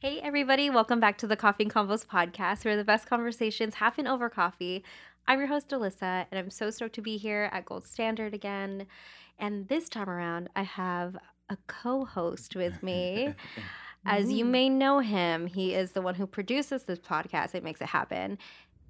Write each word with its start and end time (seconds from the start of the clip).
Hey, 0.00 0.20
everybody, 0.20 0.70
welcome 0.70 1.00
back 1.00 1.18
to 1.18 1.26
the 1.26 1.34
Coffee 1.34 1.64
and 1.64 1.74
Convos 1.74 2.06
podcast, 2.06 2.64
where 2.64 2.76
the 2.76 2.84
best 2.84 3.08
conversations 3.08 3.74
happen 3.74 4.06
over 4.06 4.30
coffee. 4.30 4.84
I'm 5.26 5.40
your 5.40 5.48
host, 5.48 5.70
Alyssa, 5.70 6.24
and 6.30 6.38
I'm 6.38 6.50
so 6.50 6.70
stoked 6.70 6.94
to 6.94 7.02
be 7.02 7.16
here 7.16 7.50
at 7.52 7.64
Gold 7.64 7.84
Standard 7.84 8.32
again. 8.32 8.86
And 9.40 9.66
this 9.66 9.88
time 9.88 10.08
around, 10.08 10.50
I 10.54 10.62
have 10.62 11.16
a 11.50 11.58
co 11.66 12.04
host 12.04 12.54
with 12.54 12.80
me. 12.80 13.34
As 14.06 14.30
you 14.30 14.44
mm. 14.44 14.50
may 14.50 14.68
know 14.68 15.00
him, 15.00 15.48
he 15.48 15.74
is 15.74 15.90
the 15.90 16.00
one 16.00 16.14
who 16.14 16.28
produces 16.28 16.84
this 16.84 17.00
podcast. 17.00 17.56
It 17.56 17.64
makes 17.64 17.80
it 17.80 17.88
happen. 17.88 18.38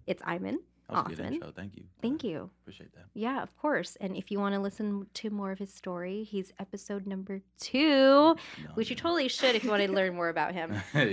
It's 0.06 0.22
Eiman. 0.24 0.56
That 0.88 1.08
was 1.08 1.18
a 1.18 1.22
good 1.22 1.32
intro. 1.34 1.52
Thank 1.54 1.76
you. 1.76 1.84
Thank 2.00 2.24
you. 2.24 2.50
Appreciate 2.62 2.94
that. 2.94 3.04
Yeah, 3.14 3.42
of 3.42 3.54
course. 3.58 3.96
And 4.00 4.16
if 4.16 4.30
you 4.30 4.38
want 4.38 4.54
to 4.54 4.60
listen 4.60 5.06
to 5.14 5.30
more 5.30 5.52
of 5.52 5.58
his 5.58 5.72
story, 5.72 6.24
he's 6.24 6.52
episode 6.58 7.06
number 7.06 7.42
two, 7.60 7.80
No, 7.80 8.36
which 8.74 8.88
you 8.88 8.96
totally 8.96 9.28
should 9.28 9.54
if 9.54 9.64
you 9.64 9.70
want 9.70 9.82
to 9.82 9.92
learn 9.92 10.14
more 10.14 10.28
about 10.30 10.54
him. 10.54 10.74
yeah. 10.94 11.04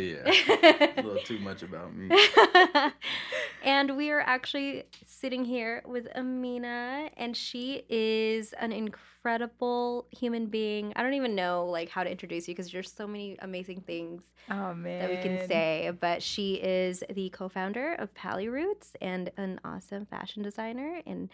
A 0.98 1.02
little 1.02 1.22
too 1.24 1.40
much 1.40 1.62
about 1.62 1.94
me. 1.96 2.10
and 3.64 3.98
we 3.98 4.12
are 4.12 4.22
actually 4.22 4.84
sitting 5.06 5.44
here 5.44 5.84
with 5.86 6.08
Aminah, 6.16 7.10
and 7.18 7.36
she 7.36 7.84
is 7.90 8.54
an 8.54 8.72
incredible 8.72 9.15
human 10.12 10.48
being. 10.48 10.94
I 10.96 11.04
don't 11.04 11.14
even 11.16 11.36
know 11.36 11.66
like 11.66 11.90
how 11.90 12.04
to 12.04 12.10
introduce 12.12 12.48
you 12.48 12.54
because 12.56 12.72
there's 12.72 12.92
so 12.92 13.08
many 13.08 13.38
amazing 13.40 13.82
things 13.82 14.24
Oh 14.50 14.74
man. 14.74 15.00
that 15.00 15.10
we 15.10 15.18
can 15.18 15.48
say. 15.48 15.92
But 16.00 16.22
she 16.24 16.56
is 16.56 17.04
the 17.10 17.30
co-founder 17.30 17.94
of 17.96 18.14
Pali 18.14 18.48
Roots 18.50 18.96
and 19.02 19.32
an 19.38 19.60
awesome 19.66 20.06
fashion 20.06 20.44
designer 20.44 21.02
and 21.06 21.30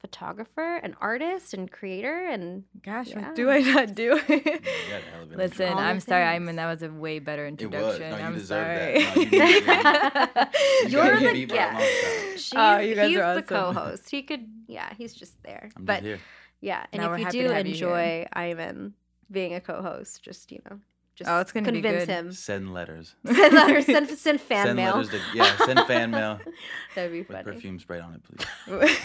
photographer, 0.00 0.76
and 0.82 0.94
artist 1.00 1.54
and 1.54 1.70
creator, 1.72 2.26
and 2.28 2.64
Gosh, 2.82 3.08
Yeah. 3.08 3.28
what 3.28 3.34
do 3.36 3.48
I 3.50 3.60
not 3.60 3.94
do? 3.94 4.20
You 4.28 4.38
got 4.38 4.60
a 4.60 5.10
hell 5.10 5.22
of 5.22 5.32
an 5.32 5.38
Listen, 5.38 5.68
All 5.72 5.78
I'm 5.78 5.98
sorry, 6.00 6.26
things. 6.34 6.46
mean, 6.46 6.56
That 6.56 6.66
was 6.70 6.82
a 6.82 6.90
way 6.90 7.20
better 7.20 7.44
was. 7.44 7.48
introduction. 7.52 8.10
No, 8.10 8.16
you 8.18 8.22
I'm 8.22 8.40
sorry. 8.40 8.98
that. 8.98 10.52
No, 10.52 10.88
you 10.88 10.88
you're 10.90 11.14
the 11.16 11.20
get 11.20 11.32
beat 11.32 11.48
by 11.48 11.54
a 11.56 11.66
long 11.72 11.76
guest. 11.80 12.44
She's, 12.44 12.52
Oh, 12.54 12.78
you 12.80 12.94
guys 12.94 13.08
he's 13.08 13.18
are 13.18 13.34
the 13.36 13.42
co-host. 13.42 14.10
He 14.10 14.22
could, 14.24 14.46
yeah, 14.66 14.92
he's 14.98 15.14
just 15.14 15.42
there. 15.42 15.70
I'm 15.74 15.84
but 15.86 15.94
just 16.02 16.04
here. 16.04 16.18
Yeah, 16.64 16.86
and 16.92 17.02
Now 17.02 17.12
if 17.12 17.20
you 17.20 17.30
do 17.30 17.48
to 17.48 17.54
have 17.54 17.66
you 17.66 17.74
here. 17.74 17.88
enjoy 17.88 18.26
Eiman 18.34 18.92
being 19.30 19.52
a 19.54 19.60
co-host, 19.60 20.22
just 20.22 20.50
you 20.50 20.60
know, 20.70 20.78
just 21.14 21.30
Oh, 21.30 21.38
it's 21.40 21.52
gonna 21.52 21.70
be 21.70 21.82
convince 21.82 22.06
good. 22.06 22.12
him. 22.12 22.32
Send 22.32 22.72
letters. 22.72 23.14
send 23.26 23.54
letters, 23.54 23.84
send, 23.84 24.08
send 24.18 24.40
fan 24.40 24.66
send 24.68 24.76
mail. 24.76 24.96
letters 24.96 25.10
to 25.10 25.20
yeah. 25.34 25.56
Send 25.58 25.80
fan 25.80 26.10
mail 26.10 26.40
That'd 26.94 27.12
be 27.12 27.18
with 27.18 27.28
funny. 27.28 27.44
perfume 27.44 27.78
sprayed 27.78 28.00
on 28.00 28.14
it, 28.14 28.22
please. 28.24 28.98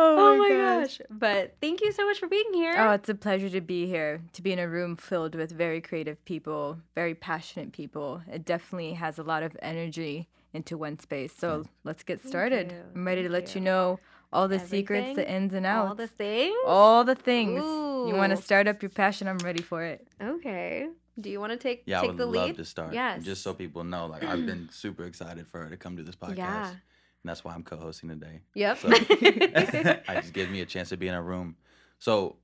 Oh, 0.00 0.14
oh, 0.16 0.36
my 0.38 0.48
gosh. 0.50 1.00
But 1.10 1.56
thank 1.60 1.80
you 1.80 1.90
so 1.90 2.06
much 2.06 2.20
for 2.20 2.28
being 2.28 2.52
here. 2.54 2.74
Oh, 2.78 2.92
it's 2.92 3.08
a 3.08 3.14
pleasure 3.16 3.50
to 3.50 3.60
be 3.60 3.86
here, 3.86 4.22
to 4.34 4.42
be 4.42 4.52
in 4.52 4.60
a 4.60 4.68
room 4.68 4.94
filled 4.94 5.34
with 5.34 5.50
very 5.50 5.80
creative 5.80 6.24
people, 6.24 6.78
very 6.94 7.16
passionate 7.16 7.72
people. 7.72 8.22
It 8.32 8.44
definitely 8.44 8.92
has 8.92 9.18
a 9.18 9.24
lot 9.24 9.42
of 9.42 9.56
energy 9.60 10.28
into 10.54 10.78
one 10.78 11.00
space. 11.00 11.32
So 11.36 11.64
let's 11.82 12.04
get 12.04 12.24
started. 12.24 12.72
I'm 12.94 13.04
ready 13.04 13.24
to 13.24 13.28
let 13.28 13.54
you. 13.56 13.60
you 13.60 13.64
know 13.64 13.98
all 14.32 14.48
the 14.48 14.58
secrets, 14.58 15.16
the 15.16 15.30
ins 15.30 15.54
and 15.54 15.64
outs, 15.66 15.88
All 15.88 15.94
the 15.94 16.06
things. 16.06 16.56
all 16.66 17.04
the 17.04 17.14
things. 17.14 17.62
You 17.62 18.14
want 18.14 18.30
to 18.30 18.36
start 18.42 18.68
up 18.68 18.82
your 18.82 18.90
passion? 18.90 19.28
I'm 19.28 19.38
ready 19.38 19.62
for 19.62 19.82
it. 19.84 20.06
Okay. 20.22 20.88
Do 21.20 21.30
you 21.30 21.40
want 21.40 21.52
to 21.52 21.58
take 21.58 21.84
the 21.84 21.90
lead? 21.90 21.96
Yeah, 21.96 22.02
I 22.02 22.06
would 22.06 22.16
the 22.16 22.26
love 22.26 22.46
lead? 22.48 22.56
to 22.56 22.64
start. 22.64 22.94
Yes. 22.94 23.24
Just 23.24 23.42
so 23.42 23.52
people 23.52 23.82
know, 23.84 24.06
like 24.06 24.22
I've 24.22 24.46
been 24.46 24.68
super 24.72 25.04
excited 25.04 25.46
for 25.48 25.64
her 25.64 25.70
to 25.70 25.76
come 25.76 25.96
to 25.96 26.02
this 26.02 26.14
podcast. 26.14 26.36
Yeah. 26.36 26.68
And 26.68 26.78
that's 27.24 27.44
why 27.44 27.54
I'm 27.54 27.64
co-hosting 27.64 28.08
today. 28.08 28.40
Yep. 28.54 28.78
So 28.78 28.88
I 30.08 30.20
just 30.20 30.32
gives 30.32 30.50
me 30.50 30.60
a 30.60 30.66
chance 30.66 30.90
to 30.90 30.96
be 30.96 31.08
in 31.08 31.14
a 31.14 31.22
room. 31.22 31.56
So 31.98 32.36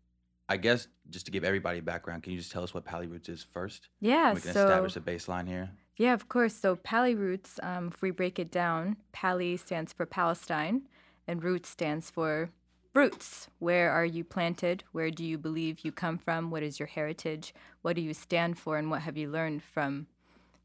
I 0.48 0.56
guess 0.56 0.88
just 1.10 1.26
to 1.26 1.32
give 1.32 1.44
everybody 1.44 1.80
background, 1.80 2.24
can 2.24 2.32
you 2.32 2.38
just 2.38 2.50
tell 2.50 2.64
us 2.64 2.74
what 2.74 2.84
Pali 2.84 3.06
Roots 3.06 3.28
is 3.28 3.42
first? 3.42 3.88
Yeah, 4.00 4.34
we 4.34 4.40
can 4.40 4.52
so 4.52 4.64
establish 4.66 4.96
a 4.96 5.00
baseline 5.00 5.46
here. 5.46 5.70
Yeah, 5.96 6.12
of 6.12 6.28
course. 6.28 6.54
So 6.54 6.74
Pali 6.74 7.14
roots, 7.14 7.60
um, 7.62 7.88
if 7.94 8.02
we 8.02 8.10
break 8.10 8.40
it 8.40 8.50
down, 8.50 8.96
Pali 9.12 9.56
stands 9.56 9.92
for 9.92 10.04
Palestine, 10.06 10.82
and 11.26 11.42
roots 11.42 11.68
stands 11.68 12.10
for 12.10 12.50
roots. 12.94 13.48
Where 13.58 13.90
are 13.90 14.04
you 14.04 14.24
planted? 14.24 14.84
Where 14.92 15.10
do 15.10 15.24
you 15.24 15.36
believe 15.36 15.84
you 15.84 15.92
come 15.92 16.18
from? 16.18 16.50
What 16.50 16.62
is 16.62 16.78
your 16.78 16.86
heritage? 16.86 17.54
What 17.82 17.96
do 17.96 18.02
you 18.02 18.14
stand 18.14 18.58
for? 18.58 18.78
And 18.78 18.90
what 18.90 19.02
have 19.02 19.16
you 19.16 19.28
learned 19.28 19.62
from 19.62 20.06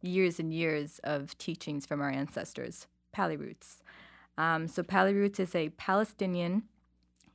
years 0.01 0.39
and 0.39 0.53
years 0.53 0.99
of 1.03 1.37
teachings 1.37 1.85
from 1.85 2.01
our 2.01 2.09
ancestors? 2.09 2.87
Pali 3.11 3.35
roots. 3.35 3.81
Um, 4.37 4.67
so 4.67 4.83
Pali 4.83 5.13
roots 5.13 5.39
is 5.39 5.55
a 5.55 5.69
Palestinian 5.69 6.63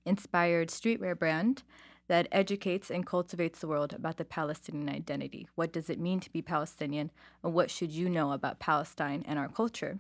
inspired 0.07 0.69
streetwear 0.69 1.19
brand 1.19 1.63
that 2.07 2.29
educates 2.31 2.91
and 2.91 3.07
cultivates 3.07 3.61
the 3.61 3.67
world 3.67 3.93
about 3.93 4.19
the 4.19 4.25
Palestinian 4.25 4.89
identity. 4.89 5.49
What 5.55 5.73
does 5.73 5.89
it 5.89 5.99
mean 5.99 6.21
to 6.21 6.31
be 6.31 6.43
Palestinian, 6.43 7.11
and 7.43 7.55
what 7.55 7.71
should 7.71 7.91
you 7.91 8.11
know 8.11 8.33
about 8.33 8.59
Palestine 8.61 9.25
and 9.27 9.39
our 9.39 9.49
culture? 9.49 9.99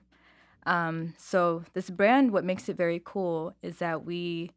Um, 0.66 1.14
so, 1.18 1.64
this 1.74 1.90
brand, 1.90 2.32
what 2.32 2.44
makes 2.44 2.68
it 2.68 2.76
very 2.76 3.00
cool 3.04 3.54
is 3.62 3.78
that 3.78 4.04
we 4.04 4.52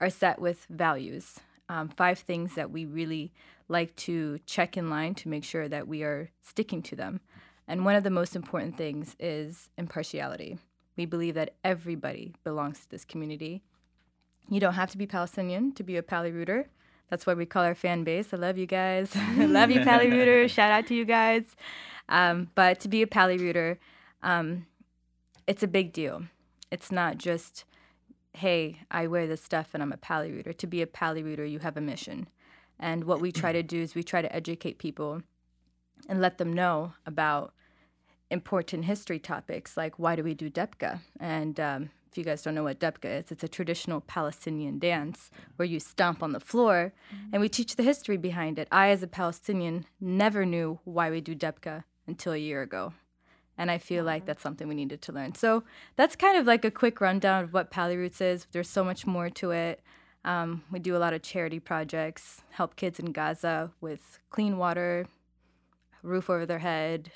are 0.00 0.10
set 0.10 0.40
with 0.40 0.66
values. 0.68 1.40
Um, 1.68 1.88
five 1.88 2.18
things 2.18 2.54
that 2.54 2.70
we 2.70 2.84
really 2.84 3.32
like 3.68 3.96
to 3.96 4.38
check 4.46 4.76
in 4.76 4.90
line 4.90 5.14
to 5.16 5.28
make 5.28 5.44
sure 5.44 5.68
that 5.68 5.88
we 5.88 6.02
are 6.02 6.30
sticking 6.42 6.82
to 6.82 6.96
them. 6.96 7.20
And 7.66 7.84
one 7.84 7.96
of 7.96 8.04
the 8.04 8.10
most 8.10 8.36
important 8.36 8.76
things 8.76 9.16
is 9.18 9.70
impartiality. 9.76 10.58
We 10.96 11.06
believe 11.06 11.34
that 11.34 11.54
everybody 11.64 12.34
belongs 12.44 12.80
to 12.80 12.90
this 12.90 13.04
community. 13.04 13.62
You 14.48 14.60
don't 14.60 14.74
have 14.74 14.90
to 14.92 14.98
be 14.98 15.06
Palestinian 15.06 15.72
to 15.72 15.82
be 15.82 15.96
a 15.96 16.02
Pali 16.02 16.30
Rooter. 16.30 16.68
That's 17.10 17.26
what 17.26 17.36
we 17.36 17.46
call 17.46 17.64
our 17.64 17.74
fan 17.74 18.04
base. 18.04 18.32
I 18.32 18.36
love 18.36 18.58
you 18.58 18.66
guys. 18.66 19.14
Love 19.36 19.70
you, 19.70 19.84
Pali 19.84 20.06
Rooters. 20.10 20.50
Shout 20.50 20.72
out 20.72 20.86
to 20.88 20.94
you 20.94 21.04
guys. 21.04 21.44
Um, 22.08 22.50
but 22.54 22.80
to 22.80 22.88
be 22.88 23.02
a 23.02 23.06
Pali 23.06 23.38
Rooter, 23.38 23.78
um, 24.22 24.66
it's 25.46 25.62
a 25.62 25.68
big 25.68 25.92
deal. 25.92 26.24
It's 26.70 26.90
not 26.90 27.18
just, 27.18 27.64
hey, 28.32 28.80
I 28.90 29.06
wear 29.06 29.26
this 29.26 29.42
stuff 29.42 29.68
and 29.72 29.82
I'm 29.82 29.92
a 29.92 29.96
Pali 29.96 30.32
Rooter. 30.32 30.52
To 30.52 30.66
be 30.66 30.82
a 30.82 30.86
Pali 30.86 31.22
Rooter, 31.22 31.44
you 31.44 31.60
have 31.60 31.76
a 31.76 31.80
mission. 31.80 32.28
And 32.78 33.04
what 33.04 33.20
we 33.20 33.32
try 33.32 33.52
to 33.52 33.62
do 33.62 33.80
is 33.80 33.94
we 33.94 34.02
try 34.02 34.20
to 34.20 34.34
educate 34.34 34.78
people 34.78 35.22
and 36.08 36.20
let 36.20 36.38
them 36.38 36.52
know 36.52 36.92
about 37.06 37.54
important 38.30 38.84
history 38.84 39.20
topics 39.20 39.76
like 39.76 39.98
why 39.98 40.16
do 40.16 40.22
we 40.22 40.34
do 40.34 40.50
Dabke? 40.50 41.00
And 41.20 41.58
um, 41.60 41.90
if 42.10 42.18
you 42.18 42.24
guys 42.24 42.42
don't 42.42 42.54
know 42.54 42.64
what 42.64 42.80
Dabke 42.80 43.04
is, 43.04 43.30
it's 43.30 43.44
a 43.44 43.48
traditional 43.48 44.00
Palestinian 44.00 44.78
dance 44.78 45.30
where 45.56 45.66
you 45.66 45.78
stomp 45.78 46.22
on 46.22 46.32
the 46.32 46.40
floor 46.40 46.92
and 47.32 47.40
we 47.40 47.48
teach 47.48 47.76
the 47.76 47.82
history 47.82 48.16
behind 48.16 48.58
it. 48.58 48.68
I, 48.72 48.88
as 48.88 49.02
a 49.02 49.06
Palestinian, 49.06 49.86
never 50.00 50.44
knew 50.44 50.80
why 50.84 51.10
we 51.10 51.20
do 51.20 51.34
Dabke 51.36 51.84
until 52.06 52.32
a 52.32 52.38
year 52.38 52.62
ago. 52.62 52.92
And 53.58 53.70
I 53.70 53.78
feel 53.78 54.04
like 54.04 54.26
that's 54.26 54.42
something 54.42 54.68
we 54.68 54.74
needed 54.74 55.00
to 55.02 55.12
learn. 55.12 55.34
So 55.34 55.64
that's 55.96 56.14
kind 56.16 56.36
of 56.36 56.46
like 56.46 56.64
a 56.64 56.70
quick 56.70 57.00
rundown 57.00 57.44
of 57.44 57.52
what 57.54 57.70
Pali 57.70 57.96
Roots 57.96 58.20
is. 58.20 58.46
There's 58.52 58.68
so 58.68 58.84
much 58.84 59.06
more 59.06 59.30
to 59.30 59.50
it. 59.50 59.80
Um, 60.24 60.64
we 60.70 60.78
do 60.78 60.96
a 60.96 60.98
lot 60.98 61.14
of 61.14 61.22
charity 61.22 61.60
projects, 61.60 62.42
help 62.50 62.76
kids 62.76 62.98
in 62.98 63.12
Gaza 63.12 63.70
with 63.80 64.18
clean 64.28 64.58
water, 64.58 65.06
roof 66.02 66.28
over 66.28 66.44
their 66.44 66.58
head, 66.58 67.12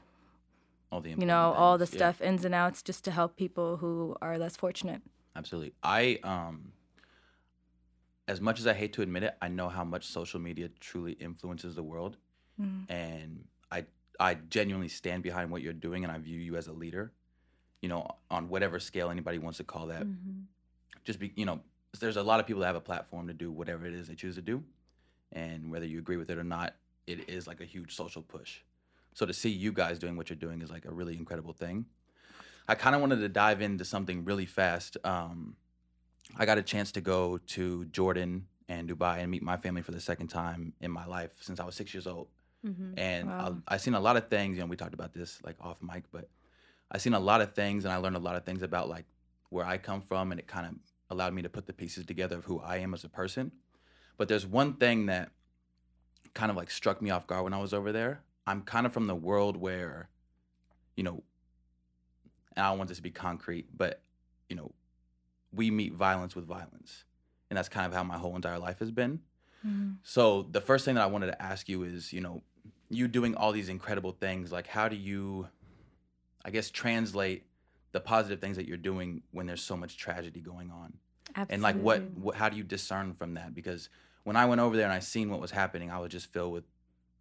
All 0.92 1.00
the 1.00 1.10
you 1.10 1.26
know, 1.26 1.52
all 1.52 1.76
the 1.76 1.86
things, 1.86 2.00
yeah. 2.00 2.12
stuff, 2.12 2.20
ins 2.20 2.44
and 2.44 2.54
outs, 2.54 2.82
just 2.82 3.04
to 3.04 3.10
help 3.10 3.36
people 3.36 3.78
who 3.78 4.16
are 4.22 4.38
less 4.38 4.56
fortunate. 4.56 5.02
Absolutely. 5.36 5.72
I 5.82 6.18
um 6.22 6.72
as 8.28 8.40
much 8.40 8.60
as 8.60 8.66
I 8.68 8.74
hate 8.74 8.92
to 8.92 9.02
admit 9.02 9.24
it, 9.24 9.36
I 9.42 9.48
know 9.48 9.68
how 9.68 9.82
much 9.84 10.06
social 10.06 10.38
media 10.38 10.68
truly 10.78 11.12
influences 11.12 11.74
the 11.74 11.82
world. 11.82 12.16
Mm. 12.60 12.88
And 12.88 13.44
I 13.72 13.86
I 14.20 14.34
genuinely 14.34 14.88
stand 14.88 15.22
behind 15.22 15.50
what 15.50 15.62
you're 15.62 15.72
doing 15.72 16.04
and 16.04 16.12
I 16.12 16.18
view 16.18 16.38
you 16.38 16.56
as 16.56 16.68
a 16.68 16.72
leader. 16.72 17.12
You 17.80 17.88
know, 17.88 18.06
on 18.30 18.50
whatever 18.50 18.78
scale 18.78 19.10
anybody 19.10 19.38
wants 19.38 19.56
to 19.56 19.64
call 19.64 19.86
that. 19.86 20.02
Mm-hmm. 20.02 20.42
Just 21.04 21.18
be 21.18 21.32
you 21.34 21.46
know, 21.46 21.60
there's 21.98 22.18
a 22.18 22.22
lot 22.22 22.38
of 22.38 22.46
people 22.46 22.60
that 22.60 22.66
have 22.66 22.76
a 22.76 22.80
platform 22.80 23.26
to 23.28 23.34
do 23.34 23.50
whatever 23.50 23.86
it 23.86 23.94
is 23.94 24.06
they 24.06 24.14
choose 24.14 24.34
to 24.36 24.42
do. 24.42 24.62
And 25.32 25.70
whether 25.70 25.86
you 25.86 25.98
agree 25.98 26.18
with 26.18 26.28
it 26.28 26.38
or 26.38 26.44
not, 26.44 26.74
it 27.06 27.28
is 27.30 27.46
like 27.46 27.60
a 27.60 27.64
huge 27.64 27.96
social 27.96 28.20
push. 28.22 28.60
So 29.14 29.26
to 29.26 29.32
see 29.32 29.48
you 29.48 29.72
guys 29.72 29.98
doing 29.98 30.16
what 30.16 30.28
you're 30.28 30.36
doing 30.36 30.60
is 30.60 30.70
like 30.70 30.84
a 30.84 30.92
really 30.92 31.16
incredible 31.16 31.52
thing. 31.52 31.86
I 32.68 32.74
kind 32.74 32.94
of 32.94 33.00
wanted 33.00 33.16
to 33.20 33.28
dive 33.28 33.62
into 33.62 33.84
something 33.84 34.24
really 34.24 34.46
fast. 34.46 34.96
Um, 35.02 35.56
I 36.36 36.46
got 36.46 36.58
a 36.58 36.62
chance 36.62 36.92
to 36.92 37.00
go 37.00 37.38
to 37.38 37.86
Jordan 37.86 38.46
and 38.68 38.88
Dubai 38.88 39.18
and 39.18 39.30
meet 39.30 39.42
my 39.42 39.56
family 39.56 39.82
for 39.82 39.90
the 39.90 40.00
second 40.00 40.28
time 40.28 40.74
in 40.80 40.90
my 40.90 41.04
life 41.06 41.32
since 41.40 41.58
I 41.58 41.64
was 41.64 41.74
six 41.74 41.92
years 41.92 42.06
old. 42.06 42.28
Mm-hmm. 42.66 42.98
And 42.98 43.28
Wow. 43.28 43.56
I, 43.68 43.74
I 43.74 43.76
seen 43.78 43.94
a 43.94 44.00
lot 44.00 44.16
of 44.16 44.28
things. 44.28 44.56
You 44.56 44.62
know, 44.62 44.68
we 44.68 44.76
talked 44.76 44.94
about 44.94 45.12
this 45.12 45.38
like 45.44 45.56
off 45.60 45.78
mic, 45.82 46.04
but 46.12 46.28
I 46.90 46.98
seen 46.98 47.14
a 47.14 47.20
lot 47.20 47.40
of 47.40 47.52
things, 47.52 47.84
and 47.84 47.92
I 47.92 47.96
learned 47.96 48.16
a 48.16 48.20
lot 48.20 48.36
of 48.36 48.44
things 48.44 48.62
about 48.62 48.88
like 48.88 49.06
where 49.48 49.64
I 49.64 49.78
come 49.78 50.00
from, 50.00 50.30
and 50.30 50.40
it 50.40 50.46
kind 50.46 50.66
of 50.66 50.74
allowed 51.10 51.34
me 51.34 51.42
to 51.42 51.48
put 51.48 51.66
the 51.66 51.72
pieces 51.72 52.04
together 52.06 52.36
of 52.36 52.44
who 52.44 52.60
I 52.60 52.78
am 52.78 52.94
as 52.94 53.04
a 53.04 53.08
person. 53.08 53.52
But 54.16 54.28
there's 54.28 54.46
one 54.46 54.74
thing 54.74 55.06
that 55.06 55.30
kind 56.34 56.50
of 56.50 56.56
like 56.56 56.70
struck 56.70 57.00
me 57.02 57.10
off 57.10 57.26
guard 57.26 57.44
when 57.44 57.54
I 57.54 57.58
was 57.58 57.72
over 57.72 57.92
there. 57.92 58.22
I'm 58.46 58.62
kind 58.62 58.86
of 58.86 58.92
from 58.92 59.06
the 59.06 59.14
world 59.14 59.56
where, 59.56 60.08
you 60.96 61.02
know, 61.02 61.22
and 62.56 62.64
I 62.64 62.70
don't 62.70 62.78
want 62.78 62.88
this 62.88 62.98
to 62.98 63.02
be 63.02 63.10
concrete, 63.10 63.66
but 63.76 64.02
you 64.48 64.56
know, 64.56 64.72
we 65.52 65.70
meet 65.70 65.94
violence 65.94 66.36
with 66.36 66.46
violence, 66.46 67.04
and 67.48 67.56
that's 67.56 67.68
kind 67.68 67.86
of 67.86 67.94
how 67.94 68.04
my 68.04 68.18
whole 68.18 68.36
entire 68.36 68.58
life 68.58 68.80
has 68.80 68.90
been. 68.90 69.20
Mm-hmm. 69.66 69.92
So 70.02 70.46
the 70.50 70.60
first 70.60 70.84
thing 70.84 70.94
that 70.94 71.02
I 71.02 71.06
wanted 71.06 71.26
to 71.26 71.42
ask 71.42 71.68
you 71.68 71.82
is, 71.82 72.12
you 72.12 72.20
know, 72.20 72.42
you 72.90 73.08
doing 73.08 73.34
all 73.34 73.52
these 73.52 73.68
incredible 73.68 74.12
things, 74.12 74.52
like 74.52 74.66
how 74.66 74.88
do 74.88 74.96
you, 74.96 75.48
I 76.44 76.50
guess, 76.50 76.70
translate 76.70 77.46
the 77.92 78.00
positive 78.00 78.40
things 78.40 78.56
that 78.56 78.66
you're 78.66 78.76
doing 78.76 79.22
when 79.30 79.46
there's 79.46 79.62
so 79.62 79.76
much 79.76 79.96
tragedy 79.96 80.40
going 80.40 80.70
on? 80.70 80.94
Absolutely. 81.30 81.54
And 81.54 81.62
like, 81.62 81.76
what, 81.76 82.02
what, 82.16 82.34
how 82.34 82.48
do 82.48 82.56
you 82.56 82.64
discern 82.64 83.14
from 83.14 83.34
that? 83.34 83.54
Because 83.54 83.88
when 84.24 84.36
I 84.36 84.46
went 84.46 84.60
over 84.60 84.76
there 84.76 84.84
and 84.84 84.92
I 84.92 84.98
seen 84.98 85.30
what 85.30 85.40
was 85.40 85.52
happening, 85.52 85.90
I 85.90 85.98
was 85.98 86.10
just 86.10 86.32
filled 86.32 86.52
with, 86.52 86.64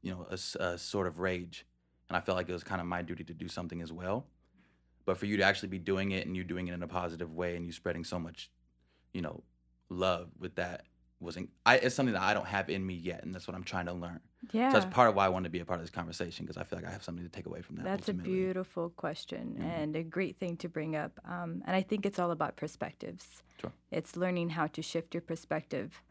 you 0.02 0.12
know, 0.12 0.28
a 0.32 0.78
sort 0.78 1.08
of 1.08 1.20
rage, 1.20 1.66
and 2.08 2.18
I 2.18 2.22
felt 2.22 2.38
like 2.38 2.50
it 2.50 2.54
was 2.54 2.64
kind 2.64 2.82
of 2.82 2.88
my 2.88 3.02
duty 3.02 3.24
to 3.26 3.34
do 3.34 3.48
something 3.48 3.82
as 3.82 3.92
well. 3.92 4.26
But 5.06 5.18
for 5.18 5.26
you 5.26 5.38
to 5.38 5.44
actually 5.44 5.70
be 5.70 5.80
doing 5.80 6.12
it 6.12 6.26
and 6.26 6.36
you 6.36 6.44
doing 6.44 6.68
it 6.68 6.74
in 6.74 6.82
a 6.84 6.88
positive 6.88 7.34
way 7.34 7.56
and 7.56 7.66
you 7.66 7.72
spreading 7.72 8.04
so 8.04 8.18
much, 8.18 8.50
you 9.14 9.22
know, 9.22 9.44
love 9.90 10.30
with 10.40 10.56
that 10.56 10.86
wasn't. 11.20 11.50
I 11.66 11.78
it's 11.78 11.96
something 11.96 12.14
that 12.14 12.22
I 12.22 12.34
don't 12.34 12.48
have 12.48 12.70
in 12.70 12.86
me 12.86 12.94
yet, 12.94 13.24
and 13.24 13.34
that's 13.34 13.48
what 13.48 13.56
I'm 13.56 13.64
trying 13.64 13.88
to 13.88 13.94
learn. 13.94 14.20
Yeah. 14.52 14.72
So 14.72 14.80
that's 14.80 14.94
part 14.94 15.10
of 15.10 15.16
why 15.16 15.26
I 15.26 15.30
wanted 15.30 15.46
to 15.46 15.52
be 15.52 15.60
a 15.60 15.66
part 15.66 15.80
of 15.80 15.84
this 15.84 15.92
conversation 15.92 16.46
because 16.46 16.58
I 16.58 16.64
feel 16.64 16.80
like 16.80 16.88
I 16.88 16.92
have 16.92 17.04
something 17.04 17.24
to 17.24 17.30
take 17.30 17.46
away 17.46 17.62
from 17.62 17.76
that. 17.78 17.86
That's 17.86 18.10
ultimately. 18.10 18.32
a 18.32 18.36
beautiful 18.36 18.90
question 18.90 19.58
Mhm. 19.60 19.64
and 19.64 19.96
a 19.96 20.04
great 20.04 20.38
thing 20.38 20.58
to 20.58 20.68
bring 20.70 20.96
up. 20.96 21.20
Um, 21.26 21.62
and 21.66 21.76
I 21.76 21.82
think 21.82 22.06
it's 22.06 22.18
all 22.20 22.32
about 22.32 22.56
perspectives. 22.56 23.44
Sure. 23.62 23.72
It's 23.92 24.16
learning 24.16 24.50
how 24.52 24.68
to 24.68 24.82
shift 24.82 25.14
your 25.14 25.22
perspective 25.22 26.02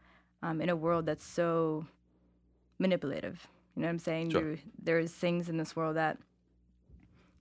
um, 0.41 0.61
in 0.61 0.69
a 0.69 0.75
world 0.75 1.05
that's 1.05 1.25
so 1.25 1.85
manipulative. 2.77 3.47
You 3.75 3.81
know 3.81 3.87
what 3.87 3.91
I'm 3.91 3.99
saying? 3.99 4.31
Sure. 4.31 4.55
There's 4.81 5.11
things 5.11 5.49
in 5.49 5.57
this 5.57 5.75
world 5.75 5.95
that 5.97 6.17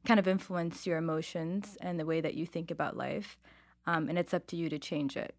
kind 0.05 0.19
of 0.21 0.27
influence 0.29 0.87
your 0.87 0.99
emotions 0.99 1.77
and 1.81 1.99
the 1.99 2.07
way 2.07 2.21
that 2.21 2.35
you 2.35 2.47
think 2.47 2.71
about 2.71 2.97
life. 2.97 3.39
Um, 3.87 4.09
and 4.09 4.19
it's 4.19 4.35
up 4.35 4.47
to 4.49 4.57
you 4.57 4.69
to 4.69 4.79
change 4.79 5.17
it. 5.17 5.35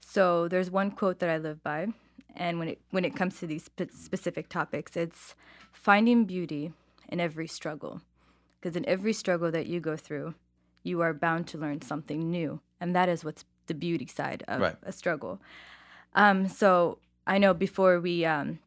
So 0.00 0.48
there's 0.48 0.70
one 0.70 0.90
quote 0.90 1.18
that 1.20 1.30
I 1.30 1.38
live 1.38 1.62
by, 1.62 1.88
and 2.36 2.58
when 2.58 2.68
it 2.68 2.80
when 2.90 3.04
it 3.04 3.16
comes 3.16 3.38
to 3.40 3.46
these 3.46 3.64
spe- 3.64 3.92
specific 3.92 4.48
topics, 4.48 4.96
it's 4.96 5.34
finding 5.72 6.24
beauty 6.24 6.72
in 7.08 7.20
every 7.20 7.46
struggle, 7.46 8.00
because 8.60 8.76
in 8.76 8.86
every 8.88 9.12
struggle 9.12 9.50
that 9.50 9.66
you 9.66 9.80
go 9.80 9.96
through, 9.96 10.34
you 10.82 11.00
are 11.00 11.12
bound 11.14 11.46
to 11.48 11.58
learn 11.58 11.82
something 11.82 12.30
new, 12.30 12.60
and 12.80 12.94
that 12.94 13.08
is 13.08 13.24
what's 13.24 13.44
the 13.66 13.74
beauty 13.74 14.06
side 14.06 14.42
of 14.48 14.60
Right. 14.60 14.76
a 14.82 14.92
struggle. 14.92 15.40
Um, 16.14 16.48
so 16.48 16.98
I 17.26 17.38
know 17.38 17.54
before 17.54 18.00
we 18.00 18.24
um, 18.24 18.58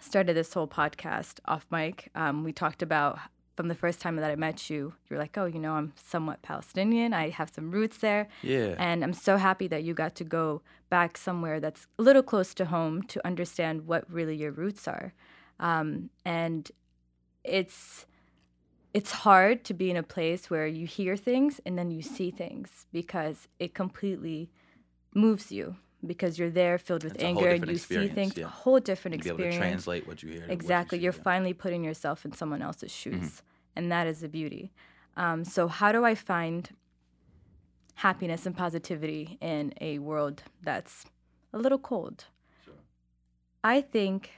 started 0.00 0.34
this 0.34 0.52
whole 0.54 0.68
podcast 0.68 1.40
off 1.44 1.66
mic, 1.70 2.10
um, 2.14 2.44
we 2.44 2.52
talked 2.52 2.82
about 2.82 3.18
from 3.58 3.66
the 3.66 3.74
first 3.74 4.00
time 4.00 4.14
that 4.14 4.30
I 4.30 4.36
met 4.36 4.70
you, 4.70 4.94
you 5.08 5.16
were 5.16 5.18
like, 5.18 5.36
oh, 5.36 5.46
you 5.46 5.58
know, 5.58 5.72
I'm 5.72 5.92
somewhat 5.96 6.42
Palestinian. 6.42 7.12
I 7.12 7.30
have 7.30 7.50
some 7.50 7.72
roots 7.72 7.98
there. 7.98 8.28
Yeah. 8.40 8.76
And 8.78 9.02
I'm 9.02 9.12
so 9.12 9.36
happy 9.36 9.66
that 9.66 9.82
you 9.82 9.94
got 9.94 10.14
to 10.14 10.22
go 10.22 10.62
back 10.90 11.18
somewhere 11.18 11.58
that's 11.58 11.88
a 11.98 12.02
little 12.02 12.22
close 12.22 12.54
to 12.54 12.66
home 12.66 13.02
to 13.08 13.26
understand 13.26 13.88
what 13.88 14.08
really 14.08 14.36
your 14.36 14.52
roots 14.52 14.86
are. 14.86 15.12
Um, 15.58 16.10
and 16.24 16.70
it's 17.42 18.06
it's 18.94 19.10
hard 19.10 19.64
to 19.64 19.74
be 19.74 19.90
in 19.90 19.96
a 19.96 20.04
place 20.04 20.48
where 20.48 20.68
you 20.68 20.86
hear 20.86 21.16
things 21.16 21.60
and 21.66 21.76
then 21.76 21.90
you 21.90 22.00
see 22.00 22.30
things 22.30 22.86
because 22.92 23.48
it 23.58 23.74
completely 23.74 24.50
moves 25.14 25.50
you 25.50 25.74
because 26.06 26.38
you're 26.38 26.50
there 26.50 26.78
filled 26.78 27.02
with 27.02 27.16
It's 27.16 27.24
anger 27.24 27.48
and 27.48 27.66
you 27.68 27.76
see 27.76 28.06
things 28.08 28.36
yeah. 28.36 28.44
a 28.44 28.48
whole 28.48 28.78
different 28.78 29.14
to 29.16 29.24
be 29.24 29.28
able 29.30 29.40
experience 29.40 29.56
to 29.56 29.60
translate 29.60 30.06
what 30.06 30.22
you 30.22 30.30
hear. 30.30 30.44
you 30.46 30.52
exactly 30.52 30.98
see, 30.98 31.04
you're 31.04 31.12
yeah. 31.12 31.22
finally 31.22 31.52
putting 31.52 31.82
yourself 31.82 32.24
in 32.24 32.32
someone 32.32 32.62
else's 32.62 32.92
Mm-hmm. 32.92 33.47
And 33.78 33.90
that 33.90 34.06
is 34.06 34.20
the 34.20 34.28
beauty 34.28 34.70
um, 35.16 35.44
so 35.44 35.68
how 35.68 35.90
do 35.92 36.04
i 36.04 36.14
find 36.14 36.70
happiness 37.96 38.46
and 38.46 38.56
positivity 38.56 39.38
in 39.40 39.72
a 39.80 39.98
world 39.98 40.42
that's 40.62 41.06
a 41.52 41.58
little 41.58 41.78
cold 41.78 42.26
i 43.64 43.80
think 43.80 44.30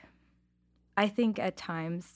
i 0.96 1.06
think 1.08 1.38
at 1.38 1.56
times 1.56 2.14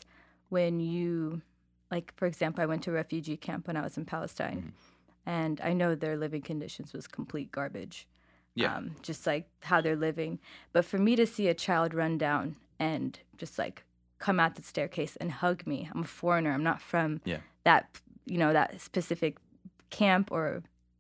when 0.49 0.81
you 0.81 1.43
like 1.91 2.13
for 2.17 2.27
example 2.27 2.63
i 2.63 2.67
went 2.67 2.83
to 2.83 2.91
a 2.91 2.95
refugee 2.95 3.37
camp 3.37 3.67
when 3.67 3.77
i 3.77 3.83
was 3.83 3.97
in 3.97 4.05
palestine 4.05 4.59
Mm-hmm. 4.59 5.31
and 5.31 5.61
i 5.63 5.73
know 5.73 5.95
their 5.95 6.17
living 6.17 6.43
conditions 6.43 6.93
was 6.93 7.07
complete 7.07 7.51
garbage 7.53 8.07
Yeah. 8.55 8.77
um, 8.77 8.97
just 9.03 9.27
like 9.27 9.47
how 9.71 9.81
they're 9.81 9.97
living. 10.09 10.39
But 10.73 10.85
for 10.85 10.99
me 10.99 11.17
to 11.17 11.27
see 11.27 11.49
a 11.49 11.55
child 11.55 11.93
run 11.93 12.19
down 12.19 12.55
and 12.79 13.19
just 13.37 13.59
like 13.59 13.84
come 14.27 14.39
out 14.43 14.55
the 14.55 14.63
staircase 14.63 15.15
and 15.21 15.31
hug 15.43 15.59
me, 15.67 15.79
I'm 15.93 16.03
a 16.09 16.13
foreigner. 16.21 16.53
I'm 16.55 16.63
not 16.73 16.81
from 16.93 17.21
Yeah. 17.33 17.41
that 17.65 17.83
you 18.33 18.39
know 18.43 18.53
that 18.61 18.81
specific 18.81 19.33
camp 19.91 20.27
or 20.37 20.45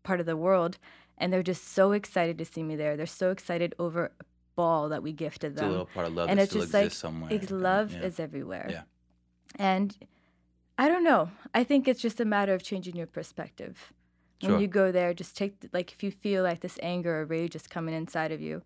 part 0.08 0.20
of 0.20 0.26
the 0.26 0.36
world, 0.46 0.72
and 1.18 1.26
they're 1.32 1.48
just 1.54 1.64
so 1.78 1.84
excited 2.00 2.36
to 2.38 2.44
see 2.44 2.62
me 2.70 2.74
there. 2.82 2.96
They're 2.96 3.16
so 3.24 3.30
excited 3.36 3.70
over 3.78 4.00
a 4.20 4.24
ball 4.56 4.82
that 4.92 5.02
we 5.02 5.12
gifted 5.12 5.52
It's 5.52 5.60
a 5.60 5.64
them, 5.64 5.70
little 5.74 5.86
part 5.96 6.06
of 6.08 6.12
love 6.14 6.28
and 6.28 6.38
that 6.38 6.44
it's 6.44 6.52
still 6.52 6.62
just 6.62 6.74
exists 6.74 7.02
like 7.04 7.12
somewhere. 7.12 7.30
it's 7.36 7.50
love 7.50 7.88
yeah. 7.92 8.02
is 8.08 8.20
everywhere. 8.20 8.66
Yeah. 8.76 8.82
And 9.72 9.88
I 10.76 10.88
don't 10.88 11.04
know. 11.10 11.30
I 11.54 11.64
think 11.64 11.88
it's 11.88 12.02
just 12.02 12.20
a 12.20 12.24
matter 12.36 12.52
of 12.54 12.62
changing 12.62 12.94
your 13.00 13.06
perspective. 13.18 13.92
When 14.40 14.50
Sure. 14.52 14.60
you 14.60 14.68
go 14.82 14.92
there, 14.92 15.14
just 15.14 15.32
take 15.40 15.52
like 15.72 15.88
if 15.92 16.02
you 16.04 16.10
feel 16.10 16.42
like 16.48 16.60
this 16.60 16.78
anger 16.82 17.12
or 17.20 17.24
rage 17.24 17.54
is 17.56 17.66
coming 17.66 17.94
inside 17.94 18.32
of 18.32 18.40
you, 18.48 18.62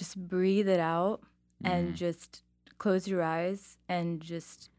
just 0.00 0.12
breathe 0.34 0.68
it 0.68 0.80
out 0.80 1.22
and 1.64 1.82
Mhm. 1.92 1.94
just 2.04 2.42
close 2.80 3.06
your 3.06 3.22
eyes 3.22 3.78
and 3.88 4.20
just 4.20 4.70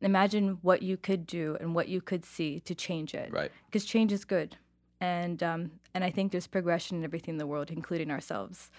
imagine 0.00 0.58
what 0.62 0.82
you 0.82 0.96
could 0.96 1.26
do 1.26 1.56
and 1.60 1.74
what 1.74 1.86
you 1.88 2.00
could 2.00 2.24
see 2.24 2.58
to 2.60 2.74
change 2.74 3.14
it. 3.14 3.30
Right. 3.32 3.52
Because 3.66 3.84
change 3.84 4.12
is 4.12 4.24
good, 4.24 4.56
and 5.00 5.40
um, 5.44 5.70
and 5.94 6.02
I 6.02 6.10
think 6.10 6.32
there's 6.32 6.48
progression 6.48 6.96
in 6.98 7.04
everything 7.04 7.34
in 7.34 7.38
the 7.38 7.46
world, 7.46 7.70
including 7.70 8.10
ourselves. 8.10 8.70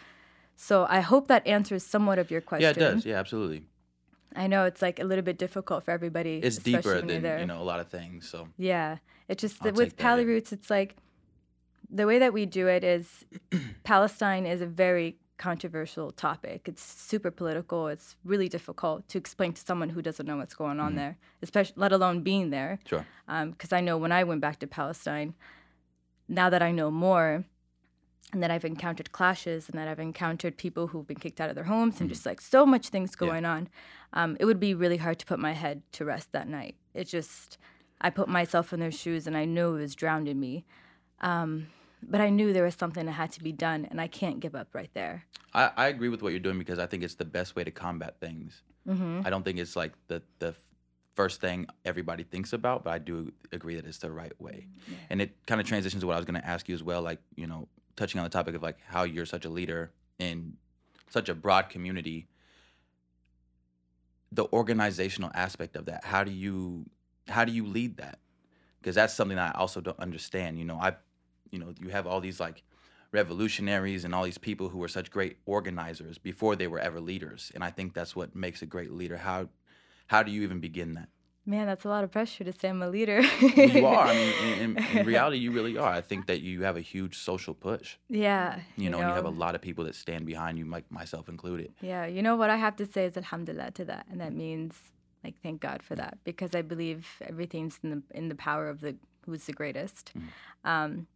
So 0.58 0.86
I 0.90 1.00
hope 1.00 1.28
that 1.30 1.48
answers 1.48 1.84
somewhat 1.84 2.20
of 2.20 2.30
your 2.30 2.42
question. 2.42 2.64
Yeah, 2.64 2.88
it 2.90 2.94
does. 2.94 3.06
Yeah, 3.06 3.20
absolutely. 3.20 3.64
I 4.36 4.48
know 4.48 4.66
it's 4.66 4.82
like 4.82 5.00
a 5.00 5.04
little 5.04 5.24
bit 5.24 5.38
difficult 5.38 5.84
for 5.86 5.92
everybody. 5.92 6.40
It's 6.44 6.58
deeper 6.58 7.02
than 7.02 7.40
you 7.40 7.46
know 7.46 7.62
a 7.62 7.64
lot 7.72 7.80
of 7.80 7.88
things. 7.88 8.28
So 8.28 8.48
Yeah, 8.58 8.98
it's 9.30 9.42
just 9.42 9.62
that 9.64 9.76
with 9.76 9.90
take 9.90 9.98
that, 9.98 10.04
Pali. 10.04 10.26
Roots, 10.26 10.52
it's 10.52 10.70
like 10.70 10.96
the 11.90 12.08
way 12.08 12.20
that 12.20 12.34
we 12.34 12.46
do 12.46 12.68
it 12.68 12.84
is 12.84 13.26
Palestine 13.84 14.46
is 14.46 14.62
a 14.62 14.66
very 14.66 15.18
controversial 15.42 16.12
topic. 16.12 16.68
It's 16.72 16.84
super 16.84 17.32
political. 17.32 17.88
It's 17.88 18.16
really 18.24 18.48
difficult 18.48 19.08
to 19.10 19.18
explain 19.18 19.54
to 19.54 19.62
someone 19.70 19.90
who 19.90 20.02
doesn't 20.02 20.28
know 20.28 20.38
what's 20.38 20.54
going 20.54 20.80
on 20.80 20.92
Mhm. 20.94 20.96
there, 21.02 21.18
especially 21.42 21.74
let 21.78 21.92
alone 21.92 22.22
being 22.22 22.52
there. 22.52 22.80
sure. 22.86 23.06
Because 23.28 23.74
I 23.74 23.82
know 23.82 23.98
when 23.98 24.12
I 24.12 24.24
went 24.24 24.42
back 24.42 24.58
to 24.60 24.68
Palestine, 24.68 25.34
now 26.28 26.50
that 26.52 26.62
I 26.62 26.72
know 26.72 26.92
more, 26.92 27.44
and 28.34 28.42
that 28.44 28.52
I've 28.52 28.64
encountered 28.64 29.12
clashes, 29.12 29.68
and 29.68 29.78
that 29.80 29.88
I've 29.88 30.00
encountered 30.00 30.56
people 30.58 30.88
who've 30.88 31.08
been 31.08 31.18
kicked 31.26 31.42
out 31.42 31.50
of 31.50 31.56
their 31.56 31.66
homes, 31.76 32.00
and 32.00 32.08
just 32.08 32.26
like 32.26 32.40
so 32.40 32.66
much 32.66 32.86
things 32.90 33.12
Mm-hmm. 33.12 33.26
Yeah. 33.26 33.30
going 33.32 33.46
on, 33.46 33.70
um, 34.14 34.38
it 34.40 34.46
would 34.46 34.60
be 34.60 34.74
really 34.76 34.98
hard 35.06 35.18
to 35.20 35.26
put 35.26 35.40
my 35.40 35.54
head 35.54 35.82
to 35.94 36.06
rest 36.06 36.32
that 36.34 36.48
night. 36.48 36.76
It 36.94 37.06
just, 37.06 37.58
I 38.00 38.10
put 38.10 38.28
myself 38.30 38.72
in 38.74 38.80
their 38.80 38.92
shoes, 38.92 39.26
and 39.28 39.36
I 39.36 39.46
know 39.46 39.76
it 39.76 39.80
was 39.80 39.96
drowned 39.96 40.28
in 40.28 40.40
me. 40.40 40.66
Um, 41.20 41.68
but 42.04 42.22
I 42.22 42.30
knew 42.30 42.54
there 42.54 42.64
was 42.64 42.76
something 42.76 43.06
that 43.06 43.14
had 43.14 43.32
to 43.34 43.44
be 43.44 43.52
done, 43.52 43.88
and 43.90 44.00
I 44.02 44.08
can't 44.08 44.40
give 44.40 44.56
up 44.56 44.70
right 44.74 44.90
there. 44.94 45.26
I, 45.54 45.72
I 45.76 45.88
agree 45.88 46.10
with 46.10 46.22
what 46.22 46.30
you're 46.30 46.40
doing 46.40 46.58
because 46.60 46.80
I 46.80 46.86
think 46.88 47.04
it's 47.04 47.16
the 47.16 47.26
best 47.26 47.56
way 47.56 47.64
to 47.64 47.72
combat 47.72 48.20
things. 48.20 48.62
hmm 48.86 49.22
I 49.26 49.30
don't 49.30 49.44
think 49.44 49.60
it's 49.60 49.76
like 49.76 49.94
the 50.08 50.22
the 50.40 50.56
first 51.14 51.42
thing 51.42 51.68
everybody 51.84 52.24
thinks 52.24 52.54
about, 52.54 52.84
but 52.86 52.92
I 52.92 52.98
do 52.98 53.32
agree 53.52 53.76
that 53.76 53.86
it's 53.86 53.98
the 53.98 54.10
right 54.12 54.32
way. 54.42 54.68
And 55.10 55.22
it 55.22 55.36
kind 55.46 55.60
of 55.60 55.68
transitions 55.68 56.02
to 56.02 56.08
what 56.08 56.14
I 56.14 56.18
was 56.18 56.26
going 56.26 56.40
to 56.42 56.48
ask 56.48 56.70
you 56.70 56.76
as 56.76 56.82
well, 56.82 57.02
like 57.02 57.20
you 57.36 57.48
know, 57.48 57.68
touching 57.98 58.20
on 58.20 58.24
the 58.24 58.30
topic 58.30 58.56
of 58.56 58.64
like 58.64 58.78
how 58.88 59.04
you're 59.04 59.26
such 59.26 59.46
a 59.46 59.50
leader 59.50 59.92
in 60.20 60.56
such 61.10 61.28
a 61.30 61.36
broad 61.36 61.70
community. 61.70 62.28
The 64.32 64.46
organizational 64.54 65.30
aspect 65.34 65.76
of 65.76 65.86
that, 65.86 66.06
how 66.06 66.24
do 66.24 66.32
you 66.32 66.86
how 67.28 67.44
do 67.46 67.52
you 67.52 67.66
lead 67.66 67.98
that? 67.98 68.20
Because 68.80 68.96
that's 68.96 69.14
something 69.14 69.38
I 69.38 69.52
also 69.52 69.82
don't 69.82 70.00
understand. 70.00 70.58
You 70.58 70.66
know, 70.66 70.78
I, 70.78 70.96
you 71.52 71.60
know, 71.60 71.74
you 71.80 71.90
have 71.90 72.08
all 72.08 72.20
these 72.20 72.40
like 72.40 72.64
revolutionaries 73.12 74.06
and 74.06 74.16
all 74.16 74.24
these 74.24 74.38
people 74.38 74.70
who 74.70 74.78
were 74.78 74.88
such 74.88 75.12
great 75.12 75.38
organizers 75.46 76.18
before 76.18 76.56
they 76.56 76.68
were 76.68 76.80
ever 76.80 77.00
leaders, 77.00 77.52
and 77.54 77.64
I 77.64 77.70
think 77.70 77.94
that's 77.94 78.16
what 78.16 78.36
makes 78.36 78.62
a 78.62 78.66
great 78.66 78.92
leader. 78.92 79.18
How 79.18 79.50
how 80.08 80.24
do 80.24 80.32
you 80.32 80.42
even 80.44 80.60
begin 80.60 80.94
that? 80.96 81.10
Man, 81.46 81.66
that's 81.66 81.86
a 81.86 81.90
lot 81.90 82.04
of 82.04 82.12
pressure 82.12 82.44
to 82.44 82.54
say 82.54 82.70
I'm 82.70 82.84
a 82.84 82.90
leader. 82.90 83.22
you 83.22 83.86
are. 83.86 84.08
I 84.08 84.14
mean, 84.14 84.34
in, 84.44 84.78
in, 84.78 84.98
in 84.98 85.06
reality, 85.14 85.38
you 85.38 85.52
really 85.52 85.76
are. 85.76 85.92
I 85.92 86.02
think 86.02 86.28
that 86.28 86.42
you 86.42 86.62
have 86.64 86.78
a 86.78 86.82
huge 86.82 87.18
social 87.18 87.56
push. 87.56 87.98
yeah. 88.10 88.60
You 88.78 88.92
know, 88.92 89.00
and 89.00 89.10
you 89.10 89.16
have 89.16 89.26
a 89.26 89.30
lot 89.30 89.56
of 89.56 89.62
people 89.62 89.86
that 89.86 89.96
stand 89.96 90.28
behind 90.28 90.60
you, 90.60 90.66
like 90.66 90.90
myself 90.92 91.28
included. 91.30 91.74
Yeah, 91.82 92.06
you 92.06 92.22
know 92.22 92.36
what 92.36 92.52
I 92.52 92.58
have 92.58 92.76
to 92.76 92.86
say 92.86 93.06
is 93.06 93.18
alhamdulillah 93.18 93.72
to 93.72 93.86
that, 93.86 94.06
and 94.12 94.22
that 94.22 94.34
means 94.34 94.76
like 95.24 95.36
thank 95.42 95.62
God 95.62 95.82
for 95.82 95.96
that 95.96 96.20
because 96.24 96.54
I 96.54 96.62
believe 96.62 97.08
everything's 97.22 97.80
in 97.84 97.90
the 97.90 98.04
in 98.12 98.30
the 98.30 98.36
power 98.36 98.70
of 98.70 98.82
the 98.82 98.96
who's 99.26 99.46
the 99.46 99.54
greatest. 99.54 100.14
Um, 100.64 101.08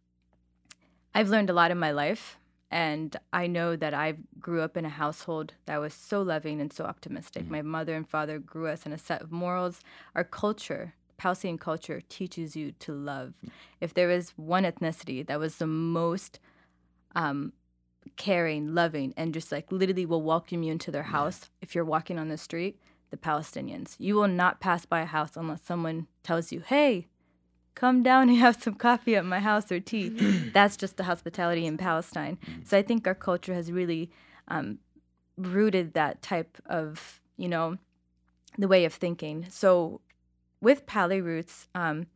I've 1.16 1.30
learned 1.30 1.48
a 1.48 1.54
lot 1.54 1.70
in 1.70 1.78
my 1.78 1.92
life, 1.92 2.38
and 2.70 3.16
I 3.32 3.46
know 3.46 3.74
that 3.74 3.94
I 3.94 4.16
grew 4.38 4.60
up 4.60 4.76
in 4.76 4.84
a 4.84 4.90
household 4.90 5.54
that 5.64 5.80
was 5.80 5.94
so 5.94 6.20
loving 6.20 6.60
and 6.60 6.70
so 6.70 6.84
optimistic. 6.84 7.48
My 7.48 7.62
mother 7.62 7.94
and 7.94 8.06
father 8.06 8.38
grew 8.38 8.66
us 8.66 8.84
in 8.84 8.92
a 8.92 8.98
set 8.98 9.22
of 9.22 9.32
morals. 9.32 9.80
Our 10.14 10.24
culture, 10.24 10.92
Palestinian 11.16 11.56
culture, 11.56 12.02
teaches 12.10 12.54
you 12.54 12.72
to 12.80 12.92
love. 12.92 13.32
If 13.80 13.94
there 13.94 14.08
was 14.08 14.34
one 14.36 14.64
ethnicity 14.64 15.26
that 15.26 15.40
was 15.40 15.56
the 15.56 15.66
most 15.66 16.38
um, 17.14 17.54
caring, 18.16 18.74
loving, 18.74 19.14
and 19.16 19.32
just 19.32 19.50
like 19.50 19.72
literally 19.72 20.04
will 20.04 20.20
welcome 20.20 20.62
you 20.62 20.70
into 20.70 20.90
their 20.90 21.04
house 21.04 21.48
if 21.62 21.74
you're 21.74 21.82
walking 21.82 22.18
on 22.18 22.28
the 22.28 22.36
street. 22.36 22.78
the 23.10 23.16
Palestinians. 23.16 23.94
You 23.98 24.16
will 24.16 24.28
not 24.28 24.60
pass 24.60 24.84
by 24.84 25.00
a 25.00 25.06
house 25.06 25.36
unless 25.36 25.62
someone 25.62 26.08
tells 26.22 26.52
you, 26.52 26.60
hey, 26.60 27.06
come 27.76 28.02
down 28.02 28.28
and 28.28 28.38
have 28.46 28.60
some 28.60 28.74
coffee 28.74 29.14
at 29.14 29.24
my 29.24 29.38
house 29.38 29.70
or 29.70 29.78
tea. 29.78 30.08
That's 30.52 30.76
just 30.76 30.96
the 30.96 31.04
hospitality 31.04 31.64
in 31.64 31.76
Palestine. 31.76 32.38
So 32.64 32.76
I 32.76 32.82
think 32.82 33.06
our 33.06 33.14
culture 33.14 33.54
has 33.54 33.70
really 33.70 34.10
um, 34.48 34.78
rooted 35.38 35.94
that 35.94 36.22
type 36.22 36.58
of, 36.66 37.20
you 37.36 37.48
know, 37.48 37.76
the 38.58 38.66
way 38.66 38.84
of 38.84 38.92
thinking. 38.92 39.46
So 39.48 40.00
with 40.60 40.86
Pali 40.86 41.20
roots, 41.20 41.68
um, 41.74 42.06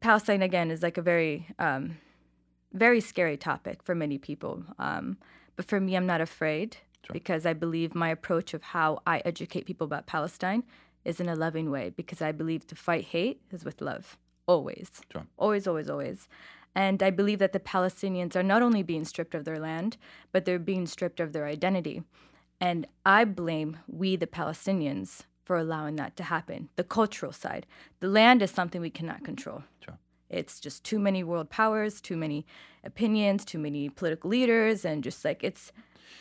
Palestine 0.00 0.42
again 0.42 0.70
is 0.72 0.82
like 0.82 0.98
a 0.98 1.02
very, 1.02 1.46
um, 1.60 1.98
very 2.72 3.00
scary 3.00 3.36
topic 3.36 3.82
for 3.82 3.94
many 3.94 4.18
people. 4.18 4.64
Um, 4.78 5.18
but 5.54 5.66
for 5.66 5.78
me, 5.78 5.94
I'm 5.94 6.06
not 6.06 6.20
afraid 6.20 6.78
Sure. 7.04 7.14
because 7.14 7.44
I 7.44 7.52
believe 7.52 7.94
my 7.94 8.08
approach 8.10 8.54
of 8.54 8.62
how 8.62 9.02
I 9.06 9.18
educate 9.24 9.66
people 9.66 9.84
about 9.84 10.06
Palestine 10.06 10.62
is 11.04 11.20
in 11.20 11.28
a 11.28 11.34
loving 11.34 11.70
way 11.70 11.90
because 11.90 12.22
I 12.22 12.30
believe 12.32 12.66
to 12.68 12.76
fight 12.76 13.04
hate 13.06 13.40
is 13.50 13.64
with 13.64 13.80
love, 13.80 14.16
always. 14.46 15.00
Sure. 15.10 15.26
Always, 15.36 15.66
always, 15.66 15.90
always. 15.90 16.28
And 16.74 17.02
I 17.02 17.10
believe 17.10 17.38
that 17.38 17.52
the 17.52 17.60
Palestinians 17.60 18.34
are 18.34 18.42
not 18.42 18.62
only 18.62 18.82
being 18.82 19.04
stripped 19.04 19.34
of 19.34 19.44
their 19.44 19.58
land, 19.58 19.96
but 20.32 20.44
they're 20.44 20.58
being 20.58 20.86
stripped 20.86 21.20
of 21.20 21.32
their 21.32 21.46
identity. 21.46 22.02
And 22.60 22.86
I 23.04 23.24
blame 23.24 23.78
we, 23.86 24.16
the 24.16 24.26
Palestinians, 24.26 25.22
for 25.44 25.56
allowing 25.56 25.96
that 25.96 26.16
to 26.16 26.22
happen. 26.22 26.70
The 26.76 26.84
cultural 26.84 27.32
side. 27.32 27.66
The 28.00 28.08
land 28.08 28.40
is 28.42 28.50
something 28.50 28.80
we 28.80 28.90
cannot 28.90 29.24
control. 29.24 29.64
Sure. 29.84 29.98
It's 30.30 30.60
just 30.60 30.82
too 30.82 30.98
many 30.98 31.22
world 31.22 31.50
powers, 31.50 32.00
too 32.00 32.16
many 32.16 32.46
opinions, 32.84 33.44
too 33.44 33.58
many 33.58 33.90
political 33.90 34.30
leaders, 34.30 34.84
and 34.84 35.04
just 35.04 35.24
like 35.24 35.44
it's 35.44 35.72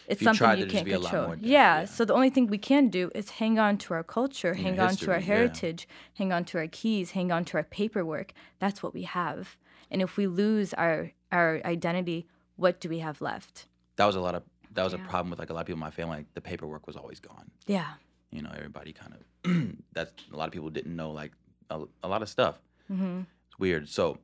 it's 0.07 0.21
something 0.21 0.37
tried, 0.37 0.59
you 0.59 0.65
can't 0.65 0.85
be 0.85 0.93
a 0.93 0.99
lot 0.99 1.11
control. 1.11 1.35
yeah, 1.39 1.79
yeah. 1.79 1.85
So 1.85 2.05
the 2.05 2.13
only 2.13 2.29
thing 2.29 2.47
we 2.47 2.57
can 2.57 2.89
do 2.89 3.11
is 3.15 3.31
hang 3.31 3.59
on 3.59 3.77
to 3.79 3.93
our 3.93 4.03
culture, 4.03 4.53
hang 4.53 4.79
on 4.79 4.95
to 4.97 5.11
our 5.11 5.19
history, 5.19 5.19
yeah. 5.19 5.19
heritage, 5.19 5.87
hang 6.15 6.33
on 6.33 6.45
to 6.45 6.57
our 6.57 6.67
keys, 6.67 7.11
hang 7.11 7.31
on 7.31 7.45
to 7.45 7.57
our 7.57 7.63
paperwork. 7.63 8.33
That's 8.59 8.83
what 8.83 8.93
we 8.93 9.03
have. 9.03 9.57
And 9.89 10.01
if 10.01 10.17
we 10.17 10.27
lose 10.27 10.73
our 10.73 11.11
our 11.31 11.61
identity, 11.65 12.27
what 12.55 12.79
do 12.79 12.89
we 12.89 12.99
have 12.99 13.21
left? 13.21 13.67
That 13.95 14.05
was 14.05 14.15
a 14.15 14.21
lot 14.21 14.35
of 14.35 14.43
that 14.73 14.83
was 14.83 14.93
a 14.93 14.97
problem 14.97 15.29
with 15.29 15.39
like 15.39 15.49
a 15.49 15.53
lot 15.53 15.61
of 15.61 15.67
people 15.67 15.77
in 15.77 15.81
my 15.81 15.91
family. 15.91 16.17
Like 16.17 16.33
the 16.33 16.41
paperwork 16.41 16.87
was 16.87 16.95
always 16.95 17.19
gone. 17.19 17.51
Yeah. 17.67 17.93
You 18.31 18.41
know, 18.41 18.51
everybody 18.55 18.93
kind 18.93 19.13
of 19.13 19.75
that's 19.93 20.11
a 20.31 20.35
lot 20.35 20.45
of 20.45 20.53
people 20.53 20.69
didn't 20.69 20.95
know 20.95 21.11
like 21.11 21.31
a, 21.69 21.81
a 22.03 22.07
lot 22.07 22.21
of 22.21 22.29
stuff. 22.29 22.59
Mm-hmm. 22.91 23.21
It's 23.47 23.59
weird. 23.59 23.89
So 23.89 24.17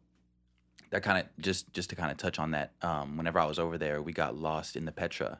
that 0.91 1.03
kind 1.03 1.19
of 1.19 1.25
just 1.39 1.73
just 1.73 1.89
to 1.89 1.95
kind 1.95 2.11
of 2.11 2.17
touch 2.17 2.39
on 2.39 2.51
that. 2.51 2.71
Um, 2.81 3.17
whenever 3.17 3.39
I 3.39 3.45
was 3.45 3.59
over 3.59 3.77
there, 3.77 4.01
we 4.01 4.13
got 4.13 4.35
lost 4.35 4.75
in 4.75 4.85
the 4.85 4.91
Petra, 4.91 5.39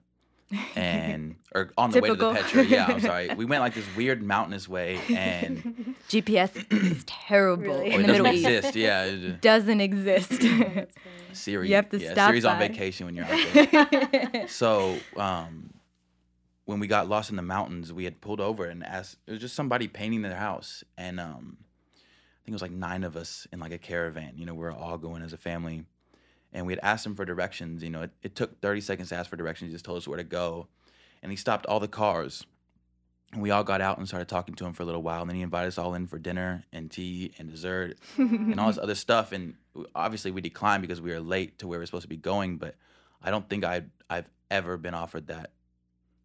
and 0.75 1.35
or 1.53 1.71
on 1.77 1.91
the 1.91 1.99
way 1.99 2.09
to 2.09 2.15
the 2.15 2.31
Typical. 2.33 2.61
Petra. 2.61 2.63
Yeah, 2.65 2.85
I'm 2.87 2.99
sorry. 3.01 3.29
We 3.35 3.45
went 3.45 3.61
like 3.61 3.73
this 3.73 3.85
weird 3.95 4.23
mountainous 4.23 4.67
way, 4.69 4.99
and 5.09 5.95
GPS 6.09 6.71
is 6.71 7.03
terrible 7.05 7.63
Really? 7.65 7.91
in 7.91 8.01
it 8.01 8.07
the 8.07 8.13
doesn't 8.13 8.23
Middle 8.23 8.37
East. 8.37 8.47
exist. 8.47 8.75
Yeah, 8.75 9.03
it 9.05 9.19
just- 9.21 9.41
Doesn't 9.41 9.81
exist. 9.81 10.29
That's. 10.41 10.95
Siri. 11.33 11.69
You 11.69 11.75
have 11.75 11.89
to 11.89 11.99
yeah, 11.99 12.13
stop 12.13 12.29
Siri's 12.29 12.45
on 12.45 12.57
vacation 12.59 13.05
when 13.05 13.15
you're 13.15 13.25
out 13.25 13.91
there. 14.31 14.47
so 14.47 14.97
um, 15.17 15.71
when 16.65 16.79
we 16.79 16.87
got 16.87 17.07
lost 17.07 17.29
in 17.29 17.35
the 17.35 17.41
mountains, 17.43 17.93
we 17.93 18.05
had 18.05 18.21
pulled 18.21 18.39
over 18.41 18.65
and 18.65 18.83
asked. 18.83 19.17
It 19.27 19.31
was 19.31 19.41
just 19.41 19.53
somebody 19.55 19.87
painting 19.87 20.21
their 20.21 20.35
house, 20.35 20.83
and 20.97 21.19
um, 21.19 21.57
I 21.61 22.39
think 22.45 22.49
it 22.49 22.51
was 22.53 22.61
like 22.61 22.71
nine 22.71 23.03
of 23.03 23.15
us 23.17 23.45
in 23.51 23.59
like 23.59 23.71
a 23.73 23.77
caravan. 23.77 24.33
You 24.37 24.45
know, 24.45 24.53
we 24.53 24.61
were 24.61 24.71
all 24.71 24.97
going 24.97 25.21
as 25.21 25.33
a 25.33 25.37
family, 25.37 25.83
and 26.57 26.65
we 26.65 26.73
had 26.73 26.79
asked 26.81 27.05
him 27.05 27.13
for 27.15 27.23
directions. 27.23 27.83
You 27.83 27.89
know, 27.91 28.01
it, 28.01 28.11
it 28.23 28.35
took 28.35 28.59
30 28.61 28.81
seconds 28.81 29.09
to 29.09 29.15
ask 29.15 29.29
for 29.29 29.35
directions. 29.37 29.69
He 29.69 29.75
just 29.75 29.85
told 29.85 29.97
us 29.99 30.07
where 30.07 30.17
to 30.17 30.23
go, 30.23 30.67
and 31.21 31.31
he 31.31 31.35
stopped 31.35 31.65
all 31.67 31.79
the 31.79 31.87
cars. 31.87 32.45
And 33.33 33.41
we 33.41 33.51
all 33.51 33.63
got 33.63 33.81
out 33.81 33.97
and 33.97 34.07
started 34.07 34.27
talking 34.29 34.55
to 34.55 34.65
him 34.65 34.71
for 34.73 34.83
a 34.83 34.85
little 34.85 35.03
while. 35.03 35.21
And 35.21 35.29
then 35.29 35.35
he 35.35 35.41
invited 35.43 35.67
us 35.67 35.77
all 35.77 35.93
in 35.95 36.07
for 36.07 36.17
dinner 36.17 36.63
and 36.71 36.89
tea 36.89 37.33
and 37.37 37.51
dessert 37.51 37.97
and 38.17 38.57
all 38.59 38.67
this 38.67 38.77
other 38.77 38.95
stuff. 38.95 39.33
And 39.33 39.55
obviously, 39.93 40.31
we 40.31 40.41
declined 40.41 40.81
because 40.81 41.01
we 41.01 41.11
were 41.11 41.19
late 41.19 41.59
to 41.59 41.67
where 41.67 41.77
we 41.77 41.81
were 41.83 41.85
supposed 41.85 42.03
to 42.03 42.07
be 42.09 42.17
going. 42.17 42.57
But 42.57 42.75
I 43.21 43.29
don't 43.29 43.47
think 43.49 43.63
I 43.65 43.83
I've 44.09 44.29
ever 44.49 44.77
been 44.77 44.93
offered 44.93 45.27
that 45.27 45.51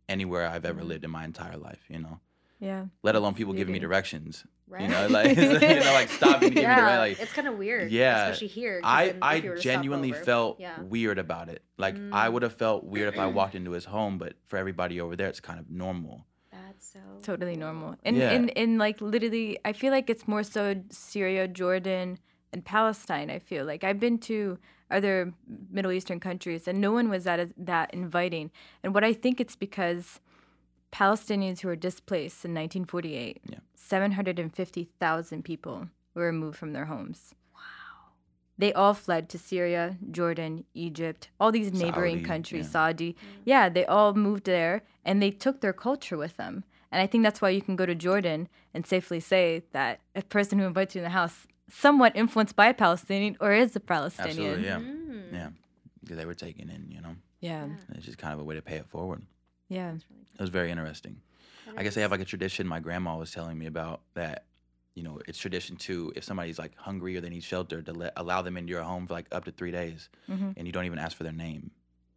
anywhere 0.09 0.47
I've 0.47 0.65
ever 0.65 0.83
Mhm. 0.83 0.87
lived 0.87 1.05
in 1.05 1.11
my 1.11 1.25
entire 1.25 1.57
life. 1.57 1.85
You 1.89 1.99
know, 1.99 2.21
yeah. 2.63 2.87
let 3.03 3.15
alone 3.17 3.35
people 3.35 3.53
giving 3.53 3.73
me 3.73 3.79
directions. 3.81 4.45
Right. 4.69 4.83
You 4.87 4.89
know, 4.89 5.07
like 5.09 5.37
you 5.37 5.59
know, 5.85 5.93
like 6.01 6.09
stopping 6.09 6.49
to 6.49 6.55
give 6.55 6.55
me 6.55 6.63
yeah, 6.63 6.81
directions. 6.81 7.19
Like 7.19 7.21
it's 7.25 7.33
kind 7.39 7.49
of 7.49 7.59
weird. 7.59 7.91
Yeah. 7.93 8.25
especially 8.29 8.47
here. 8.49 8.81
I 8.83 9.15
I 9.21 9.35
you 9.37 9.51
were 9.51 9.57
to 9.57 9.61
stop 9.61 9.73
genuinely 9.73 10.13
felt 10.13 10.61
Yeah. 10.61 10.81
weird 10.81 11.19
about 11.19 11.47
it. 11.55 11.61
Like 11.77 11.97
I 11.97 12.29
Mm. 12.29 12.33
would 12.33 12.43
have 12.43 12.57
felt 12.65 12.85
weird 12.85 13.09
if 13.13 13.19
I 13.21 13.27
walked 13.39 13.55
into 13.55 13.73
his 13.73 13.85
home, 13.97 14.17
but 14.23 14.33
for 14.47 14.57
everybody 14.57 15.01
over 15.05 15.15
there, 15.17 15.29
it's 15.29 15.41
kind 15.41 15.59
of 15.61 15.69
normal. 15.69 16.25
That's 16.51 16.87
so 16.95 17.01
totally 17.23 17.53
cool. 17.57 17.67
normal. 17.67 17.91
And 18.07 18.17
Yeah. 18.17 18.33
in 18.33 18.49
in 18.51 18.79
like 18.79 19.01
literally, 19.03 19.59
I 19.65 19.73
feel 19.75 19.93
like 19.93 20.09
it's 20.09 20.27
more 20.27 20.43
so 20.57 20.63
Syria, 20.91 21.47
Jordan, 21.49 22.19
and 22.53 22.65
Palestine. 22.65 23.29
I 23.37 23.41
feel 23.41 23.65
like 23.67 23.85
I've 23.85 24.01
been 24.01 24.19
to 24.31 24.59
other 24.91 25.33
Middle 25.71 25.93
Eastern 25.93 26.21
countries, 26.21 26.67
and 26.69 26.81
no 26.81 26.93
one 26.93 27.09
was 27.11 27.25
that 27.25 27.39
that 27.73 27.93
inviting. 27.93 28.51
And 28.83 28.95
what 28.95 29.05
I 29.05 29.13
think 29.13 29.35
it's 29.41 29.57
because 29.57 30.21
Palestinians 30.93 31.61
who 31.61 31.69
were 31.69 31.77
displaced 31.77 32.45
in 32.45 32.53
1948, 32.55 33.41
Yeah. 33.49 33.59
750,000 33.75 35.43
people 35.45 35.89
were 36.15 36.27
removed 36.27 36.59
from 36.59 36.73
their 36.73 36.85
homes. 36.87 37.35
Wow. 37.55 37.61
They 38.59 38.73
all 38.73 38.95
fled 38.95 39.29
to 39.31 39.39
Syria, 39.39 39.97
Jordan, 40.11 40.65
Egypt, 40.75 41.29
all 41.41 41.51
these 41.53 41.73
neighboring 41.73 42.17
Saudi, 42.19 42.25
countries, 42.29 42.67
yeah. 42.67 42.71
Saudi. 42.73 43.17
Yeah, 43.45 43.69
they 43.69 43.87
all 43.87 44.15
moved 44.15 44.45
there 44.45 44.83
and 45.05 45.23
they 45.23 45.31
took 45.31 45.61
their 45.61 45.73
culture 45.73 46.17
with 46.17 46.37
them. 46.37 46.65
And 46.91 47.01
I 47.01 47.07
think 47.07 47.25
that's 47.25 47.41
why 47.41 47.49
you 47.49 47.63
can 47.63 47.75
go 47.77 47.87
to 47.87 47.95
Jordan 47.95 48.49
and 48.75 48.87
safely 48.87 49.19
say 49.21 49.63
that 49.73 50.01
a 50.15 50.23
person 50.23 50.59
who 50.59 50.67
invites 50.67 50.95
you 50.95 51.01
in 51.01 51.05
the 51.05 51.11
house, 51.11 51.47
somewhat 51.71 52.15
influenced 52.15 52.55
by 52.55 52.67
a 52.67 52.75
Palestinian 52.75 53.37
or 53.41 53.53
is 53.55 53.75
a 53.75 53.81
Palestinian. 53.81 54.31
Absolutely, 54.61 54.65
yeah, 54.67 54.79
Mm. 54.79 55.33
yeah, 55.33 55.49
because 56.03 56.19
they 56.19 56.27
were 56.27 56.35
taken 56.35 56.69
in. 56.69 56.91
You 56.91 57.01
know, 57.01 57.17
Yeah. 57.41 57.65
Yeah. 57.67 57.73
it's 57.95 58.05
just 58.05 58.19
kind 58.19 58.35
of 58.35 58.41
a 58.41 58.45
way 58.45 58.55
to 58.57 58.63
pay 58.63 58.77
it 58.77 58.87
forward. 58.87 59.23
Yeah. 59.73 59.93
That's 59.93 60.05
really 60.11 60.23
It 60.35 60.41
was 60.41 60.51
very 60.51 60.71
interesting. 60.71 61.21
cool. 61.65 61.75
I 61.77 61.83
guess 61.83 61.95
they 61.95 62.03
have 62.03 62.11
like 62.11 62.21
a 62.21 62.25
tradition 62.25 62.67
my 62.67 62.81
grandma 62.81 63.17
was 63.17 63.31
telling 63.31 63.59
me 63.59 63.67
about 63.67 64.01
that, 64.15 64.45
you 64.95 65.03
know, 65.03 65.21
it's 65.27 65.39
tradition 65.39 65.77
too 65.77 66.13
if 66.17 66.25
somebody's 66.25 66.59
like 66.59 66.77
hungry 66.77 67.17
or 67.17 67.21
they 67.21 67.31
need 67.31 67.43
shelter 67.45 67.81
to 67.83 67.93
let 67.93 68.13
allow 68.17 68.43
them 68.43 68.57
into 68.57 68.71
your 68.71 68.83
home 68.83 69.07
for 69.07 69.15
like 69.15 69.27
up 69.33 69.45
to 69.47 69.51
three 69.53 69.71
days 69.71 70.09
hmm 70.27 70.51
and 70.57 70.67
you 70.67 70.73
don't 70.73 70.85
even 70.85 70.99
ask 70.99 71.17
for 71.17 71.25
their 71.25 71.33
name. 71.33 71.71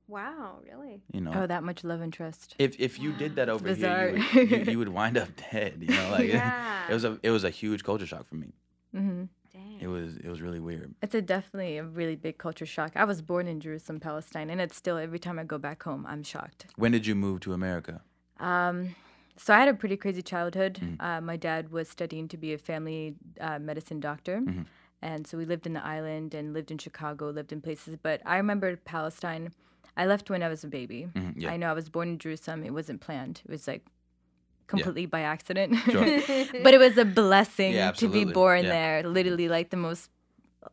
Wow, 0.08 0.60
really? 0.64 1.02
You 1.12 1.22
know, 1.22 1.32
Oh, 1.36 1.48
that 1.48 1.64
much 1.64 1.84
love 1.84 2.02
and 2.02 2.14
trust. 2.14 2.56
if 2.60 2.80
if 2.80 3.00
you 3.00 3.12
did 3.14 3.38
that 3.38 3.50
over 3.50 3.68
here, 3.74 3.90
you 3.90 4.12
would, 4.12 4.52
you, 4.52 4.72
you 4.74 4.78
would 4.80 4.90
wind 4.90 5.18
up 5.18 5.30
dead. 5.52 5.78
You 5.82 5.94
know, 5.96 6.10
like 6.12 6.28
yeah. 6.36 6.52
it 6.88 6.94
was 6.94 7.04
a 7.06 7.18
it 7.24 7.32
was 7.32 7.44
a 7.44 7.50
huge 7.50 7.84
culture 7.84 8.06
shock 8.06 8.28
for 8.28 8.36
me. 8.36 8.54
hmm 8.94 9.24
Dang. 9.56 9.80
It 9.80 9.88
was 9.88 10.18
it 10.18 10.28
was 10.28 10.42
really 10.42 10.60
weird. 10.60 10.94
It's 11.02 11.16
a 11.16 11.22
definitely 11.22 11.78
a 11.78 11.84
really 11.84 12.16
big 12.16 12.38
culture 12.38 12.66
shock. 12.66 12.92
I 12.96 13.06
was 13.06 13.22
born 13.22 13.48
in 13.48 13.60
Jerusalem, 13.60 14.00
Palestine, 14.00 14.50
and 14.50 14.60
it's 14.62 14.76
still 14.76 14.98
every 14.98 15.20
time 15.20 15.40
I 15.40 15.44
go 15.44 15.58
back 15.58 15.84
home, 15.84 16.06
I'm 16.08 16.24
shocked. 16.24 16.66
When 16.76 16.92
did 16.92 17.06
you 17.08 17.16
move 17.16 17.40
to 17.42 17.54
America? 17.54 18.02
Um, 18.40 18.96
so 19.38 19.54
I 19.54 19.60
had 19.60 19.70
a 19.70 19.74
pretty 19.74 19.98
crazy 19.98 20.22
childhood. 20.22 20.80
Mhm. 20.82 20.96
Uh, 21.02 21.22
my 21.22 21.38
dad 21.38 21.72
was 21.72 21.88
studying 21.90 22.28
to 22.30 22.38
be 22.38 22.54
a 22.54 22.58
family 22.58 23.16
uh, 23.40 23.60
medicine 23.60 24.00
doctor. 24.00 24.42
Mhm. 24.42 24.66
And 25.02 25.28
so 25.28 25.38
we 25.38 25.46
lived 25.46 25.66
in 25.68 25.74
the 25.74 25.86
island 25.86 26.34
and 26.34 26.54
lived 26.54 26.72
in 26.72 26.78
Chicago, 26.78 27.30
lived 27.30 27.52
in 27.52 27.62
places. 27.62 27.96
But 28.02 28.22
I 28.26 28.38
remember 28.38 28.76
Palestine. 28.78 29.52
I 29.98 30.06
left 30.06 30.30
when 30.30 30.42
I 30.44 30.50
was 30.50 30.64
a 30.64 30.68
baby. 30.68 31.08
Mhm, 31.16 31.34
yeah. 31.38 31.52
I 31.52 31.58
know 31.58 31.70
I 31.70 31.74
was 31.74 31.90
born 31.90 32.08
in 32.10 32.18
Jerusalem. 32.18 32.64
It 32.64 32.74
wasn't 32.74 33.00
planned. 33.02 33.42
It 33.46 33.52
was 33.52 33.68
like 33.68 33.86
completely 34.68 35.06
by 35.06 35.22
accident. 35.22 35.76
Sure. 35.90 36.04
but 36.64 36.74
it 36.74 36.80
was 36.80 36.98
a 36.98 37.06
blessing 37.06 37.74
Yeah, 37.74 37.92
to 37.92 38.08
be 38.08 38.26
born 38.26 38.64
Yeah. 38.64 38.70
there. 39.02 39.04
Literally, 39.10 39.48
like 39.50 39.70
the 39.70 39.78
most 39.78 40.10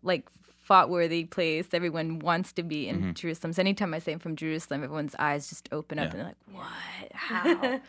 like 0.02 0.28
fought 0.64 0.88
worthy 0.88 1.24
place 1.24 1.66
everyone 1.74 2.18
wants 2.20 2.52
to 2.52 2.62
be 2.62 2.88
in 2.88 3.02
Mhm. 3.02 3.14
Jerusalem. 3.14 3.52
So 3.52 3.60
anytime 3.60 3.92
I 3.94 3.98
say 3.98 4.12
I'm 4.12 4.18
from 4.20 4.36
Jerusalem, 4.36 4.82
everyone's 4.84 5.14
eyes 5.18 5.48
just 5.48 5.68
open 5.72 5.98
up 5.98 6.04
Yeah. 6.04 6.10
and 6.10 6.18
they're 6.20 6.26
like, 6.28 6.42
"What? 6.52 7.12
How? 7.14 7.80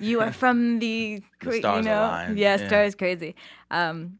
you 0.00 0.20
are 0.20 0.32
from 0.32 0.78
the, 0.80 1.22
The 1.40 1.46
cra- 1.46 1.58
stars 1.58 1.84
you 1.84 1.90
know, 1.90 2.00
aligned, 2.00 2.38
yeah, 2.38 2.56
yeah. 2.56 2.66
stars 2.66 2.94
crazy. 2.94 3.36
Um, 3.70 4.18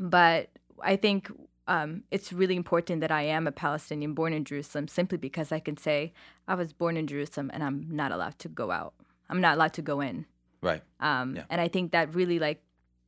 but 0.00 0.50
I 0.82 0.96
think 0.96 1.30
um, 1.68 2.02
it's 2.10 2.32
really 2.32 2.56
important 2.56 3.00
that 3.00 3.10
I 3.10 3.22
am 3.22 3.46
a 3.46 3.52
Palestinian 3.52 4.14
born 4.14 4.32
in 4.32 4.44
Jerusalem, 4.44 4.86
simply 4.88 5.16
because 5.18 5.52
I 5.52 5.60
can 5.60 5.76
say 5.76 6.12
I 6.46 6.54
was 6.54 6.72
born 6.72 6.96
in 6.96 7.06
Jerusalem 7.06 7.50
and 7.54 7.62
I'm 7.64 7.86
not 7.88 8.12
allowed 8.12 8.38
to 8.40 8.48
go 8.48 8.70
out. 8.70 8.94
I'm 9.30 9.40
not 9.40 9.54
allowed 9.56 9.72
to 9.74 9.82
go 9.82 10.00
in. 10.00 10.26
Right. 10.62 10.82
Um, 11.00 11.36
Yeah. 11.36 11.44
And 11.50 11.60
I 11.60 11.68
think 11.68 11.92
that 11.92 12.14
really 12.14 12.38
like 12.38 12.62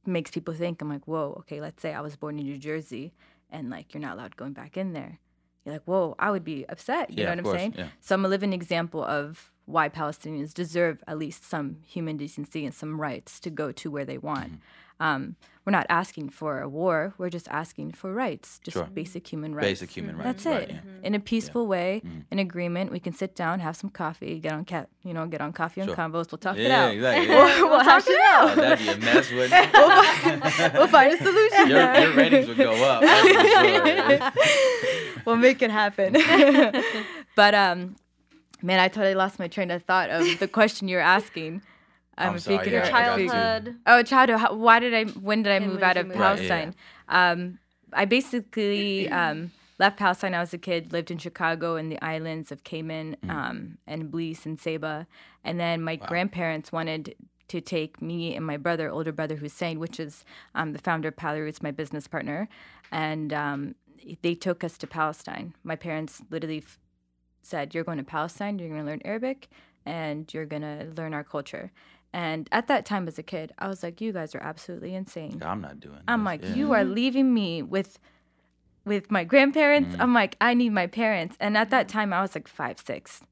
makes 0.05 0.31
people 0.31 0.53
think. 0.55 0.83
I'm 0.83 0.89
like, 0.89 1.07
whoa, 1.07 1.37
okay. 1.41 1.61
Let's 1.61 1.81
say 1.81 1.95
I 1.95 2.01
was 2.01 2.17
born 2.17 2.39
in 2.39 2.45
New 2.45 2.59
Jersey, 2.59 3.15
and 3.51 3.71
like 3.71 3.95
you're 3.95 4.01
not 4.03 4.17
allowed 4.19 4.37
going 4.37 4.53
back 4.53 4.77
in 4.77 4.93
there. 4.93 5.19
You're 5.65 5.75
like, 5.77 5.85
whoa, 5.85 6.15
I 6.19 6.31
would 6.31 6.45
be 6.45 6.67
upset. 6.69 7.11
You 7.11 7.23
yeah, 7.23 7.25
know 7.25 7.31
what 7.31 7.39
I'm 7.39 7.45
course. 7.45 7.59
saying? 7.59 7.75
Yeah. 7.79 7.89
So 8.01 8.15
I'm 8.15 8.25
a 8.25 8.29
living 8.29 8.53
example 8.53 9.03
of 9.03 9.51
why 9.65 9.89
Palestinians 9.89 10.53
deserve 10.53 11.03
at 11.07 11.17
least 11.17 11.49
some 11.49 11.79
human 11.87 12.19
decency 12.19 12.67
and 12.67 12.75
some 12.75 13.01
rights 13.01 13.41
to 13.41 13.49
go 13.49 13.73
to 13.73 13.91
where 13.91 14.05
they 14.05 14.19
want. 14.19 14.47
Mm-hmm. 14.47 14.57
Um, 15.01 15.37
we're 15.67 15.71
not 15.73 15.87
asking 15.89 16.29
for 16.29 16.61
a 16.61 16.69
war. 16.69 17.15
We're 17.17 17.31
just 17.31 17.49
asking 17.49 17.93
for 17.93 18.13
rights, 18.13 18.61
just 18.63 18.75
Sure. 18.77 18.85
basic 18.85 19.27
human 19.27 19.55
rights. 19.55 19.67
Basic 19.81 19.91
human 19.91 20.17
rights. 20.17 20.45
That's 20.45 20.47
right, 20.47 20.69
it. 20.69 20.75
yeah. 20.75 20.77
Mm-hmm. 20.81 21.05
In 21.07 21.15
a 21.15 21.21
peaceful 21.21 21.67
way, 21.67 22.03
in 22.31 22.39
agreement, 22.39 22.93
we 22.93 23.01
can 23.01 23.15
sit 23.15 23.35
down, 23.35 23.61
have 23.61 23.75
some 23.75 23.89
coffee, 23.89 24.39
get 24.41 24.53
on 24.53 24.67
cat, 24.67 24.91
you 25.03 25.15
know, 25.15 25.27
get 25.27 25.41
on 25.41 25.53
coffee 25.55 25.81
and 25.81 25.89
Sure. 25.89 25.97
convos. 25.97 26.31
We'll 26.31 26.39
talk 26.39 26.59
it 26.59 26.69
Yeah, 26.69 26.85
out. 26.85 26.93
exactly. 26.95 27.29
We'll, 27.29 27.49
Yeah. 27.49 27.63
we'll 27.63 27.81
hash 27.81 28.05
it 28.07 28.21
Oh, 28.21 28.49
out. 28.49 28.57
that'd 28.57 28.79
be 28.87 28.93
a 28.93 28.97
mess, 28.99 29.31
wouldn't 29.33 29.53
it? 30.65 30.73
we'll 30.75 30.87
find 30.89 31.13
a 31.15 31.17
solution. 31.17 31.69
your, 31.71 31.95
your 31.99 32.13
ratings 32.15 32.47
would 32.49 32.57
go 32.59 32.73
up. 32.85 33.03
sure. 33.03 34.31
we'll 35.25 35.37
make 35.37 35.63
it 35.63 35.71
happen. 35.71 36.13
but 37.37 37.55
um, 37.55 37.97
man, 38.63 38.81
I 38.81 38.89
totally 38.89 39.15
lost 39.15 39.39
my 39.39 39.49
train 39.49 39.71
of 39.71 39.83
thought 39.85 40.11
of 40.11 40.39
the 40.39 40.49
question 40.49 40.89
you're 40.89 41.01
asking. 41.01 41.63
I'm 42.17 42.37
if 42.37 42.43
sorry, 42.43 42.57
you 42.57 42.63
could- 42.63 42.73
yeah, 42.73 42.87
Your 42.87 42.97
I 42.97 43.07
got 43.07 43.21
you. 43.21 43.29
childhood. 43.29 43.77
Oh, 43.87 44.03
childhood. 44.03 44.41
How, 44.41 44.55
why 44.55 44.79
did 44.81 44.95
I? 44.95 45.05
When 45.05 45.43
did 45.43 45.53
I 45.53 45.57
And 45.57 45.67
move 45.73 45.83
out 45.83 45.97
of 45.97 46.07
you 46.07 46.13
move? 46.13 46.21
Right, 46.21 46.41
yeah. 46.41 46.49
Palestine? 46.49 46.75
Um, 47.09 47.59
I 47.93 48.05
basically 48.05 49.09
um, 49.11 49.51
left 49.79 49.99
Palestine. 49.99 50.33
when 50.33 50.39
I 50.39 50.41
was 50.43 50.53
a 50.55 50.59
kid. 50.59 50.93
Lived 50.93 51.11
in 51.11 51.19
Chicago 51.19 51.77
and 51.77 51.91
the 51.91 52.01
islands 52.05 52.51
of 52.53 52.65
Cayman 52.65 53.17
Mm. 53.25 53.31
um, 53.31 53.79
and 53.87 54.11
Belize 54.11 54.47
and 54.47 54.61
Saba, 54.61 55.07
and 55.45 55.59
then 55.59 55.83
my 55.83 55.97
grandparents 55.97 56.71
wanted 56.73 57.15
to 57.49 57.61
take 57.61 58.01
me 58.01 58.35
and 58.35 58.45
my 58.47 58.57
brother, 58.57 58.91
older 58.91 59.13
brother 59.13 59.37
Hussein, 59.37 59.79
which 59.79 60.01
is 60.01 60.25
um, 60.55 60.73
the 60.73 60.79
founder 60.79 61.09
of 61.09 61.17
Pali 61.17 61.41
Roots, 61.41 61.63
my 61.63 61.71
business 61.71 62.07
partner, 62.09 62.49
and 62.91 63.33
um, 63.35 63.75
they 64.23 64.35
took 64.35 64.65
us 64.65 64.79
to 64.79 64.87
Palestine. 64.87 65.55
My 65.63 65.77
parents 65.77 66.23
literally 66.31 66.59
f- 66.59 66.79
said, 67.43 67.75
"You're 67.75 67.85
going 67.85 67.99
to 67.99 68.05
Palestine. 68.05 68.59
You're 68.59 68.69
going 68.71 68.81
to 68.81 68.87
learn 68.87 69.03
Arabic, 69.05 69.49
and 69.85 70.33
you're 70.33 70.47
going 70.47 70.63
to 70.63 70.89
learn 70.97 71.13
our 71.15 71.25
culture." 71.25 71.71
And 72.15 72.49
at 72.53 72.69
that 72.69 72.87
time, 72.87 73.09
as 73.09 73.19
a 73.19 73.25
kid, 73.25 73.53
I 73.59 73.67
was 73.67 73.83
like, 73.83 74.01
"You 74.01 74.13
guys 74.13 74.35
are 74.37 74.43
absolutely 74.43 74.95
insane." 74.95 75.43
I'm 75.45 75.61
not 75.61 75.81
doing. 75.81 75.99
I'm 76.07 76.21
this, 76.21 76.27
like, 76.27 76.43
yeah. 76.45 76.55
"You 76.55 76.73
are 76.73 76.85
leaving 76.85 77.35
me 77.35 77.61
with." 77.63 77.99
With 78.87 79.11
my 79.11 79.25
grandparents, 79.25 79.97
Mm. 79.97 80.01
I'm 80.03 80.13
like, 80.13 80.37
I 80.43 80.53
need 80.53 80.69
my 80.83 80.87
parents. 80.87 81.39
And 81.41 81.57
at 81.57 81.71
that 81.71 81.89
time, 81.89 82.13
I 82.13 82.21
was 82.21 82.35
like 82.35 82.47
five, 82.47 82.79
six, 82.79 83.23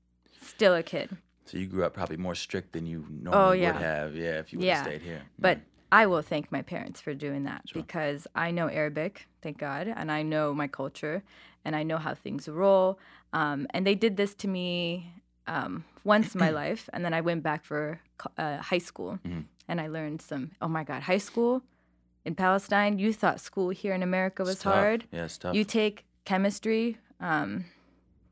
still 0.40 0.74
a 0.74 0.82
kid. 0.82 1.10
So 1.44 1.58
you 1.58 1.66
grew 1.66 1.84
up 1.84 1.92
probably 1.92 2.16
more 2.16 2.34
strict 2.34 2.72
than 2.72 2.86
you 2.86 3.04
normally 3.10 3.48
Oh, 3.48 3.52
yeah. 3.52 3.72
would 3.74 3.82
have, 3.82 4.16
yeah, 4.16 4.38
if 4.38 4.50
you 4.50 4.58
would 4.60 4.64
Yeah. 4.64 4.76
have 4.76 4.86
stayed 4.86 5.02
here. 5.02 5.22
But 5.38 5.58
Mm. 5.58 5.64
I 6.00 6.06
will 6.06 6.22
thank 6.22 6.50
my 6.50 6.62
parents 6.62 7.02
for 7.02 7.12
doing 7.12 7.42
that 7.44 7.68
Sure. 7.68 7.82
because 7.82 8.26
I 8.34 8.50
know 8.50 8.68
Arabic, 8.68 9.26
thank 9.42 9.58
God, 9.58 9.88
and 9.88 10.10
I 10.10 10.22
know 10.22 10.54
my 10.54 10.68
culture 10.68 11.22
and 11.66 11.76
I 11.76 11.82
know 11.82 11.98
how 11.98 12.14
things 12.14 12.48
roll. 12.48 12.98
Um, 13.34 13.66
and 13.74 13.86
they 13.86 13.94
did 13.94 14.16
this 14.16 14.34
to 14.36 14.48
me 14.48 15.21
um, 15.46 15.84
once 16.04 16.34
in 16.34 16.38
my 16.40 16.50
life, 16.64 16.88
and 16.92 17.04
then 17.04 17.14
I 17.14 17.20
went 17.20 17.42
back 17.42 17.64
for 17.64 18.00
uh, 18.38 18.58
high 18.58 18.78
school 18.78 19.18
Mhm. 19.24 19.44
and 19.68 19.80
I 19.80 19.86
learned 19.88 20.22
some. 20.22 20.50
Oh 20.60 20.68
my 20.68 20.84
God, 20.84 21.02
high 21.02 21.18
school 21.18 21.62
in 22.24 22.34
Palestine. 22.34 22.98
You 22.98 23.12
thought 23.12 23.40
school 23.40 23.70
here 23.70 23.94
in 23.94 24.02
America 24.02 24.42
was 24.42 24.54
It's 24.54 24.62
tough. 24.62 24.72
hard. 24.74 25.04
Yeah, 25.12 25.24
it's 25.24 25.38
tough. 25.38 25.54
You 25.54 25.64
take 25.64 26.04
chemistry, 26.24 26.98
um, 27.20 27.64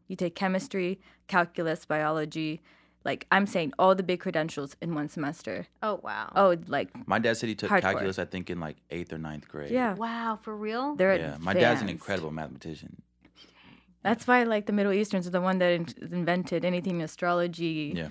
you 0.09 0.17
take 0.17 0.35
chemistry, 0.35 1.00
calculus, 1.26 1.85
biology. 1.85 2.61
Like 3.02 3.26
I'm 3.33 3.47
saying, 3.47 3.73
all 3.79 3.95
the 3.95 4.02
big 4.02 4.21
credentials 4.21 4.76
in 4.83 4.95
one 4.95 5.09
semester. 5.09 5.67
Oh 5.83 6.00
wow. 6.02 6.31
Oh, 6.37 6.57
like 6.69 6.90
my 7.09 7.19
dad 7.19 7.37
said 7.38 7.49
he 7.49 7.55
took 7.55 7.71
Hardcore. 7.71 7.81
calculus, 7.81 8.19
I 8.19 8.26
think, 8.26 8.50
in 8.50 8.61
like 8.61 8.76
eighth 8.90 9.12
or 9.12 9.19
ninth 9.19 9.49
grade. 9.49 9.71
yeah, 9.73 9.95
Wow, 9.95 10.38
for 10.43 10.55
real? 10.55 10.95
they're 10.97 11.17
Yeah, 11.17 11.37
my 11.40 11.55
dad's 11.55 11.81
an 11.81 11.88
incredible 11.88 12.31
mathematician. 12.31 13.00
That's 14.02 14.26
why, 14.26 14.45
like 14.45 14.66
the 14.66 14.73
Middle 14.73 14.92
Easterns 14.92 15.26
are 15.26 15.30
the 15.30 15.40
one 15.40 15.59
that 15.59 15.73
in- 15.73 15.87
invented 16.12 16.64
anything 16.64 17.02
astrology, 17.02 17.92
Yeah, 17.97 18.09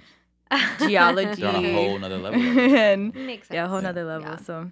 geology, 0.80 1.42
they're 1.42 1.50
on 1.56 1.66
a 1.66 1.74
whole 1.74 1.98
nother 2.00 2.18
level. 2.18 2.40
and 2.60 3.14
Makes 3.16 3.48
sense. 3.48 3.56
yeah, 3.56 3.66
a 3.66 3.68
whole 3.68 3.80
Yeah. 3.80 3.88
nother 3.88 4.06
level. 4.06 4.30
Yeah. 4.30 4.38
So, 4.38 4.72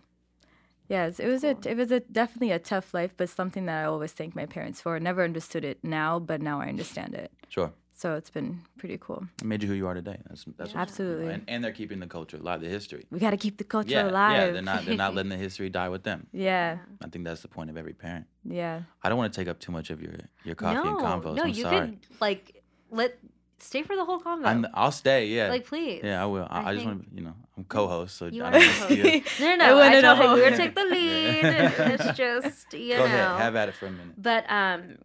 yes, 0.89 1.19
it 1.19 1.27
was 1.27 1.43
a 1.43 1.57
it 1.65 1.75
was 1.75 1.91
a 1.91 1.99
definitely 2.01 2.51
a 2.51 2.59
tough 2.59 2.93
life, 2.93 3.13
but 3.17 3.29
something 3.29 3.65
that 3.65 3.81
I 3.83 3.85
always 3.85 4.11
thank 4.13 4.35
my 4.35 4.45
parents 4.45 4.79
for. 4.81 4.99
Never 4.99 5.23
understood 5.23 5.65
it 5.65 5.79
now, 5.83 6.19
but 6.19 6.41
now 6.41 6.61
I 6.61 6.67
understand 6.67 7.13
it. 7.15 7.31
Sure, 7.49 7.71
So 7.99 8.13
it's 8.13 8.29
been 8.29 8.61
pretty 8.77 8.99
cool. 8.99 9.25
it 9.41 9.45
made 9.45 9.63
you 9.63 9.67
who 9.69 9.73
you 9.73 9.87
are 9.87 9.95
today. 9.95 10.17
That's 10.29 10.45
that's 10.55 10.69
you 10.69 10.75
know, 10.75 10.81
Absolutely. 10.81 11.33
and, 11.33 11.43
and 11.47 11.63
they're 11.63 11.71
keeping 11.71 11.99
the 11.99 12.05
culture 12.05 12.37
alive, 12.37 12.61
the 12.61 12.69
history. 12.69 13.07
We 13.09 13.17
got 13.17 13.31
to 13.31 13.37
keep 13.37 13.57
the 13.57 13.63
culture 13.63 13.89
Yeah, 13.89 14.07
alive. 14.11 14.33
yeah, 14.37 14.51
they're 14.51 14.61
not 14.61 14.85
they're 14.85 14.95
not 14.95 15.15
letting 15.15 15.31
the 15.31 15.35
history 15.47 15.69
die 15.71 15.89
with 15.89 16.03
them. 16.03 16.27
yeah, 16.31 16.77
I 17.03 17.07
think 17.09 17.25
that's 17.25 17.41
the 17.41 17.47
point 17.47 17.71
of 17.71 17.75
every 17.75 17.93
parent. 17.93 18.27
yeah. 18.45 18.81
I 19.01 19.09
don't 19.09 19.17
want 19.17 19.33
to 19.33 19.39
take 19.39 19.47
up 19.47 19.59
too 19.59 19.71
much 19.71 19.89
of 19.89 19.99
your 19.99 20.13
your 20.43 20.53
coffee 20.53 20.75
no, 20.87 20.97
and 20.99 21.23
convos. 21.23 21.35
no, 21.37 21.43
I'm 21.43 21.49
you 21.49 21.63
sorry. 21.63 21.79
could 21.87 21.99
like 22.21 22.61
let 22.91 23.17
stay 23.57 23.81
for 23.81 23.95
the 23.95 24.05
whole 24.05 24.19
convo. 24.19 24.45
I'm, 24.45 24.67
I'll 24.75 24.91
stay. 24.91 25.25
Yeah. 25.27 25.49
like 25.49 25.65
please. 25.65 26.01
yeah, 26.03 26.21
I 26.21 26.27
will. 26.27 26.47
I, 26.51 26.61
I 26.61 26.69
I 26.69 26.73
just 26.75 26.85
want 26.85 27.09
to, 27.09 27.15
you 27.15 27.23
know, 27.23 27.33
I'm 27.57 27.63
co-host, 27.63 28.15
so 28.15 28.27
You 28.27 28.43
I 28.45 28.51
don't 28.51 28.79
want. 28.79 29.25
No, 29.39 29.55
no, 29.55 29.65
I 29.65 29.69
no. 29.69 29.77
I, 29.79 29.89
wanna 29.89 30.01
told 30.03 30.17
him 30.19 30.25
know. 30.27 30.35
we 30.35 30.41
would 30.41 30.55
take 30.55 30.75
the 30.75 30.85
lead. 30.95 31.45
It's 31.93 32.15
just 32.15 32.73
you 32.73 32.93
Go 32.93 32.99
know. 32.99 33.05
ahead, 33.05 33.41
have 33.41 33.55
at 33.55 33.69
it 33.69 33.75
for 33.75 33.87
a 33.87 33.91
minute. 33.91 34.21
But 34.21 34.45
um, 34.51 34.97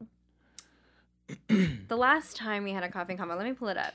the 1.48 1.96
last 1.96 2.36
time 2.36 2.64
we 2.64 2.72
had 2.72 2.82
a 2.82 2.88
coffee 2.88 3.14
convo, 3.14 3.36
let 3.36 3.46
me 3.46 3.52
pull 3.52 3.68
it 3.68 3.76
up, 3.76 3.94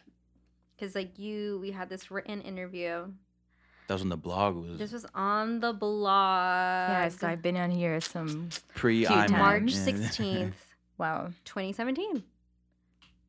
because 0.76 0.96
like 0.96 1.18
you, 1.20 1.60
we 1.62 1.72
had 1.72 1.90
this 1.90 2.10
written 2.12 2.42
interview. 2.42 3.08
That 3.88 3.94
was 3.96 4.02
when 4.02 4.10
the 4.10 4.18
blog 4.18 4.56
was 4.56 4.78
This 4.80 4.92
was 4.92 5.06
on 5.16 5.60
the 5.62 5.72
blog. 5.72 6.90
Yeah, 6.90 7.08
so 7.10 7.28
I've 7.28 7.42
been 7.42 7.56
on 7.56 7.72
here 7.72 8.02
some 8.02 8.50
pre 8.76 9.06
few 9.06 9.16
March 9.30 9.74
sixteenth, 9.74 10.56
wow. 10.98 11.30
twenty 11.46 11.72
seventeen. 11.74 12.24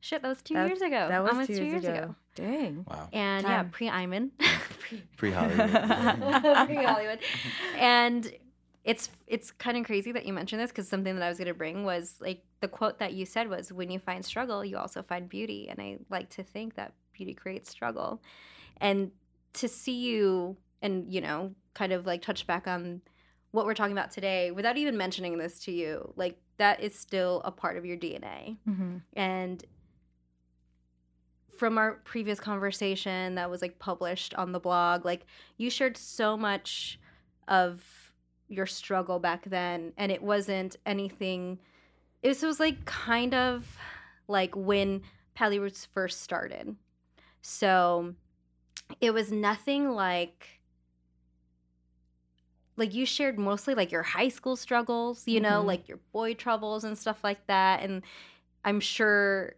Shit, 0.00 0.22
that 0.22 0.28
was 0.28 0.42
two 0.42 0.54
That's- 0.54 0.70
years 0.70 0.80
ago. 0.82 1.08
That 1.08 1.22
was 1.22 1.32
almost 1.32 1.48
two 1.48 1.64
years, 1.64 1.84
ago. 1.84 2.14
Dang. 2.36 2.84
wow. 2.88 3.08
And 3.12 3.44
yeah, 3.44 3.64
pre 3.70 3.88
Eiman. 3.88 4.30
Pre 5.16 5.30
Hollywood. 5.32 5.70
pre 6.66 6.84
Hollywood. 6.84 7.18
And 7.76 8.32
it's 8.84 9.10
it's 9.26 9.50
kind 9.50 9.76
of 9.76 9.84
crazy 9.84 10.12
that 10.12 10.24
you 10.24 10.32
mentioned 10.32 10.60
this 10.60 10.70
because 10.70 10.88
something 10.88 11.14
that 11.14 11.22
I 11.22 11.28
was 11.28 11.38
gonna 11.38 11.54
bring 11.54 11.84
was 11.84 12.16
like 12.20 12.42
the 12.60 12.68
quote 12.68 12.98
that 12.98 13.12
you 13.12 13.26
said 13.26 13.48
was 13.48 13.72
when 13.72 13.90
you 13.90 13.98
find 13.98 14.24
struggle, 14.24 14.64
you 14.64 14.76
also 14.76 15.02
find 15.02 15.28
beauty. 15.28 15.68
And 15.68 15.80
I 15.80 15.98
like 16.10 16.30
to 16.30 16.42
think 16.42 16.74
that 16.74 16.94
beauty 17.12 17.34
creates 17.34 17.70
struggle. 17.70 18.22
And 18.80 19.10
to 19.54 19.68
see 19.68 19.98
you 20.00 20.56
and, 20.82 21.12
you 21.12 21.20
know, 21.20 21.52
kind 21.74 21.92
of 21.92 22.06
like 22.06 22.22
touch 22.22 22.46
back 22.46 22.66
on 22.66 23.00
what 23.50 23.66
we're 23.66 23.74
talking 23.74 23.92
about 23.92 24.10
today 24.10 24.50
without 24.50 24.76
even 24.76 24.96
mentioning 24.96 25.38
this 25.38 25.58
to 25.60 25.72
you, 25.72 26.12
like 26.16 26.38
that 26.58 26.80
is 26.80 26.94
still 26.94 27.42
a 27.44 27.50
part 27.50 27.76
of 27.76 27.84
your 27.84 27.96
DNA. 27.96 28.56
hmm 28.64 28.98
And 29.14 29.64
from 31.56 31.76
our 31.76 31.94
previous 32.04 32.38
conversation 32.38 33.34
that 33.34 33.50
was 33.50 33.60
like 33.62 33.78
published 33.78 34.32
on 34.34 34.52
the 34.52 34.60
blog, 34.60 35.04
like 35.04 35.26
you 35.56 35.70
shared 35.70 35.96
so 35.96 36.36
much 36.36 37.00
of 37.48 37.97
your 38.48 38.66
struggle 38.66 39.18
back 39.18 39.44
then, 39.44 39.92
and 39.96 40.10
it 40.10 40.22
wasn't 40.22 40.76
anything. 40.86 41.58
It 42.22 42.42
was 42.42 42.60
like 42.60 42.84
kind 42.84 43.34
of 43.34 43.76
like 44.26 44.54
when 44.56 45.02
Pali 45.34 45.58
Roots 45.58 45.84
first 45.84 46.22
started. 46.22 46.74
So 47.42 48.14
it 49.00 49.12
was 49.12 49.30
nothing 49.30 49.90
like 49.90 50.60
like 52.76 52.94
you 52.94 53.04
shared 53.04 53.38
mostly 53.38 53.74
like 53.74 53.90
your 53.90 54.04
high 54.04 54.28
school 54.28 54.54
struggles, 54.54 55.26
you 55.26 55.40
know, 55.40 55.62
Mhm. 55.62 55.66
like 55.66 55.88
your 55.88 55.98
boy 56.12 56.34
troubles 56.34 56.84
and 56.84 56.96
stuff 56.96 57.24
like 57.24 57.44
that. 57.48 57.82
And 57.82 58.02
I'm 58.64 58.78
sure 58.80 59.54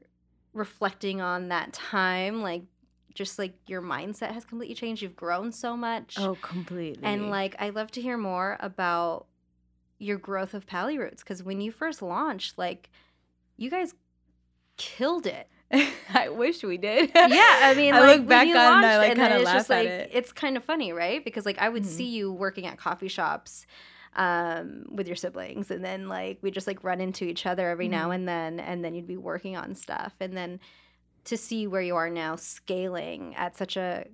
reflecting 0.54 1.20
on 1.20 1.48
that 1.48 1.72
time, 1.72 2.40
like 2.42 2.62
just 3.14 3.38
like 3.38 3.54
your 3.66 3.82
mindset 3.82 4.32
has 4.32 4.44
completely 4.44 4.74
changed. 4.74 5.02
You've 5.02 5.16
grown 5.16 5.52
so 5.52 5.76
much. 5.76 6.16
Oh, 6.18 6.36
completely. 6.36 7.04
And 7.04 7.30
like 7.30 7.56
I'd 7.58 7.74
love 7.74 7.90
to 7.92 8.00
hear 8.00 8.16
more 8.16 8.56
about 8.60 9.26
your 9.98 10.16
growth 10.18 10.54
of 10.54 10.66
Pali 10.66 10.98
Roots 10.98 11.22
because 11.22 11.42
when 11.42 11.60
you 11.60 11.72
first 11.72 12.00
launched, 12.02 12.56
like 12.58 12.90
you 13.56 13.70
guys 13.70 13.94
killed 14.76 15.26
it. 15.26 15.48
I 16.14 16.28
wish 16.30 16.62
we 16.64 16.78
did. 16.78 17.10
Yeah, 17.14 17.30
I 17.62 17.74
mean, 17.76 17.94
I 17.94 18.00
like, 18.00 18.18
look 18.20 18.28
back 18.28 18.46
on 18.48 18.52
it 18.54 18.56
and 18.56 18.86
I 18.86 18.98
like 18.98 19.16
kind 19.16 19.32
of 19.32 19.40
it's 19.42 19.46
laugh 19.46 19.56
just 19.56 19.70
at 19.70 19.76
like 19.78 19.86
it. 19.88 20.10
it's 20.12 20.32
kind 20.32 20.56
of 20.56 20.64
funny, 20.64 20.92
right? 20.92 21.24
Because 21.24 21.46
like 21.46 21.58
I 21.58 21.68
would 21.68 21.84
Mhm. 21.84 21.86
see 21.86 22.08
you 22.08 22.32
working 22.32 22.66
at 22.66 22.76
coffee 22.78 23.08
shops 23.08 23.66
um 24.16 24.86
with 24.90 25.06
your 25.06 25.14
siblings 25.14 25.70
and 25.70 25.84
then 25.84 26.08
like 26.08 26.38
we 26.42 26.50
just 26.50 26.66
like 26.66 26.82
run 26.82 27.00
into 27.00 27.24
each 27.24 27.46
other 27.46 27.70
every 27.70 27.86
now 27.86 28.08
Mhm. 28.10 28.14
and 28.16 28.28
then 28.28 28.58
and 28.58 28.84
then 28.84 28.92
you'd 28.92 29.06
be 29.06 29.16
working 29.16 29.56
on 29.56 29.76
stuff 29.76 30.14
and 30.18 30.36
then 30.36 30.58
to 31.24 31.36
see 31.36 31.66
where 31.66 31.82
you 31.82 31.96
are 31.96 32.10
now 32.10 32.36
scaling 32.36 33.34
at 33.36 33.56
such 33.56 33.76
a 33.76 34.04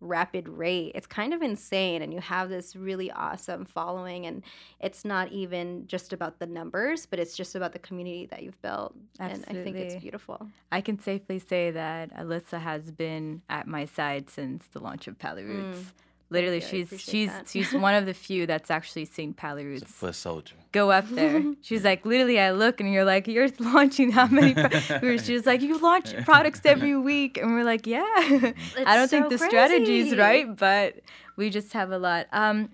rapid 0.00 0.46
rate 0.46 0.92
it's 0.94 1.06
kind 1.06 1.32
of 1.32 1.40
insane 1.40 2.02
and 2.02 2.12
you 2.12 2.20
have 2.20 2.50
this 2.50 2.76
really 2.76 3.10
awesome 3.12 3.64
following 3.64 4.26
and 4.26 4.42
it's 4.78 5.06
not 5.06 5.32
even 5.32 5.86
just 5.86 6.12
about 6.12 6.38
the 6.38 6.46
numbers 6.46 7.06
but 7.06 7.18
it's 7.18 7.34
just 7.34 7.54
about 7.54 7.72
the 7.72 7.78
community 7.78 8.26
that 8.26 8.42
you've 8.42 8.60
built 8.60 8.94
and 9.18 9.42
i 9.48 9.54
think 9.54 9.74
it's 9.74 9.96
beautiful 9.96 10.46
I 10.70 10.82
can 10.82 10.98
safely 10.98 11.38
say 11.38 11.70
that 11.70 12.14
Alyssa 12.14 12.60
has 12.60 12.90
been 12.90 13.40
at 13.48 13.66
my 13.66 13.86
side 13.86 14.28
since 14.28 14.66
the 14.66 14.80
launch 14.80 15.06
of 15.06 15.18
Pali 15.18 15.44
Roots. 15.44 15.78
Mm. 15.78 15.92
Literally, 16.28 16.56
you. 16.56 16.60
She's 16.62 17.00
she's 17.00 17.28
that. 17.30 17.48
she's 17.48 17.72
one 17.72 17.94
of 17.94 18.04
the 18.04 18.12
few 18.14 18.46
that's 18.46 18.70
actually 18.70 19.04
seen 19.04 19.32
Pali 19.32 19.62
It's 19.62 19.66
a 19.66 19.84
Roots 19.84 19.92
foot 19.92 20.14
soldier. 20.16 20.56
go 20.72 20.90
up 20.90 21.08
there. 21.10 21.40
She's 21.62 21.84
like, 21.84 22.04
literally, 22.04 22.40
I 22.40 22.50
look 22.50 22.80
and 22.80 22.92
you're 22.92 23.04
like, 23.04 23.28
you're 23.28 23.48
launching 23.60 24.10
how 24.10 24.26
many? 24.26 24.52
Pro-? 24.54 25.16
She 25.18 25.34
was 25.34 25.46
like, 25.46 25.60
you 25.62 25.78
launch 25.78 26.14
products 26.24 26.62
every 26.64 26.96
week, 26.96 27.38
and 27.38 27.52
we're 27.54 27.62
like, 27.64 27.86
yeah. 27.86 28.02
I 28.02 28.96
don't 28.96 29.08
think 29.08 29.26
so 29.26 29.28
the 29.28 29.38
strategy's 29.38 30.16
right, 30.16 30.54
but 30.56 30.96
we 31.36 31.48
just 31.48 31.72
have 31.74 31.92
a 31.92 31.98
lot. 31.98 32.26
Um, 32.32 32.70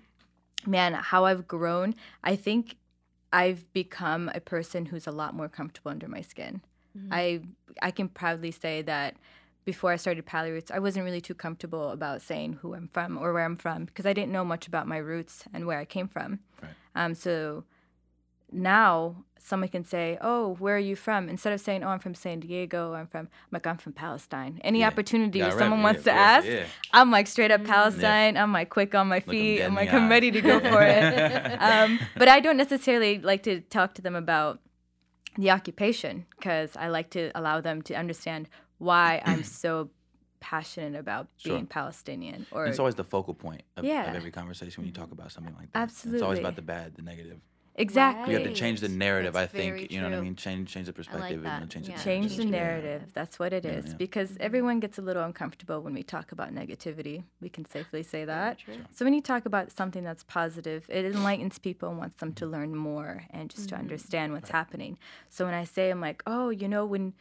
man, 0.65 0.93
how 0.93 1.25
I've 1.25 1.47
grown, 1.47 1.93
I 2.23 2.35
think 2.35 2.77
I've 3.31 3.71
become 3.73 4.31
a 4.33 4.39
person 4.39 4.87
who's 4.87 5.05
a 5.05 5.11
lot 5.11 5.35
more 5.35 5.47
comfortable 5.49 5.91
under 5.91 6.07
my 6.07 6.21
skin. 6.21 6.61
Mhm. 6.97 7.07
I 7.11 7.41
I 7.81 7.91
can 7.91 8.07
proudly 8.07 8.51
say 8.51 8.81
that 8.83 9.15
before 9.65 9.91
I 9.91 9.95
started 9.97 10.25
Pali 10.25 10.51
Roots, 10.51 10.71
I 10.71 10.79
wasn't 10.79 11.05
really 11.05 11.21
too 11.21 11.33
comfortable 11.35 11.89
about 11.89 12.21
saying 12.21 12.53
who 12.61 12.73
I'm 12.73 12.89
from 12.93 13.17
or 13.17 13.33
where 13.33 13.45
I'm 13.45 13.55
from 13.57 13.85
because 13.85 14.05
I 14.05 14.13
didn't 14.13 14.31
know 14.31 14.43
much 14.45 14.67
about 14.67 14.87
my 14.87 14.97
roots 14.97 15.45
and 15.53 15.65
where 15.65 15.79
I 15.79 15.85
came 15.85 16.07
from. 16.07 16.39
Right. 16.61 16.71
Um, 16.95 17.13
so 17.15 17.63
now 18.51 19.23
someone 19.39 19.69
can 19.69 19.83
say, 19.83 20.17
"Oh, 20.21 20.55
where 20.59 20.75
are 20.75 20.79
you 20.79 20.95
from?" 20.95 21.27
Instead 21.27 21.53
of 21.53 21.59
saying, 21.61 21.83
"Oh, 21.83 21.87
I'm 21.89 21.99
from 21.99 22.13
San 22.13 22.39
Diego," 22.39 22.93
I'm 22.93 23.07
from 23.07 23.21
I'm 23.21 23.49
like 23.51 23.65
I'm 23.65 23.77
from 23.77 23.93
Palestine. 23.93 24.59
Any 24.63 24.79
Yeah. 24.81 24.87
opportunity 24.87 25.39
Yeah, 25.39 25.47
if 25.47 25.53
right, 25.55 25.59
someone 25.59 25.79
yeah, 25.79 25.83
wants 25.85 25.99
of 25.99 26.05
to 26.05 26.11
course, 26.11 26.21
ask, 26.21 26.47
yeah. 26.47 26.65
I'm 26.91 27.09
like 27.11 27.27
straight 27.27 27.51
up 27.51 27.61
Mm. 27.61 27.65
Palestine. 27.67 28.37
I'm 28.37 28.53
like 28.53 28.69
quick 28.69 28.93
on 28.95 29.07
my 29.07 29.21
feet. 29.21 29.57
dead 29.57 29.65
I'm 29.65 29.71
in 29.71 29.75
like 29.75 29.93
I'm 29.93 30.09
ready 30.09 30.29
to 30.31 30.41
go 30.41 30.59
for 30.59 30.83
it. 30.83 31.61
um, 31.61 31.99
but 32.17 32.27
I 32.27 32.39
don't 32.39 32.57
necessarily 32.57 33.19
like 33.19 33.43
to 33.43 33.61
talk 33.61 33.95
to 33.95 34.01
them 34.01 34.15
about 34.15 34.59
the 35.35 35.49
occupation 35.49 36.27
because 36.37 36.77
I 36.77 36.89
like 36.89 37.09
to 37.11 37.31
allow 37.33 37.59
them 37.59 37.81
to 37.83 37.95
understand 37.95 38.49
why 38.77 39.21
I'm 39.25 39.43
so 39.43 39.89
passionate 40.39 40.99
about 40.99 41.27
Sure. 41.37 41.53
being 41.55 41.67
Palestinian. 41.67 42.45
Or 42.51 42.65
it's 42.65 42.79
always 42.79 42.95
the 42.95 43.03
focal 43.05 43.33
point 43.33 43.63
of, 43.77 43.85
Yeah. 43.85 44.09
of 44.09 44.15
every 44.15 44.31
conversation 44.31 44.81
when 44.81 44.87
you 44.87 44.93
talk 44.93 45.11
about 45.11 45.31
something 45.31 45.55
like 45.55 45.71
that. 45.71 45.79
Absolutely, 45.83 46.17
It's 46.17 46.23
always 46.23 46.39
about 46.39 46.55
the 46.57 46.61
bad, 46.61 46.95
the 46.95 47.01
negative. 47.01 47.39
exactly 47.75 48.33
You 48.33 48.39
have 48.39 48.47
to 48.49 48.53
change 48.53 48.81
the 48.81 48.89
narrative, 48.89 49.33
That's 49.33 49.53
I 49.53 49.57
think. 49.57 49.91
You 49.91 50.01
know 50.01 50.09
what 50.09 50.17
I 50.17 50.21
mean? 50.21 50.35
Change 50.35 50.69
change 50.71 50.87
the 50.87 50.93
perspective 50.93 51.43
that. 51.43 51.61
and 51.61 51.71
change 51.71 51.85
the 51.87 51.93
Yeah. 51.93 52.03
change 52.03 52.35
the 52.35 52.45
narrative. 52.45 53.01
Yeah. 53.05 53.11
That's 53.13 53.39
what 53.39 53.53
it 53.53 53.65
is 53.65 53.85
Yeah, 53.85 53.91
yeah. 53.91 53.97
because 53.97 54.35
everyone 54.41 54.79
gets 54.81 54.97
a 54.97 55.01
little 55.01 55.23
uncomfortable 55.23 55.81
when 55.81 55.93
we 55.93 56.03
talk 56.03 56.31
about 56.33 56.53
negativity. 56.53 57.23
We 57.41 57.49
can 57.49 57.63
safely 57.65 58.03
say 58.03 58.25
that. 58.25 58.59
True. 58.59 58.75
So 58.91 59.05
when 59.05 59.13
you 59.13 59.21
talk 59.21 59.45
about 59.45 59.71
something 59.71 60.03
that's 60.03 60.23
positive, 60.23 60.85
it 60.89 61.05
enlightens 61.05 61.57
people 61.57 61.87
and 61.89 61.97
wants 61.97 62.17
them 62.17 62.33
to 62.33 62.43
Mm-hmm. 62.45 62.53
learn 62.53 62.75
more 62.75 63.23
and 63.31 63.49
just 63.49 63.69
to 63.69 63.75
Mhm. 63.75 63.79
understand 63.79 64.33
what's 64.33 64.49
happening. 64.49 64.99
So 65.29 65.45
when 65.45 65.53
I 65.53 65.63
say 65.63 65.89
I'm 65.89 66.01
like, 66.01 66.21
oh, 66.27 66.49
you 66.49 66.67
know, 66.67 66.85
when 66.85 67.13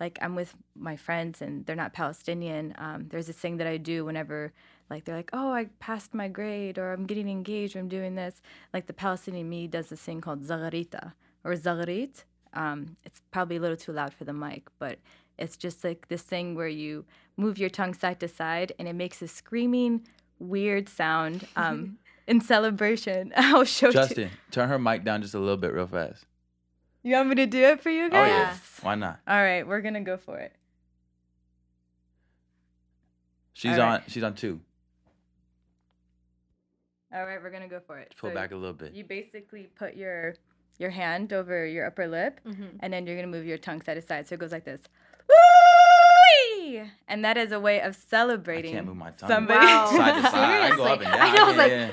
like 0.00 0.18
I'm 0.22 0.34
with 0.34 0.54
my 0.76 0.96
friends 0.96 1.42
and 1.42 1.66
they're 1.66 1.76
not 1.76 1.92
Palestinian, 1.92 2.74
um, 2.78 3.06
there's 3.08 3.26
this 3.26 3.36
thing 3.36 3.56
that 3.56 3.66
I 3.66 3.76
do 3.76 4.04
whenever 4.04 4.52
like 4.90 5.04
they're 5.04 5.16
like, 5.16 5.30
oh, 5.32 5.52
I 5.52 5.66
passed 5.80 6.14
my 6.14 6.28
grade 6.28 6.78
or 6.78 6.92
I'm 6.92 7.04
getting 7.04 7.28
engaged 7.28 7.76
or 7.76 7.80
I'm 7.80 7.88
doing 7.88 8.14
this. 8.14 8.40
Like 8.72 8.86
the 8.86 8.92
Palestinian 8.92 9.48
me 9.48 9.66
does 9.66 9.88
this 9.88 10.00
thing 10.00 10.20
called 10.20 10.42
zagarita 10.42 11.12
or 11.44 11.52
zagarit. 11.52 12.24
Um, 12.54 12.96
it's 13.04 13.20
probably 13.30 13.56
a 13.56 13.60
little 13.60 13.76
too 13.76 13.92
loud 13.92 14.14
for 14.14 14.24
the 14.24 14.32
mic, 14.32 14.68
but 14.78 14.98
it's 15.38 15.56
just 15.56 15.84
like 15.84 16.08
this 16.08 16.22
thing 16.22 16.54
where 16.54 16.68
you 16.68 17.04
move 17.36 17.58
your 17.58 17.70
tongue 17.70 17.94
side 17.94 18.20
to 18.20 18.28
side 18.28 18.72
and 18.78 18.88
it 18.88 18.94
makes 18.94 19.20
a 19.22 19.28
screaming, 19.28 20.06
weird 20.38 20.88
sound 20.88 21.46
um, 21.56 21.98
in 22.26 22.40
celebration. 22.40 23.32
I'll 23.36 23.64
show 23.64 23.88
you. 23.88 23.92
Justin, 23.92 24.30
turn 24.50 24.68
her 24.68 24.78
mic 24.78 25.04
down 25.04 25.22
just 25.22 25.34
a 25.34 25.38
little 25.38 25.56
bit 25.56 25.72
real 25.72 25.86
fast. 25.86 26.24
You 27.02 27.14
want 27.14 27.28
me 27.30 27.34
to 27.36 27.46
do 27.46 27.62
it 27.62 27.80
for 27.80 27.90
you 27.90 28.10
guys? 28.10 28.30
Oh 28.30 28.44
guys? 28.44 28.56
yeah. 28.80 28.86
Why 28.86 28.94
not? 28.94 29.20
All 29.26 29.36
right, 29.42 29.66
we're 29.66 29.80
gonna 29.80 30.00
go 30.02 30.16
for 30.16 30.38
it. 30.38 30.52
She's 33.52 33.72
All 33.72 33.78
right. 33.78 33.94
on 33.94 34.02
she's 34.08 34.22
on 34.22 34.34
two. 34.34 34.60
All 37.12 37.24
right, 37.24 37.42
we're 37.42 37.50
gonna 37.50 37.68
go 37.68 37.80
for 37.80 37.98
it. 37.98 38.14
Pull 38.20 38.30
So 38.30 38.34
back 38.34 38.52
a 38.52 38.56
little 38.56 38.74
bit. 38.74 38.92
You 38.92 39.04
basically 39.04 39.68
put 39.76 39.96
your 39.96 40.34
your 40.78 40.90
hand 40.90 41.32
over 41.32 41.66
your 41.66 41.86
upper 41.86 42.06
lip, 42.06 42.40
Mhm. 42.46 42.76
and 42.80 42.92
then 42.92 43.06
you're 43.06 43.16
gonna 43.16 43.26
move 43.28 43.46
your 43.46 43.58
tongue 43.58 43.80
side 43.82 43.94
to 43.94 44.02
side. 44.02 44.26
So 44.28 44.34
it 44.34 44.38
goes 44.40 44.52
like 44.52 44.64
this. 44.64 44.82
Woo-wee! 46.58 46.82
And 47.08 47.24
that 47.24 47.36
is 47.36 47.50
a 47.52 47.58
way 47.60 47.80
of 47.80 47.94
I 47.94 47.96
celebrating. 47.96 48.72
can't 48.74 48.86
move 48.86 48.96
my 48.96 49.10
tongue. 49.10 49.28
somebody. 49.28 49.66
Wow. 49.66 49.86
Side 49.96 50.14
to 50.14 50.22
side. 50.30 50.62
I 50.62 50.68
can 50.68 50.76
go 50.76 50.84
up 50.84 51.00
and 51.00 51.10
down. 51.10 51.20
I 51.20 51.30
know, 51.34 51.44
I 51.44 51.48
was 51.48 51.56
like- 51.56 51.72
yeah, 51.72 51.90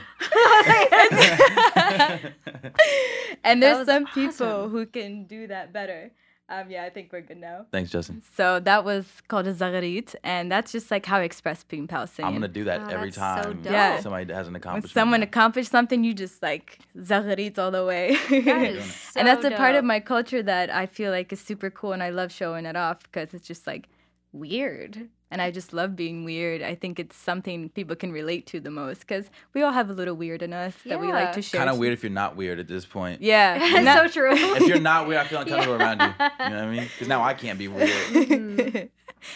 and 3.44 3.62
there's 3.62 3.80
was 3.80 3.88
some 3.88 4.06
people 4.08 4.70
who 4.70 4.86
can 4.86 5.26
do 5.26 5.48
that 5.48 5.74
better. 5.74 6.12
Um, 6.48 6.70
yeah, 6.70 6.84
I 6.84 6.92
think 6.92 7.12
we're 7.12 7.22
good 7.22 7.40
now. 7.40 7.66
Thanks, 7.72 7.90
Justin. 7.90 8.22
So 8.36 8.60
that 8.60 8.86
was 8.86 9.08
called 9.28 9.48
a 9.48 9.54
zagarit, 9.54 10.14
and 10.24 10.52
that's 10.52 10.72
just 10.72 10.92
like 10.92 11.04
how 11.08 11.18
I 11.18 11.24
express 11.24 11.64
being 11.64 11.88
Palestinian. 11.88 12.36
I'm 12.36 12.40
gonna 12.40 12.54
do 12.54 12.66
that 12.66 12.82
Oh, 12.82 12.88
every 12.90 13.10
that's 13.10 13.16
so 13.16 13.22
time 13.52 13.62
dope. 13.64 13.74
Yeah. 13.74 14.00
somebody 14.00 14.32
has 14.32 14.48
an 14.48 14.56
accomplishment. 14.56 14.84
when 14.84 14.90
someone 15.02 15.20
now. 15.22 15.24
accomplishes 15.24 15.72
something, 15.72 16.04
you 16.04 16.14
just 16.14 16.44
like 16.44 16.78
zagarit 17.00 17.58
all 17.58 17.72
the 17.72 17.84
way. 17.84 18.16
That 18.30 18.30
doing 18.46 18.46
is 18.76 18.86
it. 18.86 18.92
so 18.92 19.20
and 19.20 19.28
that's 19.28 19.44
a 19.44 19.50
part 19.52 19.74
of 19.74 19.84
my 19.84 20.00
culture 20.00 20.44
that 20.44 20.70
I 20.70 20.86
feel 20.86 21.10
like 21.12 21.34
is 21.34 21.42
super 21.42 21.72
cool, 21.72 21.94
and 21.94 22.04
I 22.04 22.12
love 22.12 22.32
showing 22.32 22.68
it 22.68 22.76
off 22.76 23.02
because 23.02 23.34
it's 23.34 23.48
just 23.48 23.66
like 23.66 23.88
weird, 24.36 25.10
and 25.32 25.42
I 25.42 25.52
just 25.52 25.74
love 25.74 25.96
being 25.96 26.24
weird. 26.24 26.62
I 26.62 26.76
think 26.76 27.00
it's 27.00 27.16
something 27.16 27.70
people 27.70 27.96
can 27.96 28.12
relate 28.12 28.46
to 28.48 28.60
the 28.60 28.70
most 28.72 29.00
because 29.00 29.30
we 29.54 29.62
all 29.64 29.72
have 29.72 29.90
a 29.90 29.94
little 29.94 30.16
weird 30.16 30.42
in 30.42 30.54
us 30.54 30.76
that 30.86 31.00
we 31.00 31.08
like 31.08 31.32
to 31.34 31.42
share. 31.42 31.60
kind 31.60 31.70
of 31.70 31.78
weird 31.78 31.94
if 31.94 32.04
you're 32.04 32.12
not 32.12 32.36
weird 32.36 32.60
at 32.60 32.68
this 32.68 32.86
point. 32.86 33.22
Yeah, 33.22 33.58
It's 33.62 33.86
not- 33.86 33.98
so 33.98 34.08
true. 34.20 34.32
If 34.34 34.68
you're 34.68 34.80
not 34.80 35.08
weird, 35.08 35.22
I 35.22 35.28
feel 35.28 35.40
uncomfortable 35.42 35.76
around 35.82 36.00
you. 36.02 36.08
You 36.08 36.50
know 36.52 36.56
what 36.56 36.66
I 36.66 36.72
mean? 36.72 36.84
Because 36.84 37.08
now 37.08 37.24
I 37.24 37.34
can't 37.34 37.58
be 37.60 37.68
weird. 37.68 37.90
Mhm. 38.14 38.90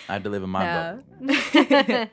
I 0.07 0.13
have 0.13 0.23
to 0.23 0.29
live 0.29 0.43
in 0.43 0.49
my 0.51 0.63
No. 0.65 1.03
bubble. 1.19 2.09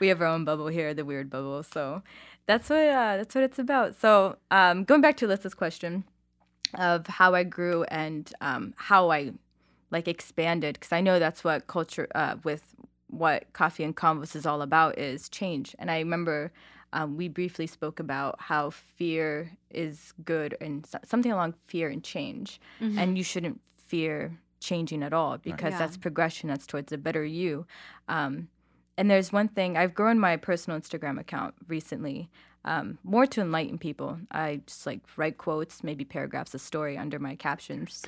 we 0.00 0.08
have 0.08 0.20
our 0.20 0.26
own 0.26 0.44
bubble 0.44 0.66
here, 0.68 0.92
the 0.92 1.04
weird 1.04 1.30
bubble. 1.30 1.62
So 1.62 2.02
that's 2.46 2.68
what 2.68 2.78
uh, 2.88 3.16
that's 3.16 3.34
what 3.34 3.44
it's 3.44 3.58
about. 3.58 3.94
So 3.96 4.36
um, 4.50 4.84
going 4.84 5.00
back 5.00 5.16
to 5.18 5.26
Alyssa's 5.26 5.54
question 5.54 6.04
of 6.74 7.06
how 7.06 7.34
I 7.34 7.44
grew 7.44 7.84
and 7.84 8.30
um, 8.40 8.74
how 8.76 9.10
I 9.10 9.32
like 9.90 10.06
expanded, 10.08 10.74
because 10.74 10.92
I 10.92 11.00
know 11.00 11.18
that's 11.18 11.42
what 11.44 11.66
culture 11.66 12.06
uh, 12.14 12.36
with 12.44 12.74
what 13.08 13.52
Coffee 13.52 13.82
and 13.84 13.96
Convos 13.96 14.36
is 14.36 14.46
all 14.46 14.62
about 14.62 14.98
is 14.98 15.28
change. 15.28 15.74
And 15.78 15.90
I 15.90 15.98
remember 15.98 16.52
um, 16.92 17.16
we 17.16 17.28
briefly 17.28 17.66
spoke 17.66 17.98
about 18.00 18.40
how 18.40 18.70
fear 18.70 19.52
is 19.70 20.12
good 20.24 20.56
and 20.60 20.86
something 21.04 21.30
along 21.32 21.54
fear 21.66 21.88
and 21.88 22.02
change 22.02 22.60
Mhm. 22.80 22.98
and 22.98 23.16
you 23.18 23.24
shouldn't 23.24 23.60
fear 23.76 24.38
changing 24.60 25.02
at 25.02 25.12
all 25.12 25.38
because 25.38 25.72
Yeah. 25.72 25.78
that's 25.78 25.96
progression 25.96 26.48
that's 26.48 26.66
towards 26.66 26.92
a 26.92 26.98
better 26.98 27.24
you 27.24 27.64
um, 28.08 28.48
and 28.98 29.08
there's 29.10 29.32
one 29.32 29.48
thing 29.48 29.76
i've 29.76 29.94
grown 29.94 30.18
my 30.18 30.36
personal 30.36 30.78
instagram 30.78 31.18
account 31.18 31.54
recently 31.68 32.28
um, 32.64 32.98
more 33.04 33.26
to 33.26 33.40
enlighten 33.40 33.78
people 33.78 34.18
i 34.30 34.60
just 34.66 34.86
like 34.86 35.00
write 35.16 35.38
quotes 35.38 35.82
maybe 35.82 36.04
paragraphs 36.04 36.54
of 36.54 36.60
story 36.60 36.96
under 36.98 37.18
my 37.18 37.34
captions 37.34 38.02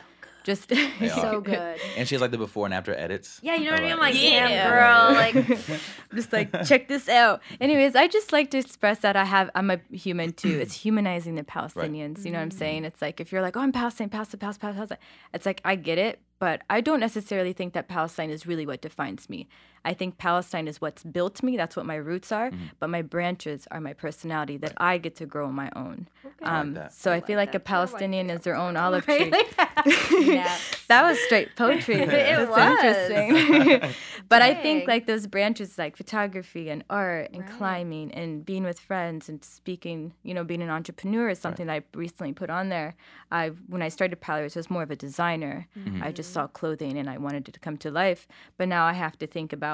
just 0.45 0.71
They 0.71 0.91
are. 1.03 1.09
so 1.09 1.41
good. 1.41 1.79
And 1.97 2.09
she 2.09 2.17
has 2.17 2.21
like 2.21 2.33
the 2.33 2.37
before 2.37 2.67
and 2.67 2.75
after 2.75 2.93
edits. 2.93 3.39
Yeah, 3.45 3.55
you 3.55 3.65
know 3.67 3.71
what 3.71 3.79
I 3.79 3.83
mean? 3.85 3.93
I'm 3.93 3.99
like, 4.01 4.15
Yeah. 4.21 4.49
damn, 4.49 4.71
girl. 4.71 5.15
Like, 5.23 5.59
just 6.17 6.33
like 6.33 6.67
check 6.67 6.89
this 6.89 7.09
out 7.09 7.41
anyways 7.61 7.95
i 7.95 8.09
just 8.09 8.33
like 8.33 8.51
to 8.51 8.59
express 8.59 8.99
that 8.99 9.15
i 9.17 9.25
have 9.25 9.51
i'm 9.55 9.71
a 9.71 9.79
human 9.93 10.33
too 10.33 10.59
it's 10.61 10.75
humanizing 10.75 11.37
the 11.37 11.45
palestinians 11.45 12.25
you 12.25 12.33
know 12.33 12.39
what 12.39 12.43
i'm 12.43 12.51
saying 12.51 12.85
it's 12.85 13.01
like 13.01 13.21
if 13.21 13.31
you're 13.33 13.41
like 13.41 13.57
oh 13.57 13.61
i'm 13.61 13.71
palestine 13.73 14.09
palestine 14.09 14.39
palestine 14.41 14.75
palestine 14.75 14.99
it's 15.33 15.47
like 15.47 15.61
i 15.65 15.75
get 15.77 15.97
it 15.97 16.19
but 16.41 16.61
i 16.69 16.81
don't 16.81 17.01
necessarily 17.01 17.53
think 17.53 17.73
that 17.73 17.87
palestine 17.89 18.29
is 18.31 18.45
really 18.47 18.67
what 18.67 18.83
defines 18.83 19.31
me 19.31 19.49
i 19.85 19.93
think 19.95 20.19
palestine 20.19 20.67
is 20.69 20.81
what's 20.81 21.03
built 21.03 21.43
me 21.43 21.57
that's 21.57 21.77
what 21.77 21.87
my 21.87 21.97
roots 21.97 22.31
are 22.33 22.51
but 22.81 22.89
my 22.89 23.03
branches 23.03 23.67
are 23.71 23.81
my 23.81 23.93
personality 23.93 24.57
that 24.57 24.73
i 24.79 24.99
get 24.99 25.15
to 25.17 25.27
grow 25.27 25.47
on 25.47 25.55
my 25.55 25.71
own 25.77 26.09
I 26.25 26.29
like 26.45 26.53
um, 26.53 26.79
so 26.91 27.11
I 27.11 27.15
i, 27.15 27.17
like 27.19 27.27
feel 27.27 27.37
like 27.37 27.55
a 27.55 27.59
that. 27.59 27.67
So 27.69 27.75
I 27.75 27.79
like 27.81 27.89
palestinian 27.89 28.31
it. 28.31 28.35
is 28.35 28.41
their 28.43 28.57
own 28.57 28.77
olive 28.77 29.05
tree 29.11 29.31
Like, 29.31 29.51
that 30.89 31.03
was 31.09 31.19
straight 31.21 31.51
poetry. 31.57 31.97
It 32.03 32.07
That's 32.11 32.51
was. 32.51 32.59
interesting. 32.59 33.95
but 34.29 34.43
I 34.43 34.55
think 34.55 34.87
like 34.89 35.07
those 35.07 35.27
branches 35.27 35.79
like 35.79 35.97
photography 35.97 36.65
and 36.73 36.85
art 36.91 37.31
and 37.33 37.43
Right. 37.43 37.59
climbing 37.59 38.13
and 38.13 38.45
being 38.51 38.65
with 38.71 38.79
friends 38.79 39.29
and 39.29 39.39
speaking, 39.45 39.99
you 40.23 40.35
know, 40.35 40.45
being 40.45 40.63
an 40.63 40.71
entrepreneur 40.79 41.29
is 41.31 41.39
something 41.39 41.67
that 41.67 41.73
I 41.73 41.83
recently 42.05 42.33
put 42.33 42.51
on 42.51 42.69
there. 42.69 42.95
I 43.31 43.45
when 43.73 43.83
I 43.83 43.89
started 43.89 44.21
Palliers, 44.21 44.57
I 44.57 44.61
was 44.61 44.71
more 44.71 44.83
of 44.83 44.91
a 44.91 44.97
designer. 45.09 45.57
Mm-hmm. 45.77 46.03
I 46.07 46.13
just 46.13 46.31
saw 46.33 46.47
clothing 46.47 46.95
and 47.01 47.09
I 47.15 47.17
wanted 47.19 47.49
it 47.49 47.53
to 47.55 47.61
come 47.67 47.77
to 47.79 47.91
life. 47.91 48.23
But 48.59 48.67
now 48.69 48.85
I 48.93 48.95
have 49.05 49.17
to 49.23 49.27
think 49.27 49.53
about 49.53 49.72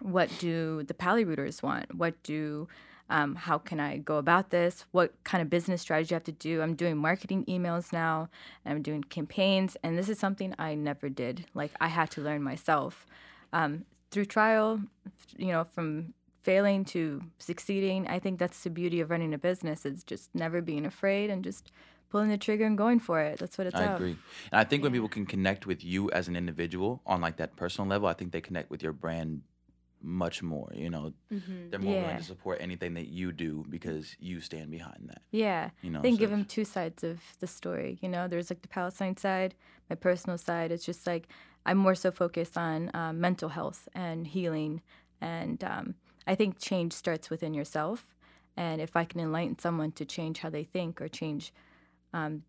what 0.00 0.30
do 0.38 0.82
the 0.82 0.94
Pali 0.94 1.24
Rooters 1.24 1.62
want? 1.62 1.94
What 1.94 2.22
do 2.22 2.68
um, 3.08 3.36
how 3.36 3.58
can 3.58 3.78
I 3.78 3.98
go 3.98 4.16
about 4.16 4.50
this? 4.50 4.84
What 4.90 5.12
kind 5.22 5.40
of 5.40 5.48
business 5.48 5.80
strategy 5.80 6.14
I 6.14 6.16
have 6.16 6.24
to 6.24 6.32
do? 6.32 6.60
I'm 6.60 6.74
doing 6.74 6.96
marketing 6.96 7.44
emails 7.44 7.92
now. 7.92 8.28
And 8.64 8.74
I'm 8.74 8.82
doing 8.82 9.04
campaigns, 9.04 9.76
and 9.82 9.96
this 9.96 10.08
is 10.08 10.18
something 10.18 10.54
I 10.58 10.74
never 10.74 11.08
did. 11.08 11.46
Like 11.54 11.70
I 11.80 11.88
had 11.88 12.10
to 12.12 12.20
learn 12.20 12.42
myself 12.42 13.06
um, 13.52 13.84
through 14.10 14.24
trial. 14.26 14.80
You 15.36 15.48
know, 15.48 15.64
from 15.64 16.14
failing 16.46 16.84
to 16.84 17.20
succeeding. 17.38 18.06
I 18.06 18.20
think 18.20 18.38
that's 18.38 18.62
the 18.62 18.70
beauty 18.70 19.00
of 19.00 19.10
running 19.10 19.34
a 19.34 19.38
business. 19.38 19.84
It's 19.84 20.04
just 20.04 20.32
never 20.32 20.62
being 20.62 20.86
afraid 20.86 21.28
and 21.28 21.42
just 21.42 21.72
pulling 22.08 22.28
the 22.28 22.38
trigger 22.38 22.64
and 22.64 22.78
going 22.78 23.00
for 23.00 23.20
it. 23.20 23.40
That's 23.40 23.58
what 23.58 23.66
it's 23.66 23.74
about. 23.74 23.90
I 23.90 23.94
agree. 23.94 24.16
And 24.52 24.60
I 24.60 24.62
think 24.62 24.84
when 24.84 24.92
people 24.92 25.08
can 25.08 25.26
connect 25.26 25.66
with 25.66 25.84
you 25.84 26.08
as 26.12 26.28
an 26.28 26.36
individual 26.36 27.02
on 27.04 27.20
like 27.20 27.38
that 27.38 27.56
personal 27.56 27.90
level, 27.90 28.06
I 28.06 28.12
think 28.12 28.30
they 28.30 28.40
connect 28.40 28.70
with 28.70 28.80
your 28.80 28.92
brand 28.92 29.42
much 30.06 30.42
more. 30.42 30.70
You 30.74 30.88
know, 30.88 31.12
Mhm. 31.30 31.70
they're 31.70 31.80
more 31.80 31.96
willing 32.00 32.16
to 32.18 32.22
support 32.22 32.58
anything 32.60 32.94
that 32.94 33.08
you 33.08 33.32
do 33.32 33.64
because 33.68 34.16
you 34.18 34.40
stand 34.40 34.70
behind 34.70 35.08
that. 35.08 35.22
Yeah. 35.32 35.70
You 35.82 35.90
know, 35.90 35.98
I 35.98 36.02
think 36.02 36.16
so 36.16 36.20
give 36.20 36.30
them 36.30 36.44
two 36.44 36.64
sides 36.64 37.02
of 37.04 37.20
the 37.40 37.46
story. 37.46 37.98
You 38.00 38.08
know, 38.08 38.28
there's 38.28 38.48
like 38.50 38.62
the 38.62 38.68
Palestine 38.68 39.16
side, 39.16 39.54
my 39.90 39.96
personal 39.96 40.38
side. 40.38 40.70
It's 40.72 40.84
just 40.86 41.06
like 41.06 41.28
I'm 41.66 41.78
more 41.78 41.96
so 41.96 42.10
focused 42.12 42.56
on 42.56 42.90
um, 42.94 43.20
mental 43.20 43.48
health 43.50 43.88
and 43.92 44.26
healing. 44.26 44.82
And 45.20 45.62
um, 45.64 45.94
I 46.26 46.34
think 46.36 46.58
change 46.58 46.92
starts 46.92 47.28
within 47.28 47.54
yourself. 47.54 48.14
And 48.56 48.80
if 48.80 48.96
I 48.96 49.04
can 49.04 49.20
enlighten 49.20 49.58
someone 49.58 49.92
to 49.92 50.04
change 50.04 50.38
how 50.38 50.50
they 50.50 50.64
think 50.64 51.00
or 51.00 51.08
change 51.08 51.52
um, 52.12 52.44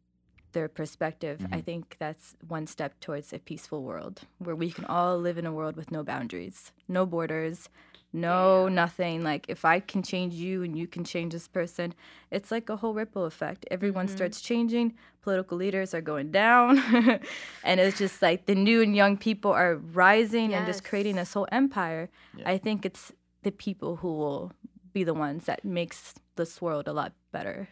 their 0.54 0.68
perspective, 0.68 1.46
I 1.52 1.58
Mhm. 1.62 1.66
think 1.66 1.96
that's 2.00 2.36
one 2.48 2.68
step 2.68 3.00
towards 3.00 3.34
a 3.34 3.40
peaceful 3.40 3.84
world 3.84 4.22
where 4.40 4.56
we 4.56 4.72
can 4.72 4.86
all 4.86 5.18
live 5.18 5.38
in 5.38 5.46
a 5.46 5.52
world 5.54 5.76
with 5.76 5.92
no 5.92 6.04
boundaries, 6.04 6.72
no 6.88 7.06
borders, 7.06 7.70
no 8.14 8.68
nothing. 8.68 9.24
Like 9.24 9.46
if 9.50 9.66
I 9.66 9.80
can 9.80 10.02
change 10.02 10.34
you 10.34 10.64
and 10.64 10.78
you 10.78 10.88
can 10.88 11.04
change 11.04 11.34
this 11.34 11.48
person, 11.48 11.94
it's 12.32 12.52
like 12.52 12.70
a 12.70 12.78
whole 12.78 12.94
ripple 12.94 13.26
effect. 13.26 13.66
Everyone 13.70 14.08
Mhm. 14.08 14.12
starts 14.12 14.42
changing. 14.42 14.94
Political 15.22 15.58
leaders 15.58 15.94
are 15.94 16.02
going 16.02 16.32
down, 16.32 16.80
and 17.64 17.80
it's 17.82 17.98
just 17.98 18.22
like 18.22 18.46
the 18.46 18.56
new 18.56 18.82
and 18.82 18.96
young 18.96 19.18
people 19.18 19.52
are 19.52 19.76
rising 19.76 20.54
and 20.54 20.66
just 20.66 20.84
creating 20.86 21.16
this 21.18 21.34
whole 21.34 21.48
empire. 21.52 22.10
Yeah. 22.34 22.50
I 22.50 22.58
think 22.58 22.86
it's 22.86 23.12
the 23.44 23.52
people 23.52 23.98
who 23.98 24.14
will 24.14 24.52
be 24.94 25.04
the 25.04 25.14
ones 25.14 25.46
that 25.46 25.66
makes 25.66 26.16
this 26.38 26.62
world 26.62 26.88
a 26.88 26.94
lot 26.94 27.12
better. 27.34 27.68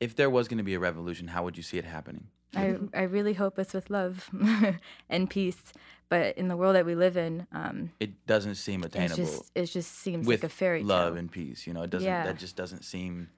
If 0.00 0.16
there 0.16 0.30
was 0.30 0.48
going 0.48 0.58
to 0.58 0.64
be 0.64 0.74
a 0.74 0.78
revolution, 0.78 1.28
how 1.28 1.44
would 1.44 1.56
you 1.56 1.62
see 1.62 1.76
it 1.78 1.84
happening? 1.84 2.28
I, 2.56 2.76
I 2.94 3.02
really 3.02 3.34
hope 3.34 3.58
it's 3.58 3.72
with 3.74 3.90
love 3.90 4.28
and 5.08 5.30
peace. 5.30 5.62
But 6.08 6.36
in 6.36 6.48
the 6.48 6.56
world 6.56 6.74
that 6.74 6.84
we 6.84 6.96
live 6.96 7.16
in, 7.16 7.46
um, 7.52 7.92
It 8.00 8.26
doesn't 8.26 8.56
seem 8.56 8.82
it's 8.82 8.94
attainable 8.96 9.24
just 9.24 9.52
it 9.54 9.66
just 9.66 9.94
seems 9.98 10.26
with 10.26 10.42
like 10.42 10.50
a 10.50 10.52
fairy 10.52 10.80
tale. 10.80 10.88
love 10.88 11.16
and 11.16 11.30
peace. 11.30 11.66
You 11.66 11.74
know, 11.74 11.82
it 11.82 11.90
doesn't. 11.90 12.08
Yeah. 12.08 12.24
That 12.24 12.38
just 12.38 12.56
doesn't 12.56 12.84
seem. 12.84 13.28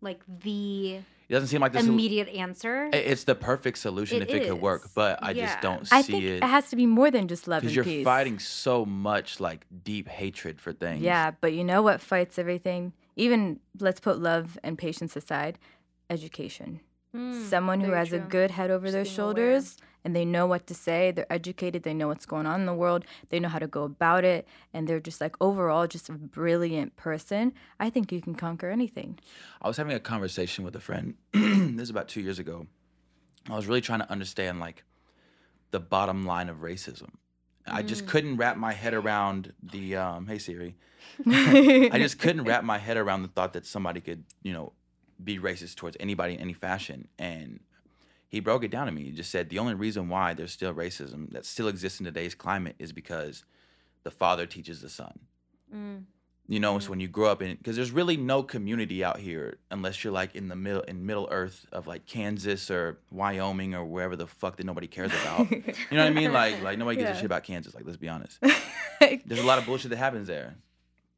Like 0.00 0.20
the 0.42 0.94
It 1.28 1.32
doesn't 1.32 1.48
seem 1.48 1.60
like 1.60 1.72
this. 1.72 1.86
immediate 1.86 2.28
answer. 2.28 2.90
It's 2.92 3.24
the 3.24 3.34
perfect 3.34 3.78
solution 3.78 4.18
It 4.22 4.28
if 4.28 4.34
it 4.34 4.48
could 4.48 4.60
work, 4.60 4.90
but 4.94 5.18
I 5.22 5.32
Yeah. 5.32 5.46
just 5.46 5.60
don't 5.62 5.88
I 5.92 6.02
see 6.02 6.12
think 6.12 6.24
it 6.24 6.36
it 6.44 6.44
has 6.44 6.68
to 6.70 6.76
be 6.76 6.86
more 6.86 7.10
than 7.10 7.26
just 7.26 7.48
love 7.48 7.62
and 7.62 7.70
because 7.70 7.74
you're 7.76 7.84
peace. 7.84 8.04
fighting 8.04 8.38
so 8.38 8.84
much 8.84 9.40
like 9.40 9.66
deep 9.82 10.06
hatred 10.08 10.60
for 10.60 10.72
things. 10.72 11.02
Yeah, 11.02 11.32
but 11.40 11.52
you 11.54 11.64
know 11.64 11.82
what 11.82 12.00
fights 12.00 12.38
everything? 12.38 12.92
Even 13.16 13.58
let's 13.80 13.98
put 14.00 14.18
love 14.20 14.58
and 14.62 14.78
patience 14.78 15.16
aside, 15.16 15.58
education. 16.10 16.80
Mm, 17.14 17.48
Someone 17.50 17.80
who 17.80 17.88
very 17.88 17.98
has 17.98 18.12
a 18.12 18.18
good 18.20 18.50
head 18.52 18.70
over 18.70 18.86
Just 18.86 18.92
their 18.94 19.04
being 19.04 19.12
aware. 19.18 19.26
shoulders 19.34 19.76
and 20.04 20.16
they 20.16 20.24
know 20.24 20.46
what 20.46 20.66
to 20.66 20.74
say, 20.74 21.10
they're 21.10 21.30
educated, 21.32 21.82
they 21.82 21.92
know 21.92 22.08
what's 22.08 22.24
going 22.26 22.46
on 22.46 22.60
in 22.60 22.66
the 22.66 22.74
world, 22.74 23.04
they 23.28 23.38
know 23.38 23.48
how 23.50 23.58
to 23.58 23.66
go 23.66 23.84
about 23.84 24.24
it, 24.24 24.48
and 24.72 24.88
they're 24.88 24.98
just 24.98 25.20
like 25.20 25.36
overall 25.40 25.86
just 25.86 26.08
a 26.08 26.12
brilliant 26.12 26.96
person. 26.96 27.52
I 27.78 27.90
think 27.90 28.10
you 28.12 28.20
can 28.22 28.34
conquer 28.34 28.70
anything. 28.70 29.18
I 29.60 29.68
was 29.68 29.76
having 29.76 29.94
a 29.94 30.00
conversation 30.00 30.64
with 30.64 30.74
a 30.74 30.80
friend. 30.80 31.14
this 31.32 31.82
is 31.82 31.90
about 31.90 32.08
two 32.08 32.22
years 32.22 32.38
ago. 32.38 32.66
I 33.50 33.56
was 33.56 33.66
really 33.66 33.80
trying 33.82 34.00
to 34.00 34.10
understand 34.10 34.58
like 34.58 34.82
the 35.70 35.80
bottom 35.80 36.24
line 36.24 36.48
of 36.48 36.58
racism. 36.58 37.10
I 37.66 37.82
just 37.82 38.04
Mm. 38.04 38.08
couldn't 38.08 38.36
wrap 38.38 38.56
my 38.56 38.72
head 38.72 38.94
around 38.94 39.52
the 39.62 39.96
um, 39.96 40.26
hey 40.26 40.38
Siri. 40.38 40.76
I 41.26 41.98
just 41.98 42.18
couldn't 42.18 42.44
wrap 42.44 42.64
my 42.64 42.78
head 42.78 42.96
around 42.96 43.22
the 43.22 43.28
thought 43.28 43.52
that 43.52 43.66
somebody 43.66 44.00
could, 44.00 44.24
you 44.42 44.52
know, 44.52 44.72
be 45.24 45.38
racist 45.38 45.76
towards 45.76 45.96
anybody 46.00 46.34
in 46.34 46.40
any 46.40 46.52
fashion. 46.52 47.08
And 47.18 47.60
he 48.28 48.40
broke 48.40 48.64
it 48.64 48.70
down 48.70 48.86
to 48.86 48.92
me. 48.92 49.04
He 49.04 49.10
just 49.10 49.30
said 49.30 49.48
the 49.48 49.58
only 49.58 49.74
reason 49.74 50.08
why 50.08 50.34
there's 50.34 50.52
still 50.52 50.74
racism 50.74 51.30
that 51.32 51.44
still 51.44 51.68
exists 51.68 52.00
in 52.00 52.06
today's 52.06 52.34
climate 52.34 52.76
is 52.78 52.92
because 52.92 53.44
the 54.04 54.10
father 54.10 54.46
teaches 54.46 54.80
the 54.80 54.88
son. 54.88 55.18
Mm. 55.74 56.04
You 56.48 56.58
know, 56.58 56.76
it's 56.76 56.88
when 56.88 56.98
you 56.98 57.08
grow 57.08 57.28
up 57.28 57.40
in 57.40 57.56
because 57.56 57.76
there's 57.76 57.92
really 57.92 58.16
no 58.16 58.42
community 58.42 59.04
out 59.04 59.18
here 59.18 59.58
unless 59.70 60.02
you're 60.02 60.12
like 60.12 60.34
in 60.34 60.48
the 60.48 60.56
middle 60.56 60.82
in 60.82 61.06
Middle 61.06 61.28
Earth 61.30 61.66
of 61.72 61.86
like 61.86 62.04
Kansas 62.04 62.70
or 62.70 62.98
Wyoming 63.10 63.74
or 63.74 63.84
wherever 63.84 64.16
the 64.16 64.26
fuck 64.26 64.56
that 64.56 64.66
nobody 64.66 64.88
cares 64.88 65.12
about. 65.22 65.50
you 65.50 65.62
know 65.92 65.98
what 65.98 66.06
I 66.06 66.10
mean? 66.10 66.32
Like 66.32 66.60
like 66.62 66.78
nobody 66.78 66.98
gives 66.98 67.10
a 67.10 67.14
shit 67.16 67.24
about 67.26 67.44
Kansas. 67.44 67.74
Like 67.74 67.84
let's 67.86 67.96
be 67.96 68.08
honest. 68.08 68.38
There's 69.00 69.40
a 69.40 69.46
lot 69.46 69.58
of 69.58 69.66
bullshit 69.66 69.90
that 69.90 69.98
happens 69.98 70.26
there. 70.26 70.56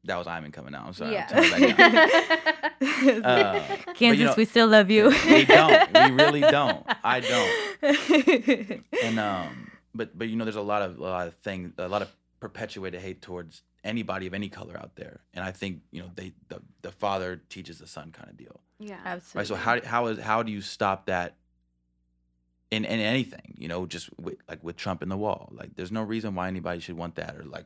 That 0.05 0.17
was 0.17 0.27
Eiman 0.27 0.53
coming 0.53 0.75
out. 0.75 0.85
I'm 0.87 0.93
sorry. 0.93 1.17
I'm 1.17 1.27
turning 1.27 1.69
it 1.69 1.77
back 1.77 1.93
down. 1.93 2.61
Uh, 3.25 3.59
Kansas, 3.95 4.19
you 4.19 4.25
know, 4.25 4.33
we 4.37 4.45
still 4.45 4.67
love 4.67 4.89
you. 4.91 5.09
we 5.27 5.45
don't. 5.45 5.93
We 5.93 6.11
really 6.23 6.41
don't. 6.41 6.85
I 7.03 7.19
don't. 7.19 8.83
And 9.03 9.19
um, 9.19 9.71
but 9.93 10.17
but 10.17 10.27
you 10.27 10.35
know, 10.35 10.45
there's 10.45 10.55
a 10.55 10.61
lot 10.61 10.81
of 10.81 10.97
a 10.97 11.01
lot 11.03 11.27
of 11.27 11.35
things, 11.35 11.73
a 11.77 11.87
lot 11.87 12.01
of 12.01 12.09
perpetuated 12.39 13.01
hate 13.01 13.21
towards 13.21 13.63
anybody 13.83 14.27
of 14.27 14.33
any 14.33 14.49
color 14.49 14.77
out 14.77 14.95
there. 14.95 15.21
And 15.33 15.43
I 15.43 15.51
think 15.51 15.81
you 15.91 16.01
know 16.01 16.11
they 16.15 16.33
the 16.49 16.61
the 16.81 16.91
father 16.91 17.41
teaches 17.49 17.79
the 17.79 17.87
son 17.87 18.11
kind 18.11 18.29
of 18.29 18.37
deal. 18.37 18.59
yeah. 18.79 18.99
Absolutely. 19.05 19.39
Right. 19.39 19.47
So 19.47 19.55
how 19.55 19.81
how 19.89 20.07
is 20.07 20.19
how 20.19 20.43
do 20.43 20.51
you 20.51 20.61
stop 20.61 21.07
that? 21.07 21.35
In, 22.71 22.83
in 22.83 22.99
anything, 22.99 23.53
you 23.57 23.67
know, 23.67 23.85
just 23.85 24.09
with, 24.19 24.35
like 24.49 24.61
with 24.63 24.75
Trump 24.75 25.03
in 25.03 25.07
the 25.07 25.15
wall, 25.15 25.49
like 25.53 25.75
there's 25.75 25.91
no 25.91 26.01
reason 26.01 26.33
why 26.35 26.47
anybody 26.47 26.79
should 26.81 26.97
want 26.97 27.15
that, 27.15 27.35
or 27.37 27.43
like 27.43 27.65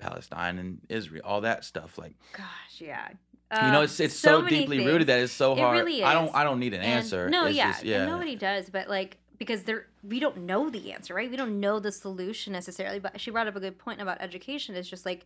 Palestine 0.00 0.58
and 0.58 0.80
Israel, 0.88 1.22
all 1.24 1.40
that 1.42 1.64
stuff. 1.64 1.98
Like 1.98 2.14
Gosh, 2.32 2.46
yeah. 2.78 3.08
you 3.10 3.72
know, 3.72 3.78
Um, 3.78 3.84
it's 3.84 4.00
it's 4.00 4.14
so, 4.16 4.42
many 4.42 4.60
deeply 4.60 4.78
things. 4.78 4.90
rooted 4.90 5.06
that 5.08 5.20
it's 5.20 5.32
so 5.32 5.52
It 5.52 5.58
hard. 5.58 5.76
really 5.78 6.02
I 6.02 6.12
don't. 6.14 6.34
I 6.34 6.44
don't 6.44 6.58
need 6.60 6.74
an 6.74 6.80
And- 6.80 6.92
answer. 6.92 7.28
No, 7.28 7.46
It's 7.46 7.56
yeah, 7.56 7.72
just- 7.72 7.84
yeah. 7.84 8.02
and 8.02 8.10
nobody 8.10 8.36
does, 8.36 8.70
but 8.70 8.88
like 8.88 9.18
because 9.38 9.62
there 9.64 9.86
we 10.02 10.20
don't 10.20 10.36
know 10.38 10.68
the 10.70 10.92
answer, 10.92 11.14
right? 11.14 11.30
We 11.30 11.36
don't 11.36 11.60
know 11.60 11.80
the 11.80 11.92
solution 11.92 12.52
necessarily. 12.52 12.98
But 12.98 13.20
she 13.20 13.30
brought 13.30 13.46
up 13.46 13.56
a 13.56 13.60
good 13.60 13.78
point 13.78 14.00
about 14.00 14.20
education. 14.20 14.74
It's 14.74 14.88
just 14.88 15.06
like 15.06 15.24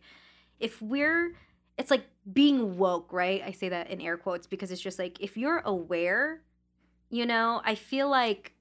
if 0.59 0.81
we're 0.81 1.33
it's 1.77 1.91
like 1.91 2.05
being 2.31 2.77
woke, 2.77 3.11
right? 3.11 3.43
I 3.45 3.51
say 3.51 3.67
that 3.69 3.89
in 3.89 3.99
air 3.99 4.15
quotes 4.17 4.47
because 4.47 4.71
it's 4.71 4.81
just 4.81 4.97
like 4.97 5.19
if 5.21 5.35
you're 5.35 5.59
aware, 5.65 6.41
you 7.09 7.25
know, 7.25 7.61
I 7.65 7.75
feel 7.75 8.09
like 8.09 8.53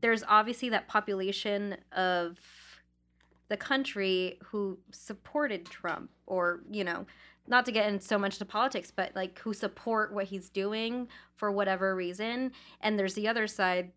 there's 0.00 0.22
obviously 0.28 0.68
that 0.70 0.88
population 0.88 1.76
of 1.92 2.38
the 3.52 3.56
country 3.58 4.38
who 4.46 4.78
supported 4.90 5.66
Trump 5.66 6.10
or, 6.26 6.60
you 6.70 6.82
know, 6.84 7.04
not 7.46 7.66
to 7.66 7.72
get 7.72 7.86
in 7.90 8.00
so 8.00 8.16
much 8.18 8.38
to 8.38 8.46
politics, 8.46 8.90
but 8.90 9.12
like 9.14 9.38
who 9.40 9.52
support 9.52 10.14
what 10.14 10.24
he's 10.24 10.48
doing 10.48 11.06
for 11.36 11.52
whatever 11.52 11.94
reason. 11.94 12.52
And 12.80 12.98
there's 12.98 13.12
the 13.12 13.28
other 13.28 13.46
side 13.46 13.92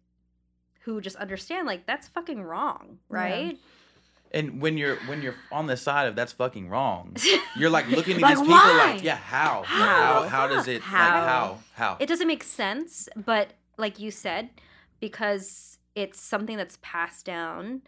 who 0.81 0.99
just 0.99 1.15
understand 1.15 1.65
like 1.67 1.85
that's 1.87 2.07
fucking 2.09 2.41
wrong, 2.43 2.99
Yeah. 3.09 3.17
right? 3.17 3.57
And 4.31 4.61
when 4.61 4.77
you're 4.77 4.97
when 5.07 5.21
you're 5.21 5.35
on 5.53 5.67
the 5.67 5.77
side 5.77 6.07
of 6.09 6.15
that's 6.17 6.33
fucking 6.33 6.67
wrong, 6.67 7.15
you're 7.55 7.69
like 7.69 7.87
looking 7.87 8.17
at 8.17 8.21
Like, 8.23 8.35
these 8.35 8.41
people 8.41 8.55
why? 8.57 8.91
like, 8.93 9.03
yeah, 9.03 9.15
how? 9.15 9.63
How? 9.65 9.85
How, 10.23 10.27
how 10.27 10.47
does 10.47 10.67
it 10.67 10.81
How? 10.81 10.97
like 10.99 11.23
how? 11.29 11.57
How? 11.75 11.97
it 12.01 12.07
doesn't 12.07 12.27
make 12.27 12.43
sense, 12.43 13.07
but 13.15 13.53
like 13.77 13.99
you 13.99 14.11
said, 14.11 14.49
because 14.99 15.77
it's 15.95 16.19
something 16.19 16.57
that's 16.57 16.77
passed 16.81 17.25
down 17.25 17.81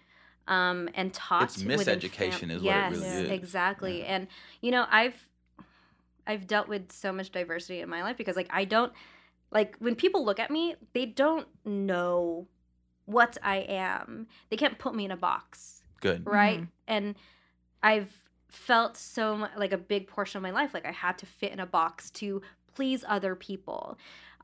um, 0.48 0.90
and 0.96 1.14
taught. 1.14 1.44
It's 1.44 1.64
within 1.64 2.00
miseducation 2.00 2.40
fam- 2.40 2.52
is 2.52 2.62
what 2.64 2.70
it 2.70 2.76
yes, 2.76 2.92
really 2.94 3.08
is. 3.08 3.30
exactly. 3.32 4.00
Yeah. 4.00 4.06
And 4.16 4.28
you 4.62 4.72
know, 4.72 4.86
I've 4.90 5.28
I've 6.26 6.48
dealt 6.48 6.68
with 6.68 6.92
so 6.92 7.12
much 7.14 7.32
diversity 7.32 7.82
in 7.82 7.90
my 7.90 8.04
life 8.04 8.18
because 8.18 8.36
like 8.36 8.48
I 8.50 8.66
don't 8.66 8.92
like 9.52 9.76
when 9.80 9.96
people 9.96 10.26
look 10.26 10.40
at 10.40 10.52
me, 10.52 10.76
they 10.94 11.06
don't 11.06 11.48
know 11.66 12.48
what 13.06 13.38
I 13.42 13.58
am. 13.70 14.28
They 14.50 14.58
can't 14.58 14.78
put 14.78 14.94
me 14.94 15.06
in 15.06 15.12
a 15.12 15.18
box 15.18 15.82
Good. 16.02 16.26
right? 16.26 16.62
Mhm. 16.62 16.68
And 16.88 17.16
I've 17.82 18.12
felt 18.50 18.98
so 18.98 19.38
mu- 19.38 19.48
like 19.58 19.72
a 19.72 19.78
big 19.78 20.08
portion 20.08 20.38
of 20.38 20.44
my 20.44 20.52
life 20.52 20.74
like 20.74 20.86
I 20.86 20.92
had 20.92 21.18
to 21.20 21.26
fit 21.26 21.52
in 21.52 21.60
a 21.60 21.66
box 21.66 22.10
to 22.12 22.42
please 22.76 23.04
other 23.08 23.36
people. 23.36 23.98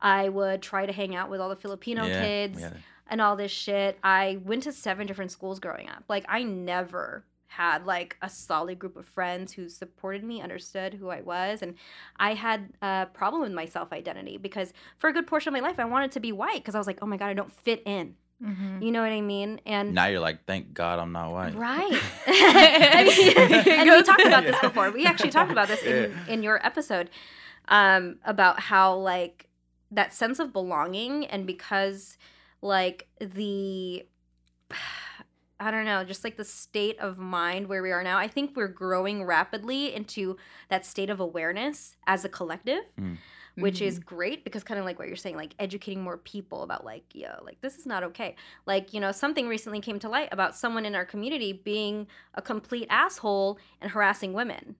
I 0.04 0.28
would 0.28 0.62
try 0.62 0.86
to 0.86 0.92
hang 0.92 1.16
out 1.16 1.30
with 1.30 1.40
all 1.40 1.48
the 1.48 1.56
Filipino 1.56 2.04
Yeah, 2.04 2.22
kids 2.22 2.60
yeah. 2.60 2.70
and 3.08 3.20
all 3.20 3.34
this 3.36 3.50
shit. 3.50 3.98
I 4.04 4.38
went 4.44 4.62
to 4.64 4.72
seven 4.72 5.06
different 5.08 5.32
schools 5.32 5.58
growing 5.58 5.88
up. 5.88 6.04
Like 6.08 6.24
I 6.28 6.42
never 6.44 7.24
had 7.46 7.86
like 7.86 8.16
a 8.20 8.28
solid 8.28 8.78
group 8.80 8.96
of 8.96 9.06
friends 9.06 9.52
who 9.52 9.68
supported 9.68 10.22
me, 10.24 10.42
understood 10.42 10.94
who 10.94 11.08
I 11.08 11.20
was, 11.22 11.62
and 11.62 11.74
I 12.18 12.34
had 12.34 12.72
a 12.82 13.06
problem 13.12 13.42
with 13.42 13.52
my 13.52 13.64
self 13.64 13.92
identity 13.92 14.36
because 14.38 14.72
for 14.98 15.08
a 15.08 15.12
good 15.12 15.26
portion 15.26 15.48
of 15.54 15.60
my 15.60 15.66
life 15.66 15.78
I 15.80 15.84
wanted 15.86 16.12
to 16.12 16.20
be 16.20 16.32
white 16.32 16.56
because 16.62 16.74
I 16.74 16.78
was 16.78 16.86
like, 16.86 16.98
oh 17.00 17.06
my 17.06 17.16
god, 17.16 17.28
I 17.28 17.34
don't 17.34 17.52
fit 17.52 17.82
in. 17.86 18.16
Mhm. 18.42 18.82
You 18.82 18.90
know 18.90 19.00
what 19.00 19.12
I 19.12 19.20
mean? 19.20 19.60
And 19.64 19.94
Now 19.94 20.06
you're 20.06 20.20
like, 20.20 20.44
thank 20.44 20.74
God 20.74 20.98
I'm 20.98 21.12
not 21.12 21.30
white. 21.32 21.54
Right. 21.54 21.92
I 22.26 23.64
and 23.68 23.88
we 23.88 24.02
talked 24.02 24.26
about 24.26 24.42
this 24.44 24.58
before. 24.60 24.90
We 24.90 25.06
actually 25.06 25.30
talked 25.30 25.52
about 25.52 25.68
this 25.68 25.82
in, 25.82 26.10
Yeah. 26.10 26.32
in 26.34 26.42
your 26.42 26.64
episode 26.66 27.08
um, 27.68 28.16
about 28.24 28.58
how, 28.60 28.96
like, 28.96 29.48
that 29.94 30.12
sense 30.14 30.38
of 30.38 30.52
belonging, 30.52 31.26
and 31.26 31.46
because, 31.46 32.18
like, 32.62 33.08
the. 33.20 34.06
I 35.60 35.70
don't 35.70 35.84
know, 35.84 36.02
just 36.04 36.24
like 36.24 36.36
the 36.36 36.44
state 36.44 36.98
of 36.98 37.16
mind 37.16 37.68
where 37.68 37.80
we 37.80 37.92
are 37.92 38.02
now. 38.02 38.18
I 38.18 38.26
think 38.26 38.56
we're 38.56 38.66
growing 38.68 39.24
rapidly 39.24 39.94
into 39.94 40.36
that 40.68 40.84
state 40.84 41.08
of 41.10 41.20
awareness 41.20 41.96
as 42.08 42.24
a 42.24 42.28
collective. 42.28 42.82
Mm. 43.00 43.18
which 43.56 43.80
is 43.80 44.00
great 44.00 44.42
because 44.42 44.64
kind 44.64 44.80
of 44.80 44.84
like 44.84 44.98
what 44.98 45.06
you're 45.06 45.16
saying, 45.16 45.36
like 45.36 45.54
educating 45.60 46.02
more 46.02 46.18
people 46.18 46.64
about 46.64 46.84
like, 46.84 47.04
yo, 47.14 47.28
like 47.44 47.60
this 47.60 47.76
is 47.76 47.86
not 47.86 48.02
okay. 48.02 48.34
Like, 48.66 48.92
you 48.92 48.98
know, 48.98 49.12
something 49.12 49.46
recently 49.46 49.80
came 49.80 50.00
to 50.00 50.08
light 50.08 50.28
about 50.32 50.56
someone 50.56 50.84
in 50.84 50.96
our 50.96 51.04
community 51.04 51.52
being 51.52 52.08
a 52.34 52.42
complete 52.42 52.88
asshole 52.90 53.60
and 53.80 53.92
harassing 53.92 54.32
women. 54.32 54.74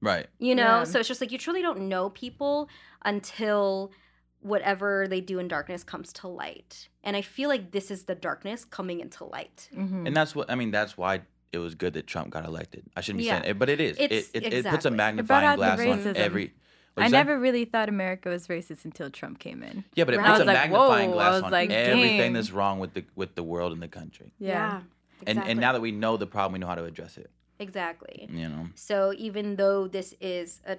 Right. 0.00 0.28
You 0.38 0.54
know, 0.54 0.78
Yeah. 0.78 0.84
so 0.84 0.98
it's 1.00 1.08
just 1.08 1.20
like 1.20 1.30
you 1.30 1.36
truly 1.36 1.60
don't 1.60 1.90
know 1.90 2.08
people 2.08 2.70
until 3.04 3.92
whatever 4.40 5.06
they 5.08 5.20
do 5.20 5.38
in 5.38 5.48
darkness 5.48 5.84
comes 5.84 6.12
to 6.14 6.28
light. 6.28 6.88
And 7.04 7.16
I 7.16 7.22
feel 7.22 7.48
like 7.48 7.70
this 7.72 7.90
is 7.90 8.04
the 8.04 8.14
darkness 8.14 8.64
coming 8.64 9.00
into 9.00 9.24
light. 9.24 9.68
Mhm. 9.74 10.06
And 10.06 10.16
that's 10.16 10.34
what 10.34 10.50
I 10.50 10.54
mean. 10.54 10.70
That's 10.70 10.96
why 10.96 11.22
it 11.52 11.58
was 11.58 11.74
good 11.74 11.94
that 11.94 12.06
Trump 12.06 12.30
got 12.30 12.44
elected. 12.44 12.84
I 12.96 13.00
shouldn't 13.00 13.18
be 13.20 13.24
Yeah. 13.24 13.40
saying 13.40 13.50
it, 13.50 13.58
but 13.58 13.68
it 13.68 13.80
is. 13.80 13.98
It, 13.98 14.04
It's- 14.12 14.30
it, 14.34 14.44
it 14.44 14.64
puts 14.66 14.84
a 14.84 14.88
exactly. 14.88 15.20
It 15.20 15.26
brought 15.26 15.42
magnifying 15.42 15.56
glass 15.56 15.80
on 15.80 16.14
racism. 16.14 16.16
every. 16.16 16.54
I 16.96 17.04
you 17.04 17.08
say? 17.10 17.12
never 17.12 17.38
really 17.38 17.64
thought 17.64 17.88
America 17.88 18.28
was 18.28 18.46
racist 18.48 18.84
until 18.84 19.10
Trump 19.10 19.38
came 19.38 19.62
in. 19.62 19.84
Yeah, 19.94 20.04
but 20.04 20.14
it 20.14 20.18
Right. 20.18 20.26
puts 20.26 20.40
I 20.40 20.42
a 20.42 20.44
was 20.44 20.46
like, 20.48 20.56
magnifying 20.56 21.10
whoa, 21.10 21.14
glass 21.16 21.42
on 21.42 21.50
like, 21.52 21.70
everything 21.70 22.18
dang. 22.18 22.32
that's 22.34 22.50
wrong 22.50 22.78
with 22.80 22.94
the 22.94 23.04
with 23.14 23.34
the 23.36 23.42
world 23.42 23.72
and 23.72 23.80
the 23.82 23.88
country. 23.88 24.32
Yeah. 24.38 24.82
And 25.26 25.38
and 25.38 25.60
now 25.60 25.72
that 25.72 25.80
we 25.80 25.92
know 25.92 26.16
the 26.16 26.26
problem, 26.26 26.54
we 26.54 26.58
know 26.60 26.66
how 26.66 26.74
to 26.76 26.84
address 26.84 27.16
it. 27.18 27.30
exactly. 27.58 28.26
You 28.30 28.48
know. 28.48 28.68
So 28.74 29.12
even 29.16 29.56
though 29.56 29.86
this 29.86 30.14
is 30.20 30.60
a 30.66 30.78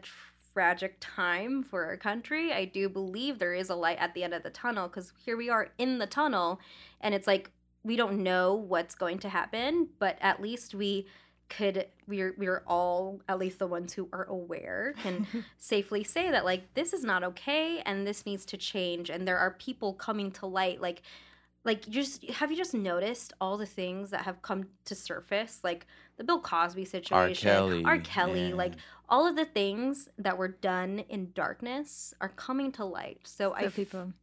tragic 0.54 0.98
time 1.00 1.64
for 1.64 1.86
our 1.86 1.98
country, 1.98 2.52
I 2.52 2.66
do 2.66 2.90
believe 2.90 3.40
there 3.40 3.54
is 3.54 3.70
a 3.70 3.76
light 3.76 3.98
at 4.00 4.14
the 4.14 4.24
end 4.24 4.34
of 4.34 4.44
the 4.44 4.50
tunnel 4.50 4.88
because 4.88 5.14
here 5.26 5.38
we 5.38 5.50
are 5.50 5.70
in 5.78 6.00
the 6.00 6.08
tunnel, 6.08 6.60
and 7.00 7.16
it's 7.16 7.28
like 7.28 7.52
we 7.84 7.96
don't 7.96 8.22
know 8.22 8.54
what's 8.54 8.96
going 8.96 9.20
to 9.20 9.30
happen, 9.30 9.90
but 10.00 10.18
at 10.22 10.42
least 10.42 10.76
we 10.76 11.08
could 11.50 11.86
we're 12.08 12.34
we're 12.38 12.64
all 12.66 13.22
at 13.28 13.38
least 13.38 13.60
the 13.60 13.68
ones 13.68 13.92
who 13.92 14.08
are 14.14 14.24
aware 14.24 14.94
can 15.04 15.28
safely 15.58 16.02
say 16.02 16.32
that 16.32 16.46
like 16.46 16.74
this 16.76 16.94
is 16.94 17.04
not 17.04 17.26
okay 17.26 17.82
and 17.86 18.08
this 18.08 18.26
needs 18.26 18.46
to 18.46 18.56
change 18.56 19.10
and 19.10 19.28
there 19.28 19.38
are 19.38 19.52
people 19.52 19.94
coming 19.94 20.32
to 20.32 20.46
light 20.46 20.80
like 20.80 21.02
like 21.64 21.86
you 21.88 21.94
just 21.94 22.24
have 22.32 22.52
you 22.52 22.58
just 22.58 22.74
noticed 22.74 23.34
all 23.40 23.58
the 23.58 23.66
things 23.66 24.10
that 24.10 24.22
have 24.22 24.42
come 24.42 24.66
to 24.86 24.96
surface 24.96 25.60
like 25.64 25.86
the 26.18 26.24
bill 26.24 26.40
cosby 26.40 26.86
situation 26.86 27.50
Kelly, 27.50 27.84
R. 27.86 28.00
Kelly 28.00 28.50
yeah. 28.50 28.56
like 28.56 28.74
all 29.10 29.28
of 29.28 29.36
the 29.36 29.46
things 29.46 30.10
that 30.18 30.38
were 30.38 30.48
done 30.48 31.04
in 31.10 31.32
darkness 31.34 32.14
are 32.22 32.30
coming 32.30 32.72
to 32.74 32.86
light 32.86 33.20
so, 33.24 33.54
I. 33.54 33.60
So 33.60 33.66
i 33.66 33.68
f- 33.68 33.76
people, 33.76 34.14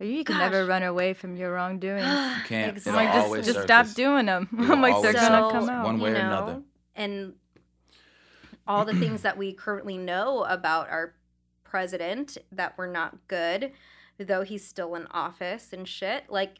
you 0.00 0.24
can 0.24 0.38
never 0.38 0.66
run 0.66 0.82
away 0.82 1.14
from 1.14 1.36
your 1.36 1.52
wrongdoings. 1.52 2.04
You 2.36 2.42
can't. 2.46 2.76
Exactly. 2.76 3.00
I'm 3.00 3.06
like, 3.06 3.14
just, 3.14 3.26
always 3.26 3.46
just 3.46 3.62
stop 3.62 3.86
doing 3.94 4.26
them. 4.26 4.48
I'm 4.58 4.82
like, 4.82 5.00
they're 5.02 5.16
always 5.16 5.28
gonna 5.28 5.50
come 5.52 5.68
out. 5.68 5.84
one 5.84 5.98
way 6.00 6.10
you 6.10 6.16
or 6.16 6.20
another. 6.20 6.62
And 6.94 7.34
all 8.66 8.84
the 8.84 8.94
things 8.94 9.22
that 9.22 9.36
we 9.36 9.52
currently 9.52 9.96
know 9.96 10.44
about 10.44 10.88
our 10.90 11.14
president 11.64 12.38
that 12.50 12.76
were 12.76 12.86
not 12.86 13.26
good, 13.28 13.72
though 14.18 14.42
he's 14.42 14.66
still 14.66 14.94
in 14.94 15.06
office 15.10 15.72
and 15.72 15.86
shit, 15.86 16.24
like 16.28 16.58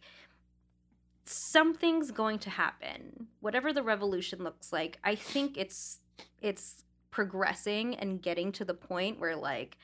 something's 1.24 2.10
going 2.10 2.38
to 2.40 2.50
happen. 2.50 3.28
Whatever 3.40 3.72
the 3.72 3.82
revolution 3.82 4.42
looks 4.42 4.72
like, 4.72 4.98
I 5.04 5.14
think 5.14 5.56
it's 5.56 6.00
it's 6.40 6.84
progressing 7.10 7.94
and 7.96 8.20
getting 8.20 8.52
to 8.52 8.64
the 8.64 8.74
point 8.74 9.20
where 9.20 9.36
like 9.36 9.78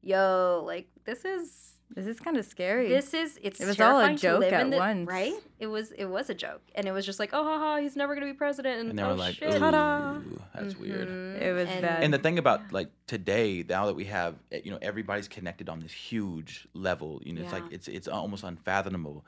yo, 0.00 0.62
like 0.64 0.88
this 1.04 1.24
is 1.24 1.72
This 1.94 2.06
is 2.06 2.20
kind 2.20 2.36
of 2.36 2.44
scary. 2.44 2.88
this 2.88 3.12
is 3.14 3.38
it's 3.42 3.60
It 3.60 3.66
was 3.66 3.80
all 3.80 4.00
a 4.00 4.14
joke 4.14 4.44
at 4.44 4.70
the- 4.70 4.76
once. 4.76 5.08
right 5.08 5.34
it 5.58 5.66
was 5.66 5.90
it 5.92 6.04
was 6.04 6.30
a 6.30 6.34
joke 6.34 6.62
and 6.76 6.86
it 6.86 6.92
was 6.92 7.04
just 7.04 7.18
like 7.18 7.30
oh 7.32 7.42
haha 7.42 7.80
he's 7.80 7.96
never 7.96 8.14
gonna 8.14 8.26
be 8.26 8.32
president 8.32 8.78
and, 8.80 8.90
And 8.90 8.98
they 8.98 9.02
oh, 9.02 9.08
were 9.08 9.14
like, 9.14 9.34
shit. 9.34 9.54
"Ooh, 9.54 9.58
Ta-da. 9.58 10.20
that's 10.54 10.76
weird." 10.76 11.08
Mhm. 11.08 11.40
It 11.42 11.52
was 11.52 11.68
and, 11.68 11.82
bad. 11.82 12.02
And 12.04 12.14
the 12.14 12.18
thing 12.18 12.38
about 12.38 12.72
like 12.72 12.90
today, 13.08 13.64
now 13.68 13.86
that 13.86 13.94
we 13.96 14.04
have, 14.04 14.36
eh, 14.52 14.60
you 14.64 14.70
know, 14.70 14.78
everybody's 14.80 15.26
connected 15.28 15.68
on 15.68 15.80
this 15.80 15.92
huge 15.92 16.68
level. 16.74 17.20
You 17.24 17.32
know, 17.34 17.42
it's 17.42 17.52
like 17.52 17.64
it's 17.72 17.88
it's 17.88 18.06
almost 18.06 18.44
unfathomable. 18.44 19.24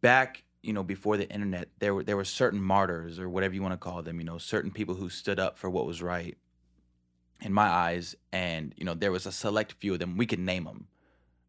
Back, 0.00 0.44
you 0.62 0.72
know, 0.72 0.82
before 0.82 1.16
the 1.16 1.28
internet, 1.30 1.68
there 1.78 1.94
were 1.94 2.02
there 2.04 2.16
were 2.16 2.24
certain 2.24 2.60
martyrs 2.60 3.18
or 3.18 3.28
whatever 3.28 3.54
you 3.54 3.62
want 3.62 3.72
to 3.72 3.78
call 3.78 4.02
them. 4.02 4.18
You 4.18 4.24
know, 4.24 4.38
certain 4.38 4.70
people 4.70 4.94
who 4.94 5.08
stood 5.10 5.38
up 5.38 5.58
for 5.58 5.68
what 5.68 5.86
was 5.86 6.02
right. 6.02 6.36
In 7.42 7.52
my 7.52 7.66
eyes, 7.68 8.16
and 8.32 8.72
you 8.76 8.84
know, 8.84 8.94
there 8.94 9.12
was 9.12 9.26
a 9.26 9.32
select 9.32 9.72
few 9.74 9.92
of 9.92 9.98
them. 9.98 10.16
We 10.16 10.24
could 10.24 10.38
name 10.38 10.64
them, 10.64 10.86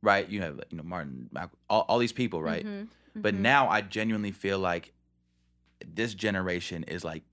right? 0.02 0.28
You 0.28 0.42
have 0.42 0.60
you 0.70 0.76
know 0.78 0.84
Martin, 0.84 1.30
Mac- 1.32 1.52
all, 1.70 1.86
all 1.88 2.00
these 2.00 2.12
people, 2.12 2.42
right? 2.44 2.66
Mhm, 2.66 2.88
But 3.16 3.34
mhm. 3.34 3.40
now 3.40 3.70
I 3.70 3.80
genuinely 3.82 4.32
feel 4.32 4.60
like 4.60 4.92
this 5.86 6.14
generation 6.14 6.84
is 6.84 7.06
like 7.06 7.24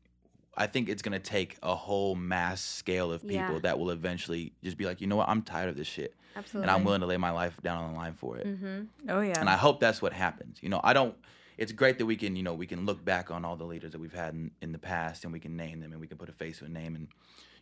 I 0.56 0.66
think 0.66 0.88
it's 0.88 1.02
gonna 1.02 1.18
take 1.18 1.56
a 1.62 1.74
whole 1.74 2.14
mass 2.14 2.60
scale 2.60 3.10
of 3.10 3.26
people 3.26 3.54
Yeah. 3.54 3.60
that 3.62 3.78
will 3.78 3.90
eventually 3.90 4.52
just 4.62 4.76
be 4.76 4.84
like, 4.84 5.00
you 5.00 5.06
know 5.08 5.16
what, 5.16 5.28
I'm 5.28 5.42
tired 5.42 5.70
of 5.70 5.76
this 5.76 5.88
shit. 5.88 6.14
Absolutely 6.36 6.68
And 6.68 6.70
I'm 6.70 6.84
willing 6.84 7.00
to 7.00 7.06
lay 7.06 7.16
my 7.16 7.30
life 7.30 7.56
down 7.62 7.82
on 7.84 7.92
the 7.92 7.98
line 7.98 8.14
for 8.14 8.36
it. 8.36 8.46
hmm 8.46 8.82
oh 9.08 9.20
yeah. 9.20 9.38
And 9.38 9.48
I 9.48 9.56
hope 9.56 9.80
that's 9.80 10.00
what 10.02 10.12
happens. 10.12 10.58
You 10.62 10.68
know, 10.68 10.80
I 10.82 10.92
don't 10.92 11.14
it's 11.58 11.72
great 11.72 11.98
that 11.98 12.06
we 12.06 12.16
can, 12.16 12.34
you 12.34 12.42
know, 12.42 12.54
we 12.54 12.66
can 12.66 12.86
look 12.86 13.04
back 13.04 13.30
on 13.30 13.44
all 13.44 13.56
the 13.56 13.64
leaders 13.64 13.92
that 13.92 14.00
we've 14.00 14.12
had 14.12 14.34
in, 14.34 14.50
in 14.62 14.72
the 14.72 14.78
past 14.78 15.24
and 15.24 15.32
we 15.32 15.40
can 15.40 15.56
name 15.56 15.80
them 15.80 15.92
and 15.92 16.00
we 16.00 16.06
can 16.06 16.16
put 16.16 16.28
a 16.28 16.32
face 16.32 16.58
to 16.58 16.64
a 16.64 16.68
name 16.68 16.94
and 16.94 17.08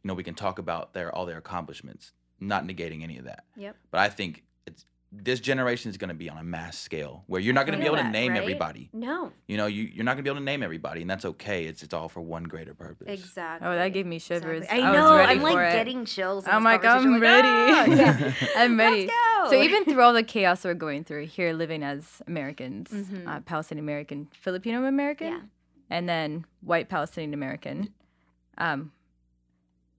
you 0.03 0.09
know, 0.09 0.15
we 0.15 0.23
can 0.23 0.35
talk 0.35 0.59
about 0.59 0.95
their 0.95 1.15
all 1.15 1.27
their 1.27 1.39
accomplishments, 1.39 2.13
not 2.39 2.65
negating 2.65 3.03
any 3.03 3.19
of 3.19 3.25
that. 3.25 3.45
Yep. 3.57 3.77
But 3.91 4.01
I 4.01 4.09
think 4.09 4.45
it's 4.67 4.85
this 5.13 5.41
generation 5.41 5.91
is 5.91 5.97
going 5.97 6.09
to 6.09 6.15
be 6.15 6.31
on 6.31 6.39
a 6.39 6.43
mass 6.45 6.79
scale 6.79 7.25
where 7.27 7.41
you're 7.41 7.53
not 7.53 7.67
going 7.67 7.73
to 7.77 7.79
be 7.79 7.85
feel 7.85 7.95
able 7.97 8.05
to 8.05 8.11
name 8.11 8.31
right? 8.33 8.41
everybody. 8.41 8.89
no 8.93 9.33
You 9.49 9.57
know, 9.57 9.67
you 9.67 9.83
you're 9.93 10.05
not 10.05 10.13
gonna 10.13 10.23
be 10.23 10.31
able 10.31 10.39
to 10.39 10.45
name 10.45 10.63
everybody, 10.63 11.01
and 11.01 11.11
that's 11.11 11.25
okay. 11.25 11.65
It's 11.65 11.83
it's 11.83 11.93
all 11.93 12.09
for 12.09 12.21
one 12.21 12.45
greater 12.45 12.75
purpose. 12.75 13.09
exactly 13.09 13.67
oh, 13.67 13.75
that 13.75 13.89
gave 13.89 14.07
me 14.07 14.21
shivers. 14.21 14.63
Exactly. 14.63 14.83
I, 14.85 14.87
I 14.89 14.91
was 14.93 14.99
know. 15.01 15.17
ready 15.17 15.33
I'm 15.33 15.43
like 15.43 15.53
for 15.55 15.65
it. 15.65 15.73
getting 15.73 16.05
chills. 16.05 16.45
in 16.45 16.51
I'm 16.53 16.63
this 16.63 16.65
like. 16.65 16.85
I'm 16.85 17.13
Like, 17.13 17.23
ready. 17.23 17.49
ah, 17.49 17.85
yeah. 17.87 18.33
I'm 18.57 18.79
ready. 18.79 19.07
Let's 19.09 19.13
go. 19.13 19.51
So 19.51 19.63
even 19.63 19.85
through 19.85 20.01
all 20.01 20.13
the 20.13 20.23
chaos 20.23 20.65
we're 20.65 20.75
going 20.75 21.03
through 21.03 21.27
here, 21.27 21.53
living 21.55 21.83
as 21.83 22.23
Americans, 22.29 22.91
Mhm. 22.91 23.27
uh, 23.27 23.41
Palestinian 23.41 23.85
American, 23.85 24.29
Filipino 24.33 24.85
American, 24.85 25.33
Yeah. 25.33 25.41
and 25.91 26.09
then 26.09 26.45
white 26.61 26.89
Palestinian 26.89 27.35
American, 27.35 27.93
um, 28.59 28.93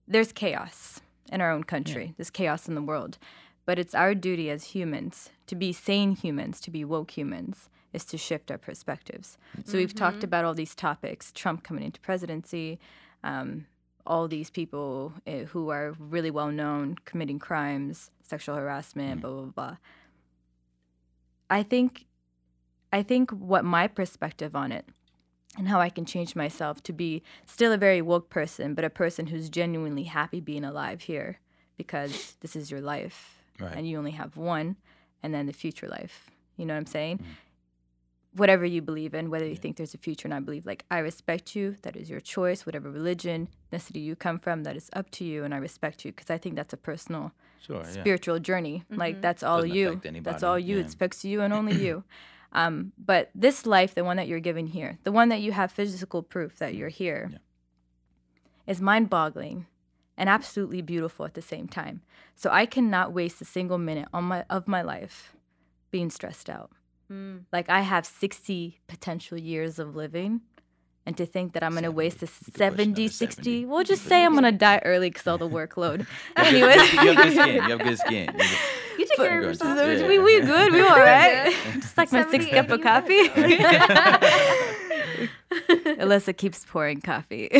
there's 0.08 0.32
chaos 0.32 1.00
in 1.30 1.40
our 1.40 1.50
own 1.50 1.64
country. 1.64 2.14
There's 2.16 2.30
chaos 2.30 2.68
in 2.68 2.74
the 2.74 2.82
world, 2.82 3.18
but 3.64 3.78
it's 3.78 3.94
our 3.94 4.14
duty 4.14 4.50
as 4.50 4.64
humans 4.74 5.30
to 5.46 5.54
be 5.54 5.72
sane 5.72 6.16
humans, 6.16 6.60
to 6.60 6.70
be 6.70 6.84
woke 6.84 7.12
humans, 7.12 7.68
is 7.92 8.04
to 8.06 8.18
shift 8.18 8.50
our 8.50 8.58
perspectives. 8.58 9.38
So 9.64 9.76
we've 9.78 9.94
talked 9.94 10.24
about 10.24 10.44
all 10.44 10.54
these 10.54 10.74
topics: 10.74 11.32
Trump 11.32 11.62
coming 11.62 11.84
into 11.84 12.00
presidency. 12.00 12.78
Um, 13.22 13.66
all 14.04 14.26
these 14.26 14.50
people 14.50 15.12
uh, 15.28 15.44
who 15.50 15.68
are 15.68 15.94
really 15.98 16.30
well 16.30 16.50
known 16.50 16.96
committing 17.04 17.38
crimes, 17.38 18.10
sexual 18.22 18.56
harassment, 18.56 19.20
blah 19.20 19.30
blah 19.30 19.44
blah. 19.44 19.76
I 21.48 21.62
think, 21.62 22.06
I 22.92 23.02
think 23.02 23.30
what 23.30 23.64
my 23.64 23.86
perspective 23.86 24.56
on 24.56 24.72
it, 24.72 24.88
and 25.56 25.68
how 25.68 25.80
I 25.80 25.90
can 25.90 26.04
change 26.04 26.34
myself 26.34 26.82
to 26.84 26.92
be 26.92 27.22
still 27.46 27.70
a 27.72 27.76
very 27.76 28.02
woke 28.02 28.30
person, 28.30 28.74
but 28.74 28.84
a 28.84 28.90
person 28.90 29.26
who's 29.26 29.48
genuinely 29.48 30.04
happy 30.04 30.40
being 30.40 30.64
alive 30.64 31.02
here, 31.02 31.38
because 31.76 32.36
this 32.40 32.56
is 32.56 32.70
your 32.70 32.80
life, 32.80 33.41
Right. 33.62 33.76
and 33.76 33.88
you 33.88 33.98
only 33.98 34.12
have 34.12 34.36
one, 34.36 34.76
and 35.22 35.32
then 35.32 35.46
the 35.46 35.52
future 35.52 35.88
life. 35.88 36.30
You 36.56 36.66
know 36.66 36.74
what 36.74 36.80
I'm 36.80 36.86
saying? 36.86 37.18
Mm. 37.18 37.24
whatever 38.34 38.64
you 38.64 38.80
believe 38.80 39.12
in, 39.14 39.28
whether 39.28 39.46
you 39.46 39.56
think 39.56 39.76
there's 39.76 39.92
a 39.92 39.98
future 39.98 40.26
and 40.26 40.32
I 40.34 40.40
believe, 40.40 40.64
like, 40.64 40.84
I 40.90 40.98
respect 40.98 41.54
you. 41.54 41.76
That 41.82 41.96
is 41.96 42.08
your 42.08 42.20
choice. 42.20 42.64
Whatever 42.64 42.90
religion, 42.90 43.48
ethnicity 43.70 44.02
you 44.02 44.16
come 44.16 44.38
from, 44.38 44.64
that 44.64 44.74
is 44.74 44.88
up 44.94 45.10
to 45.12 45.24
you. 45.24 45.44
And 45.44 45.52
I 45.52 45.58
respect 45.58 46.04
you 46.04 46.12
because 46.12 46.30
I 46.30 46.38
think 46.38 46.56
that's 46.56 46.72
a 46.72 46.78
personal, 46.78 47.32
Sure. 47.60 47.82
Yeah. 47.84 47.90
spiritual 47.90 48.38
journey. 48.38 48.84
Like, 48.88 49.16
mm-hmm. 49.16 49.20
that's 49.20 49.42
all 49.42 49.58
Doesn't 49.60 49.74
you. 49.74 50.00
That's 50.22 50.42
all 50.42 50.58
you. 50.58 50.76
yeah. 50.76 50.84
It 50.84 50.94
affects 50.94 51.24
you 51.26 51.42
and 51.42 51.52
only 51.52 51.74
you. 51.74 52.04
Um, 52.54 52.92
but 52.98 53.30
this 53.34 53.64
life, 53.64 53.94
the 53.94 54.04
one 54.04 54.18
that 54.18 54.28
you're 54.28 54.38
given 54.38 54.66
here, 54.66 54.98
the 55.04 55.12
one 55.12 55.30
that 55.30 55.40
you 55.40 55.52
have 55.52 55.72
physical 55.72 56.22
proof 56.22 56.58
that 56.58 56.74
mm. 56.74 56.78
you're 56.78 56.90
here, 56.90 57.30
Yeah. 57.32 57.38
is 58.66 58.78
mind 58.80 59.08
boggling 59.08 59.66
and 60.22 60.28
absolutely 60.30 60.80
beautiful 60.82 61.26
at 61.26 61.34
the 61.34 61.42
same 61.42 61.66
time. 61.66 61.96
So 62.36 62.48
I 62.50 62.64
cannot 62.66 63.12
waste 63.12 63.40
a 63.42 63.44
single 63.44 63.78
minute 63.78 64.06
on 64.14 64.24
my, 64.24 64.44
of 64.48 64.68
my 64.68 64.80
life 64.82 65.34
being 65.90 66.10
stressed 66.10 66.48
out 66.48 66.70
Mm. 67.10 67.40
like 67.52 67.68
I 67.68 67.80
have 67.82 68.06
60 68.06 68.80
potential 68.86 69.36
years 69.36 69.78
of 69.78 69.94
living. 69.96 70.40
And 71.04 71.16
to 71.16 71.26
think 71.26 71.52
that 71.54 71.62
I'm 71.64 71.72
going 71.72 71.82
to 71.82 71.90
waste 71.90 72.22
a 72.22 72.28
70. 72.28 72.38
You 72.46 72.52
could 72.52 72.54
push 72.54 72.58
70, 72.58 72.82
another 73.02 73.08
60, 73.12 73.42
70. 73.42 73.64
we'll 73.66 73.82
just 73.84 74.04
say 74.04 74.24
I'm 74.24 74.32
going 74.38 74.44
to 74.44 74.52
die 74.52 74.80
early 74.84 75.10
because 75.10 75.26
all 75.26 75.36
the 75.36 75.48
workload. 75.48 76.06
You 76.38 76.44
anyway. 76.44 76.74
you 76.76 77.12
have 77.12 77.16
good 77.16 77.32
skin. 77.32 77.54
You 77.56 77.60
have 77.62 77.80
good 77.88 77.98
skin. 78.06 78.28
You 78.98 79.04
take 79.06 79.16
care 79.16 79.38
of 79.40 79.44
yourself. 79.44 79.76
Yeah. 79.78 80.06
we, 80.06 80.18
we 80.20 80.40
good. 80.42 80.72
We 80.72 80.80
all 80.80 80.96
right. 80.96 81.52
Just 81.74 81.98
like 81.98 82.12
my 82.12 82.22
70, 82.22 82.38
sixth 82.44 82.50
cup 82.54 82.70
of 82.70 82.80
coffee. 82.82 83.28
Alyssa 86.00 86.36
keeps 86.36 86.64
pouring 86.64 87.00
coffee. 87.00 87.50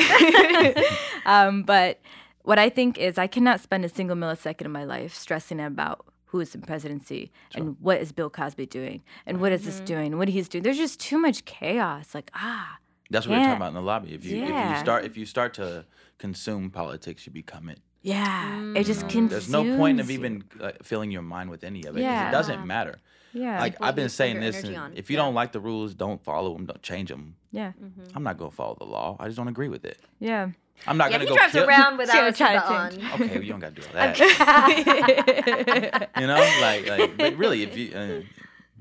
um, 1.27 1.62
but 1.64 2.01
what 2.44 2.59
I 2.59 2.68
think 2.68 2.98
is 2.98 3.18
I 3.18 3.26
cannot 3.26 3.61
spend 3.61 3.85
a 3.85 3.88
single 3.88 4.16
millisecond 4.16 4.66
of 4.66 4.70
my 4.72 4.85
life 4.85 5.14
stressing 5.14 5.61
about 5.61 6.05
who 6.26 6.40
is 6.40 6.55
in 6.55 6.62
presidency 6.62 7.31
and 7.55 7.76
what 7.81 8.00
is 8.00 8.11
Bill 8.12 8.31
Cosby 8.31 8.66
doing 8.66 9.02
and 9.26 9.40
what 9.40 9.52
is 9.52 9.64
this 9.64 9.81
doing, 9.81 10.16
what 10.18 10.28
he's 10.28 10.48
doing. 10.48 10.64
There's 10.64 10.78
just 10.78 10.98
too 10.98 11.18
much 11.18 11.44
chaos. 11.44 12.14
Like, 12.14 12.31
ah, 12.35 12.78
That's 13.11 13.26
what 13.26 13.35
we 13.35 13.38
we're 13.40 13.44
talking 13.44 13.57
about 13.59 13.68
in 13.68 13.74
the 13.74 13.83
lobby. 13.83 14.14
If 14.14 14.24
you 14.24 14.42
if 14.42 14.48
you 14.71 14.77
start 14.79 15.04
if 15.04 15.17
you 15.17 15.27
start 15.27 15.54
to 15.54 15.85
consume 16.19 16.71
politics, 16.71 17.27
you 17.27 17.33
become 17.33 17.69
it. 17.69 17.81
Yeah, 18.04 18.73
it 18.75 18.85
just 18.85 19.02
Mm. 19.02 19.10
consumes. 19.10 19.31
There's 19.31 19.50
no 19.50 19.77
point 19.77 20.00
of 20.00 20.10
even 20.10 20.42
uh, 20.60 20.73
filling 20.83 21.10
your 21.12 21.23
mind 21.23 21.50
with 21.50 21.62
any 21.62 21.85
of 21.85 21.96
it. 21.96 22.00
Yeah. 22.00 22.29
It 22.29 22.33
doesn't 22.33 22.67
matter. 22.67 22.96
Yeah, 23.35 23.60
Like 23.60 23.77
I've 23.81 23.94
been 23.94 24.08
saying 24.08 24.40
this. 24.40 24.64
and. 24.64 24.98
If 24.98 25.08
you 25.10 25.17
Yeah. 25.17 25.23
don't 25.25 25.35
like 25.35 25.52
the 25.52 25.60
rules, 25.60 25.94
don't 25.94 26.23
follow 26.25 26.52
them. 26.54 26.67
Don't 26.67 26.83
change 26.83 27.10
them. 27.10 27.37
yeah, 27.52 27.73
Mhm. 27.81 28.10
I'm 28.14 28.23
not 28.25 28.38
gonna 28.38 28.50
follow 28.50 28.75
the 28.79 28.85
law. 28.87 29.17
I 29.21 29.27
just 29.27 29.37
don't 29.37 29.48
agree 29.48 29.69
with 29.69 29.85
it. 29.85 29.98
yeah. 30.19 30.48
I'm 30.87 30.96
not 30.96 31.10
Yeah, 31.10 31.18
gonna 31.18 31.24
he 31.24 31.28
go 31.30 31.37
drives 31.37 31.52
kill. 31.52 31.68
around 31.68 31.98
without 31.98 32.28
a 32.28 32.33
trying 32.33 32.58
on. 32.58 32.92
Okay, 33.14 33.28
well, 33.35 33.42
you 33.42 33.50
don't 33.52 33.60
gotta 33.60 33.74
do 33.74 33.83
all 33.83 33.92
that. 33.94 34.18
you 36.20 36.26
know, 36.26 36.58
like, 36.60 36.88
like, 36.88 37.16
but 37.16 37.37
really, 37.42 37.62
if 37.62 37.76
you 37.76 37.92
uh, 37.96 38.22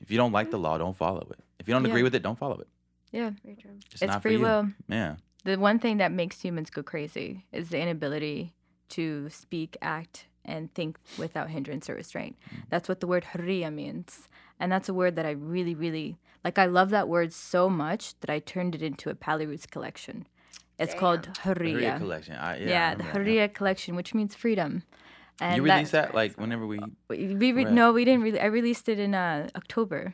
if 0.02 0.10
you 0.10 0.18
don't 0.18 0.32
like 0.32 0.52
the 0.52 0.60
law, 0.60 0.78
don't 0.78 0.96
follow 0.96 1.28
it. 1.32 1.40
If 1.60 1.68
you 1.68 1.74
don't 1.74 1.86
agree 1.86 2.00
Yeah. 2.00 2.04
with 2.04 2.16
it, 2.16 2.24
don't 2.24 2.38
follow 2.40 2.60
it. 2.60 2.68
yeah, 3.12 3.32
Very 3.44 3.56
true. 3.56 3.72
It's, 3.92 4.02
it's 4.02 4.12
not 4.12 4.22
free 4.22 4.36
for 4.36 4.40
you. 4.40 4.46
will. 4.46 4.68
Yeah. 4.88 5.16
The 5.44 5.58
one 5.58 5.80
thing 5.80 5.98
that 5.98 6.12
makes 6.12 6.42
humans 6.42 6.70
go 6.70 6.84
crazy 6.84 7.46
is 7.52 7.70
the 7.70 7.80
inability 7.80 8.54
to 8.90 9.30
speak, 9.30 9.76
act, 9.82 10.28
and 10.46 10.74
think 10.74 10.98
without 11.18 11.50
hindrance 11.50 11.90
or 11.90 11.96
restraint. 11.96 12.38
That's 12.70 12.88
what 12.90 13.00
the 13.00 13.08
word 13.08 13.26
hurriya 13.34 13.74
means. 13.74 14.28
And 14.60 14.72
that's 14.72 14.90
a 14.90 14.94
word 14.94 15.16
that 15.16 15.26
I 15.26 15.32
really, 15.32 15.74
really 15.76 16.18
like. 16.44 16.60
I 16.60 16.66
love 16.66 16.90
that 16.92 17.08
word 17.08 17.34
so 17.34 17.70
much 17.70 18.20
that 18.20 18.30
I 18.30 18.38
turned 18.40 18.76
it 18.76 18.82
into 18.84 19.10
a 19.10 19.16
Pali 19.16 19.46
Roots 19.48 19.66
collection. 19.66 20.28
It's 20.84 20.94
called 20.94 21.24
The 21.24 21.30
hurriya. 21.42 21.80
Hurriya 21.80 21.98
collection. 21.98 22.36
I, 22.36 22.58
yeah, 22.58 22.70
Yeah, 22.70 22.90
I 22.92 22.96
the 22.96 23.04
remember 23.04 23.36
that, 23.36 23.54
collection, 23.54 23.96
which 23.96 24.14
means 24.14 24.36
freedom. 24.36 24.84
And 25.40 25.58
You 25.58 25.64
released 25.64 25.92
that 25.94 26.14
like 26.14 26.38
whenever 26.38 26.66
we. 26.68 26.80
We, 27.10 27.36
we 27.36 27.52
re- 27.52 27.66
no, 27.66 27.92
we 27.94 28.06
didn't 28.06 28.22
really. 28.24 28.40
I 28.40 28.46
released 28.46 28.88
it 28.90 29.00
in 29.00 29.16
uh, 29.16 29.50
October. 29.56 30.14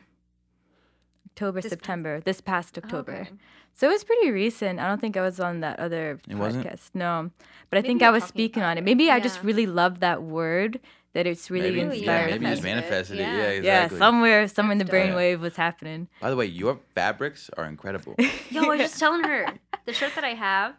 October, 1.30 1.60
This 1.60 1.70
past- 1.70 1.70
September. 1.80 2.20
This 2.20 2.40
past 2.40 2.78
Oh, 2.78 2.82
October. 2.84 3.12
okay. 3.22 3.30
So 3.74 3.88
it 3.88 3.92
was 3.92 4.02
pretty 4.04 4.30
recent. 4.30 4.80
I 4.80 4.88
don't 4.88 5.00
think 5.00 5.16
I 5.16 5.20
was 5.20 5.38
on 5.38 5.60
that 5.60 5.78
other 5.78 6.18
It 6.28 6.34
wasn't? 6.36 6.66
podcast. 6.66 6.90
No, 6.94 7.30
but 7.70 7.76
I 7.78 7.80
Maybe 7.80 7.88
think 7.88 8.02
I 8.02 8.10
was 8.10 8.24
speaking 8.24 8.62
on 8.62 8.76
it. 8.76 8.80
it. 8.80 8.84
Maybe 8.84 9.08
I 9.10 9.20
just 9.20 9.44
really 9.44 9.66
love 9.66 10.00
that 10.00 10.22
word 10.22 10.80
that 11.14 11.26
it's 11.26 11.50
really 11.50 11.70
maybe, 11.70 11.80
Ooh, 11.82 11.90
inspired. 11.90 12.26
yeah, 12.28 12.32
maybe 12.34 12.44
you 12.46 12.50
just 12.52 12.62
manifested 12.62 13.18
it. 13.18 13.22
Yeah. 13.22 13.36
Yeah, 13.36 13.42
Yeah, 13.42 13.52
exactly. 13.56 13.98
somewhere, 13.98 14.48
somewhere 14.48 14.72
in 14.72 14.78
the 14.78 14.84
That's 14.84 14.92
dope. 15.08 15.14
brainwave 15.16 15.40
was 15.40 15.56
happening. 15.56 16.08
By 16.20 16.30
the 16.30 16.36
way, 16.36 16.46
your 16.46 16.78
fabrics 16.94 17.50
are 17.56 17.64
incredible. 17.64 18.14
Yo, 18.50 18.64
I 18.64 18.66
was 18.68 18.78
just 18.80 18.98
telling 18.98 19.24
her 19.24 19.46
the 19.86 19.92
shirt 19.92 20.14
that 20.16 20.24
I 20.24 20.34
have, 20.34 20.74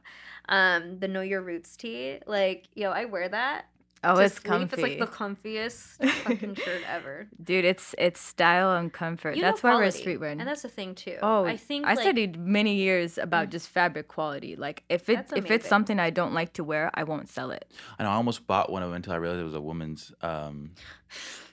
um, 0.48 1.00
the 1.00 1.08
Know 1.08 1.22
Your 1.22 1.42
Roots 1.42 1.76
tee. 1.76 2.20
Like, 2.28 2.68
yo, 2.76 2.92
I 2.92 3.06
wear 3.06 3.28
that. 3.30 3.66
Oh, 4.04 4.16
to 4.16 4.22
it's 4.22 4.36
sleep. 4.36 4.44
comfy, 4.46 4.74
It's 4.74 4.82
like 4.82 5.00
the 5.00 5.08
comfiest 5.08 6.10
fucking 6.24 6.56
shirt 6.56 6.82
ever. 6.88 7.28
dude. 7.44 7.66
It's 7.66 7.94
it's 7.98 8.20
style 8.22 8.72
and 8.76 8.92
comfort. 8.94 9.36
You 9.36 9.42
that's 9.42 9.62
why 9.62 9.76
we're 9.76 9.84
a 9.84 9.88
streetwear. 9.90 10.32
and 10.32 10.42
that's 10.48 10.62
the 10.62 10.70
thing 10.70 10.96
too. 10.96 11.18
Oh, 11.22 11.44
I 11.46 11.58
think 11.58 11.86
I 11.86 11.96
like, 11.96 12.00
studied 12.02 12.38
many 12.38 12.76
years 12.76 13.18
about 13.18 13.50
just 13.50 13.68
fabric 13.68 14.08
quality. 14.08 14.56
Like 14.56 14.84
if 14.90 15.10
it 15.10 15.28
if 15.36 15.52
it's 15.52 15.68
something 15.68 16.00
I 16.00 16.10
don't 16.12 16.34
like 16.34 16.54
to 16.54 16.64
wear, 16.64 16.90
I 16.94 17.04
won't 17.04 17.28
sell 17.30 17.52
it. 17.52 17.70
I 18.00 18.04
know 18.04 18.10
I 18.10 18.14
almost 18.14 18.48
bought 18.48 18.72
one 18.72 18.84
of 18.84 18.90
them 18.90 18.96
until 18.96 19.14
I 19.14 19.18
realized 19.18 19.42
it 19.42 19.46
was 19.46 19.54
a 19.56 19.62
woman's. 19.62 20.12
Um, 20.22 20.72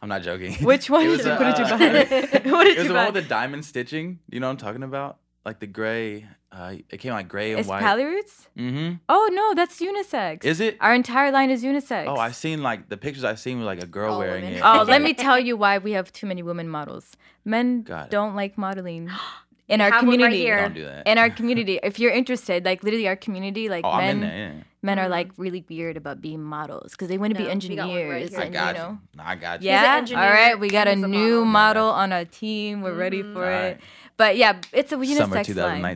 I'm 0.03 0.09
not 0.09 0.22
joking. 0.22 0.53
Which 0.64 0.88
one? 0.97 1.03
Did 1.05 1.11
was 1.11 1.24
you, 1.26 1.32
a, 1.32 1.36
what 1.38 1.57
did 1.57 1.59
you 1.59 1.74
uh, 1.74 1.78
buy? 1.78 2.51
what 2.51 2.64
did 2.64 2.72
It 2.72 2.78
was 2.78 2.84
you 2.84 2.88
the 2.88 2.94
buy? 2.94 3.05
one 3.07 3.14
with 3.14 3.22
the 3.24 3.28
diamond 3.28 3.64
stitching. 3.64 4.20
You 4.30 4.38
know 4.40 4.47
what 4.47 4.53
I'm 4.53 4.57
talking 4.59 4.82
about? 4.82 5.18
Like 5.47 5.61
the 5.61 5.66
gray. 5.68 6.26
Uh, 6.51 6.74
it 6.90 6.99
came 6.99 7.12
like 7.12 7.28
gray 7.28 7.53
and 7.53 7.61
It's 7.61 7.68
white. 7.68 7.80
Pali 7.82 8.05
Roots? 8.05 8.49
mm-hmm. 8.59 8.94
Oh 9.09 9.28
no, 9.32 9.55
that's 9.55 9.78
unisex. 9.80 10.44
Is 10.44 10.59
it? 10.61 10.76
Our 10.80 10.92
entire 10.94 11.30
line 11.30 11.51
is 11.51 11.62
unisex. 11.62 12.07
Oh, 12.09 12.16
I've 12.16 12.34
seen 12.36 12.62
like 12.62 12.88
the 12.88 12.97
pictures 12.97 13.24
I've 13.24 13.38
seen 13.38 13.59
with 13.59 13.66
like 13.66 13.82
a 13.82 13.86
girl 13.86 14.14
All 14.14 14.18
wearing 14.18 14.42
women. 14.44 14.59
it. 14.59 14.62
Oh, 14.64 14.82
let 14.82 15.03
me 15.09 15.14
tell 15.14 15.38
you 15.38 15.57
why 15.57 15.78
we 15.78 15.92
have 15.92 16.12
too 16.12 16.26
many 16.26 16.42
women 16.42 16.68
models. 16.68 17.16
Men 17.44 17.84
don't 18.11 18.34
like 18.34 18.59
modeling 18.59 19.09
in 19.68 19.80
our 19.80 19.90
have 19.90 20.03
one 20.07 20.18
right 20.18 20.30
community. 20.30 20.38
here. 20.38 20.61
Don't 20.62 20.74
do 20.74 20.84
that. 20.84 21.07
in 21.07 21.16
our 21.18 21.30
community, 21.38 21.78
if 21.82 21.99
you're 22.01 22.12
interested, 22.12 22.64
like 22.64 22.82
literally 22.82 23.07
our 23.07 23.16
community, 23.16 23.68
like 23.68 23.84
oh, 23.84 23.99
men, 23.99 24.20
there. 24.20 24.36
Yeah. 24.57 24.62
men 24.82 24.99
are 24.99 25.07
Mhm. 25.07 25.11
like 25.18 25.30
really 25.36 25.64
weird 25.68 25.97
about 25.97 26.20
being 26.20 26.42
models 26.42 26.92
because 26.92 27.09
they 27.09 27.18
want 27.18 27.34
to 27.36 27.40
No, 27.40 27.47
be 27.55 27.68
we 27.68 27.76
got 27.76 27.84
right 27.86 27.92
engineers. 27.92 28.34
I 28.34 28.42
and, 28.44 28.53
got 28.53 28.74
you 28.76 28.82
you. 28.82 28.88
know, 28.88 28.99
I 29.24 29.34
got 29.36 29.62
you. 29.62 29.68
Yeah. 29.68 30.05
All 30.11 30.30
right. 30.30 30.59
We 30.59 30.68
got 30.70 30.86
a 30.88 30.90
and 30.92 31.01
he's 31.01 31.05
a 31.05 31.09
new 31.09 31.44
model. 31.44 31.84
model 31.86 31.88
on 31.90 32.12
our 32.12 32.24
team. 32.24 32.82
We're 32.82 32.94
ready 32.94 33.22
Mhm. 33.22 33.32
for 33.34 33.44
All 33.44 33.62
it. 33.64 33.80
Right. 34.19 34.29
But 34.33 34.37
yeah, 34.37 34.61
it's 34.73 34.93
a 34.93 34.97
unisex 34.97 35.17
Summer 35.17 35.35
line. 35.37 35.45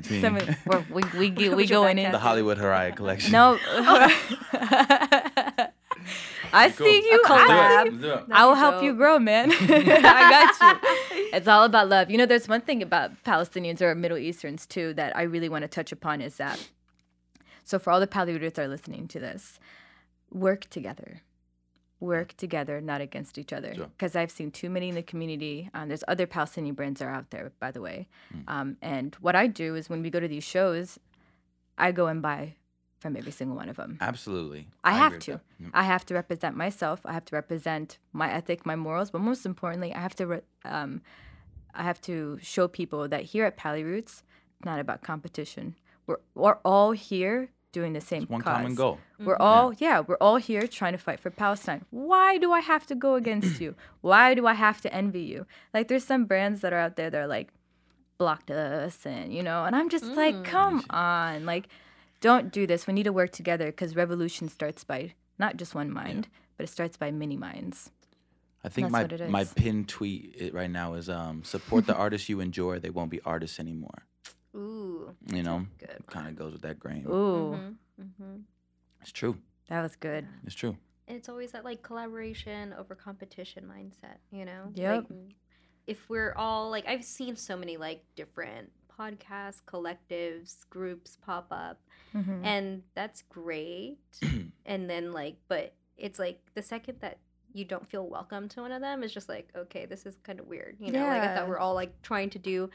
2019. 0.03 0.21
Summer, 0.23 0.57
we're, 0.66 0.85
we 0.91 1.03
we 1.18 1.31
we, 1.49 1.55
we 1.55 1.66
going 1.66 1.99
in. 1.99 2.12
The 2.12 2.18
Hollywood 2.18 2.59
Hurriya 2.59 2.95
collection. 2.97 3.33
No. 3.33 3.59
I 6.53 6.71
Cool. 6.71 6.87
see 6.87 6.97
you. 7.09 7.23
A 7.23 7.33
I 7.33 7.47
see 7.47 7.53
collab. 7.53 7.85
you. 7.93 7.99
Do 8.01 8.12
it. 8.14 8.25
I 8.33 8.47
will 8.47 8.55
help 8.57 8.83
you 8.83 8.95
grow, 8.95 9.18
man. 9.18 9.53
I 9.53 10.57
got 10.59 10.83
you. 10.83 11.29
It's 11.33 11.47
all 11.47 11.64
about 11.64 11.89
love. 11.89 12.11
You 12.11 12.18
know, 12.18 12.27
there's 12.27 12.49
one 12.49 12.61
thing 12.61 12.83
about 12.83 13.23
Palestinians 13.25 13.81
or 13.81 13.95
Middle 13.95 14.18
Easterns 14.18 14.66
too 14.66 14.93
that 14.95 15.16
I 15.16 15.23
really 15.23 15.49
want 15.49 15.62
to 15.62 15.68
touch 15.68 15.93
upon 15.93 16.21
is 16.21 16.37
that. 16.39 16.68
So 17.64 17.79
for 17.79 17.91
all 17.93 18.01
the 18.01 18.09
Palestinians 18.09 18.59
are 18.59 18.66
listening 18.66 19.07
to 19.09 19.21
this, 19.21 19.61
work 20.33 20.68
together. 20.71 21.23
Work 22.01 22.34
together, 22.36 22.80
not 22.80 23.01
against 23.01 23.36
each 23.36 23.53
other. 23.53 23.74
Sure. 23.74 23.86
Because 23.86 24.16
I've 24.16 24.30
seen 24.30 24.51
too 24.51 24.70
many 24.70 24.88
in 24.88 24.94
the 24.94 25.03
community. 25.03 25.68
Um, 25.74 25.88
there's 25.88 26.05
other 26.09 26.26
Palestinian 26.26 26.74
brands 26.74 27.01
that 27.01 27.07
are 27.07 27.11
out 27.12 27.30
there, 27.30 27.53
by 27.61 27.70
the 27.70 27.82
way. 27.82 28.09
Mm. 28.34 28.42
Um, 28.48 28.76
and 28.80 29.14
what 29.20 29.36
I 29.36 29.46
do 29.46 29.74
is 29.74 29.90
when 29.90 30.03
we 30.03 30.09
go 30.09 30.18
to 30.18 30.28
these 30.28 30.44
shows, 30.44 30.98
I 31.76 31.92
go 31.92 32.07
and 32.07 32.22
buy 32.22 32.55
from 33.01 33.16
every 33.16 33.32
single 33.32 33.57
one 33.57 33.68
of 33.68 33.76
them. 33.76 33.98
Absolutely. 34.01 34.68
I 34.84 34.92
have 34.92 35.18
to. 35.20 35.40
Mm. 35.62 35.70
I 35.74 35.82
have 35.84 36.05
to 36.07 36.14
represent 36.14 36.57
myself. 36.57 37.01
I 37.05 37.12
have 37.12 37.24
to 37.26 37.36
represent 37.36 37.98
my 38.12 38.30
ethic, 38.30 38.64
my 38.64 38.76
morals, 38.76 39.11
but 39.11 39.20
most 39.20 39.44
importantly, 39.46 39.92
I 39.94 40.01
have 40.01 40.14
to 40.16 40.26
re- 40.26 40.40
um, 40.64 41.03
I 41.74 41.82
have 41.82 42.01
to 42.03 42.38
show 42.42 42.68
people 42.68 43.09
that 43.09 43.22
here 43.22 43.44
at 43.44 43.57
Pali 43.57 43.84
Roots, 43.84 44.22
it's 44.57 44.64
not 44.64 44.80
about 44.80 45.03
competition. 45.03 45.76
We're 46.07 46.18
we're 46.34 46.59
all 46.64 46.92
here 46.92 47.51
doing 47.73 47.93
the 47.93 48.01
same 48.01 48.23
It's 48.23 48.31
one 48.31 48.41
cause. 48.43 48.57
common 48.57 48.75
goal. 48.75 48.99
We're 49.18 49.37
all 49.37 49.73
yeah, 49.75 50.01
we're 50.01 50.16
all 50.21 50.37
here 50.37 50.66
trying 50.66 50.93
to 50.93 50.99
fight 50.99 51.21
for 51.21 51.31
Palestine. 51.31 51.85
Why 51.91 52.39
do 52.39 52.53
I 52.53 52.61
have 52.61 52.87
to 52.87 52.95
go 52.95 53.14
against 53.14 53.61
you? 53.61 53.75
Why 54.01 54.35
do 54.35 54.47
I 54.47 54.55
have 54.55 54.81
to 54.83 54.93
envy 54.95 55.23
you? 55.23 55.47
Like 55.75 55.89
there's 55.89 56.05
some 56.05 56.25
brands 56.25 56.61
that 56.62 56.73
are 56.73 56.79
out 56.79 56.97
there 56.97 57.11
that 57.11 57.18
are 57.18 57.27
like 57.27 57.49
blocked 58.18 58.51
us 58.51 59.07
and 59.07 59.33
you 59.33 59.43
know, 59.43 59.64
and 59.64 59.75
I'm 59.77 59.89
just 59.89 60.05
like, 60.05 60.35
Mm. 60.35 60.45
come 60.45 60.85
on, 60.91 61.47
like 61.47 61.68
don't 62.21 62.53
do 62.53 62.66
this. 62.66 62.87
We 62.87 62.93
need 62.93 63.05
to 63.05 63.12
work 63.12 63.31
together 63.31 63.66
because 63.66 63.97
revolution 63.97 64.49
starts 64.49 64.85
by 64.85 65.14
not 65.39 65.57
just 65.57 65.75
one 65.75 65.91
mind, 65.91 66.29
but 66.57 66.64
it 66.64 66.68
starts 66.68 66.97
by 66.97 67.11
many 67.11 67.37
minds. 67.37 67.91
I 68.62 68.68
think 68.68 68.91
my 68.91 69.07
my 69.29 69.41
is. 69.43 69.55
pinned 69.55 69.89
tweet 69.89 70.51
right 70.53 70.71
now 70.71 70.95
is 70.95 71.09
um 71.09 71.45
support 71.45 71.87
the 71.87 71.95
artists 71.95 72.29
you 72.29 72.41
enjoy. 72.41 72.79
They 72.79 72.91
won't 72.91 73.11
be 73.11 73.21
artists 73.25 73.59
anymore. 73.59 74.05
Ooh. 74.55 75.14
You 75.32 75.42
know, 75.42 75.66
Good. 75.78 76.05
kind 76.07 76.28
of 76.28 76.36
goes 76.36 76.53
with 76.53 76.62
that 76.62 76.78
grain. 76.78 77.07
Ooh, 77.07 77.57
hmm 77.96 78.03
hmm 78.18 78.36
It's 79.01 79.12
true. 79.12 79.36
that 79.68 79.82
was 79.82 79.96
good. 79.96 80.26
It's 80.44 80.55
true. 80.55 80.76
And 81.09 81.16
it's 81.16 81.28
always 81.28 81.53
that 81.53 81.64
like 81.64 81.82
collaboration 81.82 82.72
over 82.78 82.94
competition 82.94 83.64
mindset, 83.64 84.16
you 84.30 84.44
know? 84.44 84.72
Yep. 84.74 85.07
Like, 85.11 85.18
if 85.86 86.09
we're 86.09 86.34
all 86.36 86.70
like, 86.70 86.86
I've 86.86 87.05
seen 87.05 87.36
so 87.36 87.57
many 87.57 87.76
like 87.76 88.03
different 88.16 88.70
podcasts, 88.98 89.61
collectives, 89.66 90.68
groups 90.68 91.16
pop 91.24 91.46
up, 91.51 91.80
Mhm. 92.14 92.44
and 92.44 92.82
that's 92.94 93.22
great. 93.22 93.98
and 94.66 94.88
then 94.90 95.12
like, 95.12 95.36
but 95.48 95.74
it's 95.96 96.18
like 96.18 96.40
the 96.55 96.62
second 96.62 96.98
that 97.01 97.18
you 97.53 97.64
don't 97.64 97.88
feel 97.88 98.07
welcome 98.09 98.48
to 98.48 98.61
one 98.61 98.70
of 98.72 98.80
them, 98.80 99.03
it's 99.03 99.12
just 99.12 99.28
like, 99.28 99.48
okay, 99.57 99.84
this 99.86 100.07
is 100.07 100.16
kind 100.22 100.38
of 100.38 100.46
weird, 100.46 100.76
you 100.78 100.92
know? 100.92 101.07
Like 101.09 101.22
I 101.22 101.34
thought 101.34 101.48
we're 101.48 101.59
all 101.59 101.74
like 101.74 102.01
trying 102.03 102.30
to 102.30 102.38
do, 102.38 102.70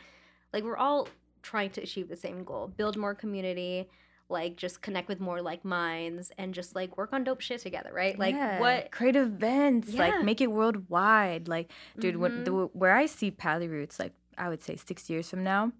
like 0.51 0.63
we're 0.65 0.75
all 0.77 1.07
trying 1.51 1.69
to 1.77 1.81
achieve 1.81 2.07
the 2.09 2.15
same 2.25 2.43
goal, 2.43 2.67
build 2.67 2.95
more 2.97 3.13
community. 3.23 3.87
Like 4.27 4.53
just 4.57 4.81
connect 4.81 5.07
with 5.07 5.19
more 5.19 5.39
like 5.49 5.63
minds 5.63 6.31
and 6.39 6.51
just 6.59 6.73
like 6.79 6.97
work 6.97 7.11
on 7.13 7.23
dope 7.23 7.41
shit 7.41 7.61
together, 7.61 7.91
right? 7.93 8.17
Like 8.17 8.33
Yeah, 8.33 8.59
what 8.59 8.89
create 8.91 9.15
events, 9.15 9.89
Yeah. 9.89 10.01
like 10.07 10.23
make 10.29 10.41
it 10.41 10.49
worldwide. 10.59 11.47
Like, 11.47 11.67
dude, 11.99 12.17
when, 12.17 12.31
Mhm. 12.31 12.45
the, 12.45 12.51
where 12.81 12.95
I 12.95 13.05
see 13.05 13.29
Pali 13.29 13.67
Roots, 13.67 13.99
like 13.99 14.13
I 14.35 14.49
would 14.49 14.63
say 14.63 14.75
six 14.77 15.09
years 15.11 15.29
from 15.29 15.43
now, 15.43 15.71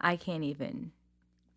I 0.00 0.16
can't 0.16 0.42
even 0.42 0.92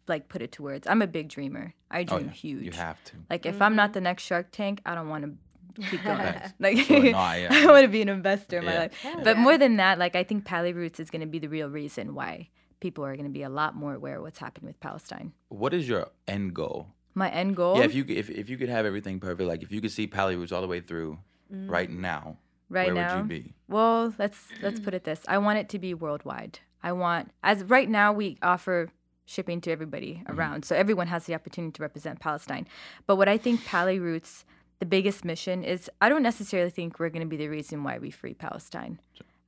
like 0.08 0.28
put 0.28 0.42
it 0.42 0.52
to 0.54 0.62
words. 0.64 0.86
I'm 0.88 1.02
a 1.02 1.08
big 1.08 1.30
dreamer. 1.30 1.74
I 1.90 2.02
Oh 2.02 2.04
dream 2.18 2.26
yeah. 2.26 2.32
huge. 2.34 2.64
You 2.66 2.72
have 2.74 3.02
to. 3.06 3.14
Like 3.30 3.46
if 3.46 3.62
I'm 3.62 3.76
not 3.78 3.94
the 3.94 4.02
next 4.02 4.24
Shark 4.24 4.48
Tank, 4.52 4.82
I 4.86 4.96
don't 4.96 5.08
want 5.08 5.24
to 5.24 5.82
keep 5.90 6.04
going. 6.10 6.18
Facts. 6.18 6.54
like 6.60 6.78
Sure, 6.80 7.12
no, 7.12 7.18
I- 7.34 7.48
I 7.50 7.66
want 7.68 7.84
to 7.84 7.88
be 7.88 8.02
an 8.02 8.10
investor 8.10 8.58
in 8.60 8.66
my 8.66 8.78
life. 8.78 8.94
Hell 9.02 9.22
But 9.24 9.38
yeah. 9.38 9.42
more 9.44 9.58
than 9.58 9.78
that, 9.78 10.00
like 10.00 10.18
I 10.18 10.24
think 10.26 10.44
Pali 10.44 10.74
Roots 10.74 11.00
is 11.00 11.10
going 11.10 11.22
to 11.22 11.28
be 11.28 11.40
the 11.40 11.48
real 11.48 11.70
reason 11.70 12.14
why 12.14 12.50
people 12.84 13.06
are 13.06 13.16
going 13.16 13.26
to 13.26 13.32
be 13.32 13.44
a 13.44 13.50
lot 13.50 13.76
more 13.76 13.96
aware 13.96 14.18
of 14.18 14.24
what's 14.24 14.40
happening 14.40 14.68
with 14.68 14.80
Palestine. 14.82 15.32
What 15.48 15.74
is 15.74 15.88
your 15.88 16.10
end 16.28 16.54
goal? 16.54 16.90
My 17.16 17.30
end 17.32 17.56
goal 17.56 17.78
Yeah, 17.78 17.86
if 17.86 17.96
you 17.96 18.04
could- 18.04 18.18
if 18.18 18.30
if 18.30 18.50
you 18.50 18.58
could 18.58 18.70
have 18.70 18.86
everything 18.86 19.22
perfect, 19.22 19.48
like 19.48 19.64
if 19.64 19.72
you 19.72 19.80
could 19.80 19.92
see 19.92 20.06
Pali 20.06 20.36
Roots 20.36 20.52
all 20.52 20.62
the 20.62 20.68
way 20.68 20.82
through 20.82 21.18
mm. 21.52 21.70
right 21.70 21.90
now, 21.90 22.38
right 22.70 22.94
where 22.94 23.04
now, 23.04 23.16
would 23.16 23.32
you 23.32 23.42
be? 23.42 23.54
Well, 23.70 24.14
let's 24.20 24.40
let's 24.62 24.82
put 24.82 24.94
it 24.94 25.06
this. 25.06 25.22
I 25.36 25.38
want 25.38 25.60
it 25.60 25.70
to 25.70 25.80
be 25.80 25.94
worldwide. 25.94 26.60
I 26.90 26.92
want 26.92 27.32
as 27.42 27.64
right 27.64 27.90
now 27.90 28.12
we 28.12 28.38
offer 28.42 28.90
shipping 29.26 29.62
to 29.62 29.72
everybody 29.72 30.14
mm-hmm. 30.16 30.38
around. 30.38 30.66
So 30.66 30.76
everyone 30.76 31.08
has 31.08 31.26
the 31.26 31.36
opportunity 31.40 31.72
to 31.78 31.82
represent 31.82 32.20
Palestine. 32.20 32.68
But 33.08 33.16
what 33.16 33.30
I 33.30 33.38
think 33.38 33.64
Pali 33.66 33.98
Roots 34.00 34.44
the 34.80 34.86
biggest 34.98 35.24
mission 35.24 35.64
is 35.64 35.90
I 36.02 36.10
don't 36.10 36.24
necessarily 36.32 36.70
think 36.70 37.00
we're 37.00 37.14
going 37.16 37.28
to 37.30 37.34
be 37.36 37.38
the 37.38 37.48
reason 37.48 37.86
why 37.86 38.00
we 38.00 38.10
free 38.12 38.34
Palestine. 38.34 39.00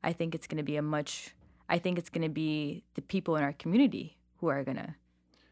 I 0.01 0.13
think 0.13 0.33
it's 0.33 0.47
going 0.47 0.63
to 0.63 0.71
be 0.73 0.77
a 0.77 0.87
much 0.97 1.35
I 1.69 1.79
think 1.79 1.97
it's 1.97 2.09
going 2.09 2.23
to 2.23 2.29
be 2.29 2.83
the 2.95 3.01
people 3.01 3.37
in 3.37 3.43
our 3.43 3.53
community 3.53 4.17
who 4.37 4.47
are 4.49 4.63
going 4.63 4.77
to 4.77 4.95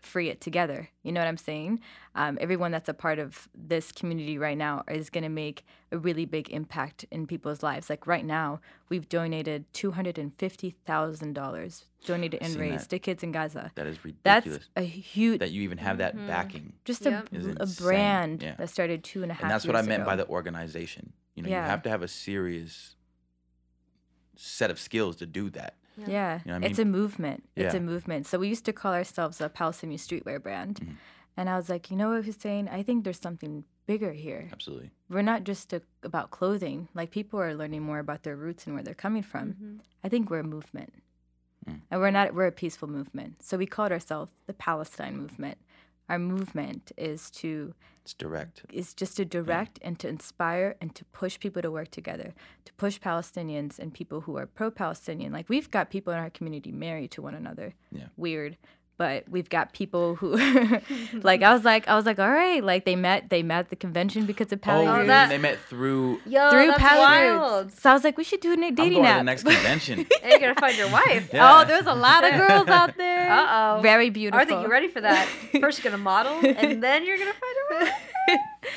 free 0.01 0.29
it 0.29 0.41
together. 0.41 0.89
You 1.01 1.13
know 1.13 1.21
what 1.21 1.27
I'm 1.27 1.37
saying? 1.37 1.79
Um, 2.13 2.37
everyone 2.41 2.71
that's 2.71 2.89
a 2.89 2.93
part 2.93 3.19
of 3.19 3.47
this 3.55 3.93
community 3.93 4.37
right 4.37 4.57
now 4.57 4.83
is 4.91 5.09
going 5.09 5.23
to 5.23 5.29
make 5.29 5.63
a 5.93 5.97
really 5.97 6.25
big 6.25 6.49
impact 6.49 7.05
in 7.09 7.25
people's 7.25 7.63
lives. 7.63 7.89
Like 7.89 8.05
right 8.05 8.25
now, 8.25 8.59
we've 8.89 9.07
donated 9.07 9.63
$250,000 9.73 11.83
donated 12.05 12.41
and 12.41 12.51
seen 12.51 12.59
raised 12.61 12.83
that. 12.85 12.89
to 12.89 12.99
kids 12.99 13.23
in 13.23 13.31
Gaza. 13.31 13.71
That 13.75 13.87
is 13.87 14.03
ridiculous. 14.03 14.59
That's 14.59 14.67
a 14.75 14.81
huge, 14.81 15.39
that 15.39 15.51
you 15.51 15.61
even 15.61 15.77
have 15.77 15.99
that 15.99 16.17
Mhm. 16.17 16.27
backing. 16.27 16.73
just 16.83 17.05
Yep. 17.05 17.29
a, 17.31 17.63
a 17.63 17.67
brand 17.67 18.43
yeah. 18.43 18.55
that 18.55 18.69
started 18.69 19.05
two 19.05 19.23
and 19.23 19.31
a 19.31 19.35
half 19.35 19.43
And 19.43 19.51
that's 19.51 19.65
what 19.65 19.77
I 19.77 19.83
meant 19.83 20.03
by 20.05 20.17
the 20.17 20.27
organization. 20.27 21.13
You 21.35 21.43
know, 21.43 21.49
Yeah. 21.49 21.63
you 21.63 21.69
have 21.69 21.81
to 21.83 21.89
have 21.89 22.01
a 22.03 22.09
serious 22.09 22.97
set 24.35 24.69
of 24.69 24.79
skills 24.79 25.15
to 25.17 25.25
do 25.25 25.49
that. 25.51 25.75
Yeah, 25.97 26.39
You 26.45 26.51
know 26.51 26.53
what 26.59 26.63
I 26.63 26.67
it's 26.67 26.79
a 26.79 26.85
mean? 26.85 26.91
movement. 26.91 27.43
It's 27.55 27.73
a 27.75 27.79
movement. 27.79 28.27
So 28.27 28.39
we 28.39 28.47
used 28.47 28.65
to 28.65 28.73
call 28.73 28.93
ourselves 28.93 29.39
a 29.41 29.49
Palestinian 29.49 29.99
streetwear 29.99 30.41
brand. 30.41 30.79
Mhm. 30.79 30.95
And 31.37 31.49
I 31.49 31.55
was 31.57 31.69
like, 31.69 31.89
you 31.89 31.97
know 31.97 32.09
what, 32.11 32.25
Hussein? 32.25 32.67
I 32.67 32.83
think 32.83 33.03
there's 33.03 33.19
something 33.19 33.63
bigger 33.85 34.11
here. 34.13 34.49
Absolutely. 34.51 34.91
We're 35.09 35.23
not 35.23 35.43
just 35.43 35.73
a, 35.73 35.81
about 36.03 36.29
clothing. 36.31 36.87
Like 36.93 37.09
people 37.11 37.39
are 37.39 37.53
learning 37.55 37.81
more 37.83 37.99
about 37.99 38.23
their 38.23 38.35
roots 38.35 38.65
and 38.65 38.75
where 38.75 38.83
they're 38.83 38.93
coming 38.93 39.23
from. 39.23 39.53
Mhm. 39.53 39.79
I 40.03 40.09
think 40.09 40.29
we're 40.29 40.39
a 40.39 40.43
movement. 40.43 40.93
Mm. 41.67 41.81
And 41.89 42.01
we're 42.01 42.11
not 42.11 42.33
we're 42.33 42.47
a 42.47 42.51
peaceful 42.51 42.87
movement. 42.89 43.41
So 43.41 43.57
we 43.57 43.65
called 43.65 43.91
ourselves 43.91 44.31
the 44.47 44.53
Palestine 44.53 45.15
movement. 45.17 45.57
Our 46.09 46.19
movement 46.19 46.91
is 46.97 47.31
to 47.41 47.73
It's 48.03 48.13
direct. 48.13 48.63
It's 48.71 48.93
just 48.93 49.15
to 49.17 49.23
direct 49.23 49.79
and 49.81 49.97
to 49.99 50.09
inspire 50.09 50.75
and 50.81 50.93
to 50.95 51.05
push 51.05 51.39
people 51.39 51.61
to 51.61 51.71
work 51.71 51.89
together, 51.89 52.33
to 52.65 52.73
push 52.73 52.99
Palestinians 52.99 53.79
and 53.79 53.93
people 53.93 54.21
who 54.21 54.37
are 54.37 54.45
pro-Palestinian. 54.45 55.31
Like 55.31 55.47
we've 55.47 55.71
got 55.71 55.89
people 55.89 56.11
in 56.11 56.19
our 56.19 56.29
community 56.29 56.71
married 56.73 57.11
to 57.11 57.21
one 57.21 57.33
another. 57.33 57.75
Yeah. 57.91 58.07
Weird. 58.17 58.57
But 58.95 59.27
we've 59.27 59.49
got 59.49 59.73
people 59.73 60.15
who 60.15 60.37
like 61.23 61.41
I 61.41 61.51
was 61.51 61.65
like 61.65 61.87
I 61.87 61.95
was 61.95 62.05
like, 62.05 62.19
all 62.19 62.29
right, 62.29 62.63
like 62.63 62.85
they 62.85 62.95
met 62.95 63.29
they 63.29 63.41
met 63.41 63.59
at 63.59 63.69
the 63.69 63.75
convention 63.75 64.25
because 64.25 64.51
of 64.53 64.59
Oh, 64.59 64.61
Pali 64.61 64.87
Oh, 64.87 64.97
Roots. 64.97 65.07
that- 65.07 65.29
they 65.29 65.37
met 65.39 65.57
through. 65.67 66.19
Yo, 66.25 66.51
through 66.51 66.67
that's 66.67 66.79
Pali 66.79 67.69
So 67.71 67.89
I 67.89 67.93
was 67.93 68.03
like, 68.03 68.17
we 68.17 68.23
should 68.23 68.39
do 68.39 68.49
a 68.49 68.53
I'm 68.53 68.75
dating 68.75 68.93
going 68.93 69.03
to 69.03 69.09
app. 69.09 69.19
the 69.19 69.23
next 69.23 69.43
convention. 69.43 70.05
And 70.23 70.29
you're 70.31 70.39
gonna 70.39 70.55
find 70.59 70.77
your 70.77 70.89
wife. 70.89 71.29
Yeah. 71.33 71.61
Oh, 71.61 71.65
there's 71.65 71.85
a 71.87 71.93
lot 71.93 72.23
of 72.23 72.33
girls 72.33 72.67
out 72.67 72.95
there. 72.97 73.29
Uh-oh. 73.31 73.81
Very 73.81 74.09
beautiful. 74.09 74.39
I 74.39 74.45
think 74.45 74.61
you're 74.61 74.69
ready 74.69 74.87
for 74.87 75.01
that. 75.01 75.27
First, 75.59 75.83
you're 75.83 75.91
gonna 75.91 76.01
model, 76.01 76.33
and 76.45 76.81
then 76.81 77.05
you're 77.05 77.17
gonna 77.17 77.33
find 77.33 77.55
a 77.71 77.85
wife. 77.85 77.93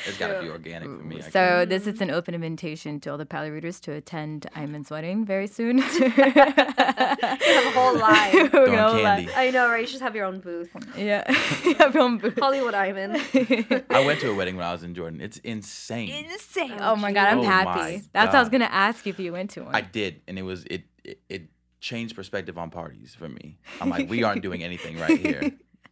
It's 0.05 0.17
got 0.17 0.27
to 0.33 0.41
be 0.41 0.49
organic 0.49 0.87
for 0.89 1.03
me. 1.03 1.17
I 1.17 1.29
So 1.29 1.65
this 1.65 1.87
is 1.87 2.01
an 2.01 2.11
open 2.11 2.33
invitation 2.35 2.99
to 3.01 3.11
all 3.11 3.17
the 3.17 3.25
Pali 3.25 3.49
Rooters 3.49 3.79
to 3.81 3.93
attend 3.93 4.45
Eiman's 4.55 4.89
wedding 4.89 5.25
very 5.25 5.47
soon. 5.47 5.77
you 5.99 6.09
have 6.09 6.37
a 6.37 7.71
whole 7.71 7.97
line. 7.97 8.33
We're 8.33 8.49
Throwing 8.49 8.71
gonna 8.71 8.77
have 8.77 8.95
a 8.95 9.01
candy. 9.01 9.25
line. 9.27 9.29
I 9.35 9.49
know, 9.51 9.69
right? 9.69 9.81
You 9.81 9.87
should 9.87 10.01
have 10.01 10.15
your 10.15 10.25
own 10.25 10.39
booth. 10.39 10.69
Yeah. 10.97 11.29
Have 11.79 11.93
your 11.93 12.03
own 12.03 12.17
booth. 12.17 12.37
Hollywood 12.39 12.73
Iman. 12.73 13.11
I 13.89 14.03
went 14.05 14.19
to 14.21 14.31
a 14.31 14.35
wedding 14.35 14.57
when 14.57 14.65
I 14.65 14.71
was 14.73 14.83
in 14.83 14.93
Jordan. 14.95 15.21
It's 15.21 15.37
insane. 15.39 16.09
Insane. 16.31 16.77
Oh 16.79 16.95
my 16.95 17.11
god, 17.11 17.27
I'm 17.27 17.39
Oh 17.39 17.43
happy. 17.43 17.79
my 17.79 18.01
That's 18.13 18.27
what 18.27 18.35
I 18.35 18.39
was 18.39 18.49
gonna 18.49 18.65
ask 18.65 19.05
you 19.05 19.11
if 19.11 19.19
you 19.19 19.31
went 19.31 19.51
to 19.51 19.63
one. 19.63 19.75
I 19.75 19.81
did, 19.81 20.21
and 20.27 20.37
it 20.39 20.41
was 20.43 20.63
it, 20.65 20.83
it 21.03 21.19
it 21.29 21.41
changed 21.79 22.15
perspective 22.15 22.57
on 22.57 22.69
parties 22.71 23.15
for 23.15 23.29
me. 23.29 23.57
I'm 23.79 23.89
like, 23.89 24.09
we 24.09 24.23
aren't 24.23 24.41
doing 24.41 24.63
anything 24.63 24.99
right 24.99 25.19
here. 25.19 25.51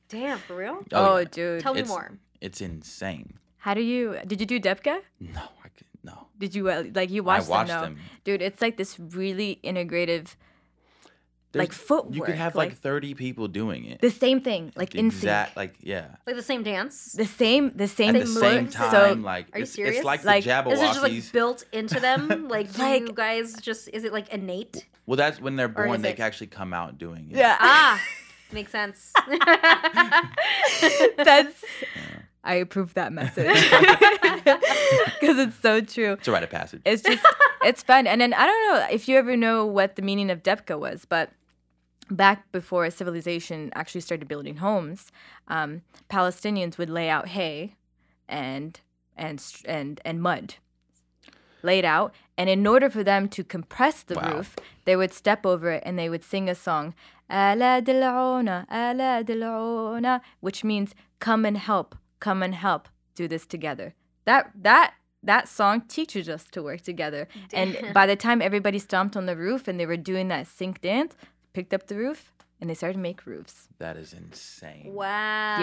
Damn, 0.09 0.37
for 0.39 0.55
real? 0.55 0.79
oh, 0.91 1.17
yeah. 1.17 1.21
Oh, 1.21 1.23
dude. 1.23 1.61
Tell 1.61 1.73
me 1.73 1.81
It's- 1.81 1.89
more. 1.89 2.11
It's 2.41 2.61
insane. 2.61 3.39
How 3.65 3.73
do 3.73 3.81
you? 3.81 4.15
Did 4.27 4.39
you 4.41 4.45
do 4.53 4.59
Dabke? 4.59 5.01
No, 5.19 5.41
I 5.65 5.69
could 5.75 5.87
no. 6.03 6.27
Did 6.37 6.53
you 6.53 6.69
uh, 6.69 6.83
like 6.93 7.09
you 7.09 7.23
I 7.23 7.25
watched, 7.25 7.49
watched 7.49 7.69
them? 7.69 7.79
No. 7.81 7.85
them. 7.85 7.97
Dude, 8.23 8.43
it's 8.43 8.61
like 8.61 8.77
this 8.77 8.99
really 8.99 9.59
integrative, 9.63 10.35
like 11.55 11.69
There's- 11.73 11.87
footwork. 11.87 12.13
You 12.15 12.21
could 12.21 12.35
have 12.35 12.53
like, 12.53 12.77
30 12.77 13.15
people 13.15 13.47
doing 13.47 13.85
it. 13.85 14.01
the 14.01 14.11
same 14.11 14.39
thing, 14.41 14.71
like 14.75 14.93
in 14.93 15.09
sync. 15.09 15.23
exact, 15.23 15.57
like 15.57 15.73
yeah. 15.81 16.09
Like 16.27 16.35
the 16.35 16.43
same 16.43 16.61
dance? 16.61 17.13
The 17.13 17.25
same, 17.25 17.71
the 17.75 17.87
same. 17.87 18.15
At 18.15 18.27
the 18.27 18.27
Same 18.27 18.41
same 18.41 18.67
time, 18.69 18.91
So 18.91 19.13
like 19.33 19.47
Are 19.53 19.59
you 19.61 19.65
serious? 19.65 19.95
it's 19.95 20.05
like, 20.05 20.23
Like, 20.23 20.43
the 20.43 20.69
is 20.69 20.79
it 20.79 20.85
just 20.85 21.01
like 21.01 21.31
built 21.31 21.65
into 21.71 21.99
them? 21.99 22.47
Like, 22.55 22.71
do 22.71 22.83
Like- 22.83 23.01
you 23.07 23.13
guys 23.13 23.55
just, 23.67 23.89
is 23.89 24.03
it 24.03 24.13
like 24.13 24.29
innate? 24.31 24.85
well, 25.07 25.17
that's 25.17 25.41
when 25.41 25.55
they're 25.55 25.67
born. 25.69 26.03
They 26.03 26.11
it- 26.11 26.17
can 26.17 26.25
actually 26.29 26.51
come 26.59 26.71
out 26.71 26.99
doing 26.99 27.31
it. 27.31 27.37
yeah. 27.37 27.57
Ah, 27.59 27.99
makes 28.51 28.71
sense. 28.71 29.11
That's. 31.17 31.63
I 32.45 32.55
approve 32.55 32.93
that 32.93 33.11
message 33.11 33.47
because 35.19 35.37
it's 35.39 35.59
so 35.59 35.81
true. 35.81 36.13
It's 36.13 36.27
a 36.27 36.31
rite 36.31 36.43
of 36.43 36.49
passage. 36.49 36.81
It's 36.85 37.01
just 37.01 37.25
it's 37.63 37.83
fun. 37.83 38.07
And 38.07 38.21
then 38.21 38.33
I 38.33 38.45
don't 38.45 38.67
know 38.69 38.87
if 38.91 39.07
you 39.09 39.17
ever 39.17 39.35
know 39.35 39.65
what 39.65 39.95
the 39.95 40.01
meaning 40.01 40.29
of 40.29 40.43
Dabke 40.43 40.79
was, 40.79 41.05
but 41.05 41.31
back 42.11 42.51
before 42.51 42.89
civilization 42.91 43.71
actually 43.73 44.01
started 44.01 44.27
building 44.27 44.57
homes, 44.57 45.11
um, 45.47 45.81
Palestinians 46.09 46.77
would 46.77 46.89
lay 46.89 47.09
out 47.09 47.29
hay 47.29 47.75
and 48.29 48.79
and 49.17 49.43
and 49.65 50.01
and 50.05 50.21
mud 50.21 50.55
laid 51.63 51.85
out 51.85 52.13
and 52.37 52.47
in 52.49 52.67
order 52.67 52.89
for 52.91 53.03
them 53.03 53.27
to 53.27 53.43
compress 53.43 54.03
the 54.03 54.15
Wow. 54.15 54.35
roof 54.37 54.55
they 54.85 54.95
would 54.95 55.11
step 55.13 55.45
over 55.45 55.71
it 55.71 55.81
and 55.85 55.97
they 55.97 56.09
would 56.09 56.23
sing 56.23 56.47
a 56.49 56.53
song 56.55 56.93
"Ala 57.29 57.81
dil'una, 57.81 58.65
ala 58.71 59.23
dil'una," 59.23 60.21
which 60.41 60.63
means 60.63 60.93
come 61.19 61.43
and 61.45 61.57
help 61.57 61.95
come 62.19 62.41
and 62.43 62.55
help 62.55 62.87
do 63.15 63.27
this 63.27 63.45
together 63.45 63.93
that 64.25 64.51
that 64.55 64.93
that 65.23 65.47
song 65.47 65.81
teaches 65.87 66.29
us 66.29 66.45
to 66.51 66.61
work 66.61 66.81
together 66.81 67.27
and 67.53 67.77
by 67.93 68.05
the 68.05 68.15
time 68.15 68.41
everybody 68.41 68.77
stomped 68.79 69.15
on 69.17 69.25
the 69.25 69.35
roof 69.35 69.67
and 69.67 69.79
they 69.79 69.85
were 69.85 69.97
doing 69.97 70.27
that 70.27 70.45
sync 70.47 70.81
dance 70.81 71.15
picked 71.53 71.73
up 71.73 71.87
the 71.87 71.95
roof 71.97 72.31
and 72.61 72.69
they 72.69 72.73
started 72.73 72.93
to 72.93 72.99
make 72.99 73.25
roofs 73.25 73.67
That 73.79 73.97
is 73.97 74.13
insane. 74.13 74.93
wow. 74.93 75.59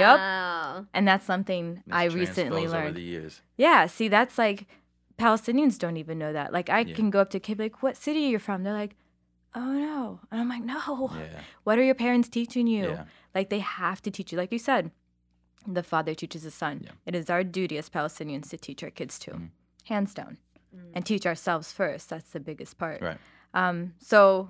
Yep. 0.77 0.87
And 0.95 1.09
that's 1.09 1.25
something 1.25 1.83
It's 1.87 1.95
i 1.95 2.05
recently 2.05 2.63
transposed 2.63 2.75
over 2.75 2.85
learned 2.85 2.97
the 2.97 3.03
years. 3.03 3.41
yeah, 3.57 3.87
see, 3.87 4.09
that's 4.09 4.37
like 4.39 4.67
Palestinians 5.19 5.79
don't 5.79 5.97
even 5.97 6.19
know 6.19 6.33
that. 6.33 6.53
Like, 6.53 6.69
I 6.71 6.81
Yeah. 6.81 6.95
can 6.95 7.11
go 7.11 7.21
up 7.21 7.31
to 7.31 7.37
a 7.37 7.41
kid, 7.41 7.59
like, 7.59 7.83
what 7.83 7.97
city 7.97 8.27
are 8.27 8.31
you 8.31 8.39
from? 8.39 8.63
They're 8.63 8.73
like, 8.73 8.97
oh 9.55 9.73
no. 9.73 10.21
And 10.31 10.41
I'm 10.41 10.49
like, 10.49 10.65
no. 10.65 11.11
Yeah. 11.15 11.41
What 11.65 11.79
are 11.79 11.83
your 11.85 11.95
parents 11.95 12.29
teaching 12.29 12.67
you? 12.67 12.85
Yeah. 12.91 13.05
Like, 13.35 13.49
they 13.51 13.61
have 13.61 14.03
to 14.03 14.11
teach 14.11 14.33
you. 14.33 14.39
Like 14.39 14.53
you 14.53 14.59
said, 14.59 14.91
the 15.67 15.83
father 15.83 16.15
teaches 16.15 16.43
the 16.43 16.51
son. 16.51 16.83
Yeah. 16.85 16.93
It 17.07 17.15
is 17.15 17.31
our 17.31 17.45
duty 17.45 17.79
as 17.79 17.89
Palestinians 17.89 18.49
to 18.51 18.57
teach 18.57 18.83
our 18.83 18.91
kids 18.91 19.19
too, 19.19 19.33
Mhm. 19.33 19.49
hands 19.85 20.15
down, 20.15 20.39
and 20.95 21.05
teach 21.07 21.27
ourselves 21.27 21.73
first. 21.73 22.09
That's 22.11 22.31
the 22.31 22.41
biggest 22.41 22.79
part. 22.79 23.01
Right. 23.03 23.19
Um, 23.55 23.95
so, 23.99 24.49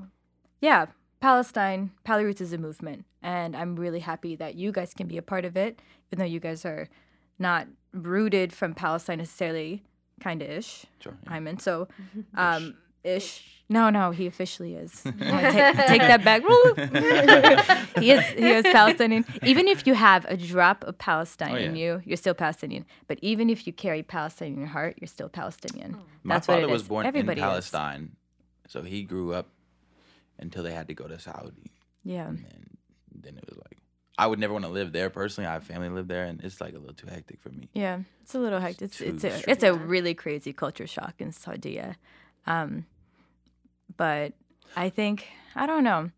yeah, 0.60 0.86
Palestine, 1.20 1.90
Pali 2.04 2.24
Roots 2.24 2.40
is 2.40 2.52
a 2.52 2.58
movement, 2.58 3.04
and 3.22 3.54
I'm 3.56 3.76
really 3.76 4.00
happy 4.00 4.34
that 4.36 4.54
you 4.54 4.72
guys 4.72 4.94
can 4.94 5.06
be 5.08 5.16
a 5.18 5.22
part 5.22 5.44
of 5.44 5.56
it, 5.56 5.80
even 6.08 6.18
though 6.18 6.30
you 6.32 6.40
guys 6.40 6.64
are 6.64 6.88
not 7.38 7.66
rooted 7.92 8.52
from 8.52 8.74
Palestine 8.74 9.18
necessarily, 9.18 9.82
kind 10.20 10.42
of 10.42 10.48
ish. 10.50 10.86
Sure. 11.00 11.16
yeah. 11.24 11.32
I'm 11.32 11.46
in. 11.48 11.58
So, 11.58 11.88
um, 12.34 12.76
ish. 13.04 13.48
No, 13.68 13.88
no, 13.88 14.10
he 14.10 14.26
officially 14.26 14.74
is. 14.74 15.02
I 15.06 15.50
take, 15.50 15.86
take 15.86 16.02
that 16.02 16.22
back. 16.24 16.42
he 18.02 18.10
is. 18.10 18.24
He 18.26 18.50
is 18.50 18.64
Palestinian. 18.64 19.24
Even 19.42 19.66
if 19.66 19.86
you 19.86 19.94
have 19.94 20.26
a 20.26 20.36
drop 20.36 20.84
of 20.84 20.98
Palestine 20.98 21.52
Oh, 21.54 21.56
in 21.56 21.76
you, 21.76 22.02
you're 22.04 22.18
still 22.18 22.34
Palestinian. 22.34 22.84
But 23.06 23.18
even 23.22 23.48
if 23.48 23.66
you 23.66 23.72
carry 23.72 24.02
Palestine 24.02 24.52
in 24.54 24.58
your 24.58 24.66
heart, 24.68 24.96
you're 25.00 25.08
still 25.08 25.28
Palestinian. 25.30 25.96
My 26.22 26.34
That's 26.34 26.48
what 26.48 26.54
father 26.56 26.68
it 26.68 26.70
was 26.70 26.82
is. 26.82 26.88
born 26.88 27.06
Everybody 27.06 27.40
in 27.40 27.46
is. 27.46 27.50
Palestine, 27.50 28.16
so 28.68 28.82
he 28.82 29.04
grew 29.04 29.32
up 29.32 29.48
until 30.38 30.62
they 30.62 30.72
had 30.72 30.88
to 30.88 30.94
go 30.94 31.06
to 31.08 31.18
Saudi, 31.18 31.72
Yeah. 32.04 32.26
and 32.28 32.76
then 33.14 33.36
it 33.38 33.44
was 33.48 33.56
like 33.56 33.78
I 34.18 34.26
would 34.26 34.38
never 34.38 34.52
want 34.52 34.66
to 34.66 34.70
live 34.70 34.92
there 34.92 35.08
personally. 35.08 35.48
I 35.48 35.54
have 35.54 35.64
family 35.64 35.88
live 35.88 36.08
there, 36.08 36.24
and 36.24 36.42
it's 36.44 36.60
like 36.60 36.74
a 36.74 36.78
little 36.78 36.94
too 36.94 37.06
hectic 37.06 37.40
for 37.40 37.48
me. 37.50 37.70
Yeah, 37.72 38.00
it's 38.22 38.34
a 38.34 38.38
little 38.38 38.60
hectic. 38.60 38.82
It's 38.88 38.98
too 38.98 39.04
it's 39.06 39.24
a, 39.24 39.50
it's 39.50 39.62
a 39.62 39.72
really 39.72 40.12
crazy 40.14 40.52
culture 40.52 40.86
shock 40.86 41.14
in 41.20 41.32
Saudi. 41.32 41.80
Um, 42.46 42.84
but 43.96 44.32
I 44.76 44.88
think 44.88 45.28
I 45.54 45.66
don't 45.66 45.84
know. 45.84 46.10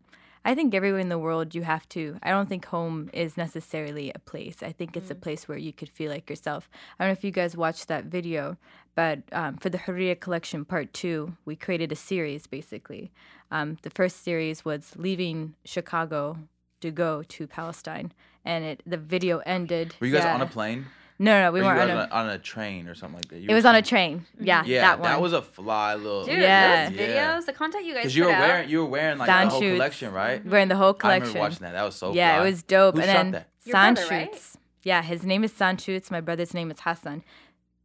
I 0.47 0.53
think 0.53 0.75
everywhere 0.75 0.99
in 0.99 1.09
the 1.09 1.17
world 1.17 1.55
you 1.55 1.63
have 1.63 1.89
to. 1.89 2.19
I 2.21 2.29
don't 2.29 2.47
think 2.47 2.65
home 2.65 3.09
is 3.13 3.35
necessarily 3.35 4.11
a 4.13 4.19
place. 4.19 4.61
I 4.61 4.71
think 4.71 4.95
it's 4.95 5.09
a 5.09 5.15
place 5.15 5.47
where 5.47 5.57
you 5.57 5.73
could 5.73 5.89
feel 5.89 6.11
like 6.11 6.29
yourself. 6.29 6.69
I 6.99 7.03
don't 7.03 7.09
know 7.09 7.17
if 7.17 7.23
you 7.23 7.31
guys 7.31 7.57
watched 7.57 7.87
that 7.87 8.05
video, 8.05 8.57
but 8.93 9.23
um, 9.31 9.57
for 9.57 9.69
the 9.69 9.79
Hurriya 9.79 10.19
Collection 10.19 10.63
Part 10.63 10.93
Two, 10.93 11.35
we 11.45 11.55
created 11.55 11.91
a 11.91 11.95
series 11.95 12.45
basically. 12.45 13.11
Um, 13.49 13.77
the 13.81 13.89
first 13.89 14.23
series 14.23 14.63
was 14.63 14.93
leaving 14.95 15.55
Chicago 15.65 16.37
to 16.81 16.91
go 16.91 17.23
to 17.23 17.47
Palestine, 17.47 18.11
and 18.43 18.63
it 18.63 18.83
the 18.85 18.97
video 18.97 19.39
ended. 19.39 19.95
Were 19.99 20.07
you 20.07 20.13
guys 20.13 20.25
yeah. 20.25 20.35
on 20.35 20.41
a 20.41 20.47
plane? 20.47 20.85
No, 21.17 21.39
no, 21.41 21.51
we 21.53 21.61
or 21.61 21.63
weren't 21.63 21.91
on 21.91 21.97
a. 21.97 22.07
on 22.11 22.29
a, 22.29 22.37
train 22.37 22.87
or 22.89 22.95
something 22.95 23.15
like 23.15 23.29
that? 23.29 23.39
You 23.39 23.47
It 23.49 23.53
was 23.53 23.63
on 23.65 23.75
a 23.75 23.81
train. 23.81 24.25
Yeah, 24.39 24.63
Yeah, 24.65 24.81
that 24.81 24.99
one. 24.99 25.09
That 25.09 25.21
was 25.21 25.31
a 25.31 25.41
fly 25.41 25.95
little. 25.95 26.25
Dude, 26.25 26.39
Yeah. 26.39 26.89
those 26.89 26.99
Yeah. 26.99 27.37
videos, 27.39 27.45
the 27.45 27.53
content 27.53 27.85
you 27.85 27.93
guys 27.93 28.01
Because 28.03 28.15
you 28.17 28.25
were 28.25 28.31
out. 28.31 28.39
wearing 28.41 28.69
you 28.69 28.79
were 28.79 28.85
wearing 28.89 29.17
like 29.17 29.27
Sound 29.27 29.47
the 29.47 29.51
whole 29.51 29.61
shoots. 29.61 29.75
collection, 29.75 30.13
right? 30.13 30.45
We're 30.45 30.65
the 30.65 30.75
whole 30.75 30.93
collection. 30.93 31.29
I 31.29 31.33
collection. 31.33 31.33
remember 31.33 31.39
watching 31.39 31.61
that. 31.63 31.71
That 31.73 31.83
was 31.85 31.95
so 31.95 32.13
yeah, 32.13 32.35
fly. 32.37 32.45
it 32.45 32.49
was 32.49 32.63
dope. 32.63 32.95
Who 32.95 33.01
and 33.01 33.07
shot 33.09 33.13
then 33.15 33.31
that? 33.31 33.47
Your 33.63 33.71
San 33.71 33.93
brother, 33.93 34.09
right? 34.09 34.41
Yeah, 34.83 35.01
his 35.01 35.23
name 35.25 35.43
is 35.45 35.53
San 35.53 35.77
Shoots. 35.77 36.11
My 36.11 36.19
brother's 36.21 36.53
name 36.53 36.69
is 36.69 36.81
Hassan. 36.81 37.23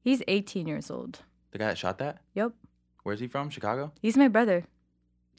He's 0.00 0.22
18 0.26 0.66
years 0.66 0.90
old. 0.90 1.20
The 1.52 1.58
guy 1.58 1.66
that 1.68 1.78
shot 1.78 1.98
that? 1.98 2.18
Yep. 2.34 2.52
Where's 3.04 3.20
he 3.20 3.28
from? 3.28 3.48
Chicago? 3.50 3.92
He's 4.02 4.16
my 4.16 4.28
brother. 4.28 4.64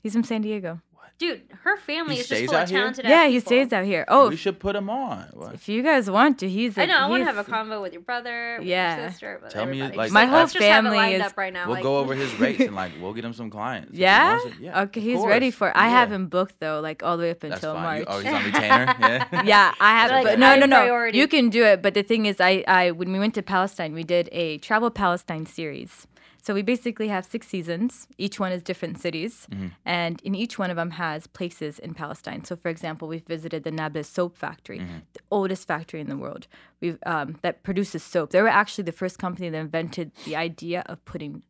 He's 0.01 0.13
from 0.13 0.23
San 0.23 0.41
Diego. 0.41 0.79
What? 1.21 1.39
Dude, 1.49 1.57
her 1.63 1.77
family 1.77 2.15
He 2.15 2.21
is 2.21 2.27
just 2.27 2.39
stays 2.39 2.49
full 2.49 2.55
of 2.57 2.63
out 2.63 2.69
here? 2.69 2.79
talented 2.79 3.05
Yeah, 3.05 3.27
he 3.27 3.35
people. 3.35 3.47
stays 3.47 3.73
out 3.73 3.85
here. 3.85 4.05
Oh, 4.07 4.29
we 4.29 4.35
should 4.35 4.59
put 4.59 4.75
him 4.75 4.89
on. 4.89 5.29
What? 5.33 5.53
if 5.53 5.69
you 5.69 5.83
guys 5.83 6.09
want 6.09 6.39
to, 6.39 6.49
he's. 6.49 6.77
I 6.77 6.85
know. 6.85 6.97
I 6.97 7.07
want 7.07 7.21
to 7.21 7.25
have 7.31 7.37
a 7.37 7.43
convo 7.49 7.81
with 7.81 7.93
your 7.93 8.01
brother, 8.01 8.57
with 8.59 8.67
Yeah. 8.67 8.99
your 9.01 9.09
sister, 9.11 9.39
with 9.43 9.53
Tell 9.53 9.65
me, 9.65 9.81
everybody. 9.81 9.97
like- 9.97 10.05
Just 10.07 10.13
My 10.13 10.25
whole 10.25 10.39
let's 10.39 10.53
just 10.53 10.63
have 10.65 10.83
it 10.83 10.87
family 10.87 10.97
lined 10.97 11.15
is- 11.15 11.21
up 11.21 11.37
right 11.37 11.53
now. 11.53 11.65
We'll 11.67 11.75
like, 11.75 11.83
go 11.83 11.97
over 12.01 12.15
his 12.15 12.33
rates 12.39 12.59
and 12.61 12.75
like 12.75 12.91
we'll 12.99 13.13
get 13.13 13.23
him 13.25 13.33
some 13.33 13.49
clients. 13.49 13.89
if 13.91 13.95
he 13.95 14.01
Yeah? 14.01 14.37
wants 14.37 14.45
it. 14.45 14.53
Yeah. 14.61 14.81
Okay, 14.81 14.99
of 14.99 15.05
he's 15.05 15.25
ready 15.25 15.47
course. 15.51 15.55
for. 15.55 15.77
I 15.77 15.85
Yeah. 15.85 15.89
have 15.91 16.11
him 16.11 16.27
booked 16.27 16.59
though, 16.59 16.79
like 16.81 17.03
all 17.03 17.17
the 17.17 17.23
way 17.23 17.31
up 17.31 17.39
That's 17.39 17.55
until 17.55 17.73
fine. 17.75 17.83
March. 17.83 17.99
You, 17.99 18.05
oh, 18.07 18.19
he's 18.19 18.33
on 18.33 18.43
retainer. 18.45 18.95
Yeah. 19.31 19.43
yeah, 19.45 19.73
I 19.79 19.91
have. 19.99 20.11
Like, 20.11 20.25
but 20.25 20.39
no, 20.39 20.47
high 20.47 20.55
no, 20.57 20.65
no. 20.65 20.77
priority. 20.77 21.17
You 21.17 21.27
can 21.27 21.49
do 21.49 21.63
it. 21.63 21.81
But 21.81 21.93
the 21.93 22.03
thing 22.03 22.25
is, 22.25 22.41
I, 22.41 22.63
I, 22.67 22.91
when 22.91 23.11
we 23.11 23.19
went 23.19 23.33
to 23.35 23.41
Palestine, 23.43 23.93
we 23.93 24.03
did 24.03 24.27
a 24.31 24.57
travel 24.59 24.89
Palestine 24.89 25.45
series. 25.45 26.07
So 26.41 26.53
we 26.55 26.63
basically 26.63 27.07
have 27.09 27.23
six 27.25 27.47
seasons. 27.47 28.07
Each 28.17 28.39
one 28.39 28.51
is 28.51 28.61
different 28.63 28.99
cities, 28.99 29.47
Mm-hmm. 29.51 29.67
and 29.85 30.19
in 30.23 30.33
each 30.35 30.57
one 30.57 30.69
of 30.71 30.75
them 30.75 30.91
has 30.91 31.27
places 31.27 31.77
in 31.79 31.93
Palestine. 31.93 32.43
So, 32.43 32.55
for 32.55 32.69
example, 32.69 33.07
we've 33.07 33.25
visited 33.25 33.63
the 33.63 33.71
Nablus 33.71 34.07
soap 34.09 34.37
factory, 34.37 34.79
Mm-hmm. 34.79 34.97
the 35.13 35.19
oldest 35.29 35.67
factory 35.67 36.01
in 36.01 36.09
the 36.09 36.17
world. 36.17 36.47
We've 36.81 36.97
um, 37.05 37.37
that 37.43 37.61
produces 37.63 38.01
soap. 38.03 38.31
They 38.31 38.41
were 38.41 38.47
actually 38.61 38.85
the 38.85 38.91
first 38.91 39.19
company 39.19 39.49
that 39.49 39.57
invented 39.57 40.11
the 40.25 40.35
idea 40.35 40.83
of 40.87 41.03
putting 41.05 41.43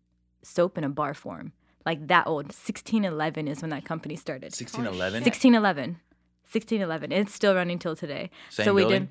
soap 0.44 0.78
in 0.78 0.84
a 0.84 0.90
bar 0.90 1.14
form. 1.14 1.54
Like 1.86 2.08
that 2.08 2.28
old. 2.28 2.46
1611 2.48 3.48
is 3.48 3.62
when 3.62 3.70
that 3.72 3.86
company 3.86 4.16
started. 4.16 4.52
1611. 4.54 5.24
1611. 5.24 5.98
1611. 6.46 7.12
It's 7.12 7.34
still 7.34 7.56
running 7.56 7.80
till 7.80 7.96
today. 7.96 8.30
Same 8.50 8.66
so 8.66 8.74
we 8.74 8.82
building? 8.82 9.10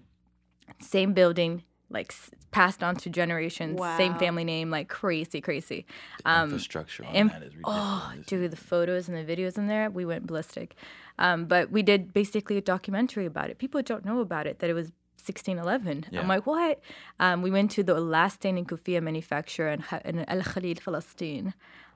did 0.69 0.85
same 0.87 1.15
building, 1.15 1.63
like 1.91 2.15
passed 2.53 2.83
on 2.83 2.95
to 2.97 3.11
generations, 3.11 3.79
same 3.97 4.15
family 4.17 4.45
name, 4.45 4.71
like 4.71 4.89
crazy, 4.89 5.41
crazy. 5.41 5.85
The 6.25 6.31
Um, 6.31 6.45
infrastructure 6.45 7.05
on 7.05 7.15
inf- 7.15 7.33
that 7.33 7.43
is 7.43 7.55
ridiculous. 7.57 7.79
oh, 7.83 8.13
dude, 8.27 8.51
the 8.53 8.57
photos 8.57 9.09
and 9.09 9.17
the 9.17 9.25
videos 9.37 9.59
in 9.59 9.67
there, 9.67 9.91
we 9.91 10.05
went 10.05 10.27
ballistic. 10.27 10.77
Um, 11.19 11.47
but 11.47 11.71
we 11.71 11.83
did 11.83 12.13
basically 12.13 12.57
a 12.57 12.61
documentary 12.61 13.27
about 13.27 13.51
it. 13.51 13.59
People 13.59 13.83
don't 13.83 14.05
know 14.05 14.21
about 14.21 14.47
it 14.47 14.61
that 14.61 14.71
it 14.71 14.75
was 14.75 14.93
1611. 15.17 16.07
Yeah. 16.11 16.21
I'm 16.21 16.29
like, 16.29 16.47
what? 16.47 16.81
Um, 17.19 17.43
we 17.43 17.51
went 17.51 17.71
to 17.73 17.83
the 17.83 18.01
last 18.01 18.37
standing 18.37 18.65
kufiya 18.65 19.03
manufacturer 19.03 19.69
in, 19.69 19.85
in 20.05 20.25
Al 20.29 20.43
Khalil, 20.43 20.77
Palestine. 20.85 21.53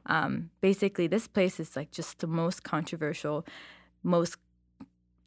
Um, 0.07 0.51
basically, 0.61 1.07
this 1.07 1.27
place 1.27 1.59
is 1.59 1.75
like 1.77 1.91
just 1.91 2.19
the 2.19 2.27
most 2.27 2.65
controversial, 2.65 3.47
most 4.03 4.37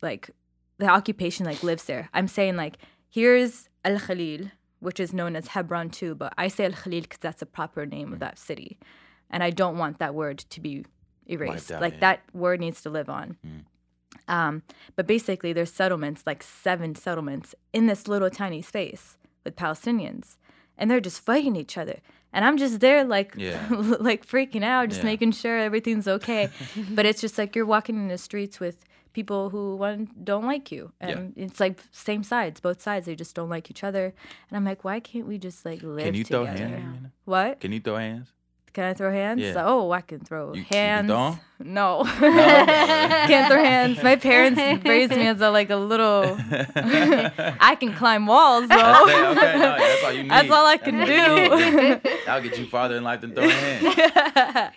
like 0.02 0.30
the 0.78 0.88
occupation 0.88 1.46
like 1.46 1.64
lives 1.64 1.86
there. 1.86 2.10
I'm 2.14 2.28
saying 2.28 2.56
like 2.56 2.78
here's 3.10 3.70
Al 3.84 3.98
Khalil, 4.00 4.52
which 4.80 5.00
is 5.00 5.14
known 5.14 5.36
as 5.36 5.48
Hebron 5.48 5.90
too, 5.90 6.16
but 6.16 6.34
I 6.38 6.48
say 6.48 6.66
Al 6.66 6.72
Khalil 6.72 7.02
because 7.02 7.20
that's 7.20 7.40
the 7.40 7.46
proper 7.46 7.86
name 7.86 8.14
of 8.14 8.20
that 8.20 8.38
city, 8.38 8.78
and 9.30 9.44
I 9.44 9.50
don't 9.50 9.78
want 9.78 10.00
that 10.00 10.14
word 10.14 10.40
to 10.40 10.60
be 10.62 10.86
erased. 11.28 11.72
out, 11.72 11.82
like 11.82 11.94
yeah. 11.96 12.00
that 12.00 12.20
word 12.34 12.60
needs 12.60 12.82
to 12.84 12.90
live 12.90 13.10
on. 13.10 13.38
Um, 14.28 14.64
but 14.96 15.08
basically, 15.08 15.54
there's 15.54 15.72
settlements, 15.72 16.24
like 16.26 16.44
seven 16.44 16.96
settlements, 16.96 17.56
in 17.74 17.88
this 17.88 18.08
little 18.08 18.30
tiny 18.30 18.62
space 18.62 19.18
with 19.44 19.56
Palestinians, 19.56 20.38
and 20.78 20.90
they're 20.90 21.00
just 21.02 21.22
fighting 21.22 21.56
each 21.56 21.78
other. 21.78 22.00
And 22.34 22.44
I'm 22.44 22.58
just 22.58 22.82
there, 22.82 23.04
like, 23.04 23.34
Yeah. 23.38 23.66
like 24.00 24.26
freaking 24.28 24.64
out, 24.64 24.90
just 24.90 25.02
Yeah. 25.02 25.06
making 25.06 25.32
sure 25.32 25.58
everything's 25.58 26.08
okay. 26.08 26.50
but 26.92 27.06
it's 27.06 27.22
just 27.22 27.38
like 27.38 27.56
you're 27.56 27.66
walking 27.66 27.96
in 27.96 28.10
the 28.10 28.18
streets 28.18 28.60
with 28.60 28.86
people 29.18 29.50
who 29.54 29.64
one 29.88 30.00
don't 30.30 30.46
like 30.54 30.72
you, 30.76 30.84
Yeah. 31.02 31.08
and 31.10 31.34
it's 31.36 31.60
like 31.60 31.76
same 31.92 32.24
sides, 32.24 32.60
both 32.68 32.80
sides. 32.88 33.04
They 33.08 33.16
just 33.24 33.34
don't 33.36 33.50
like 33.56 33.66
each 33.74 33.84
other. 33.90 34.06
And 34.48 34.54
I'm 34.58 34.66
like, 34.72 34.84
why 34.88 34.98
can't 35.10 35.26
we 35.32 35.38
just 35.48 35.66
like 35.70 35.82
live 35.82 36.06
Can 36.06 36.14
you 36.14 36.24
throw 36.24 36.46
together? 36.46 36.68
hands? 36.78 36.86
Aminah? 37.08 37.12
What? 37.26 37.60
Can 37.64 37.72
you 37.76 37.80
throw 37.82 37.98
hands? 37.98 38.28
Can 38.74 38.84
I 38.92 38.94
throw 38.94 39.12
hands? 39.12 39.42
Yeah. 39.42 39.64
Oh, 39.66 39.90
I 40.00 40.02
can 40.10 40.20
throw 40.28 40.54
You- 40.54 40.60
you 40.62 40.66
can 40.66 40.78
hands. 40.78 41.08
throw 41.10 41.26
'em? 41.28 41.40
No. 41.80 41.90
Can't 43.32 43.48
throw 43.52 43.64
hands. 43.74 44.04
My 44.04 44.16
parents 44.30 44.62
raised 44.86 45.12
me 45.20 45.26
as 45.34 45.42
a 45.42 45.50
like 45.50 45.72
a 45.72 45.76
little. 45.92 46.22
I 47.72 47.76
can 47.82 47.92
climb 48.02 48.28
walls 48.34 48.68
though. 48.70 48.78
That's, 48.78 49.10
okay, 49.10 49.54
no, 49.58 49.78
that's 49.82 50.04
all 50.06 50.12
you 50.18 50.24
need. 50.24 50.32
That's 50.36 50.52
all 50.56 50.66
I 50.76 50.78
can 50.78 50.96
all 51.02 51.08
you 51.10 51.16
do. 51.18 51.82
need. 51.82 52.02
That'll 52.28 52.44
get 52.48 52.60
you 52.60 52.68
farther 52.68 52.96
in 53.00 53.04
life 53.10 53.22
than 53.22 53.34
throwing 53.34 53.50
hands. 53.50 54.76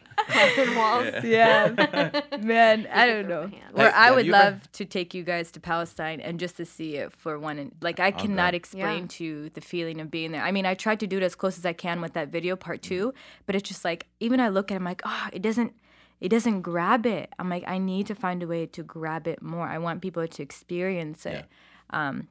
Climbing 0.54 0.76
walls. 0.82 1.24
yeah, 1.24 2.20
man. 2.40 2.86
I 2.92 3.06
don't 3.06 3.28
know. 3.28 3.42
hands. 3.42 3.72
Where 3.72 3.94
I 3.94 4.10
would 4.10 4.26
you 4.26 4.34
ever- 4.34 4.50
love 4.52 4.72
to 4.72 4.84
take 4.84 5.14
you 5.14 5.22
guys 5.22 5.50
to 5.52 5.60
Palestine 5.60 6.20
and 6.20 6.38
just 6.40 6.56
to 6.58 6.64
see 6.64 6.96
it 6.96 7.12
for 7.12 7.38
one. 7.38 7.58
And 7.58 7.72
like 7.80 8.00
I 8.00 8.10
cannot 8.10 8.48
Okay. 8.48 8.56
explain 8.56 9.02
Yeah. 9.02 9.08
to 9.08 9.24
you 9.24 9.50
the 9.50 9.60
feeling 9.60 10.00
of 10.00 10.10
being 10.10 10.32
there. 10.32 10.42
I 10.42 10.52
mean, 10.52 10.66
I 10.66 10.74
tried 10.74 11.00
to 11.00 11.06
do 11.06 11.16
it 11.18 11.22
as 11.22 11.34
close 11.34 11.58
as 11.58 11.66
I 11.66 11.72
can 11.72 12.00
with 12.00 12.12
that 12.14 12.28
video 12.28 12.56
part 12.56 12.82
two, 12.82 13.12
but 13.46 13.54
it's 13.56 13.68
just 13.68 13.84
like 13.84 14.06
even 14.20 14.40
I 14.40 14.48
look 14.48 14.70
at 14.70 14.74
it, 14.74 14.78
I'm 14.78 14.84
like, 14.84 15.02
oh, 15.04 15.28
it 15.32 15.42
doesn't. 15.42 15.72
It 16.20 16.28
doesn't 16.28 16.60
grab 16.60 17.06
it. 17.06 17.32
I'm 17.38 17.48
like, 17.48 17.64
I 17.66 17.78
need 17.78 18.06
to 18.08 18.14
find 18.14 18.42
a 18.42 18.46
way 18.46 18.66
to 18.66 18.82
grab 18.82 19.26
it 19.26 19.40
more. 19.40 19.66
I 19.66 19.78
want 19.78 20.02
people 20.02 20.26
to 20.28 20.42
experience 20.42 21.24
it. 21.24 21.46
Um, 21.88 22.28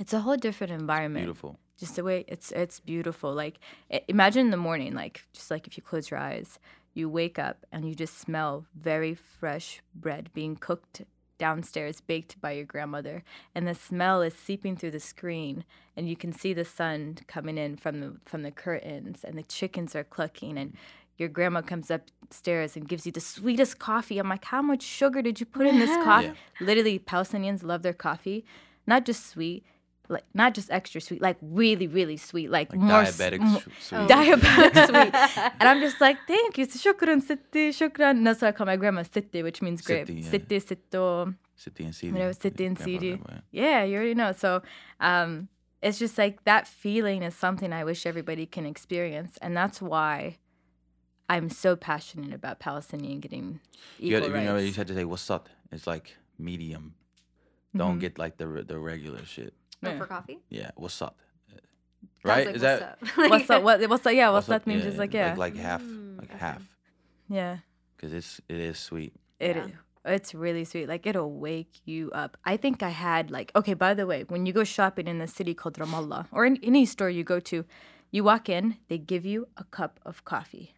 it's 0.00 0.12
a 0.12 0.18
whole 0.20 0.36
different 0.36 0.72
environment 0.72 1.22
It's 1.22 1.26
Beautiful. 1.40 1.58
just 1.78 1.94
the 1.94 2.02
way 2.02 2.24
it's 2.26 2.50
it's 2.50 2.80
beautiful 2.80 3.32
like 3.32 3.60
i- 3.92 4.02
imagine 4.08 4.40
in 4.46 4.50
the 4.50 4.56
morning 4.56 4.92
like 4.94 5.22
just 5.32 5.48
like 5.52 5.68
if 5.68 5.76
you 5.76 5.82
close 5.84 6.10
your 6.10 6.18
eyes 6.18 6.58
you 6.94 7.08
wake 7.08 7.38
up 7.38 7.66
and 7.70 7.86
you 7.86 7.94
just 7.94 8.18
smell 8.18 8.66
very 8.74 9.14
fresh 9.14 9.82
bread 9.94 10.30
being 10.32 10.56
cooked 10.56 11.02
downstairs 11.36 12.00
baked 12.00 12.40
by 12.40 12.52
your 12.52 12.64
grandmother 12.64 13.24
and 13.54 13.66
the 13.66 13.74
smell 13.74 14.22
is 14.22 14.34
seeping 14.34 14.76
through 14.76 14.92
the 14.92 15.00
screen 15.00 15.64
and 15.96 16.08
you 16.08 16.14
can 16.14 16.32
see 16.32 16.54
the 16.54 16.64
sun 16.64 17.18
coming 17.26 17.58
in 17.58 17.76
from 17.76 18.00
the 18.00 18.16
from 18.24 18.42
the 18.42 18.52
curtains 18.52 19.24
and 19.24 19.36
the 19.36 19.42
chickens 19.42 19.96
are 19.96 20.04
clucking 20.04 20.56
and 20.56 20.76
your 21.16 21.28
grandma 21.28 21.60
comes 21.62 21.90
upstairs 21.90 22.76
and 22.76 22.88
gives 22.88 23.06
you 23.06 23.12
the 23.12 23.20
sweetest 23.20 23.78
coffee. 23.78 24.18
I'm 24.18 24.28
like, 24.28 24.46
how 24.46 24.62
much 24.62 24.82
sugar 24.82 25.22
did 25.22 25.38
you 25.38 25.46
put 25.46 25.66
in 25.66 25.78
this 25.78 25.96
coffee? 26.04 26.26
Yeah. 26.26 26.34
Literally, 26.60 26.98
Palestinians 26.98 27.62
love 27.62 27.82
their 27.82 27.92
coffee, 27.92 28.44
not 28.86 29.04
just 29.04 29.28
sweet, 29.28 29.64
like 30.08 30.24
not 30.34 30.54
just 30.54 30.70
extra 30.70 31.00
sweet, 31.00 31.22
like 31.22 31.36
really, 31.40 31.86
really 31.86 32.16
sweet, 32.16 32.50
like, 32.50 32.70
Like 32.72 32.80
more 32.80 33.02
diabetic 33.04 33.40
su- 33.62 33.70
sweet. 33.80 34.08
diabetic 34.08 34.86
sweet. 34.90 35.52
And 35.60 35.68
I'm 35.68 35.80
just 35.80 36.00
like, 36.00 36.18
thank 36.26 36.58
you, 36.58 36.66
shukran, 36.66 37.22
sitti, 37.22 37.70
shukran. 37.70 38.22
That's 38.24 38.42
why 38.42 38.48
I 38.48 38.52
call 38.52 38.66
my 38.66 38.76
grandma 38.76 39.02
sitti, 39.02 39.42
which 39.42 39.62
means 39.62 39.80
grape. 39.80 40.06
Sitti, 40.08 40.22
yeah. 40.22 40.30
Sitti, 40.30 40.60
sitto, 40.62 41.34
Siti 41.58 41.84
and 41.84 41.94
CD. 41.94 42.12
whatever, 42.12 42.32
sitti 42.34 42.66
and 42.66 42.76
Grandpa, 42.76 43.34
Yeah, 43.50 43.84
you 43.84 43.96
already 43.96 44.14
know. 44.14 44.32
So 44.32 44.62
um, 45.00 45.48
it's 45.80 45.98
just 45.98 46.18
like 46.18 46.44
that 46.44 46.66
feeling 46.66 47.22
is 47.22 47.34
something 47.34 47.72
I 47.72 47.84
wish 47.84 48.04
everybody 48.06 48.44
can 48.44 48.66
experience. 48.66 49.38
And 49.40 49.56
that's 49.56 49.80
why 49.80 50.36
I'm 51.28 51.48
so 51.48 51.76
passionate 51.76 52.34
about 52.34 52.58
Palestinian 52.58 53.20
getting 53.20 53.60
You, 53.98 54.18
equal 54.18 54.30
had, 54.32 54.42
you 54.42 54.46
know, 54.48 54.56
you 54.58 54.72
had 54.72 54.88
to 54.88 54.94
say 54.94 55.04
what's 55.04 55.30
up. 55.30 55.48
It's 55.72 55.86
like 55.86 56.16
medium. 56.38 56.94
Don't 57.76 57.98
get 57.98 58.18
like 58.18 58.36
the 58.36 58.46
the 58.66 58.78
regular 58.78 59.24
shit. 59.24 59.52
Yeah. 59.92 59.98
for 59.98 60.06
coffee? 60.06 60.38
Yeah, 60.50 60.70
what's 60.76 61.00
up? 61.02 61.16
Right? 62.24 62.46
like 62.46 62.56
Is 62.56 62.62
what's 62.62 62.80
that 62.80 62.82
up? 62.82 62.98
What's 63.30 63.50
up? 63.50 63.62
What, 63.62 63.88
what's 63.90 64.06
up? 64.06 64.12
Yeah, 64.14 64.30
what's, 64.30 64.48
what's 64.48 64.56
up? 64.56 64.64
that 64.64 64.66
means? 64.70 64.86
Is 64.86 64.96
like, 64.96 65.12
yeah. 65.12 65.30
like, 65.36 65.54
like 65.54 65.56
half, 65.56 65.82
Mm, 65.82 66.18
like 66.18 66.30
okay. 66.30 66.38
half, 66.38 66.62
yeah. 67.28 67.58
because 67.96 68.14
it's 68.14 68.40
it 68.48 68.56
is 68.56 68.78
sweet. 68.78 69.12
It 69.40 69.56
Yeah. 69.56 69.66
It's 70.06 70.34
really 70.34 70.64
sweet. 70.64 70.88
Like 70.88 71.06
it'll 71.06 71.32
wake 71.32 71.80
you 71.84 72.10
up. 72.12 72.36
I 72.44 72.56
think 72.56 72.82
I 72.82 72.90
had 72.90 73.30
like 73.30 73.52
okay. 73.56 73.74
By 73.74 73.92
the 73.94 74.06
way, 74.06 74.24
when 74.28 74.46
you 74.46 74.52
go 74.54 74.64
shopping 74.64 75.06
in 75.06 75.18
the 75.18 75.26
city 75.26 75.52
called 75.54 75.74
Ramallah 75.74 76.26
or 76.32 76.44
in 76.46 76.58
any 76.62 76.86
store 76.86 77.10
you 77.10 77.24
go 77.24 77.40
to, 77.40 77.64
you 78.10 78.24
walk 78.24 78.48
in, 78.48 78.76
they 78.88 78.96
give 78.98 79.24
you 79.26 79.48
a 79.58 79.64
cup 79.64 80.00
of 80.06 80.24
coffee. 80.24 80.74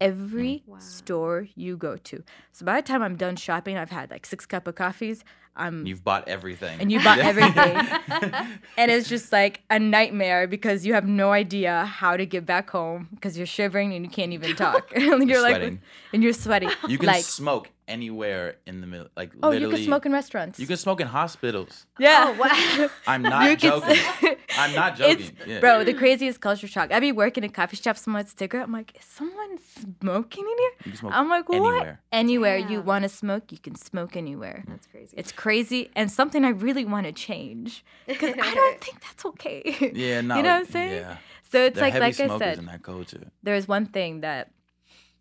Every 0.00 0.64
Wow. 0.66 0.78
store 0.80 1.46
you 1.54 1.76
go 1.76 1.96
to. 1.96 2.24
So 2.50 2.66
by 2.66 2.80
the 2.80 2.86
time 2.86 3.02
I'm 3.02 3.14
done 3.16 3.36
shopping, 3.36 3.76
I've 3.76 3.90
had 3.90 4.10
like 4.10 4.26
six 4.26 4.46
cup 4.46 4.66
of 4.66 4.74
coffees. 4.74 5.22
I'm 5.54 5.86
You've 5.86 6.02
bought 6.02 6.28
everything. 6.28 6.80
and 6.80 6.90
you 6.90 7.02
bought 7.02 7.18
everything. 7.18 7.76
and 8.78 8.90
it's 8.90 9.08
just 9.08 9.32
like 9.32 9.60
a 9.68 9.78
nightmare 9.78 10.46
because 10.46 10.86
you 10.86 10.94
have 10.94 11.06
no 11.06 11.32
idea 11.32 11.84
how 11.84 12.16
to 12.16 12.24
get 12.24 12.46
back 12.46 12.70
home 12.70 13.08
because 13.14 13.36
you're 13.36 13.46
shivering 13.46 13.92
and 13.92 14.04
you 14.04 14.10
can't 14.10 14.32
even 14.32 14.56
talk. 14.56 14.90
and 14.96 15.04
you're, 15.28 15.42
like, 15.42 15.56
sweating. 15.56 15.80
and 16.12 16.22
you're 16.22 16.32
sweating. 16.32 16.70
You 16.88 16.96
can 16.96 17.06
like, 17.06 17.24
smoke 17.24 17.68
anywhere 17.88 18.56
in 18.66 18.80
the 18.80 18.86
middle. 18.86 19.08
Like 19.16 19.32
oh, 19.42 19.48
literally, 19.50 19.70
you 19.74 19.76
can 19.78 19.84
smoke 19.86 20.06
in 20.06 20.12
restaurants. 20.12 20.58
You 20.58 20.66
can 20.66 20.76
smoke 20.76 21.00
in 21.00 21.06
hospitals. 21.06 21.86
Yeah. 21.98 22.24
Oh, 22.28 22.40
wow. 22.40 22.88
I'm 23.06 23.22
not 23.22 23.50
You 23.50 23.56
can 23.56 23.70
joking. 23.80 23.96
s- 23.96 24.36
I'm 24.58 24.74
not 24.74 25.00
It's, 25.00 25.28
joking. 25.30 25.36
yeah. 25.46 25.60
Bro, 25.60 25.84
the 25.84 25.94
craziest 25.94 26.40
culture 26.40 26.66
shock. 26.66 26.92
I'd 26.92 27.00
be 27.00 27.12
working 27.12 27.44
in 27.44 27.50
a 27.50 27.52
coffee 27.52 27.76
shop, 27.76 27.96
someone's 27.96 28.34
cigarette. 28.36 28.66
I'm 28.66 28.72
like, 28.72 28.96
is 28.98 29.04
someone 29.04 29.58
smoking 30.00 30.44
in 30.44 30.58
here? 30.58 30.70
You 30.84 30.90
can 30.92 30.96
smoke 30.96 31.12
I'm 31.14 31.28
like, 31.28 31.48
what? 31.48 31.56
anywhere. 31.56 32.00
Anywhere 32.12 32.56
you 32.58 32.80
want 32.82 33.02
to 33.04 33.08
smoke, 33.08 33.50
you 33.50 33.58
can 33.58 33.74
smoke 33.74 34.16
anywhere. 34.16 34.64
Mm. 34.66 34.70
That's 34.70 34.86
crazy. 34.86 35.14
It's 35.16 35.32
crazy 35.32 35.90
and 35.96 36.10
something 36.10 36.44
I 36.44 36.50
really 36.50 36.84
want 36.84 37.06
to 37.06 37.12
change 37.12 37.84
because 38.06 38.34
I 38.40 38.54
don't 38.54 38.80
think 38.80 39.00
that's 39.00 39.24
okay. 39.26 39.90
Yeah, 39.94 40.20
no. 40.20 40.36
you 40.36 40.42
know 40.42 40.50
what 40.50 40.58
I'm 40.60 40.64
saying? 40.66 40.92
Yeah. 40.92 41.16
So 41.50 41.58
it's 41.64 41.74
They're 41.74 41.84
like, 41.84 41.92
heavy 41.92 42.04
like 42.04 42.20
I 42.30 42.38
said, 42.38 42.58
in 42.58 42.66
that 42.66 42.82
culture. 42.82 43.24
there's 43.42 43.68
one 43.68 43.86
thing 43.86 44.20
that 44.22 44.50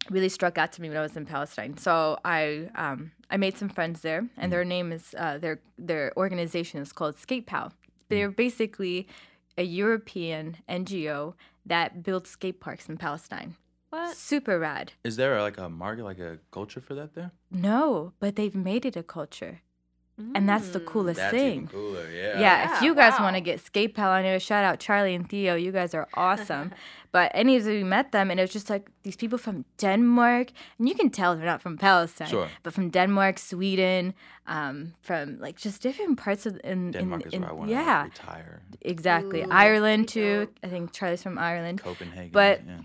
really 0.09 0.29
struck 0.29 0.57
out 0.57 0.71
to 0.73 0.81
me 0.81 0.89
when 0.89 0.97
I 0.97 1.01
was 1.01 1.15
in 1.15 1.25
Palestine. 1.25 1.77
So 1.77 2.17
I 2.25 2.69
um, 2.75 3.11
I 3.29 3.37
made 3.37 3.57
some 3.57 3.69
friends 3.69 4.01
there, 4.01 4.27
and 4.37 4.51
their 4.51 4.65
name 4.65 4.91
is 4.91 5.15
uh, 5.17 5.37
their 5.37 5.61
their 5.77 6.11
organization 6.17 6.81
is 6.81 6.91
called 6.91 7.17
Skate 7.17 7.45
Pal. 7.45 7.73
They're 8.09 8.31
basically 8.31 9.07
a 9.57 9.63
European 9.63 10.57
NGO 10.67 11.33
that 11.65 12.03
builds 12.03 12.29
skate 12.29 12.59
parks 12.59 12.89
in 12.89 12.97
Palestine. 12.97 13.55
What? 13.89 14.15
Super 14.15 14.59
rad. 14.59 14.93
Is 15.03 15.17
there 15.17 15.41
like 15.41 15.57
a 15.57 15.69
market, 15.69 16.03
like 16.03 16.19
a 16.19 16.39
culture 16.51 16.81
for 16.81 16.95
that 16.95 17.13
there? 17.13 17.31
No, 17.51 18.13
but 18.19 18.35
they've 18.35 18.55
made 18.55 18.85
it 18.85 18.95
a 18.95 19.03
culture. 19.03 19.61
And 20.35 20.47
that's 20.49 20.69
the 20.69 20.79
Mm. 20.79 20.85
coolest 20.85 21.19
That's 21.19 21.31
thing. 21.35 21.53
even 21.53 21.67
cooler. 21.67 22.05
Yeah. 22.11 22.39
Yeah, 22.39 22.75
if 22.75 22.81
you 22.83 22.95
guys 22.95 23.13
wow. 23.17 23.25
want 23.25 23.35
to 23.35 23.41
get 23.41 23.59
skate 23.59 23.93
pal 23.95 24.11
on 24.11 24.23
here, 24.23 24.39
shout 24.39 24.63
out 24.63 24.79
Charlie 24.79 25.15
and 25.15 25.27
Theo. 25.29 25.55
You 25.55 25.71
guys 25.71 25.93
are 25.93 26.07
awesome. 26.13 26.71
but 27.11 27.31
any 27.33 27.55
of 27.57 27.65
you 27.65 27.85
met 27.85 28.11
them, 28.11 28.31
and 28.31 28.39
it 28.39 28.43
was 28.43 28.51
just 28.53 28.69
like 28.69 28.89
these 29.03 29.17
people 29.17 29.37
from 29.37 29.65
Denmark, 29.77 30.47
and 30.79 30.87
you 30.89 30.95
can 30.95 31.09
tell 31.09 31.35
they're 31.35 31.45
not 31.45 31.61
from 31.61 31.77
Palestine, 31.77 32.29
Sure. 32.29 32.47
but 32.63 32.73
from 32.73 32.89
Denmark, 32.89 33.37
Sweden, 33.39 34.13
um, 34.47 34.93
from 35.01 35.39
like 35.39 35.57
just 35.57 35.81
different 35.81 36.17
parts 36.17 36.45
of 36.45 36.53
in, 36.63 36.91
Denmark 36.91 37.21
in, 37.23 37.27
is 37.27 37.33
in 37.33 37.41
where 37.41 37.49
I 37.51 37.53
want 37.53 37.69
to 37.69 37.75
yeah, 37.75 38.03
retire. 38.03 38.61
exactly. 38.81 39.41
Ooh, 39.41 39.47
Ireland 39.51 40.07
too. 40.07 40.45
dope. 40.45 40.59
I 40.63 40.67
think 40.69 40.91
Charlie's 40.93 41.23
from 41.23 41.37
Ireland. 41.37 41.81
Copenhagen. 41.83 42.31
But- 42.31 42.61
yeah. 42.65 42.77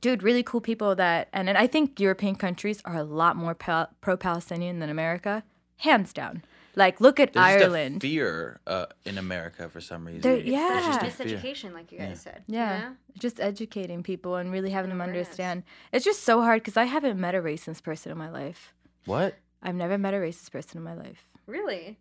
Dude, 0.00 0.22
really 0.22 0.42
cool 0.42 0.60
people 0.60 0.94
that, 0.96 1.28
and, 1.32 1.48
and 1.48 1.56
I 1.56 1.66
think 1.66 1.98
European 1.98 2.34
countries 2.34 2.82
are 2.84 2.94
a 2.96 3.04
lot 3.04 3.36
more 3.36 3.54
pal- 3.54 3.88
pro-Palestinian 4.02 4.78
than 4.78 4.90
America, 4.90 5.42
hands 5.78 6.12
down. 6.12 6.42
Like, 6.76 7.00
look 7.00 7.20
at 7.20 7.32
There's 7.32 7.44
Ireland. 7.62 8.00
just 8.00 8.04
a 8.04 8.14
fear 8.14 8.60
uh, 8.66 8.86
in 9.04 9.16
America 9.18 9.68
for 9.68 9.80
some 9.80 10.04
reason. 10.06 10.22
There- 10.22 10.36
yeah. 10.38 10.80
just 10.84 11.02
a 11.02 11.06
It's 11.06 11.16
fear. 11.16 11.38
miseducation, 11.38 11.72
like 11.72 11.92
you 11.92 11.98
guys 11.98 12.08
Yeah. 12.08 12.14
said. 12.14 12.42
you 12.48 12.54
Yeah, 12.56 12.92
just 13.18 13.40
educating 13.40 14.02
people 14.02 14.36
and 14.36 14.50
really 14.50 14.70
having 14.70 14.90
And 14.90 15.00
them 15.00 15.06
awareness. 15.06 15.28
understand. 15.28 15.62
It's 15.92 16.04
just 16.04 16.24
so 16.24 16.42
hard 16.42 16.62
because 16.62 16.76
I 16.76 16.84
haven't 16.84 17.18
met 17.20 17.34
a 17.34 17.38
racist 17.40 17.82
person 17.84 18.10
in 18.12 18.18
my 18.18 18.28
life. 18.30 18.72
What? 19.06 19.36
I've 19.62 19.74
never 19.76 19.96
met 19.98 20.14
a 20.14 20.18
racist 20.18 20.50
person 20.52 20.78
in 20.78 20.84
my 20.84 20.94
life. 20.94 21.22
Really? 21.46 21.98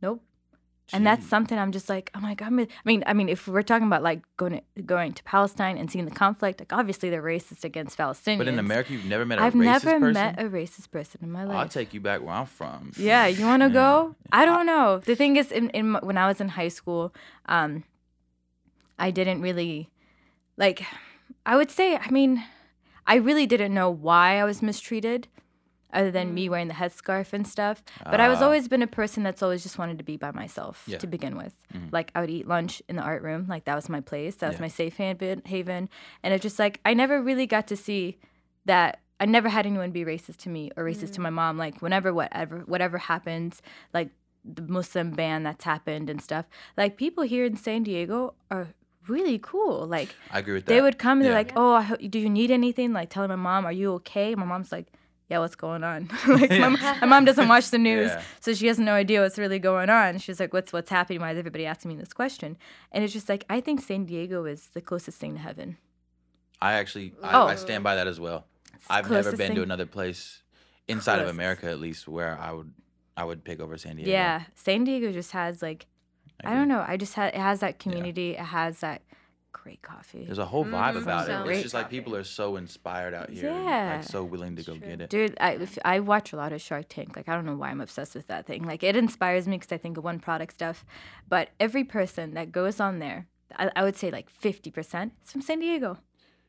Nope. 0.00 0.22
And 0.92 1.06
that's 1.06 1.26
something 1.26 1.58
I'm 1.58 1.72
just 1.72 1.88
like, 1.88 2.10
oh 2.14 2.20
my 2.20 2.34
god. 2.34 2.48
I 2.48 2.66
mean, 2.84 3.02
I 3.06 3.12
mean, 3.14 3.28
if 3.30 3.48
we're 3.48 3.62
talking 3.62 3.86
about 3.86 4.02
like 4.02 4.20
going 4.36 4.60
to, 4.76 4.82
going 4.82 5.12
to 5.14 5.22
Palestine 5.24 5.78
and 5.78 5.90
seeing 5.90 6.04
the 6.04 6.10
conflict, 6.10 6.60
like 6.60 6.72
obviously 6.72 7.08
they're 7.08 7.22
racist 7.22 7.64
against 7.64 7.96
Palestinians. 7.96 8.38
But 8.38 8.48
in 8.48 8.58
America, 8.58 8.92
you've 8.92 9.06
never 9.06 9.24
met 9.24 9.38
a 9.38 9.42
I've 9.42 9.54
racist 9.54 9.64
never 9.64 9.90
person? 10.00 10.12
met 10.12 10.38
a 10.40 10.44
racist 10.44 10.90
person 10.90 11.20
in 11.22 11.30
my 11.30 11.44
life. 11.44 11.56
I'll 11.56 11.68
take 11.68 11.94
you 11.94 12.00
back 12.00 12.20
where 12.22 12.34
I'm 12.34 12.46
from. 12.46 12.92
Yeah, 12.98 13.26
you 13.26 13.46
want 13.46 13.62
to 13.62 13.68
Yeah. 13.68 13.72
go? 13.74 14.14
I 14.32 14.44
don't 14.44 14.66
know. 14.66 14.98
The 14.98 15.16
thing 15.16 15.36
is, 15.36 15.50
in, 15.50 15.70
in 15.70 15.94
when 15.94 16.18
I 16.18 16.26
was 16.26 16.40
in 16.40 16.48
high 16.50 16.68
school, 16.68 17.14
um, 17.46 17.84
I 18.98 19.10
didn't 19.10 19.40
really 19.40 19.88
like. 20.56 20.84
I 21.46 21.56
would 21.56 21.70
say, 21.70 21.96
I 21.96 22.10
mean, 22.10 22.44
I 23.06 23.14
really 23.16 23.46
didn't 23.46 23.72
know 23.74 23.90
why 23.90 24.38
I 24.38 24.44
was 24.44 24.60
mistreated, 24.62 25.26
other 25.92 26.10
than 26.10 26.32
me 26.34 26.48
wearing 26.48 26.68
the 26.68 26.74
headscarf 26.74 27.32
and 27.32 27.46
stuff. 27.46 27.82
But 28.04 28.20
I 28.20 28.28
was 28.28 28.40
Ah. 28.40 28.44
always 28.44 28.68
been 28.68 28.82
a 28.82 28.86
person 28.86 29.22
that's 29.22 29.42
always 29.42 29.62
just 29.62 29.78
wanted 29.78 29.98
to 29.98 30.04
be 30.04 30.16
by 30.16 30.30
myself 30.32 30.84
Yeah. 30.86 30.98
to 30.98 31.06
begin 31.06 31.36
with. 31.36 31.54
Mhm. 31.74 31.92
Like 31.92 32.10
I 32.14 32.20
would 32.20 32.30
eat 32.30 32.46
lunch 32.48 32.82
in 32.88 32.96
the 32.96 33.02
art 33.02 33.22
room, 33.22 33.46
like 33.48 33.64
that 33.64 33.74
was 33.74 33.88
my 33.88 34.00
place, 34.00 34.36
that 34.36 34.48
was 34.48 34.56
Yeah. 34.56 34.62
my 34.62 34.68
safe 34.68 34.96
haven. 34.96 35.42
Haven, 35.46 35.88
and 36.22 36.32
it's 36.34 36.42
just 36.42 36.58
like 36.58 36.80
I 36.84 36.94
never 36.94 37.22
really 37.22 37.46
got 37.46 37.66
to 37.68 37.76
see 37.76 38.18
that. 38.64 39.00
I 39.20 39.26
never 39.26 39.48
had 39.50 39.66
anyone 39.66 39.92
be 39.92 40.04
racist 40.04 40.38
to 40.38 40.48
me 40.48 40.70
or 40.76 40.84
racist 40.84 41.12
to 41.12 41.20
my 41.20 41.30
mom. 41.30 41.56
Like 41.56 41.80
whenever 41.80 42.12
whatever 42.12 42.60
whatever 42.66 42.98
happens, 42.98 43.62
like 43.94 44.10
the 44.44 44.62
Muslim 44.62 45.12
ban 45.12 45.44
that's 45.44 45.64
happened 45.64 46.10
and 46.10 46.20
stuff. 46.20 46.46
Like 46.76 46.96
people 46.96 47.22
here 47.22 47.44
in 47.44 47.56
San 47.56 47.84
Diego 47.84 48.34
are 48.50 48.68
really 49.06 49.38
cool. 49.38 49.86
Like 49.86 50.14
I 50.32 50.40
agree 50.40 50.54
with 50.54 50.64
that. 50.66 50.74
they 50.74 50.80
would 50.80 50.98
come 50.98 51.18
and 51.18 51.26
they're 51.26 51.34
like, 51.34 51.52
"Oh, 51.54 51.74
I 51.74 51.82
ho- 51.82 51.96
do 51.96 52.18
you 52.18 52.28
need 52.28 52.50
anything?" 52.50 52.92
Like 52.92 53.10
telling 53.10 53.28
my 53.28 53.36
mom, 53.36 53.64
"Are 53.64 53.72
you 53.72 53.92
okay?" 53.94 54.34
My 54.34 54.44
mom's 54.44 54.72
like, 54.72 54.88
"Yeah, 55.32 55.40
what's 55.40 55.56
going 55.56 55.82
on?" 55.82 56.08
like 56.28 56.50
my, 56.50 56.68
my 57.00 57.06
mom 57.06 57.24
doesn't 57.24 57.48
watch 57.48 57.70
the 57.70 57.78
news, 57.78 58.10
Yeah. 58.10 58.22
so 58.40 58.54
she 58.54 58.66
has 58.68 58.78
no 58.78 58.92
idea 58.92 59.20
what's 59.22 59.38
really 59.38 59.58
going 59.58 59.90
on. 59.90 60.18
She's 60.18 60.38
like, 60.38 60.52
"What's 60.52 60.72
what's 60.72 60.90
happening? 60.90 61.20
Why 61.20 61.32
is 61.32 61.38
everybody 61.38 61.66
asking 61.66 61.88
me 61.90 61.96
this 61.96 62.12
question?" 62.12 62.56
And 62.92 63.02
it's 63.04 63.12
just 63.12 63.28
like 63.28 63.44
I 63.50 63.60
think 63.60 63.80
San 63.80 64.04
Diego 64.04 64.44
is 64.44 64.68
the 64.76 64.80
closest 64.80 65.18
thing 65.18 65.32
to 65.34 65.40
heaven. 65.40 65.76
I 66.60 66.74
actually, 66.74 67.12
I, 67.22 67.30
Oh. 67.42 67.46
I 67.48 67.56
stand 67.56 67.82
by 67.82 67.94
that 67.96 68.06
as 68.06 68.20
well. 68.20 68.46
It's 68.74 68.86
I've 68.88 69.10
never 69.10 69.22
closest 69.30 69.38
been 69.38 69.54
to 69.56 69.62
another 69.62 69.86
place 69.86 70.42
inside 70.86 71.20
of 71.20 71.28
America, 71.28 71.66
at 71.70 71.80
least, 71.80 72.06
where 72.06 72.38
I 72.38 72.52
would, 72.52 72.72
I 73.16 73.24
would 73.24 73.42
pick 73.44 73.58
over 73.60 73.76
San 73.78 73.96
Diego. 73.96 74.10
Yeah, 74.10 74.42
San 74.54 74.84
Diego 74.84 75.10
just 75.12 75.32
has 75.32 75.60
like 75.62 75.86
I 76.44 76.48
agree. 76.50 76.58
don't 76.58 76.68
know. 76.68 76.84
I 76.86 76.96
just 76.96 77.14
had 77.14 77.34
it 77.34 77.40
has 77.40 77.60
that 77.60 77.78
community. 77.78 78.32
It 78.32 78.46
has 78.58 78.80
that 78.80 79.02
great 79.52 79.82
coffee. 79.82 80.24
There's 80.24 80.38
a 80.38 80.44
whole 80.46 80.64
vibe 80.64 80.94
Mhm. 80.94 81.02
about 81.02 81.26
Some 81.26 81.42
it. 81.42 81.44
great 81.44 81.54
It's 81.56 81.62
just 81.64 81.74
like 81.74 81.84
coffee. 81.84 81.98
people 81.98 82.16
are 82.16 82.24
so 82.24 82.56
inspired 82.56 83.14
out 83.14 83.30
here, 83.30 83.50
Yeah. 83.50 83.94
like 83.96 84.04
so 84.04 84.24
willing 84.24 84.56
to 84.56 84.62
go 84.62 84.76
True. 84.76 84.86
get 84.88 85.00
it. 85.02 85.10
Dude, 85.10 85.36
I 85.40 85.52
if, 85.52 85.78
I 85.84 86.00
watch 86.00 86.32
a 86.32 86.36
lot 86.36 86.52
of 86.52 86.60
Shark 86.60 86.86
Tank. 86.88 87.16
Like 87.16 87.28
I 87.28 87.34
don't 87.34 87.46
know 87.46 87.56
why 87.56 87.70
I'm 87.70 87.80
obsessed 87.80 88.14
with 88.14 88.26
that 88.28 88.46
thing. 88.46 88.64
Like 88.64 88.82
it 88.82 88.96
inspires 88.96 89.46
me 89.46 89.58
because 89.58 89.72
I 89.72 89.78
think 89.78 89.96
of 89.98 90.04
one 90.04 90.18
product 90.18 90.54
stuff. 90.54 90.84
But 91.28 91.50
every 91.60 91.84
person 91.84 92.34
that 92.34 92.50
goes 92.52 92.80
on 92.80 92.98
there, 92.98 93.26
I, 93.56 93.70
I 93.76 93.82
would 93.84 93.96
say 93.96 94.10
like 94.10 94.28
50% 94.30 95.12
is 95.24 95.30
from 95.32 95.42
San 95.42 95.60
Diego, 95.60 95.98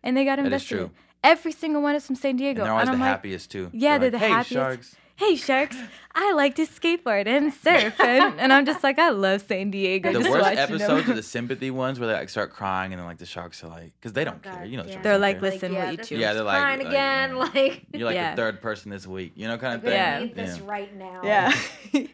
and 0.01 0.15
they 0.17 0.23
got 0.25 0.37
That 0.37 0.43
is 0.43 0.45
invested. 0.45 0.75
true. 0.77 0.91
Every 1.23 1.51
single 1.53 1.81
one 1.81 1.95
is 1.95 2.05
from 2.05 2.15
San 2.17 2.31
And 2.31 2.39
Diego. 2.39 2.63
they're 2.63 2.71
always 2.73 2.89
I'm 2.89 2.95
the 2.95 2.99
like, 2.99 3.09
happiest 3.11 3.49
too. 3.51 3.69
Yeah, 3.73 3.97
they're 3.97 4.11
like, 4.11 4.19
the 4.19 4.19
hey, 4.19 4.29
happiest." 4.29 4.51
Sharks. 4.51 4.95
Hey 5.15 5.35
sharks, 5.35 5.77
I 6.15 6.33
like 6.33 6.55
to 6.55 6.65
skateboard 6.65 7.27
and 7.27 7.53
surf, 7.53 7.99
and, 7.99 8.39
and 8.39 8.51
I'm 8.51 8.65
just 8.65 8.83
like, 8.83 8.97
I 8.97 9.09
love 9.09 9.41
San 9.43 9.69
Diego. 9.69 10.11
The 10.11 10.19
just 10.19 10.29
worst 10.31 10.41
watching 10.41 10.57
episodes 10.57 11.03
them. 11.05 11.11
are 11.11 11.15
the 11.15 11.23
sympathy 11.37 11.69
ones 11.69 11.99
where 11.99 12.07
they 12.07 12.13
like 12.15 12.29
start 12.29 12.51
crying 12.51 12.93
and 12.93 12.99
then 12.99 13.05
like 13.05 13.19
the 13.19 13.25
sharks 13.27 13.63
are 13.63 13.67
like, 13.67 13.93
because 13.99 14.13
they 14.13 14.23
don't 14.23 14.41
Oh, 14.45 14.49
care, 14.51 14.65
you 14.65 14.75
know. 14.75 14.83
the 14.83 14.89
yeah. 14.89 14.93
sharks 14.95 15.03
They're 15.03 15.13
don't 15.13 15.21
like, 15.21 15.39
care. 15.39 15.51
listen, 15.51 15.71
yeah, 15.73 15.83
what 15.83 15.91
you 15.91 15.97
this 15.97 16.09
choose. 16.09 16.19
Yeah, 16.19 16.33
they're 16.33 16.43
like- 16.43 16.59
crying 16.59 16.79
like, 16.79 16.87
again. 16.87 17.29
yeah. 17.29 17.35
Like, 17.53 17.85
You're 17.93 18.05
like 18.07 18.15
Yeah. 18.15 18.31
the 18.31 18.37
third 18.41 18.61
person 18.61 18.89
this 18.89 19.05
week, 19.05 19.33
you 19.35 19.47
know, 19.47 19.57
kind 19.59 19.75
of 19.75 19.81
thing. 19.83 19.91
Yeah. 19.91 20.19
need 20.19 20.35
this 20.35 20.57
Yeah. 20.57 20.63
right 20.65 20.95
now. 20.97 21.21
Yeah. 21.23 21.53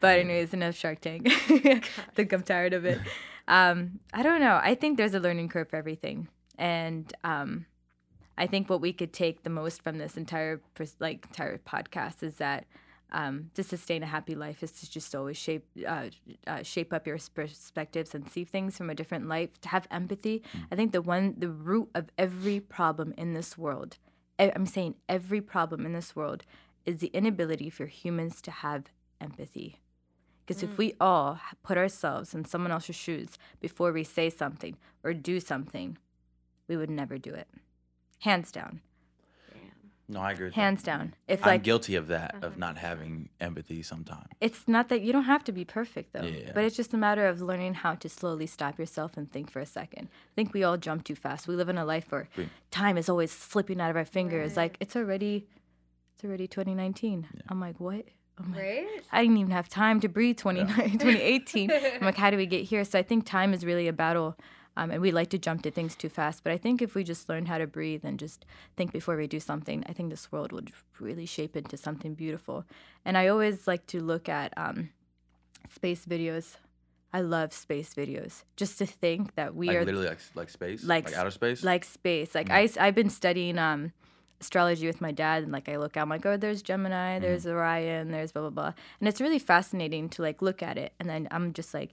but 0.00 0.18
anyways, 0.18 0.52
enough 0.52 0.74
Shark 0.76 1.00
Tank. 1.00 1.26
I 1.26 1.80
think 2.14 2.32
I'm 2.34 2.42
tired 2.42 2.74
of 2.74 2.84
it. 2.84 3.00
Um, 3.48 3.98
I 4.12 4.22
don't 4.22 4.40
know. 4.40 4.60
I 4.62 4.74
think 4.74 4.98
there's 4.98 5.14
a 5.14 5.20
learning 5.20 5.48
curve 5.48 5.70
for 5.70 5.76
everything, 5.76 6.28
and 6.58 7.10
um, 7.24 7.64
I 8.40 8.46
think 8.46 8.70
what 8.70 8.80
we 8.80 8.94
could 8.94 9.12
take 9.12 9.42
the 9.42 9.50
most 9.50 9.82
from 9.82 9.98
this 9.98 10.16
entire 10.16 10.62
like 10.98 11.26
entire 11.26 11.58
podcast 11.58 12.22
is 12.22 12.36
that 12.36 12.64
um, 13.12 13.50
to 13.54 13.62
sustain 13.62 14.02
a 14.02 14.06
happy 14.06 14.34
life 14.34 14.62
is 14.62 14.72
to 14.72 14.90
just 14.90 15.14
always 15.14 15.36
shape 15.36 15.66
uh, 15.86 16.06
uh, 16.46 16.62
shape 16.62 16.94
up 16.94 17.06
your 17.06 17.18
perspectives 17.34 18.14
and 18.14 18.26
see 18.26 18.44
things 18.44 18.78
from 18.78 18.88
a 18.88 18.94
different 18.94 19.28
light. 19.28 19.60
To 19.60 19.68
have 19.68 19.86
empathy, 19.90 20.42
I 20.72 20.74
think 20.74 20.92
the 20.92 21.02
one 21.02 21.34
the 21.36 21.50
root 21.50 21.90
of 21.94 22.06
every 22.16 22.60
problem 22.60 23.12
in 23.18 23.34
this 23.34 23.58
world, 23.58 23.98
I'm 24.38 24.64
saying 24.64 24.94
every 25.06 25.42
problem 25.42 25.84
in 25.84 25.92
this 25.92 26.16
world, 26.16 26.44
is 26.86 27.00
the 27.00 27.08
inability 27.08 27.68
for 27.68 27.84
humans 27.84 28.40
to 28.42 28.50
have 28.50 28.84
empathy. 29.20 29.80
Because 30.46 30.62
if 30.62 30.78
we 30.78 30.94
all 30.98 31.38
put 31.62 31.76
ourselves 31.76 32.34
in 32.34 32.46
someone 32.46 32.72
else's 32.72 32.96
shoes 32.96 33.38
before 33.60 33.92
we 33.92 34.02
say 34.02 34.30
something 34.30 34.78
or 35.04 35.12
do 35.12 35.40
something, 35.40 35.98
we 36.68 36.76
would 36.78 36.90
never 36.90 37.18
do 37.18 37.34
it. 37.34 37.46
Hands 38.20 38.50
down. 38.52 38.80
No, 40.08 40.18
I 40.20 40.32
agree. 40.32 40.46
With 40.46 40.54
that. 40.56 40.60
Hands 40.60 40.82
down. 40.82 41.14
If 41.28 41.44
I'm 41.44 41.50
like 41.50 41.62
guilty 41.62 41.94
of 41.94 42.08
that, 42.08 42.34
Uh-huh. 42.34 42.46
of 42.48 42.58
not 42.58 42.76
having 42.78 43.28
empathy 43.40 43.80
sometimes. 43.82 44.26
it's 44.40 44.66
not 44.66 44.88
that 44.88 45.02
you 45.02 45.12
don't 45.12 45.24
have 45.24 45.44
to 45.44 45.52
be 45.52 45.64
perfect 45.64 46.12
though, 46.12 46.24
Yeah. 46.24 46.50
but 46.52 46.64
it's 46.64 46.74
just 46.74 46.92
a 46.92 46.96
matter 46.96 47.28
of 47.28 47.40
learning 47.40 47.74
how 47.74 47.94
to 47.94 48.08
slowly 48.08 48.46
stop 48.48 48.76
yourself 48.76 49.16
and 49.16 49.30
think 49.30 49.52
for 49.52 49.60
a 49.60 49.66
second. 49.66 50.08
I 50.10 50.34
think 50.34 50.52
we 50.52 50.64
all 50.64 50.76
jump 50.76 51.04
too 51.04 51.14
fast. 51.14 51.46
We 51.46 51.54
live 51.54 51.68
in 51.68 51.78
a 51.78 51.84
life 51.84 52.10
where 52.10 52.28
Agree. 52.34 52.48
time 52.72 52.98
is 52.98 53.08
always 53.08 53.30
slipping 53.30 53.80
out 53.80 53.90
of 53.90 53.96
our 53.96 54.04
fingers. 54.04 54.50
Right. 54.56 54.64
Like 54.64 54.76
it's 54.80 54.96
already, 54.96 55.46
it's 56.14 56.24
already 56.24 56.48
2019. 56.48 57.28
I'm 57.48 57.60
like, 57.60 57.78
what? 57.78 58.04
Oh 58.40 58.44
my 58.48 58.58
Right? 58.58 58.86
I 59.12 59.22
didn't 59.22 59.36
even 59.36 59.52
have 59.52 59.68
time 59.68 60.00
to 60.00 60.08
breathe 60.08 60.38
29 60.38 60.98
2018. 60.98 61.70
I'm 61.94 62.00
like, 62.02 62.16
how 62.16 62.30
do 62.30 62.36
we 62.36 62.46
get 62.46 62.64
here? 62.64 62.84
So 62.84 62.98
I 62.98 63.04
think 63.04 63.26
time 63.26 63.54
is 63.54 63.64
really 63.64 63.86
a 63.86 63.92
battle. 63.92 64.36
Um, 64.76 64.90
and 64.90 65.02
we 65.02 65.10
like 65.10 65.30
to 65.30 65.38
jump 65.38 65.62
to 65.62 65.70
things 65.70 65.94
too 65.96 66.08
fast. 66.08 66.42
But 66.44 66.52
I 66.52 66.56
think 66.56 66.80
if 66.80 66.94
we 66.94 67.04
just 67.04 67.28
learn 67.28 67.46
how 67.46 67.58
to 67.58 67.66
breathe 67.66 68.04
and 68.04 68.18
just 68.18 68.46
think 68.76 68.92
before 68.92 69.16
we 69.16 69.26
do 69.26 69.40
something, 69.40 69.84
I 69.88 69.92
think 69.92 70.10
this 70.10 70.30
world 70.32 70.52
would 70.52 70.70
really 71.00 71.26
shape 71.26 71.56
into 71.56 71.76
something 71.76 72.14
beautiful. 72.14 72.64
And 73.04 73.18
I 73.18 73.28
always 73.28 73.66
like 73.66 73.86
to 73.88 74.00
look 74.00 74.28
at 74.28 74.56
um, 74.56 74.90
space 75.68 76.06
videos. 76.06 76.56
I 77.12 77.20
love 77.20 77.52
space 77.52 77.92
videos. 77.94 78.44
Just 78.56 78.78
to 78.78 78.86
think 78.86 79.34
that 79.34 79.54
we 79.56 79.66
like 79.66 79.76
are 79.78 79.84
literally 79.84 80.06
like 80.08 80.20
like 80.36 80.48
space, 80.50 80.84
like 80.84 81.06
like, 81.06 81.18
outer 81.18 81.32
space. 81.32 81.64
like 81.64 81.84
space. 81.84 82.34
Like 82.34 82.48
Mm. 82.48 82.78
I, 82.78 82.86
I've 82.86 82.94
been 82.94 83.10
studying 83.10 83.58
um, 83.58 83.92
astrology 84.40 84.86
with 84.86 85.00
my 85.00 85.10
dad, 85.10 85.42
and 85.42 85.50
like 85.52 85.68
I 85.68 85.76
look 85.76 85.96
out, 85.96 86.02
I'm 86.02 86.08
like, 86.08 86.24
oh, 86.24 86.36
there's 86.36 86.62
Gemini, 86.62 87.14
Mm-hmm. 87.16 87.22
there's 87.22 87.46
Orion, 87.48 88.12
there's 88.12 88.30
blah 88.30 88.42
blah 88.42 88.50
blah, 88.50 88.72
and 89.00 89.08
it's 89.08 89.20
really 89.20 89.40
fascinating 89.40 90.08
to 90.10 90.22
like 90.22 90.40
look 90.40 90.62
at 90.62 90.78
it, 90.78 90.92
and 91.00 91.08
then 91.10 91.26
I'm 91.32 91.52
just 91.52 91.74
like, 91.74 91.90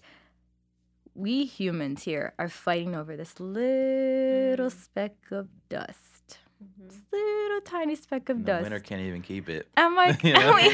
we 1.17 1.45
humans 1.45 2.03
here 2.03 2.33
are 2.37 2.47
fighting 2.47 2.95
over 2.95 3.17
this 3.17 3.39
little 3.39 4.69
Mm. 4.69 4.71
speck 4.71 5.15
of 5.31 5.47
dust, 5.67 6.37
Mhm. 6.63 6.87
this 6.89 6.99
little 7.11 7.61
tiny 7.61 7.95
speck 7.95 8.29
of 8.29 8.37
And 8.37 8.45
the 8.45 8.51
dust. 8.51 8.63
winner 8.63 8.79
can't 8.79 9.01
even 9.01 9.21
keep 9.23 9.49
it. 9.49 9.67
I'm 9.75 9.95
like, 9.95 10.23
You 10.27 10.33
know? 10.37 10.53
we, 10.53 10.67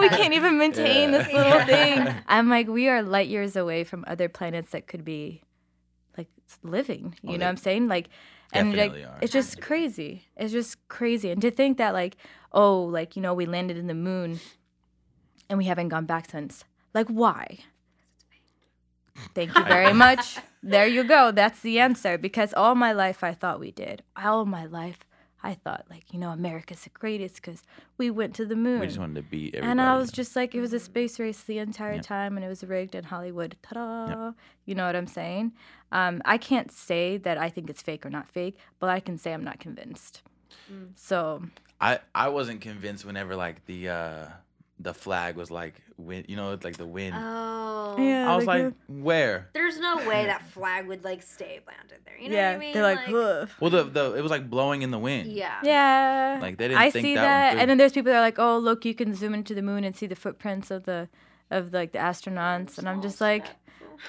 we 0.00 0.08
can't 0.08 0.32
even 0.32 0.56
maintain 0.56 1.12
Yeah. 1.12 1.18
this 1.18 1.32
little 1.32 1.60
thing. 1.66 2.14
I'm 2.28 2.48
like, 2.48 2.66
we 2.66 2.88
are 2.88 3.02
light 3.02 3.28
years 3.28 3.56
away 3.56 3.84
from 3.84 4.04
other 4.06 4.28
planets 4.30 4.70
that 4.70 4.86
could 4.86 5.04
be 5.04 5.42
like 6.16 6.28
living. 6.62 7.14
You 7.22 7.34
Oh, 7.34 7.36
know 7.36 7.44
what 7.44 7.50
I'm 7.50 7.56
saying? 7.58 7.88
Like, 7.88 8.08
and 8.52 8.68
like, 8.70 8.76
definitely 8.92 9.04
are. 9.04 9.18
it's 9.20 9.32
just 9.32 9.60
crazy. 9.60 10.24
It's 10.36 10.52
just 10.52 10.76
crazy. 10.88 11.28
And 11.30 11.42
to 11.42 11.50
think 11.50 11.76
that, 11.78 11.92
like, 11.92 12.16
oh, 12.52 12.84
like, 12.84 13.16
you 13.16 13.22
know, 13.22 13.34
we 13.34 13.44
landed 13.46 13.76
in 13.76 13.86
the 13.88 13.94
moon 13.94 14.40
and 15.50 15.58
we 15.58 15.64
haven't 15.66 15.88
gone 15.88 16.06
back 16.06 16.30
since. 16.30 16.64
Like, 16.94 17.08
why? 17.08 17.58
Thank 19.34 19.56
you 19.58 19.64
very 19.64 19.92
much. 19.92 20.38
There 20.62 20.86
you 20.86 21.04
go. 21.04 21.30
That's 21.30 21.60
the 21.60 21.78
answer. 21.78 22.16
Because 22.18 22.54
all 22.54 22.74
my 22.74 22.92
life 22.92 23.22
I 23.22 23.32
thought 23.32 23.60
we 23.60 23.70
did. 23.70 24.02
All 24.16 24.44
my 24.44 24.64
life 24.64 25.00
I 25.42 25.52
thought 25.52 25.84
like 25.90 26.12
you 26.12 26.18
know 26.18 26.30
America's 26.30 26.84
the 26.84 26.90
greatest 26.90 27.36
because 27.36 27.62
we 27.98 28.10
went 28.10 28.34
to 28.36 28.46
the 28.46 28.56
moon. 28.56 28.80
We 28.80 28.86
just 28.86 28.98
wanted 28.98 29.16
to 29.16 29.22
beat 29.22 29.54
everybody. 29.54 29.70
and 29.70 29.80
I 29.80 29.94
was 29.96 30.10
just 30.10 30.34
like, 30.34 30.54
it 30.54 30.60
was 30.60 30.72
a 30.72 30.80
space 30.80 31.20
race 31.20 31.42
the 31.42 31.58
entire 31.58 31.94
Yep. 31.96 32.02
time, 32.02 32.36
and 32.36 32.44
it 32.44 32.48
was 32.48 32.64
rigged 32.64 32.94
in 32.94 33.04
Hollywood. 33.04 33.56
Ta-da! 33.62 34.32
You 34.64 34.74
know 34.74 34.86
what 34.86 34.96
I'm 34.96 35.06
saying? 35.06 35.52
Um, 35.92 36.22
I 36.24 36.38
can't 36.38 36.72
say 36.72 37.18
that 37.18 37.36
I 37.36 37.50
think 37.50 37.68
it's 37.68 37.82
fake 37.82 38.06
or 38.06 38.10
not 38.10 38.26
fake, 38.26 38.56
but 38.80 38.88
I 38.88 39.00
can 39.00 39.18
say 39.18 39.34
I'm 39.34 39.44
not 39.44 39.60
convinced. 39.60 40.22
So 40.96 41.42
I 41.80 41.98
I 42.14 42.28
wasn't 42.28 42.62
convinced 42.62 43.04
whenever 43.04 43.36
like 43.36 43.66
the 43.66 43.88
uh 43.90 44.26
the 44.80 44.92
flag 44.92 45.36
was 45.36 45.50
like 45.50 45.74
wind, 45.96 46.26
you 46.28 46.36
know, 46.36 46.52
it's 46.52 46.64
like 46.64 46.76
the 46.76 46.86
wind. 46.86 47.14
Oh. 47.16 47.96
Yeah. 47.98 48.32
I 48.32 48.36
was 48.36 48.44
like, 48.46 48.64
like, 48.64 48.74
where? 48.88 49.48
There's 49.54 49.78
no 49.78 49.96
way 49.98 50.26
that 50.26 50.42
flag 50.48 50.88
would 50.88 51.04
like 51.04 51.22
stay 51.22 51.60
planted 51.64 51.98
there. 52.04 52.18
You 52.18 52.28
know 52.30 52.34
yeah, 52.34 52.50
what 52.50 52.56
I 52.56 52.58
mean? 52.58 52.72
they're 52.74 52.82
like, 52.82 53.08
Ugh. 53.08 53.48
Well, 53.60 53.70
the 53.70 53.84
the 53.84 54.14
it 54.14 54.22
was 54.22 54.30
like 54.30 54.50
blowing 54.50 54.82
in 54.82 54.90
the 54.90 54.98
wind. 54.98 55.30
yeah. 55.32 55.60
yeah. 55.62 56.38
Like, 56.42 56.58
they 56.58 56.68
didn't 56.68 56.80
I 56.80 56.90
think 56.90 57.04
see 57.04 57.14
that 57.14 57.22
that, 57.22 57.50
through. 57.52 57.60
and 57.60 57.70
then 57.70 57.78
there's 57.78 57.92
people 57.92 58.12
that 58.12 58.18
are 58.18 58.22
like, 58.22 58.38
oh 58.38 58.58
look, 58.58 58.84
you 58.84 58.94
can 58.94 59.14
zoom 59.14 59.32
into 59.34 59.54
the 59.54 59.62
moon 59.62 59.84
and 59.84 59.94
see 59.96 60.06
the 60.06 60.16
footprints 60.16 60.70
of 60.70 60.84
the 60.84 61.08
of 61.50 61.72
like 61.72 61.92
the 61.92 61.98
astronauts, 61.98 62.78
and 62.78 62.88
I'm 62.88 63.00
just 63.02 63.20
like, 63.20 63.46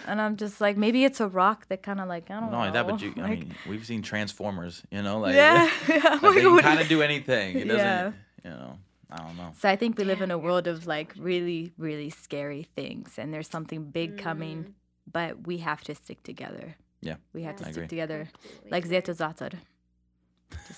and 0.07 0.19
I'm 0.21 0.35
just 0.37 0.61
like, 0.61 0.77
maybe 0.77 1.03
it's 1.03 1.19
a 1.19 1.27
rock 1.27 1.67
that 1.67 1.83
kind 1.83 1.99
of 1.99 2.07
like 2.07 2.31
I 2.31 2.39
don't 2.39 2.43
Not 2.43 2.51
know. 2.51 2.57
only 2.59 2.71
that, 2.71 2.87
but 2.87 3.01
you, 3.01 3.13
I 3.17 3.21
like- 3.21 3.39
mean, 3.39 3.55
we've 3.69 3.85
seen 3.85 4.01
Transformers. 4.01 4.81
You 4.89 5.03
know, 5.03 5.19
like 5.19 5.35
yeah, 5.35 5.69
like, 5.87 6.21
they 6.21 6.41
can 6.41 6.59
kind 6.59 6.79
of 6.79 6.87
do 6.87 7.01
anything. 7.03 7.57
It 7.59 7.67
doesn't. 7.67 7.77
Yeah. 7.85 8.11
You 8.43 8.49
know, 8.51 8.79
I 9.11 9.17
don't 9.17 9.37
know. 9.37 9.51
So 9.57 9.69
I 9.69 9.75
think 9.75 9.97
we 9.97 10.03
live 10.03 10.21
in 10.21 10.31
a 10.31 10.37
world 10.37 10.67
of 10.67 10.87
like 10.87 11.13
really, 11.17 11.73
really 11.77 12.09
scary 12.09 12.67
things, 12.75 13.17
and 13.17 13.33
there's 13.33 13.49
something 13.49 13.85
big 13.85 14.17
coming, 14.17 14.57
mm-hmm. 14.57 14.71
but 15.11 15.47
we 15.47 15.57
have 15.59 15.83
to 15.85 15.95
stick 15.95 16.23
together. 16.23 16.75
Yeah, 17.01 17.15
we 17.33 17.43
have 17.43 17.55
to 17.57 17.63
I 17.63 17.71
stick 17.71 17.77
agree. 17.77 17.87
together, 17.87 18.29
Completely 18.31 18.71
like 18.71 18.85
agree. 18.85 18.97
Zeto 18.97 19.15
Zatar. 19.15 19.53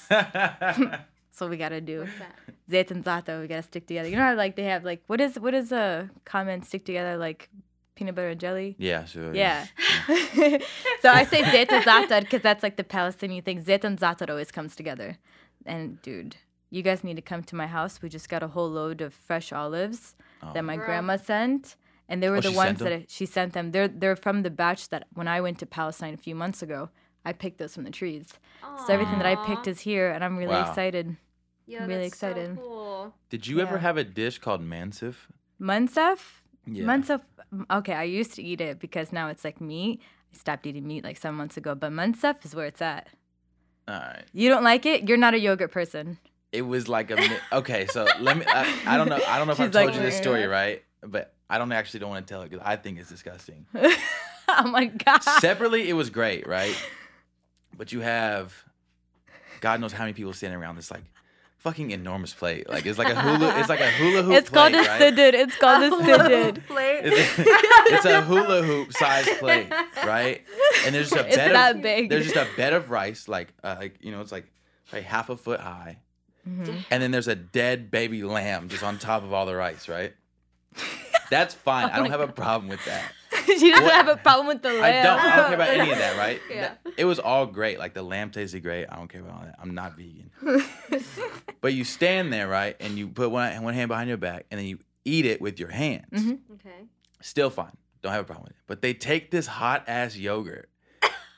That's 1.38 1.41
what 1.41 1.49
we 1.49 1.57
gotta 1.57 1.82
do. 1.82 1.99
What's? 1.99 2.11
Zet 2.69 2.91
and 2.91 3.03
Zato, 3.03 3.41
we 3.41 3.47
gotta 3.47 3.63
stick 3.63 3.88
together. 3.88 4.09
You 4.09 4.15
know 4.15 4.23
how 4.23 4.36
like 4.36 4.55
they 4.55 4.63
have 4.63 4.84
like 4.84 5.03
what 5.07 5.21
is 5.21 5.39
what 5.39 5.53
is 5.53 5.71
a 5.71 6.09
comment 6.25 6.65
stick 6.65 6.84
together 6.84 7.15
like 7.15 7.49
peanut 7.95 8.15
butter 8.15 8.30
and 8.30 8.39
jelly? 8.39 8.75
yeah, 8.78 9.05
sure. 9.05 9.34
Yeah. 9.34 9.65
so 11.01 11.09
I 11.09 11.25
say 11.30 11.43
Zet 11.43 11.71
and 11.71 11.86
Zatar 11.86 12.21
because 12.21 12.41
that's 12.41 12.63
like 12.63 12.75
the 12.75 12.84
Palestinian 12.84 13.43
thing. 13.43 13.63
Zet 13.63 13.84
and 13.84 13.99
Zatar 13.99 14.30
always 14.30 14.51
comes 14.51 14.75
together. 14.75 15.17
And 15.65 16.01
dude, 16.01 16.38
you 16.70 16.82
guys 16.82 17.03
need 17.03 17.15
to 17.15 17.22
come 17.22 17.43
to 17.43 17.55
my 17.55 17.68
house. 17.68 18.01
We 18.01 18.09
just 18.09 18.30
got 18.30 18.43
a 18.43 18.47
whole 18.49 18.70
load 18.70 19.01
of 19.01 19.13
fresh 19.13 19.51
olives 19.53 20.15
Oh. 20.43 20.51
that 20.53 20.63
my 20.63 20.76
Girl. 20.76 20.86
grandma 20.86 21.18
sent. 21.18 21.76
And 22.09 22.22
they 22.22 22.28
oh, 22.28 22.32
were 22.32 22.38
Oh, 22.38 22.41
the 22.41 22.51
ones 22.51 22.80
that? 22.80 22.93
I- 22.93 23.05
she 23.09 23.26
sent 23.26 23.53
them. 23.53 23.72
They're 23.72 23.88
they're 23.88 24.15
from 24.15 24.43
the 24.43 24.49
batch 24.49 24.89
that 24.89 25.07
when 25.13 25.28
I 25.28 25.41
went 25.41 25.57
to 25.59 25.65
Palestine 25.65 26.13
a 26.13 26.18
few 26.18 26.36
months 26.36 26.61
ago, 26.61 26.89
I 27.26 27.34
picked 27.34 27.57
those 27.57 27.74
from 27.76 27.84
the 27.84 27.91
trees. 27.91 28.28
So 28.86 28.93
everything 28.93 29.18
that 29.18 29.26
I 29.26 29.36
picked 29.47 29.68
is 29.68 29.82
here, 29.82 30.09
and 30.11 30.24
I'm 30.24 30.38
really 30.38 30.53
Wow. 30.53 30.70
excited. 30.70 31.18
Yeah, 31.65 31.86
really 31.86 32.03
that's 32.07 32.18
so 32.20 32.28
excited. 32.30 32.55
cool. 32.57 33.13
Did 33.30 33.45
you 33.47 33.59
ever 33.59 33.80
have 33.80 33.97
a 33.97 34.03
dish 34.05 34.38
called 34.39 34.61
mansif? 34.61 35.15
Munsaf? 35.59 36.20
Yeah. 36.65 36.86
Munsaf, 36.86 37.22
mm, 37.53 37.65
okay, 37.80 37.93
I 37.93 38.03
used 38.03 38.34
to 38.36 38.43
eat 38.43 38.61
it 38.61 38.80
because 38.80 39.11
now 39.11 39.28
it's 39.28 39.43
like 39.43 39.59
meat. 39.59 39.99
I 40.34 40.38
stopped 40.38 40.65
eating 40.65 40.88
meat 40.88 41.03
like 41.03 41.18
seven 41.18 41.36
months 41.38 41.57
ago, 41.57 41.76
but 41.76 41.91
Munsaf 41.91 42.45
is 42.45 42.55
where 42.55 42.68
it's 42.68 42.82
at. 42.82 43.07
All 43.88 43.95
right. 43.95 44.24
You 44.34 44.49
don't 44.49 44.63
like 44.63 44.86
it? 44.86 45.07
You're 45.09 45.18
not 45.18 45.34
a 45.34 45.39
yogurt 45.39 45.72
person. 45.72 46.20
It 46.52 46.62
was 46.62 46.88
like 46.88 47.12
a 47.12 47.16
mi- 47.18 47.30
okay. 47.52 47.88
So 47.88 48.08
let 48.20 48.38
me. 48.38 48.45
I, 48.48 48.80
I 48.86 48.98
don't 48.98 49.10
know. 49.10 49.20
I 49.28 49.38
don't 49.38 49.48
know 49.48 49.54
if 49.54 49.60
I've 49.60 49.74
like, 49.74 49.88
told 49.88 49.95
you 49.95 50.02
this 50.02 50.18
story 50.18 50.45
right, 50.45 50.84
but 51.02 51.34
I 51.50 51.58
don't 51.58 51.72
actually 51.72 52.00
don't 52.02 52.10
want 52.10 52.26
to 52.26 52.34
tell 52.34 52.41
it 52.41 52.50
because 52.50 52.66
I 52.66 52.76
think 52.78 53.00
it's 53.00 53.10
disgusting. 53.10 53.66
oh 53.76 54.68
my 54.68 54.86
God. 54.86 55.24
Separately, 55.24 55.89
it 55.89 55.93
was 55.93 56.10
great, 56.10 56.48
right? 56.48 56.76
But 57.78 57.91
you 57.91 58.00
have, 58.00 58.54
God 59.62 59.82
knows 59.82 59.93
how 59.93 60.04
many 60.04 60.14
people 60.14 60.34
standing 60.34 60.60
around 60.60 60.78
this 60.78 60.89
like 60.89 61.04
fucking 61.58 61.91
enormous 61.91 62.34
plate. 62.34 62.70
Like 62.70 62.86
it's 62.86 62.98
like 62.98 63.10
a 63.14 63.20
hula. 63.22 63.60
It's 63.60 63.70
like 63.70 63.82
a 63.82 63.91
hula 63.91 64.24
hoop. 64.24 64.34
It's 64.36 64.50
called 64.50 64.74
a 64.74 64.78
plate, 64.78 64.88
right? 64.88 65.02
sidid. 65.02 65.34
It's 65.34 65.56
called 65.58 65.84
a 65.84 65.89
sidid. 66.04 66.66
Plate. 66.66 67.02
It's, 67.04 67.34
it's 67.93 68.06
a 68.06 68.22
hula 68.22 68.64
hoop 68.64 68.93
size 68.93 69.28
plate, 69.38 69.70
right? 70.06 70.41
And 70.86 70.95
there's 70.95 71.10
just 71.10 71.22
a 71.22 71.28
It's 71.28 71.36
bed 71.36 71.54
that 71.56 71.76
of 71.76 71.82
big. 71.82 72.10
there's 72.10 72.32
just 72.32 72.36
a 72.38 72.48
bed 72.56 72.74
of 72.74 72.89
rice, 72.89 73.28
like 73.28 73.54
uh, 73.64 73.76
like 73.80 73.98
you 74.02 74.12
know, 74.12 74.22
it's 74.22 74.32
like 74.32 74.45
like 74.93 75.04
half 75.04 75.30
a 75.30 75.36
foot 75.38 75.60
high, 75.60 75.98
Mhm. 76.48 76.86
and 76.89 77.04
then 77.04 77.12
there's 77.12 77.28
a 77.28 77.36
dead 77.36 77.91
baby 77.91 78.24
lamb 78.24 78.70
just 78.70 78.84
on 78.84 78.98
top 79.00 79.24
of 79.24 79.34
all 79.34 79.45
the 79.45 79.56
rice, 79.56 79.88
right? 79.89 80.14
That's 81.30 81.54
fine. 81.54 81.89
I 81.89 81.98
don't 81.98 82.10
have 82.12 82.22
a 82.22 82.28
problem 82.28 82.70
with 82.70 82.84
that. 82.86 83.12
she 83.45 83.70
doesn't 83.70 83.84
What- 83.84 83.93
have 83.93 84.08
a 84.08 84.16
problem 84.18 84.48
with 84.48 84.62
the 84.62 84.70
lamb. 84.74 84.84
I 84.84 84.91
don't. 85.04 85.20
I 85.20 85.36
don't 85.36 85.45
care 85.48 85.56
about 85.56 85.70
any 85.70 85.91
of 85.91 85.98
that, 85.98 86.18
right? 86.18 86.41
Yeah. 86.50 86.74
It 86.95 87.06
was 87.06 87.20
all 87.20 87.45
great. 87.45 87.80
Like 87.80 87.93
the 87.93 88.02
lamb 88.04 88.32
tasted 88.32 88.62
great. 88.64 88.86
I 88.89 88.95
don't 88.95 89.08
care 89.10 89.22
about 89.22 89.34
all 89.34 89.41
that. 89.45 89.56
I'm 89.62 89.74
not 89.76 89.95
vegan. 89.98 90.32
But 91.62 91.74
you 91.74 91.84
stand 91.84 92.32
there, 92.32 92.48
right, 92.48 92.76
and 92.80 92.98
you 92.98 93.08
put 93.08 93.30
one 93.32 93.62
one 93.64 93.74
hand 93.74 93.89
behind 93.89 94.08
your 94.08 94.18
back, 94.18 94.45
and 94.52 94.60
then 94.60 94.68
you 94.68 94.80
eat 95.06 95.26
it 95.26 95.41
with 95.41 95.60
your 95.60 95.70
hands. 95.70 96.06
Mhm. 96.14 96.39
Okay. 96.56 96.86
Still 97.22 97.50
fine. 97.50 97.76
Don't 98.02 98.12
have 98.14 98.22
a 98.22 98.26
problem 98.26 98.43
with 98.45 98.52
it. 98.54 98.58
But 98.68 98.82
they 98.82 98.93
take 98.93 99.32
this 99.32 99.48
hot 99.48 99.84
ass 99.88 100.16
yogurt 100.16 100.70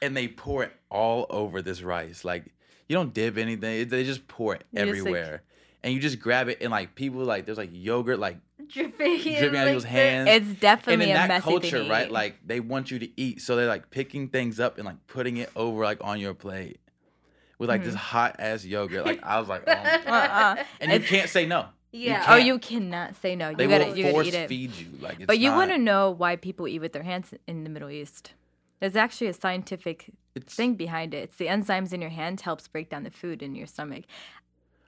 and 0.01 0.15
they 0.15 0.27
pour 0.27 0.63
it 0.63 0.73
all 0.91 1.25
over 1.29 1.61
this 1.61 1.81
rice. 1.81 2.23
Like 2.25 2.53
you 2.89 2.95
don't 2.95 3.13
dip 3.13 3.37
anything. 3.37 3.87
They 3.87 4.03
just 4.03 4.27
pour 4.27 4.55
it 4.55 4.65
You 4.71 4.79
just, 4.79 4.87
like- 4.87 4.97
everywhere. 4.97 5.43
and 5.83 5.93
you 5.93 6.01
just 6.01 6.19
grab 6.19 6.49
it 6.49 6.57
and 6.59 6.71
like 6.71 6.95
people 6.95 7.23
like 7.23 7.45
there's 7.45 7.57
like 7.57 7.69
yogurt 7.71 8.19
like 8.19 8.37
Dripping, 8.67 9.19
dripping 9.21 9.55
out 9.55 9.63
of 9.63 9.67
people's 9.69 9.83
hands. 9.85 10.29
It's 10.29 10.45
and 10.45 10.59
definitely 10.59 11.09
in 11.09 11.17
a 11.17 11.27
that 11.27 11.41
culture, 11.41 11.87
right? 11.89 12.11
Like 12.11 12.35
they 12.45 12.59
want 12.59 12.91
you 12.91 12.99
to 12.99 13.09
eat, 13.19 13.41
so 13.41 13.55
they're 13.55 13.67
like 13.67 13.89
picking 13.89 14.27
things 14.27 14.59
up 14.59 14.77
and 14.77 14.85
like 14.85 15.07
putting 15.07 15.37
it 15.37 15.49
over 15.55 15.83
like 15.83 16.03
on 16.03 16.19
your 16.19 16.35
plate 16.35 16.79
with 17.57 17.69
like 17.69 17.83
this 17.83 17.93
hmm. 17.93 17.99
hot 17.99 18.35
ass 18.37 18.65
yogurt. 18.65 19.05
Like 19.05 19.23
I 19.23 19.39
was 19.39 19.49
like, 19.49 19.63
oh. 19.65 19.71
Uh-uh. 20.05 20.63
and 20.79 20.91
you 20.91 20.99
can't 20.99 21.29
say 21.29 21.47
no. 21.47 21.65
Yeah. 21.91 22.23
Oh, 22.27 22.35
you 22.35 22.59
cannot 22.59 23.15
say 23.15 23.35
no. 23.35 23.49
You 23.49 23.55
They 23.55 23.67
gotta, 23.67 23.85
will 23.85 23.97
you 23.97 24.03
gotta 24.03 24.13
force 24.13 24.27
eat 24.27 24.33
it. 24.35 24.49
feed 24.49 24.75
you. 24.75 24.87
Like, 25.01 25.15
it's 25.15 25.25
But 25.25 25.39
you 25.39 25.51
want 25.51 25.71
to 25.71 25.77
know 25.77 26.11
why 26.11 26.35
people 26.35 26.67
eat 26.67 26.79
with 26.79 26.93
their 26.93 27.01
hands 27.01 27.33
in 27.47 27.63
the 27.63 27.69
Middle 27.69 27.89
East. 27.89 28.33
There's 28.79 28.95
actually 28.95 29.27
a 29.27 29.33
scientific 29.33 30.11
It's, 30.35 30.53
thing 30.55 30.75
behind 30.75 31.13
it. 31.13 31.17
It's 31.25 31.37
the 31.37 31.47
enzymes 31.47 31.91
in 31.93 32.01
your 32.01 32.11
hand 32.11 32.41
helps 32.41 32.67
break 32.67 32.89
down 32.89 33.03
the 33.03 33.11
food 33.11 33.41
in 33.43 33.55
your 33.55 33.67
stomach. 33.67 34.05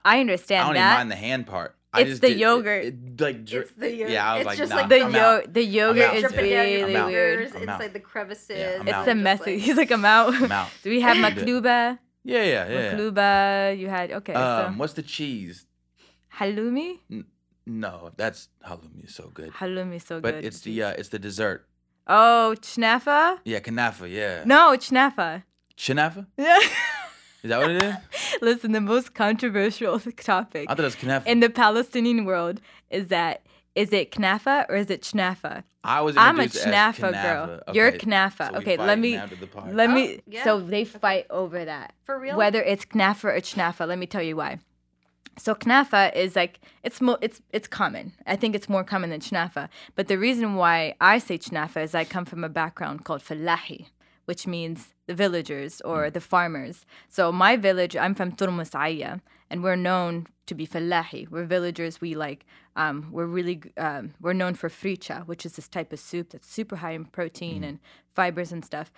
I 0.03 0.19
understand. 0.19 0.63
I 0.63 0.65
understand 0.65 0.65
don't 0.67 0.73
that. 0.75 0.87
even 0.93 0.97
mind 0.99 1.11
the 1.11 1.15
hand 1.27 1.47
part. 1.47 1.75
I 1.93 2.01
It's 2.01 2.09
just 2.11 2.21
the 2.21 2.27
did- 2.29 2.37
it- 2.37 2.39
yogurt. 2.39 2.85
It, 2.85 3.21
like, 3.21 3.45
dri- 3.45 3.59
It's 3.59 3.71
the 3.73 3.91
yogurt. 3.93 4.09
Yeah, 4.11 4.31
I 4.31 4.33
was 4.33 4.39
It's 4.39 4.47
like, 4.47 4.57
just 4.57 4.69
nah, 4.69 4.75
like 4.77 4.89
the 4.89 5.01
I'm 5.03 5.13
yo 5.13 5.19
out. 5.21 5.53
the 5.53 5.63
yogurt 5.63 6.03
out. 6.03 6.15
is 6.15 6.21
dripping 6.21 6.37
down 6.51 6.67
your 6.69 6.77
really 6.79 6.95
I'm 6.95 7.01
out. 7.03 7.07
weird. 7.09 7.41
It's 7.41 7.55
out. 7.67 7.79
like 7.79 7.93
the 7.93 7.99
crevices. 7.99 8.57
Yeah, 8.57 8.77
I'm 8.79 8.87
It's 8.87 8.95
out. 8.95 9.07
a 9.07 9.11
just 9.13 9.17
messy. 9.23 9.51
like- 9.55 9.61
He's 9.61 9.77
like 9.77 9.91
I'm 9.91 10.05
out. 10.05 10.33
I'm 10.33 10.51
out. 10.51 10.69
Do 10.83 10.89
we 10.89 11.01
have 11.01 11.17
I'm 11.17 11.23
makluba? 11.35 11.99
Yeah, 12.23 12.43
yeah, 12.43 12.69
yeah. 12.69 12.93
Makluba. 12.93 13.77
You 13.77 13.89
had 13.89 14.11
okay. 14.13 14.33
Um, 14.33 14.73
so 14.75 14.79
what's 14.79 14.93
the 14.93 15.01
cheese? 15.03 15.65
halloumi. 16.35 16.99
No, 17.65 18.11
that's 18.15 18.47
halloumi 18.65 19.05
is 19.05 19.13
so 19.15 19.29
good. 19.33 19.51
Halloumi 19.51 19.95
is 19.97 20.03
so 20.03 20.19
But 20.21 20.29
good. 20.35 20.35
But 20.37 20.45
it's 20.45 20.61
the 20.61 20.81
uh, 20.83 20.91
it's 20.91 21.09
the 21.09 21.19
dessert. 21.19 21.67
Oh 22.07 22.55
chnafa. 22.61 23.37
Yeah, 23.45 23.59
kanafa. 23.59 24.09
Yeah. 24.11 24.43
No, 24.45 24.75
chnafa. 24.77 25.43
Chinafa? 25.77 26.25
Yeah. 26.37 26.59
Is 27.43 27.49
that 27.49 27.59
what 27.59 27.71
it 27.71 27.81
is? 27.83 27.95
Listen, 28.41 28.71
the 28.71 28.81
most 28.81 29.15
controversial 29.15 29.99
topic 30.17 30.67
I 30.69 30.75
thought 30.75 30.81
it 30.81 30.83
was 30.83 30.95
kanafa. 30.95 31.25
in 31.25 31.39
the 31.39 31.49
Palestinian 31.49 32.25
world 32.25 32.61
is 32.91 33.07
that 33.07 33.41
is 33.73 33.91
it 33.93 34.11
knafa 34.11 34.65
or 34.69 34.75
is 34.75 34.89
it 34.91 35.01
chnafa? 35.01 35.63
I 35.83 36.01
was 36.01 36.15
I'm 36.17 36.39
a 36.39 36.43
introduced 36.43 36.67
chnafa 36.67 37.11
girl. 37.11 37.47
kanafa. 37.47 37.73
You're 37.73 37.87
Okay, 37.87 37.97
knafa. 38.05 38.51
so 38.51 38.57
okay, 38.57 38.77
let 38.77 38.99
me 38.99 39.15
now 39.15 39.25
to 39.25 39.35
the 39.35 39.47
part. 39.47 39.73
let 39.73 39.89
Oh, 39.89 39.93
me. 39.93 40.19
yeah. 40.27 40.43
So 40.43 40.59
they 40.59 40.83
fight 40.85 41.25
over 41.31 41.65
that. 41.65 41.93
For 42.03 42.19
real? 42.19 42.37
Whether 42.37 42.61
it's 42.61 42.85
knafa 42.85 43.23
or 43.23 43.39
chnafa, 43.41 43.87
let 43.87 43.97
me 43.97 44.05
tell 44.05 44.21
you 44.21 44.35
why. 44.35 44.59
So 45.37 45.55
knafa 45.55 46.13
is 46.15 46.35
like 46.35 46.59
it's 46.83 46.99
mo- 47.01 47.17
it's 47.21 47.41
it's 47.51 47.67
common. 47.67 48.13
I 48.27 48.35
think 48.35 48.55
it's 48.55 48.69
more 48.69 48.83
common 48.83 49.09
than 49.11 49.21
chnafa. 49.21 49.69
But 49.95 50.07
the 50.07 50.17
reason 50.17 50.55
why 50.55 50.95
I 50.99 51.17
say 51.19 51.37
chnafa 51.37 51.83
is 51.83 51.95
I 51.95 52.03
come 52.03 52.25
from 52.25 52.43
a 52.43 52.49
background 52.49 53.05
called 53.05 53.21
falahi, 53.23 53.87
which 54.25 54.45
means 54.45 54.93
the 55.07 55.15
villagers 55.15 55.81
or 55.81 56.03
Mm. 56.07 56.13
the 56.13 56.21
farmers. 56.21 56.85
So 57.09 57.31
my 57.31 57.55
village, 57.55 57.95
I'm 57.95 58.13
from 58.13 58.33
Turmusaya, 58.33 59.21
and 59.49 59.63
we're 59.63 59.75
known 59.77 60.27
to 60.47 60.53
be 60.53 60.67
falahi. 60.67 61.29
We're 61.29 61.45
villagers. 61.45 62.01
We 62.01 62.13
like 62.13 62.45
um, 62.75 63.07
we're 63.11 63.25
really 63.37 63.61
um, 63.77 64.13
we're 64.21 64.33
known 64.41 64.53
for 64.55 64.69
fricha, 64.69 65.25
which 65.27 65.45
is 65.45 65.53
this 65.53 65.67
type 65.67 65.91
of 65.93 65.99
soup 65.99 66.29
that's 66.31 66.47
super 66.47 66.77
high 66.77 66.91
in 66.91 67.05
Mm. 67.05 67.11
protein 67.11 67.63
and 67.63 67.79
fibers 68.13 68.51
and 68.51 68.63
stuff. 68.65 68.91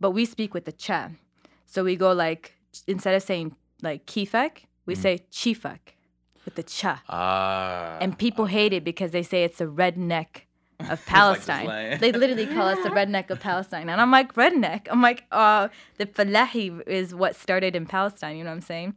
But 0.00 0.10
we 0.10 0.24
speak 0.26 0.52
with 0.52 0.64
the 0.64 0.72
cha. 0.72 1.10
So 1.64 1.84
we 1.84 1.94
go 1.96 2.12
like 2.12 2.54
instead 2.86 3.14
of 3.14 3.22
saying 3.22 3.54
like 3.82 4.04
kifak, 4.06 4.64
we 4.86 4.94
Mm. 4.94 4.98
say 5.02 5.18
chifak 5.32 5.78
with 6.44 6.54
the 6.54 6.62
cha. 6.62 7.02
Ah. 7.08 7.98
And 8.00 8.16
people 8.18 8.46
hate 8.46 8.72
it 8.72 8.84
because 8.84 9.10
they 9.10 9.22
say 9.22 9.44
it's 9.44 9.60
a 9.60 9.66
redneck 9.66 10.42
of 10.90 11.04
Palestine. 11.06 11.64
slang. 11.66 11.98
they 11.98 12.12
literally 12.12 12.46
call 12.46 12.68
us 12.68 12.82
the 12.82 12.90
redneck 13.00 13.30
of 13.30 13.40
Palestine. 13.40 13.88
And 13.88 14.00
I'm 14.00 14.10
like, 14.10 14.34
redneck? 14.34 14.86
I'm 14.90 15.02
like, 15.02 15.24
uh, 15.32 15.68
the 15.98 16.06
falahi 16.06 16.82
is 16.86 17.14
what 17.14 17.34
started 17.34 17.74
in 17.74 17.86
Palestine, 17.86 18.36
you 18.36 18.44
know 18.44 18.50
what 18.50 18.56
I'm 18.56 18.60
saying? 18.60 18.94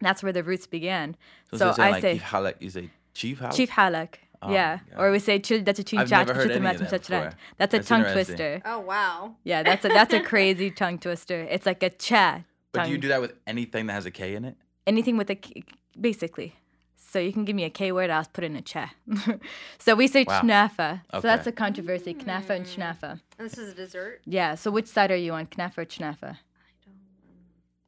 That's 0.00 0.22
where 0.22 0.32
the 0.32 0.42
roots 0.42 0.66
began. 0.66 1.16
So, 1.52 1.56
So, 1.58 1.68
instead 1.68 1.82
of 1.82 1.86
I 1.86 1.90
like 1.92 2.02
say 2.02 2.12
Chief 2.14 2.22
Halak, 2.24 2.54
you 2.60 2.70
say 2.70 2.90
Chief 3.14 3.38
Halak? 3.40 3.52
Chief 3.54 3.70
Halak. 3.70 4.14
Oh 4.42 4.52
yeah. 4.52 4.80
my 4.94 5.04
Or 5.04 5.10
we 5.10 5.18
say 5.20 5.38
chul 5.38 5.64
that's 5.64 5.78
a 5.78 5.84
chin 5.84 6.00
I've 6.00 6.08
chat 6.10 6.26
never 6.26 6.34
heard 6.38 6.50
any 6.50 6.66
of 6.66 6.78
that. 6.78 6.90
That's 6.90 7.08
a 7.10 7.34
That's 7.78 7.88
tongue 7.88 8.04
twister. 8.12 8.60
Oh 8.66 8.80
wow. 8.80 9.36
Yeah, 9.44 9.62
that's 9.62 9.84
a 9.86 9.88
that's 9.88 10.12
a 10.12 10.20
crazy 10.32 10.70
tongue 10.70 10.98
twister. 10.98 11.40
It's 11.48 11.64
like 11.64 11.82
a 11.82 11.88
cha. 11.88 12.42
But 12.72 12.86
do 12.86 12.90
you 12.90 12.98
do 12.98 13.08
that 13.08 13.20
with 13.22 13.32
anything 13.46 13.86
that 13.86 13.94
has 13.94 14.04
a 14.04 14.10
K 14.10 14.34
in 14.34 14.44
it? 14.44 14.56
Anything 14.86 15.16
with 15.16 15.30
a 15.30 15.34
K, 15.36 15.64
basically. 16.00 16.54
So 16.96 17.18
you 17.20 17.32
can 17.32 17.44
give 17.44 17.54
me 17.54 17.64
a 17.64 17.70
K 17.70 17.92
word, 17.92 18.10
I'll 18.10 18.24
put 18.24 18.42
in 18.44 18.56
a 18.56 18.62
cha. 18.62 18.92
so 19.78 19.94
we 19.94 20.08
say 20.08 20.24
Wow. 20.26 20.40
knafa. 20.40 21.02
So 21.12 21.20
that's 21.20 21.46
a 21.46 21.52
controversy, 21.52 22.12
knafa 22.14 22.50
and 22.50 22.66
Mm. 22.66 22.74
schnafa. 22.74 23.20
And 23.38 23.48
this 23.48 23.56
is 23.58 23.72
a 23.72 23.74
dessert. 23.76 24.20
Yeah. 24.26 24.56
So 24.56 24.70
which 24.70 24.86
side 24.88 25.10
are 25.12 25.16
you 25.16 25.32
on, 25.32 25.46
knafa 25.46 25.78
or 25.78 25.84
schnafa? 25.86 26.38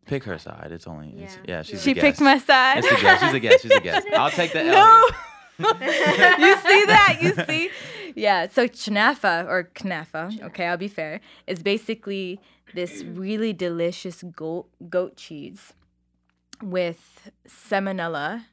Pick 0.07 0.23
her 0.25 0.39
side. 0.39 0.69
It's 0.71 0.87
only 0.87 1.09
it's, 1.19 1.35
Yeah. 1.37 1.41
yeah. 1.49 1.63
She's 1.63 1.83
She 1.83 1.91
a 1.91 1.95
picked 1.95 2.19
guest. 2.19 2.21
my 2.21 2.39
side. 2.39 2.79
It's 2.79 2.87
a 2.93 3.01
guest. 3.03 3.25
She's 3.25 3.35
a 3.35 3.41
guest. 3.41 3.63
She's 3.63 3.71
a 3.73 3.81
guest. 3.81 4.07
I'll 4.17 4.31
take 4.31 4.53
the 4.53 4.63
L. 4.65 4.75
No. 5.59 5.73
here. 5.75 6.37
you 6.39 6.57
see 6.59 6.85
that? 6.87 7.19
You 7.21 7.33
see? 7.47 7.71
Yeah. 8.15 8.47
So 8.49 8.69
chnafa 8.69 9.47
or 9.49 9.71
knafa, 9.75 10.41
okay, 10.45 10.67
I'll 10.67 10.77
be 10.77 10.87
fair, 10.89 11.21
is 11.49 11.63
basically 11.63 12.39
this 12.75 13.03
really 13.03 13.53
delicious 13.53 14.23
goat 14.23 14.69
goat 14.89 15.17
cheese 15.17 15.73
with 16.63 17.31
salmonella 17.49 18.45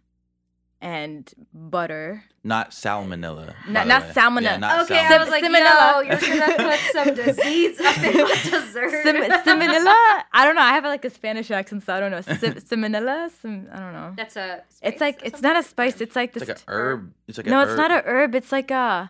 and 0.81 1.33
butter. 1.53 2.25
Not 2.43 2.71
salmonella. 2.71 3.53
Not- 3.69 3.87
not 3.87 4.03
salmonella. 4.13 4.41
Yeah, 4.41 4.57
not 4.57 4.83
Okay, 4.83 4.99
I 4.99 5.07
Sim- 5.07 5.19
was 5.21 5.29
like, 5.29 5.43
Simonella. 5.45 6.03
yo, 6.03 6.27
you're 6.27 6.39
gonna 6.47 6.69
put 6.71 6.79
some 6.91 7.15
disease 7.15 7.79
up 7.79 7.97
in 7.99 8.13
my 8.17 8.27
dessert. 8.43 8.91
Sim- 9.03 9.15
salmonella? 9.31 10.23
I 10.33 10.43
don't 10.43 10.55
know. 10.55 10.61
I 10.61 10.73
have 10.73 10.83
like 10.83 11.05
a 11.05 11.09
Spanish 11.09 11.51
accent, 11.51 11.83
so 11.83 11.93
I 11.93 11.99
don't 12.01 12.11
know. 12.11 12.19
Sim- 12.21 12.53
salmonella? 12.69 13.31
Sim- 13.31 13.69
I 13.71 13.79
don't 13.79 13.93
know. 13.93 14.13
That's 14.17 14.35
a. 14.35 14.61
It's 14.81 14.99
like 14.99 15.21
it's 15.23 15.41
not 15.41 15.55
a 15.55 15.63
spice. 15.63 16.01
It's 16.01 16.15
like 16.17 16.33
this. 16.33 16.43
It's 16.43 16.61
this. 16.61 16.67
like 16.67 16.75
an 16.75 16.81
herb. 16.81 17.13
It's 17.29 17.37
like 17.37 17.47
a 17.47 17.49
no, 17.49 17.59
a 17.59 17.63
it's 17.63 17.71
herb. 17.71 17.77
not 17.77 17.91
a 17.91 18.03
herb. 18.05 18.35
It's 18.35 18.51
like 18.51 18.71
a. 18.71 19.09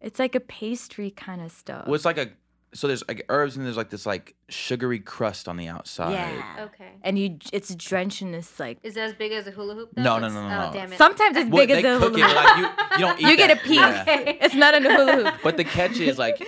It's 0.00 0.18
like 0.20 0.34
a 0.36 0.40
pastry 0.40 1.10
kind 1.10 1.40
of 1.40 1.50
stuff. 1.50 1.86
Well, 1.86 1.94
it's 1.96 2.04
like 2.04 2.18
a. 2.18 2.28
So 2.76 2.86
there's 2.86 3.02
like 3.08 3.24
herbs 3.28 3.56
and 3.56 3.64
there's 3.64 3.76
like 3.76 3.90
this 3.90 4.06
like 4.06 4.34
sugary 4.48 4.98
crust 5.00 5.48
on 5.48 5.56
the 5.56 5.68
outside. 5.68 6.12
Yeah. 6.12 6.66
Okay. 6.66 6.90
and 7.02 7.18
you 7.18 7.38
it's 7.52 7.74
drenched 7.74 8.22
in 8.22 8.32
this 8.32 8.60
like 8.60 8.78
Is 8.82 8.96
it 8.96 9.00
as 9.00 9.14
big 9.14 9.32
as 9.32 9.46
a 9.46 9.50
hula 9.50 9.74
hoop? 9.74 9.90
then? 9.94 10.04
No, 10.04 10.18
no, 10.18 10.22
Let's- 10.24 10.34
no, 10.34 10.48
no, 10.48 10.54
Oh 10.56 10.66
no. 10.68 10.72
damn 10.72 10.92
it. 10.92 10.98
sometimes 10.98 11.36
it's 11.36 11.50
Well, 11.50 11.66
big 11.66 11.70
as 11.70 11.84
a 11.84 11.98
cook 11.98 12.16
hula 12.16 12.28
it 12.28 12.36
hoop. 12.36 12.36
like 12.36 12.56
you. 12.58 12.62
You 12.92 12.98
don't 12.98 13.20
eat. 13.20 13.26
You 13.28 13.36
get 13.36 13.50
a 13.50 13.60
piece. 13.60 13.76
yeah. 13.76 14.04
It's 14.44 14.54
not 14.54 14.74
in 14.74 14.86
a 14.86 14.94
hula 14.94 15.12
hoop. 15.30 15.34
But 15.42 15.56
the 15.56 15.64
catch 15.64 15.98
is 15.98 16.18
like 16.18 16.42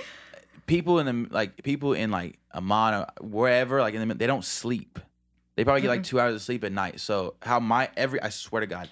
people 0.66 0.99
in 0.99 1.07
the 1.07 1.35
like 1.35 1.62
people 1.62 1.95
in 1.95 2.11
like 2.11 2.39
Amman 2.55 2.95
or 2.95 3.07
wherever 3.20 3.81
like 3.81 3.95
in 3.95 4.07
the 4.09 4.14
they 4.14 4.26
don't 4.26 4.45
sleep. 4.45 4.99
They 5.57 5.64
probably 5.64 5.81
get 5.83 5.89
like 5.89 6.01
mm-hmm. 6.03 6.11
two 6.11 6.20
hours 6.20 6.35
of 6.37 6.43
sleep 6.43 6.62
at 6.62 6.70
night. 6.70 7.01
So 7.01 7.35
how 7.43 7.59
my 7.59 7.89
every 7.97 8.22
I 8.22 8.29
swear 8.29 8.61
to 8.61 8.66
God, 8.66 8.89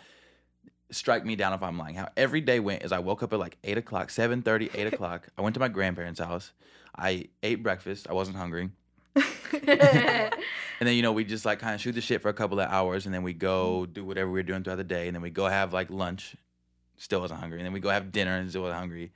strike 0.90 1.24
me 1.24 1.36
down 1.36 1.52
if 1.52 1.62
I'm 1.62 1.78
lying. 1.78 1.94
How 1.94 2.08
every 2.16 2.40
day 2.40 2.60
went 2.60 2.82
is 2.82 2.92
I 2.92 2.98
woke 2.98 3.22
up 3.22 3.32
at 3.32 3.38
like 3.38 3.56
eight 3.64 3.78
o'clock, 3.78 4.08
7:30, 4.08 4.70
8 4.74 4.86
o'clock. 4.94 5.28
I 5.36 5.42
went 5.42 5.54
to 5.54 5.60
my 5.60 5.68
grandparents' 5.68 6.20
house. 6.20 6.52
I 6.96 7.28
ate 7.42 7.62
breakfast. 7.62 8.06
I 8.08 8.12
wasn't 8.12 8.36
hungry. 8.36 8.70
And 10.78 10.86
then 10.86 10.94
you 10.94 11.02
know 11.02 11.12
we 11.12 11.24
just 11.24 11.44
like 11.44 11.58
kind 11.58 11.74
of 11.74 11.80
shoot 11.80 11.92
the 11.92 12.00
shit 12.00 12.20
for 12.20 12.28
a 12.28 12.34
couple 12.34 12.60
of 12.60 12.68
hours, 12.68 13.06
and 13.06 13.14
then 13.14 13.22
we 13.22 13.32
go 13.32 13.82
mm-hmm. 13.82 13.92
do 13.92 14.04
whatever 14.04 14.30
we 14.30 14.40
are 14.40 14.44
doing 14.44 14.62
throughout 14.62 14.76
the 14.76 14.84
day, 14.84 15.06
and 15.06 15.14
then 15.14 15.22
we 15.22 15.30
go 15.30 15.46
have 15.46 15.72
like 15.72 15.90
lunch. 15.90 16.36
Still 16.98 17.20
wasn't 17.20 17.40
hungry, 17.40 17.58
and 17.58 17.66
then 17.66 17.72
we 17.72 17.80
go 17.80 17.90
have 17.90 18.12
dinner 18.12 18.36
and 18.36 18.48
still 18.48 18.62
wasn't 18.62 18.78
hungry. 18.78 19.12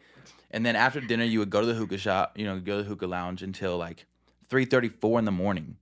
And 0.51 0.67
then 0.67 0.77
after 0.77 1.01
dinner, 1.01 1.25
you 1.25 1.39
would 1.39 1.51
go 1.51 1.61
to 1.61 1.67
the 1.67 1.75
hookah 1.75 1.99
shop, 1.99 2.37
you 2.37 2.45
know, 2.45 2.59
go 2.61 2.79
to 2.79 2.83
the 2.83 2.89
hookah 2.89 3.07
lounge 3.07 3.43
until 3.43 3.77
like 3.77 4.07
3:30, 4.49 4.89
4 5.01 5.19
in 5.19 5.25
the 5.25 5.33
morning. 5.33 5.77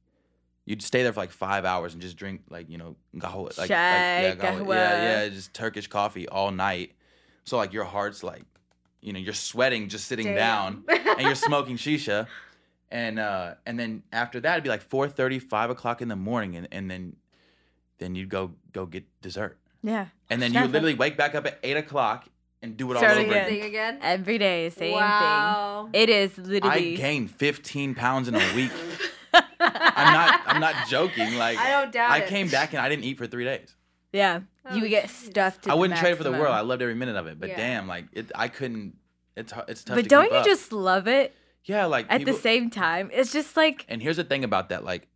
You'd 0.69 0.83
stay 0.83 1.03
there 1.03 1.13
for 1.15 1.21
like 1.21 1.31
five 1.33 1.65
hours 1.65 1.95
and 1.95 2.03
just 2.03 2.17
drink 2.17 2.43
like 2.51 2.69
you 2.69 2.77
know 2.79 2.97
kahwa, 3.17 3.45
like, 3.47 3.59
like 3.59 3.71
yeah, 3.71 4.35
Chai, 4.35 4.37
kahwa, 4.37 4.59
kahwa. 4.67 4.75
yeah, 4.75 5.23
yeah, 5.23 5.29
just 5.31 5.55
Turkish 5.55 5.87
coffee 5.87 6.29
all 6.29 6.51
night. 6.51 6.93
So 7.45 7.57
like 7.57 7.73
your 7.73 7.85
heart's 7.85 8.23
like, 8.23 8.43
you 9.01 9.13
know, 9.15 9.19
you're 9.19 9.33
sweating 9.33 9.89
just 9.89 10.07
sitting 10.07 10.35
down 10.35 10.85
and 10.89 11.21
you're 11.23 11.35
smoking 11.35 11.77
shisha 11.77 12.27
and 12.91 13.19
uh 13.19 13.55
and 13.67 13.79
then 13.79 14.03
after 14.13 14.41
that 14.41 14.53
it'd 14.55 14.65
be 14.65 14.69
like 14.71 14.87
4:30, 14.89 15.41
5 15.43 15.71
o'clock 15.71 16.03
in 16.03 16.09
the 16.09 16.17
morning 16.17 16.57
and, 16.57 16.69
and 16.71 16.91
then 16.91 17.17
then 17.99 18.15
you'd 18.15 18.29
go 18.29 18.53
go 18.73 18.85
get 18.87 19.05
dessert 19.23 19.57
Yeah. 19.83 20.07
and 20.31 20.41
then 20.43 20.53
you'd 20.53 20.71
literally 20.71 20.95
wake 20.95 21.17
back 21.17 21.35
up 21.35 21.47
at 21.47 21.59
8 21.63 21.77
o'clock 21.79 22.27
and 22.63 22.77
do 22.77 22.91
it 22.91 22.97
all 22.97 23.01
Start 23.03 23.19
over 23.19 23.27
again. 23.31 23.47
again 23.47 23.61
Thing 23.61 23.69
again. 23.69 23.99
Every 24.03 24.37
day, 24.39 24.69
same 24.71 24.93
wow. 24.95 25.89
thing. 25.93 26.03
It 26.03 26.11
is 26.11 26.37
literally. 26.39 26.95
i 26.95 26.97
gained 26.97 27.31
15 27.31 27.95
pounds 27.95 28.29
in 28.29 28.35
a 28.35 28.55
week 28.55 28.73
i'm 29.61 30.13
not 30.13 30.41
i'm 30.47 30.61
not 30.61 30.89
joking 30.89 31.35
like 31.37 31.59
I 31.59 31.71
don't 31.71 31.93
doubt 31.93 32.11
i 32.11 32.19
it. 32.19 32.29
came 32.29 32.49
back 32.49 32.73
and 32.73 32.81
i 32.81 32.89
didn't 32.89 33.05
eat 33.05 33.19
for 33.19 33.27
three 33.27 33.45
days 33.45 33.75
yeah. 34.11 34.41
Oh, 34.65 34.75
you 34.75 34.89
get 34.89 35.05
jeez. 35.07 35.31
stuffed. 35.31 35.65
To 35.65 35.71
i 35.71 35.75
the 35.75 35.81
wouldn't 35.81 35.99
trade 36.01 36.13
it 36.13 36.17
for 36.17 36.25
the 36.25 36.31
maximum. 36.31 36.47
world 36.53 36.57
i 36.57 36.61
loved 36.63 36.81
every 36.83 36.95
minute 36.95 37.17
of 37.17 37.27
it 37.27 37.39
but 37.39 37.51
Yeah. 37.51 37.57
damn 37.57 37.89
like 37.89 38.07
it 38.13 38.31
i 38.35 38.49
couldn't 38.49 38.97
it's 39.37 39.53
hu- 39.53 39.61
it's 39.69 39.85
tough 39.85 39.97
But 39.97 40.03
to 40.05 40.09
don't 40.09 40.25
keep 40.25 40.33
you 40.33 40.39
up. 40.39 40.45
just 40.47 40.73
love 40.73 41.07
it 41.09 41.35
yeah 41.65 41.85
like 41.87 42.07
at 42.09 42.19
people, 42.19 42.33
the 42.35 42.41
same 42.41 42.71
time? 42.71 43.11
It's 43.13 43.33
just 43.33 43.57
like 43.57 43.85
And 43.89 44.01
here's 44.03 44.17
the 44.17 44.25
thing 44.25 44.43
about 44.45 44.71
that, 44.71 44.85
like 44.85 45.07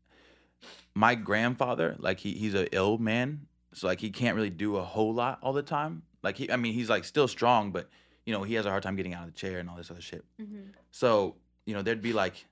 my 0.95 1.14
grandfather, 1.14 1.97
like 1.99 2.18
he 2.20 2.32
he's 2.34 2.55
a 2.55 2.72
ill 2.74 2.99
man, 2.99 3.47
so 3.72 3.86
like 3.86 4.01
he 4.01 4.11
can't 4.11 4.36
really 4.36 4.51
do 4.51 4.76
a 4.76 4.82
whole 4.82 5.14
lot 5.14 5.38
all 5.43 5.53
the 5.55 5.62
time. 5.62 6.03
Like 6.22 6.36
he, 6.36 6.51
I 6.53 6.57
mean, 6.57 6.74
he's 6.74 6.90
like 6.90 7.05
still 7.05 7.26
strong, 7.28 7.72
but 7.72 7.88
you 8.26 8.32
know 8.34 8.43
he 8.43 8.55
has 8.55 8.66
a 8.66 8.70
hard 8.70 8.82
time 8.82 8.97
getting 8.97 9.14
out 9.14 9.26
of 9.26 9.32
the 9.32 9.38
chair 9.38 9.59
and 9.59 9.70
all 9.70 9.76
this 9.76 9.90
other 9.90 10.03
shit. 10.03 10.24
Mhm. 10.40 10.66
So 10.90 11.36
you 11.64 11.74
know 11.74 11.80
there'd 11.82 12.03
be 12.03 12.12
like 12.12 12.45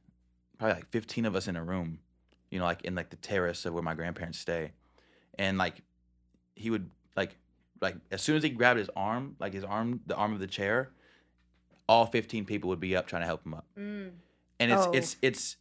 probably 0.60 0.74
like 0.76 0.86
15 0.86 1.24
of 1.24 1.34
us 1.34 1.48
in 1.48 1.56
a 1.56 1.64
room, 1.64 1.98
you 2.50 2.58
know, 2.58 2.64
like 2.64 2.82
in 2.82 2.94
like 2.94 3.10
the 3.10 3.16
terrace 3.16 3.64
of 3.64 3.74
where 3.74 3.82
my 3.82 3.94
grandparents 3.94 4.38
stay, 4.38 4.72
and 5.38 5.58
like 5.58 5.82
he 6.54 6.70
would 6.70 6.88
like 7.16 7.36
like 7.80 7.96
as 8.12 8.22
soon 8.22 8.36
as 8.36 8.42
he 8.42 8.50
grabbed 8.50 8.78
his 8.78 8.90
arm, 8.94 9.36
like 9.40 9.52
his 9.54 9.64
arm, 9.64 10.00
the 10.06 10.14
arm 10.14 10.32
of 10.32 10.38
the 10.40 10.46
chair, 10.46 10.90
all 11.88 12.06
15 12.06 12.44
people 12.44 12.68
would 12.70 12.80
be 12.80 12.94
up 12.94 13.06
trying 13.06 13.22
to 13.22 13.26
help 13.26 13.44
him 13.44 13.54
up 13.54 13.66
Mm. 13.78 14.10
and 14.60 14.70
it's 14.72 14.86
Oh. 14.86 14.92
it's 14.92 15.16
it's 15.22 15.56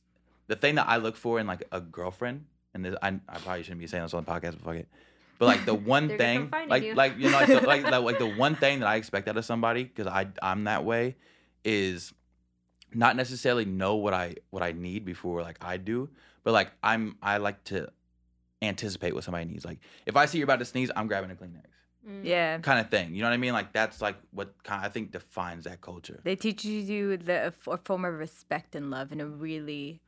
the 0.48 0.56
thing 0.56 0.76
that 0.76 0.88
I 0.88 0.98
look 0.98 1.16
for 1.16 1.40
in 1.40 1.48
like 1.48 1.64
a 1.72 1.80
girlfriend, 1.80 2.46
and 2.74 2.84
this, 2.86 2.96
I 3.02 3.10
I 3.30 3.38
probably 3.40 3.64
shouldn't 3.64 3.80
be 3.80 3.88
saying 3.88 4.04
this 4.04 4.14
on 4.14 4.24
the 4.24 4.30
podcast, 4.32 4.52
but 4.58 4.62
fuck 4.62 4.76
it. 4.76 4.88
But 5.38 5.46
like 5.46 5.66
the 5.66 5.74
one 5.96 6.08
They're 6.08 6.18
gonna 6.18 6.40
come 6.40 6.48
thing, 6.50 6.68
like 6.70 6.84
you. 6.84 6.94
like 6.96 7.18
you 7.18 7.30
know 7.30 7.38
like 7.38 7.48
the, 7.48 7.62
like, 7.62 7.84
like 7.90 8.20
the 8.20 8.28
one 8.36 8.56
thing 8.56 8.80
that 8.82 8.88
I 8.88 8.96
expect 8.96 9.28
out 9.30 9.38
of 9.38 9.46
somebody 9.46 9.84
because 9.86 10.08
I 10.08 10.28
I'm 10.42 10.66
that 10.66 10.84
way 10.84 11.16
is 11.64 12.14
not 12.94 13.16
necessarily 13.16 13.66
know 13.66 13.96
what 13.96 14.14
I 14.14 14.36
what 14.50 14.64
I 14.64 14.72
need 14.72 15.06
before 15.06 15.42
like 15.42 15.58
I 15.62 15.78
do, 15.78 16.10
but 16.44 16.52
like 16.54 16.72
I'm 16.84 17.16
I 17.22 17.38
like 17.38 17.64
to 17.66 17.90
anticipate 18.62 19.14
what 19.14 19.24
somebody 19.24 19.46
needs. 19.46 19.66
Like 19.66 19.80
if 20.06 20.16
I 20.16 20.26
see 20.26 20.38
you're 20.38 20.46
about 20.46 20.60
to 20.60 20.66
sneeze, 20.66 20.92
I'm 20.96 21.08
grabbing 21.08 21.32
a 21.32 21.36
Kleenex, 21.36 21.64
Mm. 22.08 22.24
yeah. 22.24 22.58
kind 22.60 22.80
of 22.80 22.90
thing. 22.90 23.14
You 23.14 23.22
know 23.22 23.28
what 23.28 23.34
I 23.34 23.38
mean? 23.38 23.54
Like 23.54 23.74
that's 23.74 24.02
like 24.02 24.16
what 24.32 24.54
kind 24.64 24.84
I 24.84 24.90
think 24.90 25.12
defines 25.12 25.66
that 25.66 25.82
culture. 25.82 26.20
They 26.24 26.36
teach 26.36 26.64
you 26.64 27.18
the 27.18 27.54
a 27.68 27.78
form 27.78 28.06
of 28.06 28.14
respect 28.14 28.74
and 28.76 28.90
love 28.90 29.12
in 29.12 29.20
a 29.20 29.26
really 29.28 30.00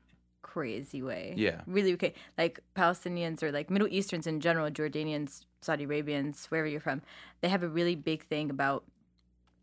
crazy 0.41 1.01
way. 1.01 1.33
Yeah. 1.37 1.61
Really 1.67 1.93
okay. 1.93 2.13
Like 2.37 2.59
Palestinians 2.75 3.43
or 3.43 3.51
like 3.51 3.69
Middle 3.69 3.87
Easterns 3.89 4.25
in 4.25 4.39
general, 4.39 4.69
Jordanians, 4.71 5.45
Saudi 5.61 5.83
Arabians, 5.83 6.45
wherever 6.47 6.67
you're 6.67 6.79
from, 6.81 7.01
they 7.41 7.49
have 7.49 7.61
a 7.63 7.67
really 7.69 7.95
big 7.95 8.23
thing 8.23 8.49
about 8.49 8.83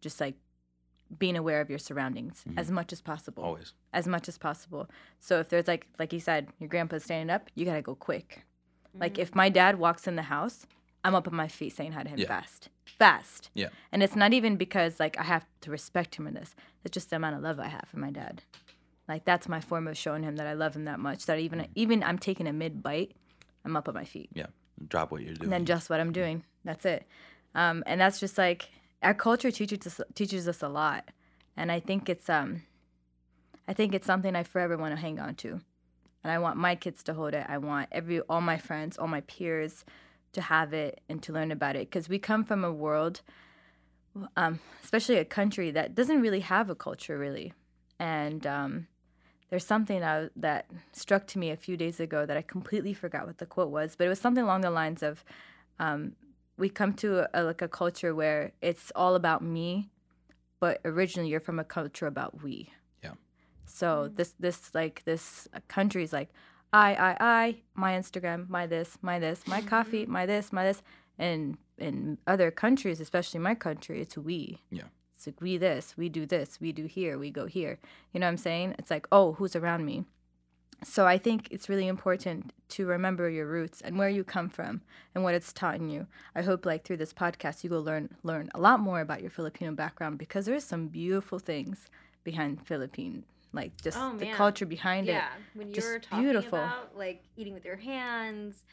just 0.00 0.20
like 0.20 0.34
being 1.16 1.36
aware 1.36 1.60
of 1.60 1.70
your 1.70 1.78
surroundings 1.78 2.44
Mhm. 2.48 2.58
as 2.58 2.70
much 2.70 2.92
as 2.92 3.00
possible. 3.00 3.42
Always. 3.44 3.72
As 3.92 4.06
much 4.06 4.28
as 4.28 4.36
possible. 4.36 4.88
So 5.20 5.40
if 5.40 5.48
there's 5.48 5.66
like 5.68 5.86
like 5.98 6.12
you 6.12 6.20
said, 6.20 6.48
your 6.58 6.68
grandpa's 6.68 7.04
standing 7.04 7.30
up, 7.34 7.48
you 7.54 7.64
gotta 7.64 7.82
go 7.82 7.94
quick. 7.94 8.44
Like 8.94 9.18
if 9.18 9.34
my 9.34 9.48
dad 9.48 9.78
walks 9.78 10.06
in 10.06 10.16
the 10.16 10.22
house, 10.22 10.66
I'm 11.04 11.14
up 11.14 11.28
on 11.28 11.34
my 11.34 11.48
feet 11.48 11.70
saying 11.74 11.92
hi 11.92 12.02
to 12.02 12.08
him 12.08 12.18
Yeah. 12.18 12.26
fast. 12.26 12.68
Fast. 12.84 13.50
Yeah. 13.54 13.68
And 13.92 14.02
it's 14.02 14.16
not 14.16 14.32
even 14.32 14.56
because 14.56 14.98
like 15.00 15.18
I 15.18 15.22
have 15.22 15.46
to 15.62 15.70
respect 15.70 16.16
him 16.16 16.26
in 16.26 16.34
this. 16.34 16.54
It's 16.84 16.92
just 16.94 17.10
the 17.10 17.16
amount 17.16 17.36
of 17.36 17.42
love 17.42 17.58
I 17.60 17.68
have 17.68 17.84
for 17.88 17.98
my 17.98 18.10
dad. 18.10 18.42
Like 19.06 19.24
that's 19.24 19.48
my 19.48 19.60
form 19.60 19.86
of 19.88 19.96
showing 19.96 20.22
him 20.24 20.36
that 20.36 20.46
I 20.46 20.52
love 20.52 20.74
him 20.76 20.84
that 20.84 20.98
much. 21.00 21.24
That 21.26 21.38
even 21.38 21.68
even 21.74 22.02
I'm 22.02 22.18
taking 22.18 22.46
a 22.46 22.52
mid 22.52 22.82
bite, 22.82 23.14
I'm 23.64 23.76
up 23.76 23.88
on 23.88 23.94
my 23.94 24.04
feet. 24.04 24.30
Yeah. 24.34 24.46
Drop 24.88 25.10
what 25.10 25.22
you're 25.22 25.34
doing. 25.34 25.44
And 25.44 25.52
then 25.52 25.64
just 25.64 25.88
what 25.88 26.00
I'm 26.00 26.12
doing. 26.12 26.44
That's 26.64 26.84
it. 26.84 27.06
Um, 27.54 27.82
and 27.86 28.00
that's 28.00 28.20
just 28.20 28.36
like 28.36 28.68
our 29.02 29.14
culture 29.14 29.50
teaches 29.50 29.86
us 29.86 30.00
teaches 30.14 30.48
us 30.48 30.62
a 30.62 30.68
lot. 30.68 31.10
And 31.56 31.72
I 31.72 31.80
think 31.80 32.08
it's 32.08 32.28
um 32.28 32.62
I 33.66 33.72
think 33.72 33.94
it's 33.94 34.06
something 34.06 34.34
I 34.34 34.42
forever 34.42 34.76
want 34.76 34.94
to 34.94 35.00
hang 35.00 35.18
on 35.18 35.34
to. 35.36 35.60
And 36.24 36.32
I 36.32 36.38
want 36.38 36.56
my 36.56 36.74
kids 36.74 37.02
to 37.04 37.14
hold 37.14 37.34
it. 37.34 37.46
I 37.48 37.58
want 37.58 37.88
every 37.92 38.20
all 38.20 38.40
my 38.40 38.58
friends, 38.58 38.98
all 38.98 39.08
my 39.08 39.20
peers 39.22 39.84
to 40.32 40.42
have 40.42 40.72
it 40.72 41.00
and 41.08 41.22
to 41.22 41.32
learn 41.32 41.50
about 41.50 41.76
it 41.76 41.88
because 41.88 42.08
we 42.08 42.18
come 42.18 42.44
from 42.44 42.64
a 42.64 42.72
world 42.72 43.22
um, 44.36 44.60
especially 44.82 45.16
a 45.16 45.24
country 45.24 45.70
that 45.70 45.94
doesn't 45.94 46.20
really 46.20 46.40
have 46.40 46.70
a 46.70 46.74
culture 46.74 47.18
really. 47.18 47.52
And 47.98 48.46
um, 48.46 48.86
there's 49.50 49.66
something 49.66 50.02
I, 50.02 50.28
that 50.36 50.66
struck 50.92 51.26
to 51.28 51.38
me 51.38 51.50
a 51.50 51.56
few 51.56 51.76
days 51.76 52.00
ago 52.00 52.26
that 52.26 52.36
I 52.36 52.42
completely 52.42 52.94
forgot 52.94 53.26
what 53.26 53.38
the 53.38 53.46
quote 53.46 53.70
was, 53.70 53.96
but 53.96 54.06
it 54.06 54.08
was 54.08 54.20
something 54.20 54.44
along 54.44 54.62
the 54.62 54.70
lines 54.70 55.02
of, 55.02 55.24
um, 55.78 56.12
"We 56.58 56.68
come 56.68 56.92
to 56.94 57.28
a, 57.32 57.42
like 57.42 57.62
a 57.62 57.68
culture 57.68 58.14
where 58.14 58.52
it's 58.60 58.92
all 58.94 59.14
about 59.14 59.42
me, 59.42 59.90
but 60.60 60.80
originally 60.84 61.30
you're 61.30 61.40
from 61.40 61.58
a 61.58 61.64
culture 61.64 62.06
about 62.06 62.42
we." 62.42 62.72
Yeah. 63.02 63.14
So 63.66 64.08
hmm. 64.08 64.14
this 64.16 64.34
this 64.38 64.74
like 64.74 65.04
this 65.04 65.48
country 65.68 66.02
is 66.02 66.12
like, 66.12 66.30
I 66.72 66.94
I 66.94 67.16
I 67.20 67.56
my 67.74 67.92
Instagram, 67.92 68.48
my 68.48 68.66
this, 68.66 68.98
my 69.02 69.18
this, 69.18 69.46
my 69.46 69.60
mm-hmm. 69.60 69.68
coffee, 69.68 70.06
my 70.06 70.26
this, 70.26 70.52
my 70.52 70.64
this, 70.64 70.82
And 71.18 71.58
in 71.78 72.18
other 72.26 72.50
countries, 72.50 73.00
especially 73.00 73.40
my 73.40 73.54
country, 73.54 74.00
it's 74.00 74.16
we. 74.16 74.62
Yeah. 74.70 74.84
It's 75.14 75.26
like 75.26 75.40
we 75.40 75.58
this, 75.58 75.96
we 75.96 76.08
do 76.08 76.26
this, 76.26 76.60
we 76.60 76.70
do 76.72 76.84
here, 76.84 77.18
we 77.18 77.30
go 77.30 77.46
here. 77.46 77.80
You 78.12 78.20
know 78.20 78.26
what 78.26 78.32
I'm 78.32 78.36
saying? 78.36 78.76
It's 78.78 78.90
like, 78.90 79.08
oh, 79.10 79.32
who's 79.32 79.56
around 79.56 79.84
me? 79.84 80.04
So 80.84 81.06
I 81.06 81.18
think 81.18 81.48
it's 81.50 81.68
really 81.68 81.88
important 81.88 82.52
to 82.70 82.86
remember 82.86 83.28
your 83.28 83.46
roots 83.46 83.80
and 83.80 83.98
where 83.98 84.08
you 84.08 84.22
come 84.22 84.48
from 84.48 84.82
and 85.14 85.24
what 85.24 85.34
it's 85.34 85.52
taught 85.52 85.74
in 85.76 85.88
you. 85.90 86.06
I 86.34 86.42
hope 86.42 86.64
like 86.64 86.84
through 86.84 86.98
this 86.98 87.12
podcast 87.12 87.64
you 87.64 87.70
will 87.70 87.82
learn 87.82 88.10
learn 88.22 88.48
a 88.54 88.60
lot 88.60 88.78
more 88.80 89.00
about 89.00 89.20
your 89.20 89.30
Filipino 89.30 89.72
background 89.72 90.18
because 90.18 90.46
there's 90.46 90.64
some 90.64 90.86
beautiful 90.88 91.38
things 91.40 91.86
behind 92.22 92.64
Philippine 92.66 93.24
like 93.52 93.80
just 93.82 93.96
Oh, 93.98 94.14
the 94.16 94.26
man. 94.26 94.34
culture 94.36 94.66
behind 94.66 95.06
yeah, 95.06 95.12
it. 95.12 95.16
Yeah, 95.16 95.28
when 95.54 95.68
you 95.68 95.74
Just 95.74 95.88
were 95.88 95.98
talking 95.98 96.22
beautiful. 96.24 96.58
about 96.58 96.96
like 96.96 97.24
eating 97.36 97.54
with 97.54 97.64
your 97.64 97.76
hands, 97.76 98.64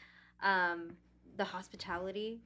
um, 0.42 0.96
the 1.36 1.44
hospitality 1.44 2.40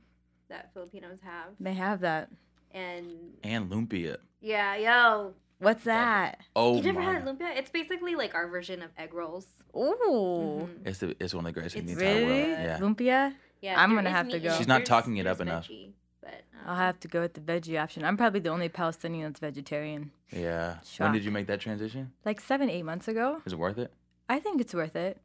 that 0.49 0.73
Filipinos 0.73 1.19
have, 1.23 1.49
They 1.59 1.75
have 1.75 2.01
that. 2.01 2.31
and 2.73 3.09
And 3.43 3.69
lumpia. 3.71 4.17
yeah, 4.41 4.77
yo, 4.77 5.35
What's 5.61 5.85
that? 5.85 6.41
Oh 6.57 6.77
you 6.77 6.83
never 6.83 7.01
my 7.01 7.13
had 7.13 7.25
God. 7.25 7.39
lumpia? 7.39 7.57
It's 7.57 7.71
basically 7.71 8.15
like 8.17 8.35
our 8.35 8.49
version 8.49 8.83
of 8.83 8.91
egg 8.99 9.15
rolls. 9.15 9.47
Ooh. 9.77 10.69
Mhm. 10.69 10.87
It's 10.87 10.99
the 10.99 11.15
it's 11.21 11.35
one 11.35 11.45
of 11.47 11.51
the 11.51 11.53
greatest 11.53 11.77
things 11.77 11.91
in 11.93 11.99
the 11.99 12.05
entire 12.05 12.25
Really? 12.27 12.49
world. 12.51 12.61
Yeah. 12.63 12.79
Lumpia? 12.81 13.35
Yeah, 13.61 13.81
I'm 13.81 13.95
gonna 13.95 14.11
have 14.11 14.27
to 14.29 14.35
meat 14.37 14.45
in 14.45 14.51
go. 14.51 14.57
She's 14.57 14.67
not 14.67 14.77
There's- 14.79 14.89
talking 14.89 15.17
it 15.19 15.25
there's 15.25 15.37
up 15.37 15.41
enough. 15.43 15.69
veggie, 15.69 15.93
but, 16.23 16.43
I'll 16.65 16.73
um, 16.73 16.79
have 16.79 16.99
to 17.01 17.09
go 17.09 17.21
with 17.21 17.35
the 17.35 17.41
veggie 17.43 17.81
option. 17.81 18.05
I'm 18.05 18.17
probably 18.17 18.41
the 18.41 18.49
only 18.49 18.69
Palestinian 18.71 19.25
that's 19.31 19.41
vegetarian. 19.41 20.13
Yeah. 20.31 20.79
When 20.99 21.13
did 21.13 21.25
you 21.25 21.31
make 21.31 21.47
that 21.49 21.61
transition? 21.61 22.13
Like 22.25 22.41
seven, 22.41 22.71
eight 22.71 22.85
months 22.85 23.07
ago. 23.07 23.43
Is 23.45 23.53
it 23.53 23.59
worth 23.59 23.77
it? 23.79 23.93
I 24.31 24.39
think 24.39 24.61
it's 24.63 24.73
worth 24.73 24.97
it. 24.97 25.21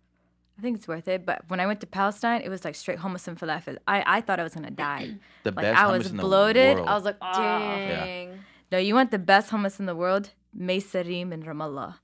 I 0.57 0.61
think 0.61 0.77
it's 0.77 0.87
worth 0.87 1.07
it. 1.07 1.25
But 1.25 1.43
when 1.49 1.59
I 1.61 1.65
went 1.65 1.79
to 1.81 1.87
Palestine, 1.87 2.41
it 2.41 2.49
was 2.49 2.65
like 2.65 2.75
straight 2.75 2.99
hummus 2.99 3.27
and 3.27 3.37
falafel. 3.39 3.77
I, 3.87 4.03
I 4.17 4.21
thought 4.21 4.39
I 4.39 4.43
was 4.43 4.53
gonna 4.53 4.71
die. 4.71 5.15
The 5.43 5.51
Like 5.51 5.63
best 5.63 5.79
I 5.79 5.83
hummus 5.85 5.97
was 5.97 6.11
in 6.11 6.17
the 6.17 6.23
bloated. 6.23 6.75
world. 6.77 6.87
I 6.89 6.95
was 6.95 7.03
like, 7.05 7.17
oh. 7.21 7.33
Dang. 7.37 8.39
No, 8.71 8.77
you 8.77 8.93
want 8.95 9.11
the 9.11 9.19
best 9.19 9.51
hummus 9.51 9.79
in 9.79 9.85
the 9.85 9.95
world? 9.95 10.31
Meisarim 10.57 11.31
in 11.31 11.43
Ramallah. 11.43 11.95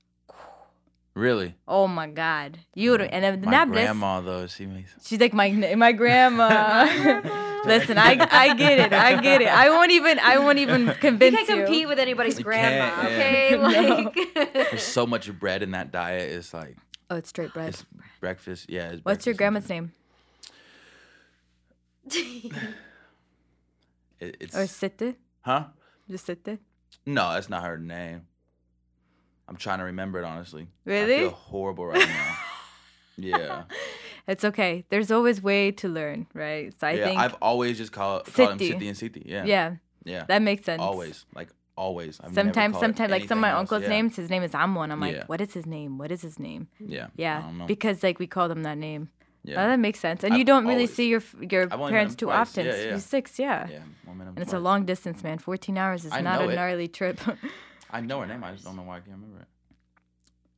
really. 1.14 1.54
Oh 1.68 1.86
my 1.88 2.06
God. 2.06 2.58
You 2.74 2.92
would 2.92 3.02
and 3.02 3.22
then 3.24 3.40
the 3.40 3.46
My 3.46 3.52
Nablus. 3.64 3.76
grandma 3.84 4.20
though, 4.20 4.46
she 4.46 4.66
makes. 4.66 4.94
She's 5.04 5.20
like 5.20 5.32
my 5.34 5.50
my 5.76 5.92
grandma. 5.92 6.48
Listen, 7.64 7.96
I 7.98 8.16
I 8.30 8.54
get 8.54 8.78
it. 8.78 8.92
I 8.92 9.20
get 9.20 9.40
it. 9.42 9.48
I 9.48 9.70
won't 9.70 9.90
even 9.92 10.18
I 10.18 10.38
won't 10.38 10.58
even 10.58 10.86
convince 11.00 11.32
You 11.32 11.38
convince 11.38 11.46
can't 11.46 11.66
compete 11.66 11.88
with 11.88 11.98
anybody's 11.98 12.38
You 12.38 12.44
grandma, 12.44 12.88
can't, 12.94 13.06
okay? 13.12 13.50
yeah. 13.50 13.92
Like, 13.94 14.54
There's 14.70 14.82
so 14.82 15.06
much 15.06 15.32
bread 15.38 15.62
in 15.62 15.70
that 15.72 15.90
diet. 15.92 16.30
It's 16.32 16.52
like 16.54 16.76
Oh, 17.10 17.16
it's 17.16 17.28
straight 17.28 17.52
bread. 17.52 17.68
it's 17.70 17.84
breakfast. 18.20 18.70
Yeah. 18.70 18.92
It's 18.92 19.04
What's 19.04 19.26
your 19.26 19.34
grandma's 19.34 19.68
name? 19.68 19.92
It, 24.20 24.36
it's 24.40 24.54
oh, 24.56 24.60
Or 24.62 24.66
Sitte? 24.66 25.16
huh? 25.42 25.64
Just 26.10 26.26
Sitte? 26.26 26.58
No, 27.06 27.32
that's 27.32 27.48
not 27.48 27.64
her 27.64 27.78
name. 27.78 28.22
I'm 29.48 29.56
trying 29.56 29.78
to 29.78 29.84
remember 29.84 30.18
it 30.20 30.24
honestly. 30.24 30.68
Really? 30.84 31.16
I 31.16 31.18
feel 31.20 31.30
horrible 31.30 31.86
right 31.86 32.06
now. 32.08 32.36
yeah. 33.16 33.62
It's 34.26 34.44
okay. 34.44 34.84
There's 34.88 35.10
always 35.10 35.42
way 35.42 35.72
to 35.72 35.88
learn, 35.88 36.26
right? 36.32 36.72
So 36.78 36.86
I 36.86 36.92
yeah. 36.92 37.04
think 37.06 37.20
I've 37.20 37.34
always 37.42 37.76
just 37.76 37.92
called 37.92 38.24
called 38.32 38.52
him 38.52 38.58
Siti. 38.58 38.78
Siti 38.80 38.88
and 38.88 38.96
Siti. 38.96 39.22
Yeah. 39.26 39.44
yeah, 39.44 39.74
Yeah. 40.04 40.24
that 40.28 40.42
makes 40.42 40.64
sense. 40.64 40.80
Always. 40.80 41.26
Like 41.34 41.48
always. 41.76 42.20
I've 42.22 42.32
Sometimes, 42.34 42.78
sometimes, 42.78 43.10
like 43.10 43.26
some 43.28 43.38
of 43.38 43.42
my 43.42 43.50
else. 43.50 43.60
uncle's 43.60 43.82
Yeah. 43.82 43.88
names, 43.88 44.16
his 44.16 44.30
name 44.30 44.42
is 44.42 44.54
Ammo, 44.54 44.82
and 44.82 44.92
I'm 44.92 45.00
like, 45.00 45.14
Yeah. 45.16 45.24
what 45.26 45.40
is 45.40 45.52
his 45.52 45.66
name? 45.66 45.98
What 45.98 46.12
is 46.12 46.22
his 46.22 46.38
name? 46.38 46.68
Yeah. 46.78 47.06
I 47.06 47.08
Yeah, 47.16 47.40
don't 47.42 47.58
know. 47.58 47.66
because 47.66 48.02
like 48.02 48.18
we 48.18 48.26
call 48.26 48.48
them 48.48 48.62
that 48.62 48.78
name. 48.78 49.10
Yeah. 49.44 49.62
Oh, 49.64 49.66
that 49.68 49.78
makes 49.78 49.98
sense. 50.00 50.22
And 50.24 50.34
you 50.34 50.40
I've 50.40 50.46
don't 50.46 50.64
really 50.64 50.74
always- 50.86 50.94
see 50.94 51.08
your 51.08 51.22
your 51.40 51.62
I've 51.64 51.72
only 51.74 51.84
met 51.84 51.90
parents 51.90 52.14
too 52.14 52.26
twice. 52.26 52.48
often. 52.48 52.66
Yeah, 52.66 52.76
yeah. 52.76 52.88
You're 52.90 52.98
six, 52.98 53.38
yeah. 53.38 53.68
yeah. 53.68 53.78
One 54.04 54.18
minute 54.18 54.30
And 54.30 54.38
it's 54.40 54.52
a 54.52 54.58
long 54.58 54.84
distance, 54.84 55.22
man. 55.22 55.38
14 55.38 55.76
hours 55.78 56.04
is 56.04 56.12
I 56.12 56.20
not 56.20 56.42
a 56.42 56.48
it. 56.48 56.54
gnarly 56.54 56.88
trip. 56.88 57.18
I 57.90 58.00
know 58.00 58.20
her 58.20 58.26
name. 58.26 58.42
I 58.44 58.52
just 58.52 58.64
don't 58.64 58.76
know 58.76 58.82
why 58.82 58.96
I 58.96 59.00
can't 59.00 59.16
remember 59.16 59.40
it. 59.40 59.48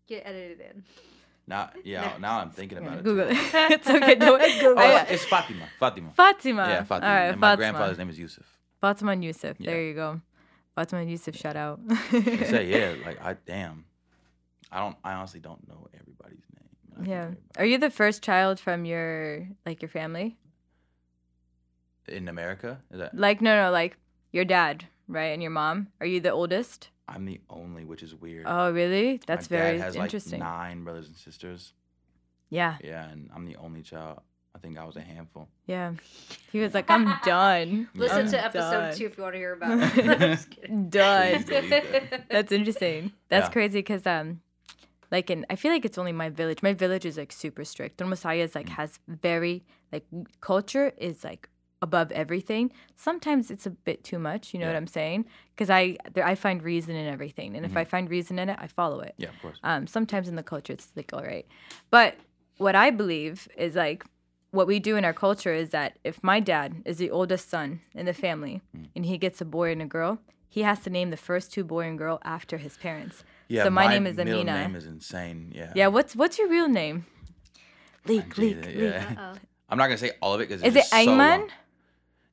Get 0.06 0.22
edited 0.26 0.60
in. 0.60 0.84
Now, 1.46 1.70
yeah. 1.84 2.12
Now 2.20 2.40
I'm 2.40 2.50
thinking 2.50 2.78
about 2.78 2.98
it. 2.98 3.04
Google 3.04 3.26
too. 3.28 3.32
it. 3.34 3.38
it's 3.72 3.88
okay. 3.90 4.14
Don't 4.14 4.40
Oh, 4.40 4.76
I- 4.76 5.00
it's, 5.02 5.10
it's 5.12 5.24
Fatima. 5.24 5.66
Fatima. 5.78 6.10
Fatima. 6.14 6.62
Yeah, 6.68 6.84
Fatima. 6.84 7.08
All 7.08 7.14
right, 7.14 7.24
and 7.30 7.40
my 7.40 7.48
Fatima. 7.48 7.56
grandfather's 7.56 7.98
name 7.98 8.10
is 8.10 8.18
Yusuf. 8.18 8.46
Fatima 8.80 9.12
and 9.12 9.24
Yusuf. 9.24 9.56
Yeah. 9.58 9.70
There 9.70 9.82
you 9.82 9.94
go. 9.94 10.20
Fatima 10.74 11.02
and 11.02 11.10
Yusuf, 11.10 11.36
shout 11.36 11.56
out. 11.56 11.80
Say, 12.10 12.66
yeah, 12.68 12.94
like 13.06 13.18
I 13.24 13.34
damn. 13.46 13.84
I 14.72 14.80
don't. 14.80 14.96
I 15.04 15.12
honestly 15.14 15.40
don't 15.40 15.66
know 15.68 15.86
everybody's 15.98 16.42
name. 16.58 16.63
I 17.00 17.04
Yeah. 17.04 17.30
Are 17.58 17.64
you 17.64 17.78
the 17.78 17.90
first 17.90 18.22
child 18.22 18.60
from 18.60 18.84
your 18.84 19.48
like 19.66 19.82
your 19.82 19.88
family? 19.88 20.36
In 22.06 22.28
America, 22.28 22.80
is 22.90 22.98
that 22.98 23.16
Like 23.16 23.40
no 23.40 23.56
no 23.56 23.70
like 23.70 23.96
your 24.32 24.44
dad, 24.44 24.84
right? 25.08 25.32
And 25.32 25.40
your 25.42 25.50
mom? 25.50 25.88
Are 26.00 26.06
you 26.06 26.20
the 26.20 26.30
oldest? 26.32 26.90
I'm 27.08 27.24
the 27.24 27.40
only, 27.50 27.84
which 27.84 28.02
is 28.02 28.14
weird. 28.14 28.44
Oh, 28.48 28.70
really? 28.72 29.18
That's 29.26 29.28
My 29.28 29.34
That's 29.34 29.48
dad 29.48 29.56
very 29.58 29.78
has 29.78 29.96
interesting. 29.96 30.40
Like 30.40 30.48
nine 30.48 30.84
brothers 30.84 31.06
and 31.06 31.16
sisters. 31.16 31.72
Yeah. 32.50 32.76
Yeah, 32.82 33.08
and 33.08 33.30
I'm 33.34 33.44
the 33.44 33.56
only 33.56 33.82
child. 33.82 34.20
I 34.54 34.58
think 34.58 34.78
I 34.78 34.84
was 34.84 34.96
a 34.96 35.00
handful. 35.00 35.48
Yeah. 35.66 35.94
He 36.52 36.60
was 36.60 36.72
like, 36.74 36.88
"I'm 36.90 37.12
done. 37.24 37.88
Listen 37.94 38.20
I'm 38.20 38.28
to 38.30 38.44
episode 38.44 38.70
done. 38.70 38.94
two 38.96 39.06
if 39.06 39.16
you 39.16 39.22
want 39.22 39.34
to 39.34 39.38
hear 39.38 39.52
about 39.58 39.78
it. 39.98 40.08
I'm 40.10 40.18
just 40.36 40.50
kidding. 40.50 40.88
Done." 40.90 41.32
Please 41.32 41.44
delete 41.46 42.10
that. 42.10 42.28
That's 42.30 42.52
interesting. 42.52 43.12
That's 43.28 43.48
Yeah. 43.48 43.52
crazy 43.52 43.78
because 43.80 44.06
um, 44.06 44.40
like 45.16 45.28
in 45.34 45.40
I 45.54 45.56
feel 45.62 45.72
like 45.74 45.84
it's 45.88 45.98
only 46.02 46.12
my 46.24 46.30
village. 46.40 46.60
My 46.70 46.74
village 46.84 47.06
is 47.10 47.16
like 47.22 47.32
super 47.44 47.64
strict. 47.72 47.92
Don 47.98 48.08
Messiah 48.14 48.42
is 48.48 48.54
like 48.58 48.66
Mm. 48.70 48.76
has 48.80 48.90
very 49.28 49.56
like 49.92 50.04
culture 50.50 50.86
is 51.08 51.16
like 51.30 51.42
above 51.88 52.08
everything. 52.22 52.64
Sometimes 53.06 53.50
it's 53.54 53.66
a 53.72 53.74
bit 53.88 53.98
too 54.10 54.18
much. 54.30 54.42
You 54.52 54.58
know 54.60 54.68
what 54.70 54.76
I'm 54.82 54.92
saying? 55.00 55.20
Because 55.52 55.70
I 55.80 55.82
there, 56.14 56.26
I 56.32 56.34
find 56.46 56.58
reason 56.72 56.94
in 57.02 57.06
everything, 57.16 57.50
and 57.56 57.64
if 57.68 57.70
Mm-hmm. 57.72 57.78
I 57.78 57.84
find 57.94 58.04
reason 58.18 58.34
in 58.42 58.48
it, 58.52 58.58
I 58.66 58.68
follow 58.80 59.00
it. 59.08 59.14
Yeah, 59.22 59.28
of 59.34 59.38
course. 59.42 59.58
Um, 59.70 59.86
sometimes 59.96 60.26
in 60.30 60.36
the 60.40 60.42
culture, 60.52 60.72
it's 60.76 60.88
like 61.00 61.10
all 61.16 61.22
right, 61.34 61.46
but 61.96 62.12
what 62.64 62.74
I 62.86 62.88
believe 63.02 63.36
is 63.66 63.72
like 63.86 64.00
what 64.58 64.66
we 64.72 64.78
do 64.78 64.96
in 64.96 65.04
our 65.08 65.12
culture 65.26 65.52
is 65.62 65.68
that 65.70 65.90
if 66.10 66.16
my 66.22 66.38
dad 66.52 66.68
is 66.90 66.96
the 66.98 67.10
oldest 67.18 67.44
son 67.54 67.68
in 68.00 68.04
the 68.10 68.14
family 68.26 68.56
Mm. 68.76 68.86
and 68.96 69.04
he 69.10 69.16
gets 69.18 69.40
a 69.40 69.48
boy 69.58 69.68
and 69.74 69.82
a 69.82 69.90
girl, 69.98 70.12
he 70.56 70.62
has 70.62 70.78
to 70.84 70.90
name 70.90 71.10
the 71.10 71.16
first 71.30 71.46
two 71.54 71.64
boy 71.74 71.84
and 71.90 71.98
girl 71.98 72.18
after 72.36 72.56
his 72.66 72.74
parents. 72.86 73.16
Yeah, 73.48 73.64
so 73.64 73.70
my, 73.70 73.88
name 73.88 74.06
is 74.06 74.18
Amina. 74.18 74.24
middle 74.24 74.40
Amina. 74.50 74.68
name 74.68 74.76
is 74.76 74.86
insane. 74.86 75.52
Yeah. 75.54 75.72
yeah, 75.74 75.86
what's 75.88 76.16
what's 76.16 76.38
your 76.38 76.48
real 76.48 76.68
name? 76.68 77.06
Leak, 78.06 78.36
leak, 78.36 78.64
leak. 78.64 78.74
yeah. 78.76 79.14
Uh-oh. 79.18 79.38
I'm 79.68 79.78
not 79.78 79.86
gonna 79.86 79.98
say 79.98 80.12
all 80.20 80.34
of 80.34 80.40
it 80.40 80.48
because 80.48 80.62
Is 80.62 80.76
it 80.76 80.84
Eiman? 80.92 81.48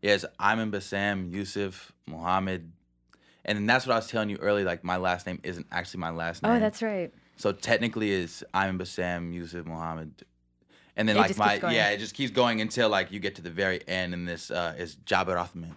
Yes, 0.01 0.25
Eiman 0.39 0.71
Bassam, 0.71 1.31
Yusuf, 1.31 1.91
Muhammad, 2.07 2.71
and 3.45 3.57
then 3.57 3.65
that's 3.65 3.85
what 3.85 3.93
I 3.93 3.97
was 3.97 4.07
telling 4.07 4.29
you 4.29 4.37
earlier. 4.37 4.65
Like 4.65 4.83
my 4.83 4.97
last 4.97 5.27
name 5.27 5.39
isn't 5.43 5.67
actually 5.71 5.99
my 5.99 6.09
last 6.09 6.43
name. 6.43 6.53
Oh, 6.53 6.59
that's 6.59 6.81
right. 6.81 7.13
So 7.37 7.51
technically, 7.51 8.11
it's 8.11 8.43
Eiman 8.53 8.77
Bassam, 8.77 9.33
Yusuf, 9.33 9.65
Muhammad, 9.65 10.23
and 10.95 11.07
then 11.07 11.17
It 11.17 11.37
like 11.37 11.37
my 11.37 11.71
yeah, 11.71 11.89
it 11.89 11.97
just 11.97 12.13
keeps 12.13 12.31
going 12.31 12.61
until 12.61 12.89
like 12.89 13.11
you 13.11 13.19
get 13.19 13.35
to 13.35 13.41
the 13.41 13.49
very 13.49 13.87
end, 13.87 14.13
and 14.13 14.27
this 14.27 14.51
uh, 14.51 14.75
is 14.77 14.95
Jabir 14.97 15.37
Othman. 15.37 15.75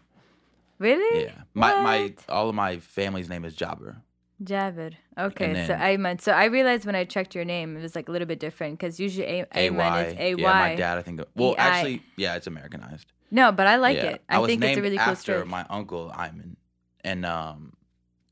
Really? 0.79 1.25
Yeah, 1.25 1.43
my 1.55 1.81
my 1.83 2.15
all 2.29 2.49
of 2.49 2.55
my 2.55 2.79
family's 2.79 3.29
name 3.29 3.45
is 3.45 3.55
Jabir. 3.55 3.97
Jabir. 4.43 4.95
Okay, 5.17 5.45
And 5.51 5.67
so 5.67 5.75
then- 5.75 5.81
Eiman. 5.81 6.21
So 6.21 6.33
I 6.33 6.47
realized 6.47 6.87
when 6.87 6.95
I 6.97 7.05
checked 7.05 7.35
your 7.35 7.45
name, 7.45 7.77
it 7.77 7.83
was 7.83 7.95
like 7.95 8.09
a 8.09 8.13
little 8.13 8.27
bit 8.27 8.41
different 8.41 8.79
because 8.79 8.99
usually 8.99 9.27
A- 9.27 9.47
A 9.53 9.71
Ayman 9.71 10.07
is 10.09 10.15
A 10.19 10.35
Y. 10.35 10.41
Yeah, 10.43 10.53
my 10.53 10.75
dad 10.75 10.99
I 10.99 11.03
think. 11.03 11.21
Well, 11.37 11.53
E-I. 11.53 11.69
actually, 11.69 12.03
yeah, 12.17 12.35
it's 12.37 12.47
Americanized. 12.47 13.13
No, 13.31 13.53
but 13.53 13.67
I 13.67 13.77
like 13.77 13.97
yeah. 13.97 14.05
it. 14.05 14.23
I, 14.29 14.39
was 14.39 14.49
think 14.49 14.63
it's 14.63 14.69
named 14.69 14.79
a 14.79 14.83
really 14.83 14.97
cool 14.97 15.09
after 15.09 15.33
story. 15.35 15.45
my 15.47 15.65
uncle 15.71 16.13
Ayman, 16.15 16.57
and 17.05 17.25
um, 17.27 17.73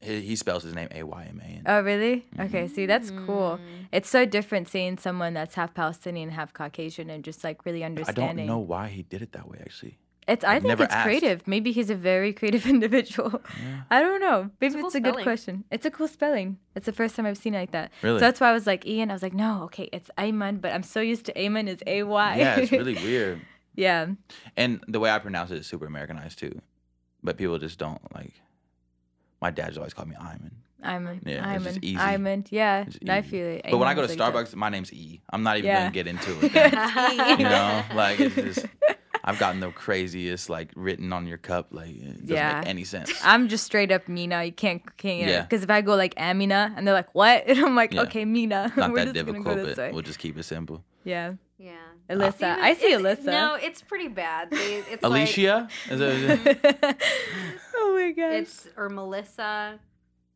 he, 0.01 0.21
he 0.21 0.37
spells 0.37 0.63
his 0.63 0.75
name 0.75 0.89
A 0.93 1.03
Y 1.03 1.27
M 1.29 1.41
A 1.41 1.45
N. 1.45 1.63
Oh, 1.67 1.81
really? 1.81 2.27
Mm-hmm. 2.37 2.41
Okay, 2.43 2.69
see, 2.69 2.87
that's 2.87 3.11
cool. 3.11 3.59
Mm. 3.59 3.87
It's 3.93 4.09
so 4.09 4.25
different 4.25 4.69
seeing 4.69 4.99
someone 4.99 5.35
that's 5.35 5.55
half 5.55 5.75
Palestinian, 5.75 6.31
half 6.31 6.53
Caucasian, 6.53 7.11
and 7.11 7.25
just 7.25 7.43
like 7.43 7.65
really 7.65 7.85
understanding. 7.85 8.25
I 8.25 8.33
don't 8.35 8.47
know 8.47 8.59
why 8.59 8.89
he 8.89 9.03
did 9.03 9.23
it 9.23 9.33
that 9.33 9.49
way. 9.49 9.59
Actually, 9.61 9.99
It's. 10.29 10.45
I 10.45 10.55
I've 10.57 10.63
think 10.63 10.79
it's 10.81 10.93
asked. 10.95 11.05
creative. 11.05 11.47
Maybe 11.49 11.73
he's 11.73 11.91
a 11.91 11.95
very 11.95 12.33
creative 12.33 12.67
individual. 12.77 13.43
I 13.91 14.01
don't 14.01 14.21
know. 14.21 14.51
Maybe 14.61 14.75
a 14.75 14.79
it's 14.79 14.93
cool 14.95 14.97
a 14.97 15.01
good 15.13 15.23
question. 15.23 15.65
It's 15.71 15.85
a 15.85 15.91
cool 15.91 16.07
spelling. 16.09 16.59
It's 16.77 16.87
the 16.87 16.93
first 16.93 17.17
time 17.17 17.27
I've 17.27 17.39
seen 17.39 17.55
it 17.55 17.59
like 17.59 17.73
that. 17.73 17.91
Really? 18.03 18.19
So 18.19 18.27
that's 18.27 18.41
why 18.41 18.51
I 18.51 18.53
was 18.53 18.67
like 18.67 18.87
Ian. 18.87 19.11
I 19.11 19.15
was 19.15 19.23
like, 19.23 19.35
no, 19.35 19.63
okay, 19.65 19.89
it's 19.93 20.11
Eiman, 20.17 20.61
but 20.61 20.73
I'm 20.73 20.83
so 20.85 21.01
used 21.01 21.27
to 21.27 21.33
Ayman 21.35 21.69
is 21.69 21.83
A 21.87 22.05
Y. 22.05 22.37
yeah, 22.37 22.57
it's 22.57 22.71
really 22.81 22.95
weird. 22.95 23.41
yeah. 23.75 24.07
And 24.57 24.83
the 24.87 25.01
way 25.01 25.11
I 25.11 25.19
pronounce 25.19 25.51
it 25.51 25.59
is 25.59 25.67
super 25.67 25.87
Americanized 25.87 26.39
too, 26.39 26.61
but 27.23 27.37
people 27.37 27.59
just 27.59 27.79
don't 27.79 28.01
like. 28.15 28.35
My 29.41 29.51
dad's 29.51 29.77
always 29.77 29.93
called 29.93 30.09
me 30.09 30.15
Ayman. 30.21 30.53
Ayman. 30.85 31.21
Yeah, 31.27 31.55
it's 31.57 31.65
just 31.65 31.79
easy. 31.83 31.97
Ayman. 31.97 32.47
Yeah. 32.51 32.85
It's 32.87 32.99
I 33.09 33.23
feel 33.23 33.47
it. 33.47 33.63
But 33.71 33.79
when 33.79 33.89
I 33.89 33.95
go 33.95 34.03
is 34.03 34.15
to 34.15 34.19
like 34.23 34.33
that. 34.33 34.47
Starbucks, 34.47 34.55
my 34.55 34.69
name's 34.69 34.93
E. 34.93 35.21
I'm 35.31 35.43
not 35.43 35.57
even 35.59 35.69
Yeah. 35.69 35.81
gonna 35.81 35.91
get 35.93 36.07
into 36.07 36.31
it. 36.47 36.53
then. 36.53 36.73
It's 36.75 37.39
you 37.41 37.45
know, 37.49 37.85
like 37.95 38.21
it's 38.21 38.35
just 38.37 38.67
I've 39.25 39.39
gotten 39.39 39.61
the 39.61 39.71
craziest 39.71 40.51
like 40.51 40.71
written 40.75 41.13
on 41.13 41.27
your 41.27 41.39
cup. 41.39 41.69
Like 41.71 41.91
it 41.91 42.21
doesn't 42.23 42.29
Yeah. 42.29 42.59
make 42.61 42.69
any 42.69 42.85
sense. 42.85 43.13
I'm 43.25 43.49
just 43.49 43.65
straight 43.65 43.93
up 43.93 44.09
Mina. 44.09 44.45
You 44.45 44.53
can't, 44.53 44.83
can't 44.97 45.29
Yeah. 45.29 45.43
Because 45.43 45.63
if 45.63 45.71
I 45.71 45.81
go 45.81 45.95
like 45.95 46.15
Amina, 46.19 46.75
and 46.77 46.87
they're 46.87 46.95
like, 46.95 47.15
"What?" 47.15 47.45
and 47.47 47.59
I'm 47.59 47.75
like, 47.77 47.93
Yeah. 47.95 48.03
"Okay, 48.03 48.25
Mina." 48.25 48.73
Not 48.77 48.91
We're 48.91 49.05
that 49.05 49.15
just 49.15 49.27
difficult, 49.27 49.45
go 49.57 49.65
but 49.67 49.77
way. 49.77 49.93
we'll 49.93 50.03
just 50.03 50.19
keep 50.19 50.37
it 50.39 50.43
simple. 50.45 50.83
Yeah, 51.05 51.35
Yeah. 51.59 51.73
Alyssa. 52.11 52.35
Even- 52.53 52.65
I 52.65 52.75
see 52.75 52.93
Alyssa. 52.93 53.25
No, 53.27 53.55
it's 53.55 53.81
pretty 53.83 54.09
bad. 54.09 54.51
They, 54.51 54.83
it's 54.91 55.03
Alicia? 55.05 55.69
Is 55.91 56.01
it- 56.01 57.01
oh 57.77 57.95
my 57.95 58.11
gosh. 58.13 58.33
it's 58.35 58.69
or 58.77 58.89
Melissa. 58.89 59.79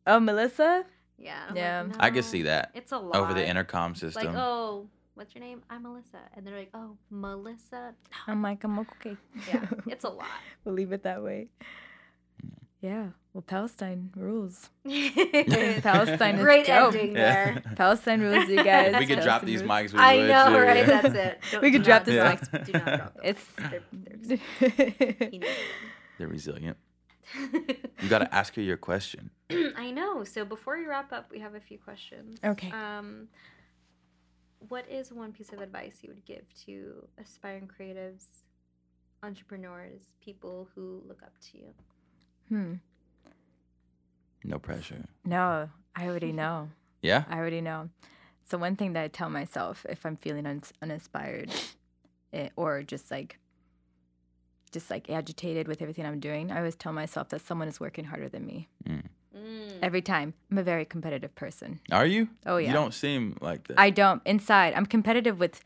oh, 0.07 0.19
Melissa? 0.19 0.85
Yeah. 1.19 1.39
I'm 1.49 1.55
Yeah. 1.55 1.83
like, 1.87 1.95
I 1.99 2.09
can 2.11 2.23
see 2.23 2.43
that 2.43 2.71
It's 2.73 2.91
a 2.91 2.97
lot. 2.97 3.15
over 3.15 3.33
the 3.33 3.45
intercom 3.47 3.95
system. 3.95 4.21
Like, 4.23 4.25
system. 4.27 4.41
oh, 4.41 4.87
what's 5.17 5.33
your 5.35 5.43
name? 5.43 5.61
I'm 5.69 5.83
Melissa. 5.83 6.19
And 6.35 6.45
they're 6.45 6.55
like, 6.57 6.69
oh, 6.73 6.95
Melissa. 7.09 7.93
I'm 8.27 8.41
like, 8.41 8.63
I'm 8.63 8.79
okay. 8.79 9.17
Yeah, 9.47 9.65
it's 9.87 10.03
a 10.03 10.09
lot. 10.09 10.27
we'll 10.63 10.75
leave 10.75 10.91
it 10.91 11.03
that 11.03 11.23
way. 11.23 11.47
Yeah. 12.81 13.07
Well, 13.33 13.41
Palestine 13.41 14.11
rules. 14.15 14.69
Palestine 14.85 15.81
Palestine 15.81 16.35
is 16.35 16.41
Great 16.41 16.65
dope. 16.67 16.93
ending 16.93 17.15
Yeah. 17.15 17.53
there. 17.53 17.63
Palestine 17.75 18.21
rules, 18.21 18.47
you 18.49 18.63
guys. 18.63 18.93
if 18.93 18.99
we 18.99 19.05
could 19.07 19.21
drop 19.21 19.43
these 19.43 19.61
rules. 19.61 19.71
mics, 19.71 19.93
we 19.93 19.99
I 19.99 20.17
would. 20.17 20.27
know, 20.27 20.49
too. 20.49 20.65
right? 20.65 20.85
That's 20.85 21.15
it. 21.15 21.39
Don't- 21.51 21.61
We 21.61 21.71
could 21.71 21.83
drop 21.83 22.01
not- 22.01 22.05
this 22.05 22.15
Yeah. 22.15 22.29
mic. 22.51 22.65
Do 22.65 22.71
not 22.73 22.85
drop 22.85 23.13
those. 23.15 23.23
It's. 23.23 23.45
They're- 24.27 24.39
they're- 25.39 25.41
They're 26.19 26.27
resilient. 26.27 26.77
You 28.01 28.09
got 28.09 28.19
to 28.19 28.33
ask 28.33 28.55
her 28.55 28.61
your 28.61 28.77
question. 28.77 29.31
I 29.75 29.91
know. 29.91 30.23
So 30.23 30.45
before 30.45 30.77
we 30.77 30.85
wrap 30.85 31.11
up, 31.11 31.29
we 31.31 31.39
have 31.39 31.55
a 31.55 31.59
few 31.59 31.77
questions. 31.77 32.39
Okay. 32.43 32.71
Um, 32.71 33.27
what 34.59 34.89
is 34.89 35.11
one 35.11 35.31
piece 35.31 35.53
of 35.53 35.61
advice 35.61 35.99
you 36.01 36.09
would 36.09 36.25
give 36.25 36.43
to 36.65 37.07
aspiring 37.19 37.67
creatives, 37.67 38.25
entrepreneurs, 39.23 40.01
people 40.21 40.67
who 40.75 41.01
look 41.07 41.21
up 41.23 41.33
to 41.51 41.57
you? 41.57 41.73
hmm. 42.49 42.73
No 44.43 44.59
pressure. 44.59 45.03
No, 45.25 45.69
I 45.95 46.07
already 46.07 46.31
know. 46.31 46.69
Yeah? 47.03 47.25
I 47.29 47.37
already 47.37 47.61
know. 47.61 47.89
So 48.43 48.57
one 48.57 48.75
thing 48.75 48.93
that 48.93 49.03
I 49.03 49.07
tell 49.07 49.29
myself 49.29 49.85
if 49.87 50.03
I'm 50.03 50.15
feeling 50.15 50.47
un- 50.47 50.63
uninspired, 50.81 51.51
eh, 52.33 52.49
or 52.55 52.81
just 52.81 53.11
like, 53.11 53.37
just 54.71 54.89
like 54.89 55.07
agitated 55.09 55.67
with 55.67 55.81
everything 55.81 56.07
I'm 56.07 56.19
doing, 56.19 56.51
I 56.51 56.57
always 56.57 56.75
tell 56.75 56.91
myself 56.91 57.29
that 57.29 57.41
someone 57.41 57.67
is 57.67 57.79
working 57.79 58.05
harder 58.05 58.29
than 58.29 58.47
me. 58.47 58.67
Mm. 58.89 59.03
Every 59.81 60.01
time, 60.01 60.33
I'm 60.51 60.57
a 60.57 60.63
very 60.63 60.85
competitive 60.85 61.33
person. 61.35 61.79
Are 61.91 62.05
you? 62.05 62.29
Oh 62.45 62.57
yeah. 62.57 62.67
You 62.69 62.73
don't 62.73 62.93
seem 62.93 63.37
like 63.41 63.67
that. 63.67 63.79
I 63.79 63.89
don't 63.89 64.21
inside. 64.25 64.73
I'm 64.73 64.85
competitive 64.85 65.39
with 65.39 65.61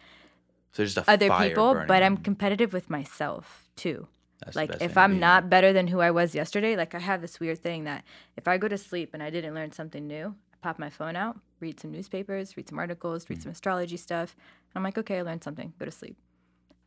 so 0.72 0.84
just 0.86 0.98
a 0.98 1.12
other 1.12 1.28
fire 1.28 1.50
people, 1.50 1.74
burning. 1.74 1.88
but 1.88 2.04
I'm 2.04 2.18
competitive 2.18 2.74
with 2.74 2.90
myself 2.90 3.70
too. 3.76 4.08
That's 4.44 4.56
like 4.56 4.72
if 4.82 4.98
I'm 4.98 5.14
be. 5.14 5.20
not 5.20 5.50
better 5.50 5.72
than 5.74 5.88
who 5.88 6.00
I 6.00 6.12
was 6.12 6.34
yesterday, 6.34 6.76
like 6.76 6.96
I 6.96 7.00
have 7.00 7.22
this 7.22 7.40
weird 7.40 7.60
thing 7.60 7.84
that 7.84 8.04
if 8.38 8.48
I 8.48 8.58
go 8.58 8.68
to 8.68 8.78
sleep 8.78 9.12
and 9.14 9.22
I 9.22 9.30
didn't 9.30 9.54
learn 9.54 9.72
something 9.72 10.08
new, 10.08 10.36
I 10.54 10.58
pop 10.62 10.80
my 10.80 10.90
phone 10.90 11.16
out, 11.16 11.38
read 11.60 11.80
some 11.80 11.92
newspapers, 11.92 12.58
read 12.58 12.68
some 12.70 12.80
articles, 12.80 13.30
read 13.30 13.40
Mm. 13.40 13.44
some 13.44 13.52
astrology 13.52 13.98
stuff, 13.98 14.36
and 14.36 14.80
I'm 14.80 14.84
like, 14.84 14.98
okay, 14.98 15.20
I 15.20 15.22
learned 15.22 15.44
something, 15.44 15.74
go 15.78 15.86
to 15.86 15.92
sleep. 15.92 16.18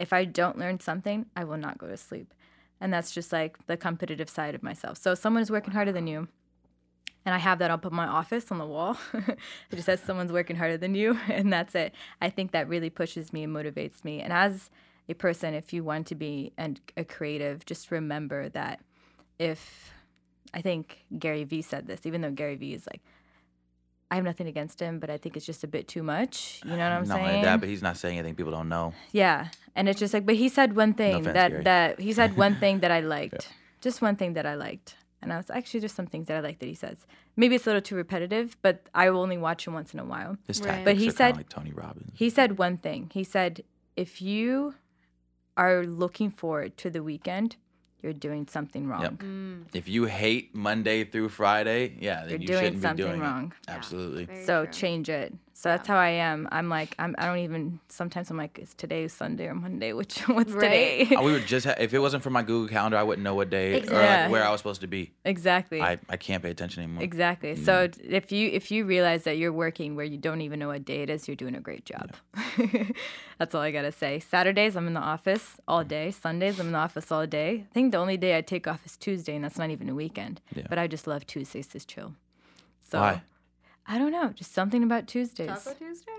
If 0.01 0.13
I 0.13 0.25
don't 0.25 0.59
learn 0.59 0.81
something, 0.81 1.27
I 1.37 1.45
will 1.45 1.57
not 1.59 1.79
go 1.79 1.87
to 1.87 1.97
sleep. 1.97 2.35
And 2.81 2.93
that's 2.93 3.13
just 3.13 3.33
like 3.33 3.65
the 3.67 3.77
competitive 3.77 4.29
side 4.29 4.57
of 4.57 4.63
myself. 4.65 4.99
So 4.99 5.13
if 5.13 5.19
someone 5.21 5.43
is 5.43 5.51
working 5.51 5.75
harder 5.75 5.93
than 5.93 6.09
you, 6.09 6.27
and 7.25 7.35
I 7.35 7.39
have 7.39 7.59
that 7.61 7.71
up 7.71 7.85
in 7.85 7.95
my 7.95 8.07
office 8.07 8.51
on 8.51 8.59
the 8.59 8.67
wall. 8.67 8.97
it 9.15 9.39
just 9.71 9.87
says 9.87 10.01
someone's 10.01 10.33
working 10.33 10.57
harder 10.57 10.77
than 10.77 10.95
you, 10.95 11.19
and 11.29 11.53
that's 11.53 11.75
it. 11.75 11.95
I 12.21 12.31
think 12.31 12.53
that 12.53 12.69
really 12.69 12.91
pushes 12.91 13.33
me 13.33 13.45
and 13.45 13.55
motivates 13.55 14.05
me. 14.05 14.21
And 14.21 14.33
as 14.33 14.71
a 15.09 15.15
person, 15.15 15.55
if 15.55 15.73
you 15.73 15.85
want 15.85 16.07
to 16.09 16.15
be 16.15 16.53
an, 16.59 16.79
a 16.97 17.05
creative, 17.05 17.65
just 17.65 17.91
remember 17.91 18.49
that 18.51 18.81
if 19.39 19.93
I 20.53 20.61
think 20.61 21.05
Gary 21.19 21.45
Vee 21.45 21.63
said 21.63 21.87
this, 21.87 22.07
even 22.07 22.21
though 22.21 22.31
Gary 22.31 22.57
Vee 22.57 22.75
is 22.75 22.87
like, 22.87 23.03
I 24.11 24.17
have 24.17 24.25
nothing 24.25 24.47
against 24.47 24.79
him, 24.81 25.01
but 25.01 25.11
I 25.11 25.17
think 25.17 25.37
it's 25.37 25.47
just 25.47 25.65
a 25.65 25.67
bit 25.67 25.89
too 25.89 26.03
much. 26.03 26.61
You 26.65 26.77
know 26.77 26.79
what 26.79 26.83
I'm 26.93 27.07
saying? 27.07 27.09
not 27.09 27.17
saying? 27.17 27.37
only 27.37 27.45
that, 27.47 27.61
but 27.61 27.69
he's 27.69 27.83
not 27.83 27.97
saying 27.97 28.19
anything 28.19 28.35
people 28.35 28.53
don't 28.53 28.69
know. 28.69 28.95
Yeah, 29.13 29.49
and 29.75 29.89
it's 29.89 29.99
just 29.99 30.15
like, 30.15 30.27
but 30.27 30.37
he 30.37 30.49
said 30.49 30.77
one 30.77 30.95
thing 30.95 31.15
offense, 31.15 31.35
that 31.35 31.51
Gary. 31.51 31.63
that 31.65 32.01
he 32.01 32.13
said 32.13 32.37
one 32.37 32.55
thing 32.61 32.81
that 32.81 32.91
I 32.91 33.01
liked, 33.01 33.49
just 33.81 34.03
one 34.03 34.17
thing 34.17 34.35
that 34.35 34.47
I 34.47 34.55
liked, 34.55 34.97
and 35.25 35.33
I 35.33 35.37
was 35.39 35.51
actually 35.51 35.81
just 35.81 35.97
some 35.97 36.07
things 36.07 36.29
that 36.29 36.37
I 36.37 36.41
like 36.41 36.59
that 36.61 36.67
he 36.67 36.75
says. 36.75 37.07
Maybe 37.37 37.57
it's 37.57 37.67
a 37.67 37.71
little 37.71 37.83
too 37.83 37.97
repetitive, 37.97 38.57
but 38.63 38.87
I 38.95 39.11
will 39.11 39.21
only 39.21 39.39
watch 39.39 39.67
him 39.67 39.75
once 39.75 39.93
in 39.93 39.99
a 39.99 40.05
while. 40.05 40.37
His 40.47 40.61
Right. 40.61 40.85
But 40.85 40.97
he 40.99 41.09
are 41.09 41.13
said- 41.13 41.37
like 41.37 41.49
Tony 41.49 41.73
Robbins. 41.73 42.13
He 42.15 42.31
said 42.31 42.59
one 42.59 42.77
thing. 42.79 43.11
He 43.13 43.25
said, 43.25 43.65
if 43.97 44.23
you 44.23 44.75
are 45.57 45.85
looking 45.85 46.31
forward 46.31 46.77
to 46.79 46.91
the 46.91 47.03
weekend, 47.03 47.57
you're 48.03 48.13
doing 48.13 48.47
something 48.47 48.87
wrong. 48.87 49.03
Yep. 49.03 49.13
Mm, 49.15 49.65
If 49.73 49.89
you 49.89 50.05
hate 50.05 50.55
Monday 50.55 51.05
through 51.05 51.31
Friday, 51.31 51.97
yeah, 52.01 52.21
then 52.21 52.31
You're 52.33 52.41
you 52.41 52.47
doing 52.49 52.59
shouldn't 52.59 52.77
be 52.77 52.81
something 52.83 53.07
doing 53.07 53.21
wrong. 53.21 53.53
it. 53.63 53.71
Absolutely. 53.71 54.25
very 54.27 54.45
So 54.45 54.65
true. 54.65 54.73
change 54.73 55.09
it. 55.09 55.33
So 55.56 55.68
that's 55.68 55.86
how 55.86 55.97
I 55.97 56.09
am. 56.09 56.48
I'm 56.51 56.68
like, 56.68 56.97
I'm, 56.98 57.14
I 57.16 57.26
don't 57.26 57.39
even. 57.39 57.78
Sometimes 57.89 58.28
I'm 58.28 58.36
like, 58.36 58.59
is 58.59 58.74
today 58.74 59.06
Sunday 59.06 59.47
or 59.47 59.55
Monday? 59.55 59.93
Which 60.01 60.18
what's 60.22 60.52
Right. 60.52 61.09
today? 61.09 61.16
We 61.22 61.31
would 61.31 61.47
just 61.47 61.64
ha- 61.64 61.76
if 61.78 61.94
it 61.94 62.01
wasn't 62.01 62.24
for 62.24 62.31
my 62.31 62.43
Google 62.43 62.68
Calendar, 62.68 62.97
I 62.97 63.05
wouldn't 63.05 63.22
know 63.22 63.36
what 63.36 63.51
day 63.51 63.81
or 63.81 63.86
like 63.86 64.31
where 64.32 64.44
I 64.44 64.51
was 64.51 64.59
supposed 64.60 64.81
to 64.81 64.89
be. 64.89 65.12
exactly. 65.24 65.81
I, 65.81 65.98
I 66.09 66.16
can't 66.16 66.43
pay 66.43 66.51
attention 66.51 66.82
anymore. 66.82 67.05
Exactly. 67.05 67.55
Mm. 67.55 67.64
So 67.64 67.89
if 68.02 68.32
you 68.32 68.51
if 68.52 68.72
you 68.72 68.85
realize 68.85 69.22
that 69.24 69.39
you're 69.39 69.52
working 69.52 69.94
where 69.94 70.05
you 70.05 70.18
don't 70.18 70.40
even 70.40 70.59
know 70.59 70.68
what 70.68 70.85
day 70.85 71.02
it 71.02 71.09
is, 71.09 71.28
you're 71.28 71.36
doing 71.36 71.55
a 71.55 71.60
great 71.60 71.85
job. 71.86 72.10
That's 73.39 73.55
all 73.55 73.62
I 73.62 73.70
gotta 73.70 73.93
say. 73.93 74.18
Saturdays 74.20 74.76
I'm 74.76 74.89
in 74.89 74.94
the 74.94 75.01
office 75.01 75.60
all 75.68 75.85
day. 75.85 76.10
Sundays 76.10 76.59
I'm 76.59 76.66
in 76.66 76.72
the 76.72 76.78
office 76.78 77.12
all 77.12 77.26
day. 77.28 77.64
I 77.70 77.72
think 77.72 77.93
the 77.93 77.98
only 77.98 78.16
day 78.16 78.36
I 78.36 78.40
take 78.40 78.66
off 78.66 78.85
is 78.85 78.97
Tuesday, 78.97 79.36
and 79.36 79.44
that's 79.44 79.59
not 79.59 79.70
even 79.70 79.89
a 79.89 79.94
weekend. 79.94 80.40
Yeah. 80.55 80.66
But 80.68 80.78
I 80.78 80.86
just 80.89 81.06
love 81.06 81.26
Tuesdays 81.26 81.68
to 81.68 81.81
chill. 81.86 82.14
So 82.90 83.01
Why? 83.01 83.22
I 83.86 83.98
don't 83.98 84.12
know, 84.12 84.31
just 84.35 84.52
something 84.52 84.82
about 84.82 85.06
Tuesdays. 85.06 85.48
Taco 85.48 85.74
Tuesday? 85.78 86.11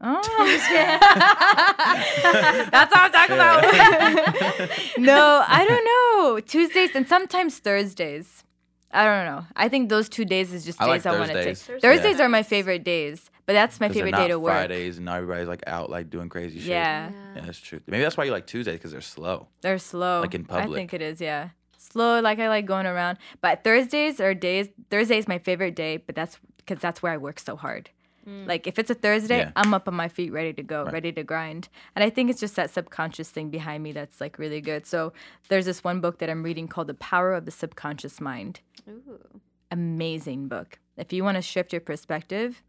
Oh, 0.00 0.22
that's 2.70 2.92
all 2.94 3.02
I'm 3.02 3.12
talking 3.12 3.34
about. 3.34 3.62
no, 4.98 5.44
I 5.46 5.64
don't 5.66 5.84
know. 5.84 6.40
Tuesdays 6.40 6.90
and 6.94 7.06
sometimes 7.08 7.58
Thursdays. 7.58 8.44
I 8.92 9.04
don't 9.04 9.26
know. 9.26 9.44
I 9.56 9.68
think 9.68 9.88
those 9.90 10.08
two 10.08 10.24
days 10.24 10.52
is 10.52 10.64
just 10.64 10.80
I 10.80 10.86
like 10.86 11.02
days 11.02 11.06
I 11.06 11.18
want 11.18 11.28
to 11.30 11.34
take. 11.34 11.44
Thursdays. 11.56 11.62
Thursdays. 11.66 11.82
Thursdays 11.82 12.18
Yeah. 12.18 12.24
are 12.24 12.28
my 12.28 12.42
favorite 12.42 12.84
days, 12.84 13.30
but 13.44 13.52
that's 13.52 13.80
my 13.80 13.88
favorite 13.88 14.12
not 14.12 14.18
day 14.20 14.28
to 14.28 14.38
work. 14.38 14.52
Fridays 14.54 14.96
and 14.96 15.06
now 15.06 15.16
everybody's 15.16 15.48
like 15.48 15.62
out 15.66 15.90
like 15.90 16.10
doing 16.10 16.28
crazy 16.28 16.58
shit. 16.60 16.68
Yeah, 16.68 17.10
Yeah, 17.34 17.42
that's 17.44 17.58
true. 17.58 17.80
Maybe 17.86 18.02
that's 18.02 18.16
why 18.16 18.24
you 18.24 18.30
like 18.30 18.46
Tuesdays 18.46 18.76
because 18.76 18.92
they're 18.92 19.00
slow. 19.00 19.48
they're 19.60 19.78
slow. 19.78 20.20
Like 20.22 20.34
in 20.34 20.44
public. 20.44 20.70
I 20.70 20.74
think 20.74 20.94
it 20.94 21.02
is. 21.02 21.20
Yeah, 21.20 21.50
slow. 21.76 22.20
Like 22.20 22.38
I 22.38 22.48
like 22.48 22.64
going 22.66 22.86
around. 22.86 23.18
But 23.42 23.62
Thursdays 23.64 24.20
are 24.20 24.32
days. 24.32 24.68
Thursday 24.90 25.18
is 25.18 25.28
my 25.28 25.38
favorite 25.38 25.74
day, 25.74 25.98
but 25.98 26.14
that's 26.14 26.38
because 26.68 26.82
that's 26.82 27.02
where 27.02 27.12
I 27.12 27.16
work 27.16 27.38
so 27.38 27.56
hard. 27.56 27.90
Mm. 28.28 28.46
Like 28.46 28.66
if 28.66 28.78
it's 28.78 28.90
a 28.90 28.94
Thursday, 28.94 29.38
Yeah. 29.38 29.52
I'm 29.56 29.72
up 29.72 29.88
on 29.88 29.94
my 29.94 30.08
feet, 30.08 30.32
ready 30.32 30.52
to 30.52 30.62
go, 30.62 30.84
Right. 30.84 30.92
ready 30.92 31.12
to 31.12 31.22
grind. 31.22 31.68
And 31.94 32.04
I 32.04 32.10
think 32.10 32.30
it's 32.30 32.40
just 32.40 32.56
that 32.56 32.70
subconscious 32.70 33.30
thing 33.30 33.48
behind 33.48 33.82
me 33.82 33.92
that's 33.92 34.20
like 34.20 34.38
really 34.38 34.60
good. 34.60 34.86
So 34.86 35.12
there's 35.48 35.64
this 35.64 35.82
one 35.82 36.00
book 36.00 36.18
that 36.18 36.28
I'm 36.28 36.42
reading 36.42 36.68
called 36.68 36.88
The 36.88 36.94
Power 36.94 37.32
of 37.32 37.46
the 37.46 37.50
Subconscious 37.50 38.20
Mind. 38.20 38.60
Ooh. 38.88 39.40
Amazing 39.70 40.48
book. 40.48 40.78
If 40.96 41.12
you 41.12 41.24
want 41.24 41.36
to 41.36 41.42
shift 41.42 41.72
your 41.72 41.80
perspective, 41.80 42.62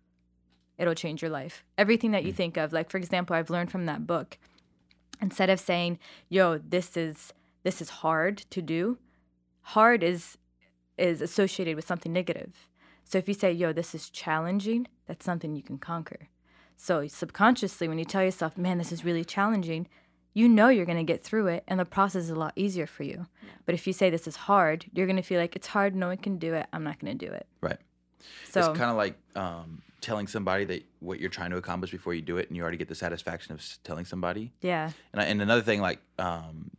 it'll 0.78 0.96
change 0.96 1.22
your 1.22 1.32
life. 1.32 1.64
Everything 1.78 2.12
that 2.12 2.24
you 2.24 2.32
mm. 2.32 2.38
think 2.38 2.58
of, 2.58 2.72
like 2.72 2.90
for 2.90 2.98
example, 2.98 3.36
I've 3.36 3.50
learned 3.50 3.72
from 3.72 3.86
that 3.86 4.08
book. 4.08 4.38
Instead 5.22 5.50
of 5.50 5.60
saying, 5.60 6.00
"Yo, 6.30 6.58
this 6.58 6.96
is 6.96 7.34
this 7.64 7.82
is 7.82 7.90
hard 7.90 8.38
to 8.50 8.62
do," 8.62 8.98
hard 9.62 10.04
is 10.04 10.38
is 10.98 11.22
associated 11.22 11.76
with 11.76 11.86
something 11.86 12.14
negative. 12.14 12.69
So 13.10 13.18
if 13.18 13.28
you 13.28 13.34
say, 13.34 13.52
"Yo, 13.52 13.74
this 13.74 13.96
is 13.96 14.08
challenging," 14.12 14.88
that's 15.08 15.26
something 15.26 15.56
you 15.56 15.64
can 15.64 15.80
conquer. 15.80 16.30
So 16.78 17.08
subconsciously, 17.08 17.88
when 17.88 17.98
you 17.98 18.06
tell 18.06 18.24
yourself, 18.24 18.56
"Man, 18.56 18.78
this 18.78 18.92
is 18.92 19.04
really 19.04 19.26
challenging," 19.26 19.88
you 20.36 20.48
know 20.48 20.70
you're 20.70 20.86
going 20.86 21.00
to 21.00 21.04
get 21.14 21.24
through 21.24 21.48
it, 21.48 21.64
and 21.68 21.80
the 21.80 21.86
process 21.86 22.26
is 22.26 22.30
a 22.30 22.36
lot 22.36 22.54
easier 22.56 22.86
for 22.86 23.02
you. 23.02 23.26
But 23.66 23.74
if 23.74 23.88
you 23.88 23.94
say 23.94 24.12
this 24.12 24.28
is 24.28 24.36
hard, 24.36 24.86
you're 24.94 25.08
going 25.08 25.16
to 25.16 25.24
feel 25.24 25.42
like 25.42 25.56
it's 25.56 25.66
hard. 25.70 25.96
No 25.96 26.10
one 26.10 26.18
can 26.18 26.38
do 26.38 26.54
it. 26.54 26.68
I'm 26.72 26.84
not 26.84 27.00
going 27.00 27.18
to 27.18 27.26
do 27.26 27.34
it. 27.34 27.48
Right. 27.62 27.80
So 28.48 28.60
it's 28.60 28.78
kind 28.78 28.92
of 28.92 28.98
like 28.98 29.16
um, 29.36 29.82
telling 30.02 30.28
somebody 30.28 30.66
that 30.66 30.86
what 31.00 31.20
you're 31.20 31.32
trying 31.32 31.50
to 31.50 31.58
accomplish 31.58 31.90
before 31.90 32.14
you 32.14 32.22
do 32.22 32.38
it, 32.38 32.48
and 32.48 32.56
you 32.56 32.62
already 32.62 32.78
get 32.78 32.90
the 32.90 32.96
satisfaction 32.96 33.54
of 33.54 33.66
telling 33.84 34.06
somebody. 34.06 34.54
yeah, 34.62 34.92
And, 35.14 35.22
I, 35.22 35.26
and 35.26 35.42
another 35.42 35.64
thing, 35.64 35.82
like 35.82 36.00
um, 36.20 36.70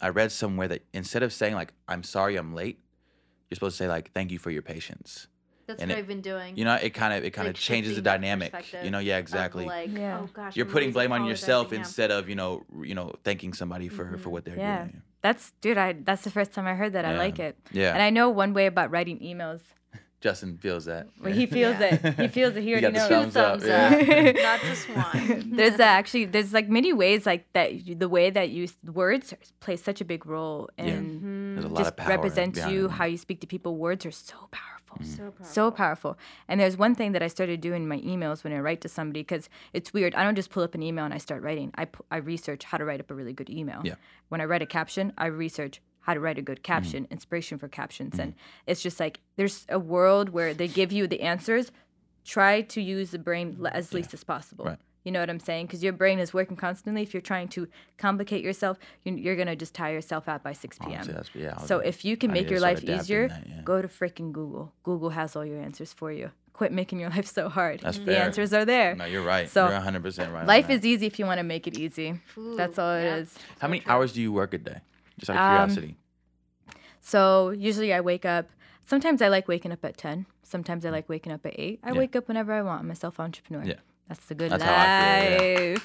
I 0.00 0.10
read 0.10 0.30
somewhere 0.30 0.68
that 0.68 0.84
instead 0.92 1.24
of 1.24 1.32
saying 1.32 1.54
like 1.54 1.72
"I'm 1.88 2.04
sorry, 2.04 2.36
I'm 2.36 2.54
late," 2.54 2.78
you're 3.50 3.56
supposed 3.56 3.78
to 3.78 3.84
say 3.84 3.88
like 3.88 4.12
"Thank 4.12 4.30
you 4.30 4.38
for 4.38 4.52
your 4.52 4.62
patience." 4.62 5.26
That's 5.72 5.82
And 5.82 5.90
what 5.90 5.98
it- 5.98 6.00
I've 6.00 6.06
been 6.06 6.20
doing. 6.20 6.56
You 6.56 6.64
know, 6.64 6.74
it 6.74 6.90
kind 6.90 7.12
of 7.14 7.24
it 7.24 7.30
kind 7.32 7.48
of 7.48 7.54
Like, 7.54 7.60
changes 7.60 7.96
the 7.96 8.02
dynamic. 8.02 8.52
You 8.84 8.90
know, 8.90 8.98
yeah, 8.98 9.18
exactly. 9.18 9.64
like, 9.66 9.90
Yeah. 9.90 10.20
oh 10.22 10.28
gosh, 10.32 10.56
you're 10.56 10.66
I'm 10.66 10.72
putting 10.72 10.92
blame 10.92 11.12
on 11.12 11.24
yourself 11.24 11.66
apologizing 11.68 11.80
instead 11.80 12.10
of 12.10 12.28
you 12.28 12.34
know 12.34 12.64
you 12.82 12.94
know 12.94 13.12
thanking 13.24 13.52
somebody 13.54 13.88
for 13.88 14.04
for 14.18 14.28
Mhm. 14.28 14.32
what 14.32 14.44
they're 14.44 14.56
Yeah. 14.58 14.84
doing. 14.84 15.02
that's 15.22 15.52
dude. 15.60 15.78
I 15.78 15.92
that's 15.92 16.22
the 16.24 16.30
first 16.30 16.52
time 16.52 16.66
I 16.66 16.74
heard 16.74 16.92
that. 16.94 17.04
I 17.04 17.16
like 17.16 17.38
it. 17.38 17.56
Yeah, 17.72 17.92
And 17.94 18.02
I 18.02 18.10
know 18.10 18.28
one 18.30 18.52
way 18.54 18.66
about 18.66 18.90
writing 18.90 19.18
emails. 19.20 19.60
Justin 20.20 20.56
feels 20.58 20.84
that. 20.84 21.08
Well, 21.20 21.32
he 21.32 21.46
feels 21.46 21.78
Yeah. 21.80 21.94
it. 21.94 22.14
He 22.20 22.28
feels 22.28 22.54
it. 22.56 22.62
He 22.62 22.68
You 22.70 22.76
already 22.76 22.92
got 22.98 23.08
the 23.08 23.14
knows. 23.16 23.24
Two 23.24 23.30
thumbs 23.30 23.36
up, 23.36 23.60
thumbs 23.60 24.08
yeah. 24.08 24.32
not 24.50 24.60
just 24.60 24.84
one. 24.88 25.56
there's 25.56 25.80
uh, 25.80 25.82
actually 26.00 26.26
there's 26.26 26.52
like 26.52 26.68
many 26.68 26.92
ways 26.92 27.26
like 27.26 27.44
that. 27.54 27.74
you- 27.86 27.94
The 27.96 28.08
way 28.08 28.30
that 28.30 28.50
you 28.50 28.68
words 28.92 29.34
play 29.60 29.76
such 29.76 30.00
a 30.00 30.04
big 30.04 30.24
role 30.26 30.68
Yeah. 30.78 30.84
in 30.86 31.56
Mhm. 31.58 31.64
A 31.64 31.68
lot 31.68 31.78
just 31.78 31.90
of 31.90 31.96
power 31.96 32.08
represents 32.16 32.58
you. 32.70 32.88
How 32.88 33.04
you 33.04 33.16
speak 33.18 33.40
to 33.40 33.46
people. 33.46 33.76
Words 33.76 34.06
are 34.06 34.10
so 34.12 34.36
powerful. 34.50 34.71
Powerful. 34.96 35.06
Mm. 35.06 35.16
So 35.16 35.22
powerful. 35.22 35.46
So 35.46 35.70
powerful. 35.70 36.18
And 36.48 36.60
there's 36.60 36.76
one 36.76 36.94
thing 36.94 37.12
that 37.12 37.22
I 37.22 37.28
started 37.28 37.60
doing 37.60 37.82
in 37.82 37.88
my 37.88 38.00
emails 38.00 38.44
when 38.44 38.52
I 38.52 38.58
write 38.58 38.80
to 38.82 38.88
somebody 38.88 39.20
because 39.20 39.48
it's 39.72 39.92
weird. 39.92 40.14
I 40.14 40.24
don't 40.24 40.34
just 40.34 40.50
pull 40.50 40.62
up 40.62 40.74
an 40.74 40.82
email 40.82 41.04
and 41.04 41.14
I 41.14 41.18
start 41.18 41.42
writing. 41.42 41.72
I, 41.76 41.88
I 42.10 42.18
research 42.18 42.64
how 42.64 42.78
to 42.78 42.84
write 42.84 43.00
up 43.00 43.10
a 43.10 43.14
really 43.14 43.32
good 43.32 43.50
email. 43.50 43.80
Yeah. 43.84 43.94
When 44.28 44.40
I 44.40 44.44
write 44.44 44.62
a 44.62 44.66
caption, 44.66 45.12
I 45.18 45.26
research 45.26 45.80
how 46.00 46.14
to 46.14 46.20
write 46.20 46.38
a 46.38 46.42
good 46.42 46.60
mm. 46.60 46.64
caption, 46.64 47.06
inspiration 47.10 47.58
for 47.58 47.68
captions. 47.68 48.18
And 48.18 48.32
mm. 48.32 48.38
it's 48.66 48.82
just 48.82 49.00
like 49.00 49.20
there's 49.36 49.66
a 49.68 49.78
world 49.78 50.30
where 50.30 50.54
they 50.54 50.68
give 50.68 50.92
you 50.92 51.06
the 51.06 51.20
answers. 51.20 51.70
Try 52.24 52.62
to 52.62 52.80
use 52.80 53.10
the 53.10 53.18
brain 53.18 53.66
as 53.72 53.92
least 53.92 54.14
as 54.14 54.22
possible. 54.22 54.66
Right. 54.66 54.78
You 55.04 55.10
know 55.12 55.20
what 55.20 55.28
I'm 55.30 55.40
saying? 55.40 55.66
Because 55.66 55.82
your 55.82 55.92
brain 55.92 56.18
is 56.20 56.32
working 56.32 56.56
constantly. 56.56 57.02
If 57.02 57.12
you're 57.12 57.20
trying 57.20 57.48
to 57.48 57.66
complicate 57.98 58.44
yourself, 58.44 58.78
you- 59.04 59.16
you're 59.16 59.34
going 59.36 59.48
to 59.48 59.56
just 59.56 59.74
tire 59.74 59.94
yourself 59.94 60.28
out 60.28 60.42
by 60.44 60.52
6 60.52 60.78
p.m. 60.78 60.92
Honestly, 60.92 61.12
that's- 61.12 61.34
yeah, 61.34 61.56
So 61.66 61.78
if 61.80 62.04
you 62.04 62.16
can 62.16 62.30
I 62.30 62.34
make 62.34 62.50
your 62.50 62.60
life 62.60 62.84
easier, 62.84 63.28
that, 63.28 63.46
yeah. 63.48 63.62
go 63.64 63.82
to 63.82 63.88
freaking 63.88 64.30
Google. 64.32 64.72
Google 64.84 65.10
has 65.10 65.34
all 65.34 65.44
your 65.44 65.60
answers 65.60 65.92
for 65.92 66.12
you. 66.12 66.30
Quit 66.52 66.70
making 66.70 67.00
your 67.00 67.10
life 67.16 67.26
so 67.26 67.48
hard. 67.48 67.80
That's 67.80 67.98
the 67.98 68.04
fair. 68.04 68.22
answers 68.24 68.52
are 68.52 68.64
there. 68.64 68.94
No, 68.94 69.06
you're 69.06 69.24
right. 69.24 69.48
So, 69.50 69.64
you're 69.64 69.72
100 69.74 70.02
percent 70.02 70.32
right. 70.32 70.46
Life 70.46 70.70
is 70.70 70.84
easy 70.84 71.06
if 71.06 71.18
you 71.18 71.26
want 71.26 71.38
to 71.38 71.44
make 71.44 71.66
it 71.66 71.78
easy. 71.78 72.20
That's 72.56 72.78
all 72.78 72.94
it 72.94 73.02
yeah. 73.04 73.16
is. 73.16 73.34
How 73.58 73.68
many 73.68 73.82
hours 73.86 74.12
do 74.12 74.20
you 74.22 74.30
work 74.32 74.54
a 74.54 74.58
day? 74.58 74.78
Just 75.18 75.30
out 75.30 75.36
of 75.36 75.40
Um, 75.40 75.74
curiosity. 75.74 75.96
So 77.00 77.50
usually 77.50 77.92
I 77.92 78.00
wake 78.00 78.24
up. 78.24 78.50
Sometimes 78.86 79.22
I 79.22 79.28
like 79.28 79.48
waking 79.48 79.72
up 79.72 79.84
at 79.84 79.96
10. 79.96 80.26
Sometimes 80.42 80.84
I 80.84 80.90
like 80.90 81.08
waking 81.08 81.32
up 81.32 81.44
at 81.46 81.58
8. 81.58 81.80
I 81.82 81.92
Yeah. 81.92 81.98
wake 81.98 82.14
up 82.14 82.28
whenever 82.28 82.52
I 82.52 82.62
want. 82.62 82.82
I'm 82.82 82.90
a 82.90 82.94
self 82.94 83.18
entrepreneur. 83.18 83.64
Yeah. 83.64 83.74
That's 84.12 84.26
the 84.26 84.34
good 84.34 84.50
That's 84.50 84.62
life. 84.62 84.70
how 84.70 84.76
I 84.76 85.78
feel, 85.78 85.80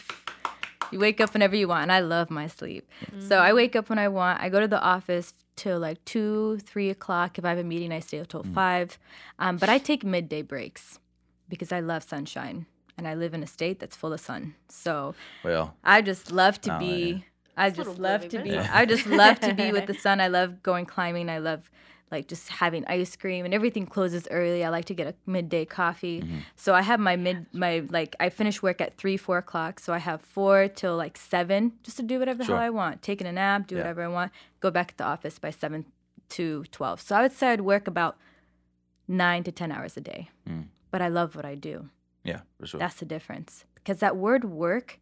You 0.91 0.99
wake 0.99 1.21
up 1.21 1.31
whenever 1.33 1.55
you 1.55 1.67
want, 1.69 1.83
and 1.83 1.91
I 1.93 1.99
love 1.99 2.29
my 2.29 2.47
sleep. 2.47 2.85
So 3.19 3.37
Mm. 3.37 3.41
I 3.41 3.53
wake 3.53 3.73
up 3.77 3.87
when 3.89 3.99
I 3.99 4.09
want. 4.09 4.41
I 4.41 4.49
go 4.49 4.59
to 4.59 4.67
the 4.67 4.81
office 4.81 5.33
till 5.55 5.79
like 5.79 6.03
2, 6.03 6.57
3 6.59 6.89
o'clock. 6.89 7.37
If 7.37 7.45
I 7.45 7.49
have 7.49 7.57
a 7.57 7.63
meeting, 7.63 7.93
I 7.93 7.99
stay 8.01 8.21
till 8.27 8.43
Mm. 8.43 8.53
5. 8.53 8.99
Um, 9.39 9.55
but 9.55 9.69
I 9.69 9.77
take 9.77 10.03
midday 10.03 10.41
breaks 10.41 10.99
because 11.47 11.71
I 11.71 11.79
love 11.79 12.03
sunshine. 12.03 12.65
And 12.97 13.07
I 13.07 13.13
live 13.13 13.33
in 13.33 13.43
a 13.43 13.47
state 13.47 13.79
that's 13.79 13.95
full 13.95 14.11
of 14.11 14.19
sun. 14.19 14.55
So 14.67 15.15
Well, 15.43 15.75
I 15.85 16.01
just 16.01 16.29
love 16.31 16.59
to 16.61 16.73
Oh, 16.75 16.79
be. 16.79 16.99
yeah. 17.09 17.23
I 17.55 17.69
just 17.69 17.97
love 17.97 18.27
to 18.27 18.39
be. 18.43 18.49
it's 18.49 18.69
I 18.79 18.85
just 18.85 19.05
love 19.07 19.39
to 19.39 19.53
be 19.53 19.71
with 19.71 19.85
the 19.85 19.93
sun. 20.05 20.19
I 20.19 20.27
love 20.27 20.61
going 20.63 20.85
climbing. 20.85 21.29
I 21.29 21.37
love 21.37 21.69
like 22.11 22.27
just 22.27 22.47
having 22.49 22.85
ice 22.87 23.15
cream 23.15 23.43
and 23.43 23.53
everything 23.53 23.85
closes 23.85 24.27
early. 24.31 24.63
I 24.63 24.69
like 24.69 24.85
to 24.85 24.93
get 24.93 25.07
a 25.07 25.15
midday 25.25 25.65
coffee. 25.65 26.21
Mm-hmm. 26.21 26.37
So 26.55 26.73
I 26.73 26.81
have 26.81 26.99
my 26.99 27.15
mid 27.15 27.45
my 27.53 27.83
like 27.89 28.15
I 28.19 28.29
finish 28.29 28.61
work 28.61 28.79
at 28.81 28.97
three 28.97 29.17
four 29.17 29.37
o'clock. 29.39 29.79
So 29.79 29.93
I 29.93 29.97
have 29.97 30.21
four 30.21 30.67
till 30.69 30.95
like 30.95 31.17
seven 31.17 31.73
just 31.83 31.97
to 31.97 32.03
do 32.03 32.19
whatever 32.19 32.37
the 32.39 32.45
Sure. 32.45 32.55
hell 32.55 32.65
I 32.65 32.69
want. 32.69 33.01
Taking 33.01 33.27
a 33.27 33.31
nap, 33.33 33.67
do 33.67 33.75
Yeah. 33.75 33.81
whatever 33.81 34.03
I 34.03 34.07
want. 34.07 34.31
Go 34.61 34.71
back 34.71 34.91
at 34.91 34.97
the 34.97 35.03
office 35.03 35.37
by 35.39 35.49
seven 35.51 35.85
to 36.29 36.63
twelve. 36.71 37.01
So 37.01 37.15
I 37.15 37.21
would 37.23 37.33
say 37.33 37.49
I'd 37.51 37.61
work 37.61 37.87
about 37.87 38.17
nine 39.07 39.43
to 39.43 39.51
ten 39.51 39.71
hours 39.71 39.97
a 39.97 40.01
day. 40.01 40.29
Mm. 40.49 40.65
But 40.91 41.01
I 41.01 41.07
love 41.09 41.35
what 41.35 41.45
I 41.45 41.55
do. 41.55 41.89
yeah, 42.23 42.41
for 42.59 42.67
sure. 42.67 42.79
That's 42.79 42.95
the 42.95 43.05
difference. 43.05 43.65
Because 43.75 43.99
that 43.99 44.15
word 44.17 44.43
work 44.45 44.99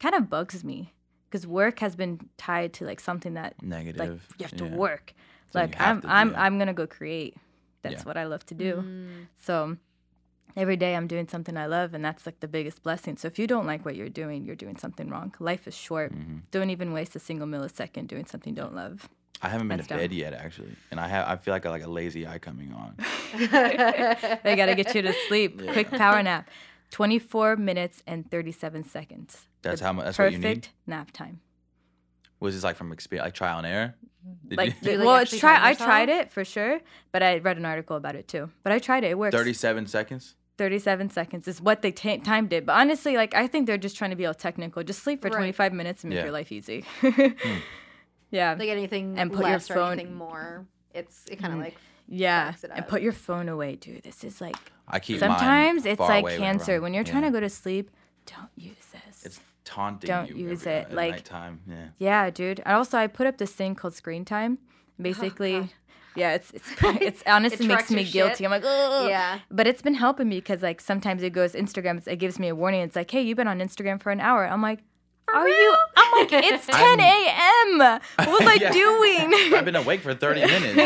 kind 0.00 0.14
of 0.14 0.28
bugs 0.30 0.64
me. 0.64 0.92
Because 1.28 1.46
work 1.46 1.80
has 1.80 1.96
been 1.96 2.28
tied 2.36 2.72
to 2.74 2.84
like 2.84 3.00
something 3.00 3.34
that 3.34 3.60
Negative. 3.62 3.98
like 3.98 4.10
you 4.38 4.44
have 4.44 4.56
to 4.56 4.66
yeah. 4.66 4.74
work. 4.76 5.12
So 5.56 5.62
you 5.62 5.66
like 5.68 5.80
I'm 5.80 6.00
to, 6.02 6.08
I'm 6.08 6.30
yeah. 6.32 6.42
I'm 6.42 6.58
gonna 6.58 6.74
go 6.74 6.86
create. 6.86 7.36
That's 7.82 8.02
Yeah. 8.02 8.02
what 8.08 8.16
I 8.16 8.24
love 8.24 8.44
to 8.46 8.54
do. 8.54 8.76
Mm. 8.76 9.26
So 9.40 9.76
every 10.56 10.76
day 10.76 10.96
I'm 10.96 11.06
doing 11.06 11.28
something 11.28 11.56
I 11.56 11.66
love 11.66 11.92
and 11.94 12.04
that's 12.04 12.24
like 12.26 12.40
the 12.40 12.48
biggest 12.48 12.82
blessing. 12.82 13.16
So 13.16 13.28
if 13.28 13.38
you 13.38 13.46
don't 13.46 13.66
like 13.66 13.84
what 13.84 13.94
you're 13.96 14.08
doing, 14.08 14.44
you're 14.44 14.56
doing 14.56 14.76
something 14.76 15.08
wrong. 15.10 15.34
Life 15.38 15.68
is 15.68 15.74
short. 15.76 16.12
Mm-hmm. 16.14 16.38
Don't 16.50 16.70
even 16.70 16.92
waste 16.92 17.14
a 17.14 17.18
single 17.20 17.46
millisecond 17.46 18.06
doing 18.08 18.26
something 18.26 18.54
you 18.54 18.60
don't 18.62 18.74
love. 18.74 19.08
I 19.42 19.48
haven't 19.50 19.68
been 19.68 19.76
That's 19.76 19.88
to 19.88 19.94
dumb. 19.94 20.00
bed 20.00 20.12
yet, 20.12 20.32
actually, 20.32 20.74
and 20.90 20.98
I 20.98 21.08
have. 21.08 21.28
I 21.28 21.36
feel 21.36 21.52
like 21.52 21.66
I 21.66 21.70
like 21.70 21.84
a 21.84 21.90
lazy 21.90 22.26
eye 22.26 22.38
coming 22.38 22.72
on. 22.72 22.96
they 24.42 24.56
gotta 24.56 24.74
get 24.74 24.94
you 24.94 25.02
to 25.02 25.12
sleep. 25.28 25.60
Yeah. 25.62 25.72
Quick 25.74 25.90
power 25.90 26.22
nap. 26.22 26.48
24 26.90 27.56
minutes 27.56 28.02
and 28.06 28.30
37 28.30 28.84
seconds. 28.84 29.46
That's 29.62 29.80
The 29.80 29.86
how 29.86 29.92
much. 29.92 30.04
that's 30.06 30.18
what 30.18 30.32
you 30.32 30.38
perfect 30.38 30.70
need? 30.86 30.90
nap 30.94 31.10
time. 31.10 31.40
Was 32.40 32.54
this 32.54 32.64
like 32.64 32.76
from 32.76 32.92
experience, 32.92 33.26
like 33.26 33.34
trial 33.34 33.58
and 33.58 33.66
error? 33.66 33.94
Did 34.48 34.58
like, 34.58 34.74
you? 34.82 34.90
you, 34.92 34.98
like, 34.98 35.06
well, 35.06 35.16
it's 35.18 35.38
try. 35.38 35.58
I 35.70 35.74
tried 35.74 36.08
it 36.08 36.30
for 36.32 36.44
sure, 36.44 36.80
but 37.12 37.22
I 37.22 37.38
read 37.38 37.56
an 37.58 37.64
article 37.64 37.96
about 37.96 38.16
it 38.16 38.26
too. 38.28 38.50
But 38.62 38.72
I 38.72 38.78
tried 38.78 39.04
it. 39.04 39.10
It 39.12 39.18
works. 39.18 39.34
37 39.36 39.86
seconds. 39.86 40.34
37 40.58 41.10
seconds 41.10 41.46
is 41.48 41.60
what 41.60 41.82
they 41.82 41.92
ta 41.92 42.16
timed 42.16 42.52
it. 42.52 42.64
But 42.66 42.74
honestly, 42.74 43.16
like 43.16 43.34
I 43.34 43.46
think 43.46 43.66
they're 43.66 43.78
just 43.78 43.96
trying 43.96 44.10
to 44.10 44.16
be 44.16 44.26
all 44.26 44.34
technical. 44.34 44.82
Just 44.82 45.02
sleep 45.02 45.22
for 45.22 45.28
Right. 45.28 45.36
25 45.36 45.72
minutes 45.74 46.02
and 46.02 46.10
make 46.10 46.16
Yeah. 46.18 46.24
your 46.24 46.32
life 46.32 46.50
easy. 46.50 46.84
Hmm. 47.00 47.10
yeah, 48.30 48.56
like 48.58 48.68
anything 48.68 49.18
And 49.18 49.30
put 49.30 49.40
your 49.40 49.50
less 49.50 49.70
or 49.70 49.74
phone- 49.74 49.92
anything 49.92 50.14
more. 50.14 50.66
It's 50.94 51.24
it 51.30 51.38
kind 51.38 51.52
of 51.52 51.58
Mhm. 51.60 51.64
like 51.64 51.76
yeah, 52.08 52.54
it 52.62 52.70
and 52.74 52.86
put 52.88 53.02
your 53.02 53.12
phone 53.12 53.48
away, 53.48 53.76
dude. 53.76 54.02
This 54.02 54.24
is 54.24 54.40
like 54.40 54.56
I 54.88 54.98
keep 54.98 55.20
mine 55.20 55.30
sometimes 55.30 55.84
it's 55.86 55.98
far 55.98 56.08
like 56.08 56.22
away 56.22 56.38
cancer. 56.38 56.72
I'm- 56.74 56.82
When 56.82 56.94
you're 56.94 57.04
trying 57.04 57.24
to 57.24 57.30
go 57.30 57.40
to 57.40 57.50
sleep, 57.50 57.90
don't 58.26 58.50
use 58.56 58.76
this. 58.92 59.26
It's 59.26 59.40
taunting 59.66 60.08
Don't 60.08 60.30
you. 60.30 60.48
use 60.48 60.62
every- 60.66 60.72
it, 60.72 60.86
at 60.86 60.94
like- 60.94 61.10
nighttime. 61.12 61.60
Yeah. 61.68 61.88
Yeah, 61.98 62.30
dude. 62.30 62.60
And 62.64 62.74
also, 62.76 62.96
I 62.96 63.06
put 63.08 63.26
up 63.26 63.36
this 63.36 63.52
thing 63.52 63.74
called 63.74 63.92
screen 63.94 64.24
time. 64.24 64.56
Basically, 65.00 65.60
God. 65.60 65.68
yeah, 66.14 66.34
it's 66.34 66.50
it's 66.52 66.70
it's 66.82 67.22
honestly 67.26 67.66
It 67.66 67.68
makes 67.68 67.90
me 67.90 68.00
your 68.02 68.28
guilty. 68.28 68.36
shit? 68.38 68.44
I'm 68.46 68.50
like, 68.50 68.62
oh, 68.64 69.06
yeah. 69.08 69.40
But 69.50 69.66
it's 69.66 69.82
been 69.82 69.94
helping 69.94 70.28
me 70.30 70.36
because 70.36 70.62
like 70.62 70.80
sometimes 70.80 71.22
it 71.22 71.30
goes 71.34 71.52
Instagram. 71.52 72.06
It 72.08 72.16
gives 72.16 72.38
me 72.38 72.48
a 72.48 72.54
warning. 72.54 72.80
It's 72.80 72.96
like, 72.96 73.10
hey, 73.10 73.20
you've 73.20 73.36
been 73.36 73.48
on 73.48 73.58
Instagram 73.58 74.00
for 74.00 74.10
an 74.10 74.20
hour. 74.20 74.46
I'm 74.46 74.62
like, 74.62 74.78
are 75.34 75.48
you? 75.48 75.76
I'm 75.96 76.12
like, 76.20 76.32
it's 76.32 76.66
10 76.66 77.00
I'm- 77.00 78.00
What 78.16 78.28
was 78.28 78.48
I 78.48 78.54
Yeah. 78.60 78.72
doing? 78.72 79.54
I've 79.54 79.64
been 79.64 79.76
awake 79.76 80.00
for 80.00 80.14
30 80.14 80.40
minutes. 80.46 80.76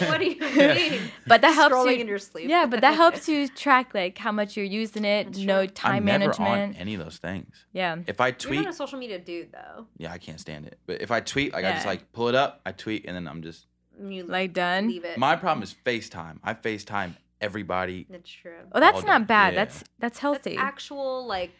like 0.00 0.08
what 0.10 0.20
do 0.20 0.26
you 0.26 0.40
mean? 0.40 1.00
but 1.26 1.40
that 1.40 1.52
helps 1.54 1.74
Scrolling 1.74 1.94
you. 1.96 2.00
in 2.02 2.08
your 2.08 2.18
sleep. 2.18 2.48
Yeah, 2.48 2.66
but 2.66 2.80
that 2.82 2.94
helps 2.94 3.28
you 3.28 3.48
track 3.48 3.94
like 3.94 4.18
how 4.18 4.32
much 4.32 4.56
you're 4.56 4.66
using 4.66 5.04
it, 5.04 5.24
That's 5.24 5.38
know 5.38 5.64
true. 5.66 5.74
time 5.74 5.94
I'm 5.96 6.04
never 6.04 6.18
management. 6.20 6.48
on 6.50 6.74
any 6.76 6.94
of 6.94 7.02
those 7.02 7.16
things. 7.18 7.64
yeah. 7.72 7.96
If 8.06 8.20
I 8.20 8.30
tweet, 8.32 8.42
You're 8.44 8.48
tweet, 8.62 8.64
not 8.66 8.74
a 8.74 8.76
social 8.76 8.98
media 8.98 9.18
dude 9.18 9.52
though. 9.52 9.86
yeah, 9.98 10.12
I 10.12 10.18
can't 10.18 10.40
stand 10.40 10.66
it. 10.66 10.78
But 10.86 11.00
if 11.00 11.10
I 11.10 11.20
tweet, 11.20 11.52
like 11.52 11.64
I 11.64 11.72
just 11.72 11.86
like 11.86 12.12
pull 12.12 12.28
it 12.28 12.34
up, 12.34 12.60
I 12.66 12.72
tweet, 12.72 13.04
and 13.06 13.16
then 13.16 13.26
I'm 13.28 13.42
just. 13.42 13.66
You 13.98 14.24
Like 14.24 14.52
done. 14.52 14.88
leave 14.88 15.06
it. 15.06 15.16
My 15.16 15.36
problem 15.36 15.62
is 15.62 15.74
FaceTime. 15.84 16.38
I 16.44 16.52
FaceTime 16.52 17.14
everybody. 17.40 18.06
That's 18.10 18.30
true. 18.30 18.52
Oh, 18.72 18.80
that's 18.80 19.02
not 19.04 19.22
day. 19.22 19.26
bad. 19.26 19.54
Yeah. 19.54 19.64
That's 19.64 19.84
that's 19.98 20.18
healthy. 20.18 20.56
That's 20.56 20.62
actual 20.66 21.26
like 21.26 21.52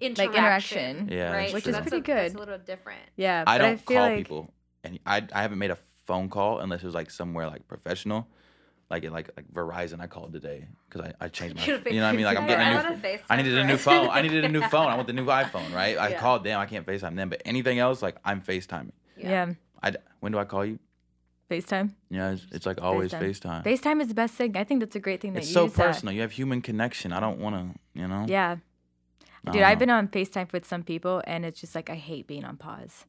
Like 0.00 0.18
interaction. 0.18 0.78
interaction. 0.78 1.08
Yeah, 1.10 1.32
right. 1.32 1.52
Which 1.52 1.64
true. 1.64 1.70
is 1.70 1.76
that's 1.76 1.88
pretty 1.88 2.10
a, 2.10 2.14
That's 2.14 2.32
good. 2.34 2.36
a 2.36 2.40
little 2.40 2.58
different. 2.58 3.00
yeah, 3.16 3.44
I 3.46 3.58
don't 3.58 3.76
feel 3.80 3.96
call 3.98 4.06
like, 4.08 4.16
people, 4.18 4.52
and 4.84 4.98
I 5.06 5.26
I 5.32 5.42
haven't 5.42 5.58
made 5.58 5.70
a 5.70 5.78
phone 6.06 6.28
call 6.28 6.60
unless 6.60 6.80
it 6.82 6.86
was 6.86 6.94
like 6.94 7.10
somewhere 7.10 7.46
like 7.48 7.66
professional, 7.68 8.26
like 8.90 9.04
in 9.04 9.12
like 9.12 9.30
like 9.36 9.52
Verizon. 9.52 10.00
I 10.00 10.06
called 10.06 10.32
today 10.32 10.66
because 10.88 11.08
I, 11.08 11.24
I 11.24 11.28
changed 11.28 11.56
my. 11.56 11.64
You'd 11.66 11.84
know 11.84 12.02
what 12.02 12.02
I 12.04 12.12
mean? 12.12 12.24
Like 12.24 12.38
I'm 12.38 12.46
getting 12.46 12.66
a 12.66 12.90
new. 12.90 12.96
FaceTime 13.02 13.20
I 13.28 13.36
needed 13.36 13.58
a 13.58 13.64
new 13.64 13.76
phone. 13.76 14.08
I 14.10 14.22
needed 14.22 14.44
a 14.44 14.48
new 14.48 14.62
phone. 14.62 14.86
I 14.88 14.94
want 14.94 15.06
the 15.06 15.12
new 15.12 15.26
iPhone, 15.42 15.74
right? 15.74 15.98
I 15.98 16.08
Yeah. 16.10 16.18
called 16.20 16.44
them. 16.44 16.58
I 16.60 16.66
can't 16.66 16.86
FaceTime 16.86 17.16
them, 17.16 17.28
but 17.28 17.42
anything 17.44 17.78
else, 17.78 18.00
like 18.02 18.16
I'm 18.24 18.40
FaceTiming. 18.40 18.92
yeah. 19.16 19.52
I 19.82 19.92
when 20.20 20.32
do 20.32 20.38
I 20.38 20.44
call 20.44 20.64
you? 20.64 20.78
FaceTime. 21.50 21.92
Yeah, 22.10 22.32
it's, 22.32 22.46
it's 22.52 22.66
like 22.66 22.82
always 22.82 23.12
FaceTime. 23.12 23.62
FaceTime. 23.62 23.64
FaceTime 23.64 24.00
is 24.02 24.08
the 24.08 24.14
best 24.14 24.34
thing. 24.34 24.56
I 24.56 24.64
think 24.64 24.80
that's 24.80 24.96
a 24.96 25.00
great 25.00 25.20
thing 25.22 25.32
that 25.32 25.40
It's 25.40 25.48
you 25.48 25.54
so 25.54 25.64
use 25.64 25.72
that. 25.74 25.86
personal. 25.86 26.12
You 26.14 26.20
have 26.20 26.32
human 26.32 26.60
connection. 26.60 27.10
I 27.12 27.20
don't 27.20 27.38
want 27.38 27.54
to, 27.56 27.78
you 28.00 28.06
know. 28.06 28.26
Yeah. 28.28 28.56
I 29.46 29.50
Dude, 29.50 29.62
I've 29.62 29.78
been 29.78 29.90
on 29.90 30.08
FaceTime 30.08 30.52
with 30.52 30.66
some 30.66 30.82
people 30.82 31.22
and 31.26 31.44
it's 31.44 31.60
just 31.60 31.74
like 31.74 31.90
I 31.90 31.94
hate 31.94 32.26
being 32.26 32.44
on 32.44 32.56
pause. 32.56 33.06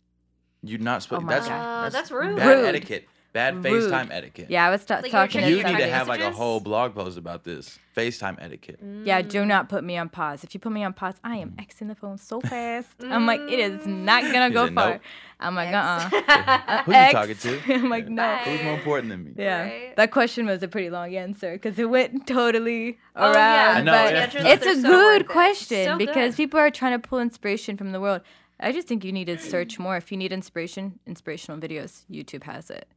You're 0.61 0.79
not 0.79 1.03
supposed. 1.03 1.23
Oh 1.23 1.25
my 1.25 1.35
that's, 1.35 1.47
God. 1.47 1.85
Uh, 1.85 1.89
that's 1.89 2.11
rude. 2.11 2.35
Bad 2.37 2.57
Rude. 2.57 2.65
etiquette. 2.65 3.07
Bad 3.31 3.63
Rude. 3.63 3.91
FaceTime 3.91 4.09
etiquette. 4.11 4.47
Yeah, 4.49 4.65
I 4.65 4.69
was 4.71 4.83
ta- 4.85 4.99
Like, 5.03 5.11
talking 5.11 5.41
You 5.41 5.57
need 5.57 5.61
to 5.61 5.67
somebody. 5.67 5.83
have 5.89 6.07
like 6.07 6.19
a 6.21 6.31
whole 6.31 6.59
blog 6.59 6.95
post 6.95 7.17
about 7.17 7.43
this. 7.43 7.77
FaceTime 7.95 8.37
etiquette. 8.39 8.79
Yeah, 9.03 9.21
Mm. 9.21 9.29
do 9.29 9.45
not 9.45 9.69
put 9.69 9.83
me 9.83 9.97
on 9.97 10.09
pause. 10.09 10.43
If 10.43 10.53
you 10.55 10.59
put 10.59 10.71
me 10.71 10.83
on 10.83 10.93
pause, 10.93 11.15
I 11.23 11.35
am 11.37 11.51
Xing 11.51 11.89
the 11.89 11.95
phone 11.95 12.17
so 12.17 12.41
fast. 12.41 12.89
I'm 13.03 13.25
like, 13.27 13.41
it 13.41 13.59
is 13.59 13.85
not 13.85 14.23
gonna 14.23 14.49
go 14.49 14.67
far. 14.71 14.91
nope. 14.93 15.01
I'm 15.39 15.53
like, 15.55 15.69
X. 15.69 16.13
uh-uh. 16.13 16.83
Who 16.83 16.91
you 16.93 17.11
talking 17.11 17.35
to? 17.35 17.61
I'm 17.75 17.89
like, 17.89 18.07
no. 18.09 18.23
Bye. 18.23 18.41
Who's 18.45 18.63
more 18.63 18.73
important 18.73 19.09
than 19.09 19.23
me? 19.25 19.31
Yeah, 19.37 19.61
Right. 19.63 19.95
that 19.95 20.11
question 20.11 20.45
was 20.47 20.63
a 20.63 20.67
pretty 20.67 20.89
long 20.89 21.13
answer 21.15 21.53
because 21.53 21.77
it 21.77 21.89
went 21.89 22.25
totally 22.25 22.97
Oh, 23.15 23.31
around. 23.31 23.35
yeah. 23.35 23.73
I 23.77 23.81
know, 23.81 23.91
but 23.91 24.13
yeah. 24.13 24.19
Answers, 24.23 24.45
it's 24.45 24.65
a 24.65 24.81
so 24.81 24.87
good 24.89 25.27
question 25.27 25.85
So 25.85 25.97
because 25.97 26.31
good. 26.35 26.37
people 26.43 26.59
are 26.59 26.71
trying 26.71 26.99
to 26.99 27.07
pull 27.07 27.19
inspiration 27.19 27.77
from 27.77 27.91
the 27.91 27.99
world. 28.01 28.21
I 28.59 28.71
just 28.73 28.87
think 28.89 29.05
you 29.05 29.13
need 29.13 29.25
to 29.25 29.37
search 29.37 29.79
more. 29.79 29.95
If 29.95 30.11
you 30.11 30.17
need 30.17 30.33
inspiration, 30.33 30.99
inspirational 31.07 31.59
videos, 31.59 32.03
YouTube 32.11 32.43
has 32.43 32.69
it. 32.69 32.87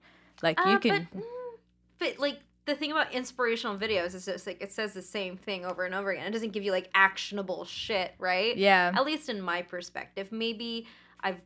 Like 0.43 0.59
you 0.59 0.73
Uh, 0.73 0.79
can. 0.79 1.09
But, 1.13 1.21
mm, 1.21 1.27
but 1.99 2.19
like 2.19 2.41
the 2.65 2.75
thing 2.75 2.93
about 2.93 3.13
inspirational 3.13 3.77
videos 3.77 4.15
is 4.15 4.25
just 4.27 4.47
like 4.47 4.61
it 4.63 4.73
says 4.73 4.93
the 4.93 5.03
same 5.03 5.37
thing 5.37 5.65
over 5.65 5.85
and 5.85 5.95
over 5.95 6.11
again. 6.11 6.27
It 6.27 6.31
doesn't 6.31 6.51
give 6.53 6.63
you 6.63 6.73
like 6.73 6.91
actionable 6.95 7.65
shit, 7.65 8.15
right? 8.19 8.57
Yeah. 8.57 8.93
At 8.95 9.05
least 9.05 9.29
in 9.29 9.41
my 9.41 9.63
perspective, 9.63 10.31
maybe 10.31 10.87
I've 11.21 11.41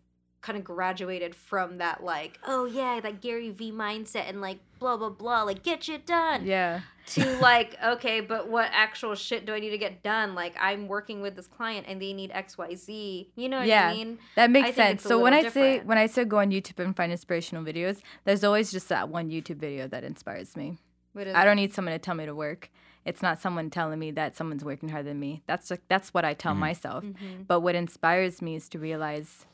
kind 0.47 0.57
of 0.59 0.65
graduated 0.65 1.35
from 1.35 1.79
that 1.79 2.05
like, 2.05 2.39
oh 2.47 2.65
yeah, 2.67 3.01
that 3.01 3.21
Gary 3.21 3.51
Vee 3.51 3.73
mindset 3.73 4.29
and 4.29 4.41
like 4.41 4.59
blah 4.79 4.97
blah 4.97 5.11
blah, 5.11 5.43
like 5.43 5.63
get 5.65 5.83
shit 5.83 6.07
done. 6.07 6.47
Yeah. 6.47 6.81
To 7.09 7.37
like, 7.41 7.77
okay, 7.85 8.21
but 8.21 8.49
what 8.49 8.69
actual 8.73 9.15
shit 9.15 9.45
do 9.47 9.53
I 9.55 9.59
need 9.61 9.71
to 9.71 9.79
get 9.79 10.03
done? 10.03 10.35
Like 10.35 10.55
I'm 10.61 10.87
working 10.89 11.21
with 11.21 11.35
this 11.37 11.47
client 11.49 11.87
and 11.89 12.01
they 12.01 12.13
need 12.13 12.31
X 12.33 12.57
Y 12.57 12.75
Z. 12.77 13.31
You 13.35 13.49
know 13.49 13.59
what 13.59 13.67
Yeah. 13.67 13.89
I 13.89 13.93
mean? 13.95 14.19
That 14.37 14.51
makes 14.51 14.69
I 14.69 14.73
sense. 14.73 15.03
So 15.03 15.19
when 15.19 15.33
I 15.35 15.39
little 15.39 15.51
say 15.53 15.81
when 15.81 15.99
I 15.99 16.07
say 16.07 16.25
go 16.25 16.39
on 16.39 16.51
YouTube 16.51 16.79
and 16.85 16.97
find 16.97 17.11
inspirational 17.11 17.65
videos, 17.65 18.01
there's 18.25 18.45
always 18.45 18.71
just 18.71 18.89
that 18.89 19.09
one 19.09 19.29
YouTube 19.31 19.57
video 19.57 19.89
that 19.89 20.05
inspires 20.05 20.57
me. 20.57 20.79
What 21.13 21.27
is 21.27 21.35
I 21.35 21.43
it? 21.43 21.45
don't 21.45 21.57
need 21.57 21.75
someone 21.75 21.93
to 21.93 21.99
tell 21.99 22.15
me 22.15 22.27
to 22.27 22.35
work. 22.35 22.71
It's 23.05 23.23
not 23.23 23.41
someone 23.41 23.71
telling 23.71 23.99
me 24.01 24.11
that 24.13 24.37
someone's 24.37 24.65
working 24.65 24.89
harder 24.89 25.09
than 25.11 25.21
me. 25.21 25.43
That's 25.47 25.71
like, 25.71 25.83
that's 25.89 26.13
what 26.13 26.25
I 26.25 26.35
tell 26.35 26.55
Mhm. 26.55 26.59
myself. 26.59 27.05
Mm-hmm. 27.05 27.43
But 27.47 27.61
what 27.61 27.77
inspires 27.77 28.43
me 28.43 28.57
is 28.57 28.69
to 28.71 28.81
realize 28.81 29.47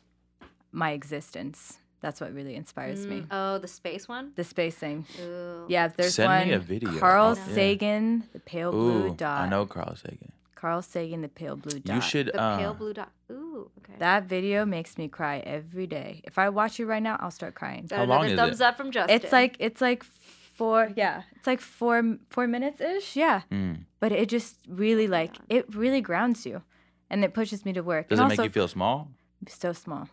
my 0.73 0.93
existence. 0.93 1.79
That's 2.01 2.21
what 2.21 2.35
really 2.35 2.57
inspires 2.57 3.07
me. 3.07 3.25
Oh, 3.31 3.59
the 3.59 3.69
space 3.69 4.09
one. 4.09 4.33
The 4.35 4.43
spacing. 4.43 5.07
Ooh. 5.21 5.67
Yeah, 5.69 5.87
there's 5.87 6.17
Send 6.17 6.29
one. 6.31 6.49
me 6.49 6.55
a 6.55 6.59
video. 6.59 6.99
Carl 6.99 7.37
Yeah. 7.37 7.55
Sagan, 7.55 8.25
the 8.33 8.41
pale 8.41 8.73
blue 8.73 9.07
Ooh, 9.07 9.15
dot. 9.15 9.43
I 9.43 9.49
know 9.49 9.67
Carl 9.67 9.95
Sagan. 9.95 10.33
Carl 10.57 10.83
Sagan, 10.83 11.23
the 11.23 11.29
pale 11.29 11.57
blue 11.57 11.79
dot. 11.79 11.95
You 11.95 12.01
should. 12.01 12.27
The 12.27 12.41
uh, 12.41 12.59
pale 12.59 12.75
blue 12.75 12.93
dot. 12.93 13.13
Ooh, 13.31 13.71
okay. 13.79 13.99
That 13.99 14.25
video 14.25 14.65
makes 14.65 14.99
me 14.99 15.07
cry 15.07 15.39
every 15.47 15.87
day. 15.87 16.23
If 16.25 16.39
I 16.39 16.49
watch 16.49 16.81
it 16.81 16.87
right 16.87 17.03
now, 17.03 17.17
I'll 17.21 17.31
start 17.31 17.55
crying. 17.55 17.87
How 17.89 18.05
long 18.05 18.25
another 18.25 18.33
is 18.33 18.37
thumbs 18.37 18.61
it? 18.61 18.65
up 18.65 18.77
from 18.77 18.91
Justin. 18.91 19.15
It's 19.17 19.33
like 19.33 19.57
it's 19.61 19.81
like 19.81 20.03
four 20.03 20.91
yeah, 20.97 21.23
it's 21.37 21.47
like 21.47 21.61
four 21.61 22.17
four 22.31 22.47
minutes 22.47 22.81
ish. 22.81 23.17
Yeah, 23.17 23.43
mm. 23.51 23.85
but 24.01 24.13
it 24.13 24.29
just 24.29 24.57
really 24.69 25.07
like 25.09 25.37
it 25.49 25.73
really 25.75 26.01
grounds 26.01 26.47
you, 26.47 26.63
and 27.11 27.25
it 27.25 27.33
pushes 27.35 27.65
me 27.65 27.73
to 27.73 27.83
work. 27.83 28.09
Does 28.09 28.19
and 28.19 28.27
it 28.27 28.29
make 28.31 28.39
also, 28.39 28.45
you 28.45 28.51
feel 28.51 28.69
small? 28.69 29.09
so 29.49 29.73
small? 29.73 30.09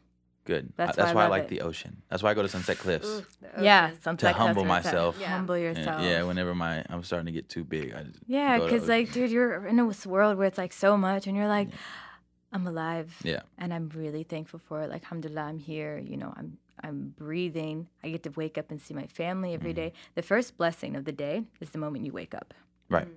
Good. 0.49 0.73
That's 0.77 0.95
That's, 0.97 1.07
why 1.07 1.11
I 1.11 1.13
why 1.13 1.21
I 1.21 1.23
love 1.25 1.31
like 1.37 1.43
it. 1.43 1.49
the 1.49 1.61
ocean. 1.61 2.01
That's 2.09 2.23
why 2.23 2.31
I 2.31 2.33
go 2.33 2.41
to 2.41 2.47
Sunset 2.55 2.77
Cliffs. 2.83 3.07
Ooh, 3.07 3.23
Yeah, 3.61 3.89
ocean. 3.89 4.01
something 4.01 4.27
To 4.27 4.33
humble 4.33 4.65
myself. 4.65 5.15
Yeah. 5.19 5.27
Humble 5.37 5.55
And, 5.55 5.77
yourself. 5.77 6.01
yeah, 6.01 6.23
whenever 6.23 6.53
my 6.55 6.83
I'm 6.89 7.03
starting 7.03 7.27
to 7.27 7.31
get 7.39 7.47
too 7.55 7.63
big, 7.63 7.93
I 7.93 8.01
just 8.03 8.19
Yeah, 8.25 8.57
because 8.59 8.87
like, 8.89 9.11
dude, 9.13 9.29
you're 9.29 9.67
in 9.67 9.75
this 9.87 10.05
world 10.07 10.37
where 10.39 10.47
it's 10.47 10.57
like 10.57 10.73
so 10.73 10.97
much, 10.97 11.27
and 11.27 11.37
you're 11.37 11.47
like, 11.59 11.69
I'm 12.51 12.65
alive. 12.65 13.15
Yeah. 13.23 13.41
And 13.59 13.71
I'm 13.75 13.89
really 13.95 14.23
thankful 14.23 14.59
for 14.67 14.81
it. 14.81 14.89
Like, 14.89 15.03
alhamdulillah, 15.03 15.43
I'm 15.51 15.59
here. 15.59 16.01
You 16.11 16.17
know, 16.17 16.33
I'm 16.35 16.57
I'm 16.83 17.13
breathing. 17.17 17.87
I 18.03 18.09
get 18.09 18.23
to 18.23 18.31
wake 18.31 18.57
up 18.57 18.71
and 18.71 18.81
see 18.81 18.93
my 18.95 19.05
family 19.21 19.53
every 19.53 19.71
Mm-hmm. 19.73 19.91
day. 19.91 19.93
The 20.15 20.23
first 20.23 20.57
blessing 20.57 20.95
of 20.95 21.03
the 21.05 21.11
day 21.11 21.43
is 21.61 21.69
the 21.69 21.77
moment 21.77 22.05
you 22.07 22.11
wake 22.11 22.33
up. 22.33 22.53
right. 22.89 23.07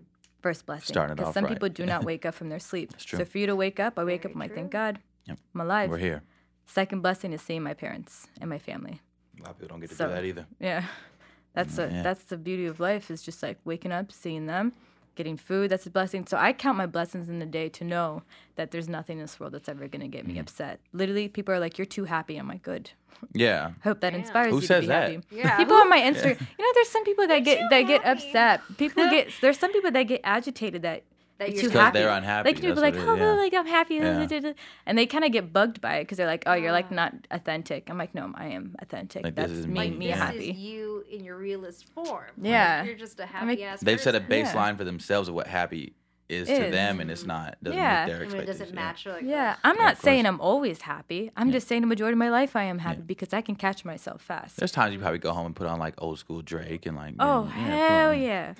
First 0.42 0.66
blessing. 0.66 0.92
Starting 0.94 1.12
it 1.12 1.16
Because 1.16 1.28
off 1.28 1.34
some 1.34 1.44
right. 1.44 1.52
people 1.54 1.68
do 1.70 1.86
not 1.86 2.02
wake 2.10 2.26
up 2.26 2.34
from 2.34 2.48
their 2.50 2.58
sleep. 2.58 2.90
That's 2.90 3.04
true. 3.04 3.18
So 3.20 3.24
for 3.24 3.38
you 3.38 3.46
to 3.46 3.54
wake 3.56 3.78
up, 3.78 3.96
I 3.98 4.02
wake 4.04 4.22
Very 4.24 4.32
up, 4.32 4.36
I'm 4.36 4.40
like, 4.40 4.54
thank 4.56 4.70
God, 4.72 4.98
Yep. 5.26 5.38
I'm 5.54 5.60
alive. 5.60 5.88
We're 5.88 5.98
here. 5.98 6.22
Second 6.66 7.00
blessing 7.02 7.32
is 7.32 7.42
seeing 7.42 7.62
my 7.62 7.74
parents 7.74 8.28
and 8.40 8.48
my 8.48 8.58
family. 8.58 9.00
A 9.38 9.42
lot 9.42 9.50
of 9.50 9.56
people 9.58 9.68
don't 9.74 9.80
get 9.80 9.90
to 9.90 9.96
So- 9.96 10.08
do 10.08 10.14
that 10.14 10.24
either. 10.24 10.46
Yeah. 10.60 10.84
That's 11.54 11.76
a 11.76 11.88
Yeah. 11.92 12.02
that's 12.02 12.24
the 12.24 12.38
beauty 12.38 12.64
of 12.64 12.80
life 12.80 13.10
is 13.10 13.20
just 13.22 13.42
like 13.42 13.58
waking 13.66 13.92
up, 13.92 14.10
seeing 14.10 14.46
them, 14.46 14.72
getting 15.16 15.36
food. 15.36 15.70
That's 15.70 15.84
a 15.84 15.90
blessing. 15.90 16.24
So 16.26 16.38
I 16.38 16.54
count 16.54 16.78
my 16.78 16.86
blessings 16.86 17.28
in 17.28 17.40
the 17.40 17.44
day 17.44 17.68
to 17.68 17.84
know 17.84 18.22
that 18.56 18.70
there's 18.70 18.88
nothing 18.88 19.18
in 19.18 19.24
this 19.24 19.38
world 19.38 19.52
that's 19.52 19.68
ever 19.68 19.86
gonna 19.86 20.08
get 20.08 20.26
me 20.26 20.32
Mm-hmm. 20.34 20.40
upset. 20.40 20.80
Literally, 20.94 21.28
people 21.28 21.52
are 21.54 21.58
like, 21.60 21.76
"You're 21.76 21.84
too 21.84 22.04
happy." 22.04 22.38
I'm 22.38 22.48
like, 22.48 22.62
"Good." 22.62 22.92
Yeah. 23.34 23.72
Hope 23.84 24.00
that 24.00 24.12
Damn. 24.12 24.20
inspires 24.20 24.50
Who 24.50 24.60
you 24.60 24.66
says 24.66 24.76
to 24.78 24.80
be 24.80 24.86
that? 24.86 25.10
happy. 25.12 25.26
Yeah. 25.30 25.56
People 25.62 25.76
on 25.76 25.90
my 25.90 26.00
Instagram, 26.00 26.40
you 26.40 26.64
know, 26.64 26.72
there's 26.72 26.88
some 26.88 27.04
people 27.04 27.26
that 27.26 27.40
get 27.40 27.58
too 27.60 27.66
that 27.68 27.82
get 27.82 28.02
upset. 28.06 28.62
People 28.78 29.10
get 29.10 29.28
there's 29.42 29.58
some 29.58 29.72
people 29.74 29.90
that 29.90 30.04
get 30.04 30.22
agitated 30.24 30.80
that 30.82 31.02
That 31.38 31.48
you're 31.48 31.54
you're 31.54 31.62
too 31.62 31.68
Because 31.68 31.80
happy. 31.86 31.98
they're 31.98 32.08
unhappy, 32.10 32.48
Like 32.50 32.56
people 32.60 32.74
that's 32.82 32.96
like, 32.96 33.06
oh, 33.08 33.14
is, 33.14 33.18
yeah. 33.20 33.32
like 33.32 33.54
I'm 33.54 33.66
happy, 33.66 33.94
Yeah. 33.96 34.52
and 34.86 34.96
they 34.98 35.06
kind 35.06 35.24
of 35.24 35.32
get 35.32 35.52
bugged 35.52 35.80
by 35.80 35.96
it 35.96 36.04
because 36.04 36.18
they're 36.18 36.26
like, 36.26 36.44
oh, 36.46 36.54
you're 36.54 36.70
like 36.72 36.86
Ah. 36.90 36.94
not 36.94 37.14
authentic. 37.32 37.88
I'm 37.90 37.98
like, 37.98 38.14
no, 38.14 38.32
I 38.34 38.46
am 38.48 38.76
authentic. 38.80 39.24
Like, 39.24 39.34
this 39.34 39.46
That's 39.48 39.58
is 39.60 39.66
me, 39.66 39.90
me, 39.90 39.96
me 39.96 40.06
this 40.08 40.16
yeah. 40.16 40.26
happy. 40.26 40.50
is 40.50 40.56
you 40.58 41.04
in 41.10 41.24
your 41.24 41.36
realist 41.36 41.86
form. 41.94 42.26
Like, 42.38 42.50
Yeah. 42.50 42.84
you're 42.84 42.94
just 42.94 43.18
a 43.18 43.22
like- 43.22 43.30
happy 43.32 43.64
ass. 43.64 43.80
They've 43.80 44.00
set 44.00 44.14
a 44.14 44.20
person. 44.20 44.38
Yeah. 44.38 44.52
baseline 44.52 44.76
for 44.76 44.84
themselves 44.84 45.28
of 45.28 45.34
what 45.34 45.46
happy 45.48 45.94
is, 46.32 46.48
to 46.48 46.70
them, 46.70 47.00
and 47.00 47.10
it's 47.10 47.24
not. 47.26 47.56
Doesn't 47.62 47.78
Yeah. 47.78 48.04
meet 48.06 48.12
their 48.12 48.16
I 48.16 48.18
mean, 48.20 48.22
it 48.22 48.24
expectations. 48.24 48.58
doesn't 48.60 48.74
match. 48.74 49.06
Like, 49.06 49.22
Yeah, 49.22 49.56
I'm 49.62 49.76
not 49.76 49.92
of 49.94 49.98
saying 50.00 50.24
course. 50.24 50.34
I'm 50.34 50.40
always 50.40 50.80
happy. 50.82 51.30
I'm 51.36 51.48
Yeah. 51.48 51.52
just 51.52 51.68
saying 51.68 51.80
the 51.82 51.86
majority 51.86 52.14
of 52.14 52.18
my 52.18 52.30
life 52.30 52.56
I 52.56 52.64
am 52.64 52.78
happy 52.80 52.98
Yeah. 53.00 53.04
because 53.06 53.32
I 53.32 53.40
can 53.42 53.54
catch 53.54 53.84
myself 53.84 54.22
fast. 54.22 54.56
There's 54.56 54.72
times 54.72 54.92
you 54.94 54.98
probably 55.00 55.18
go 55.18 55.32
home 55.32 55.46
and 55.46 55.54
put 55.56 55.66
on 55.66 55.78
like 55.78 55.94
old 55.98 56.18
school 56.18 56.42
Drake 56.42 56.86
and 56.86 56.96
like. 56.96 57.14
oh 57.20 57.50
yeah, 57.56 57.66
yeah, 57.66 57.86
hell 57.88 58.14
put 58.14 58.20
yeah, 58.20 58.54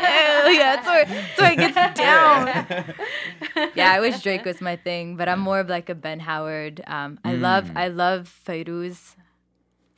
hell 0.00 0.52
yeah! 0.52 0.76
That's 0.76 0.86
where 0.86 1.04
that's 1.04 1.40
where 1.40 1.52
it 1.52 1.56
gets 1.58 1.74
down. 1.98 3.70
yeah, 3.74 3.92
I 3.92 4.00
wish 4.00 4.20
Drake 4.22 4.44
was 4.44 4.60
my 4.60 4.76
thing, 4.76 5.16
but 5.16 5.28
I'm 5.28 5.40
more 5.40 5.60
of 5.60 5.68
like 5.68 5.88
a 5.88 5.94
Ben 5.94 6.20
Howard. 6.20 6.82
Um, 6.86 7.18
I 7.24 7.32
love 7.34 7.64
Mm. 7.66 7.76
I 7.76 7.88
love 7.88 8.32
Fairuz. 8.46 9.16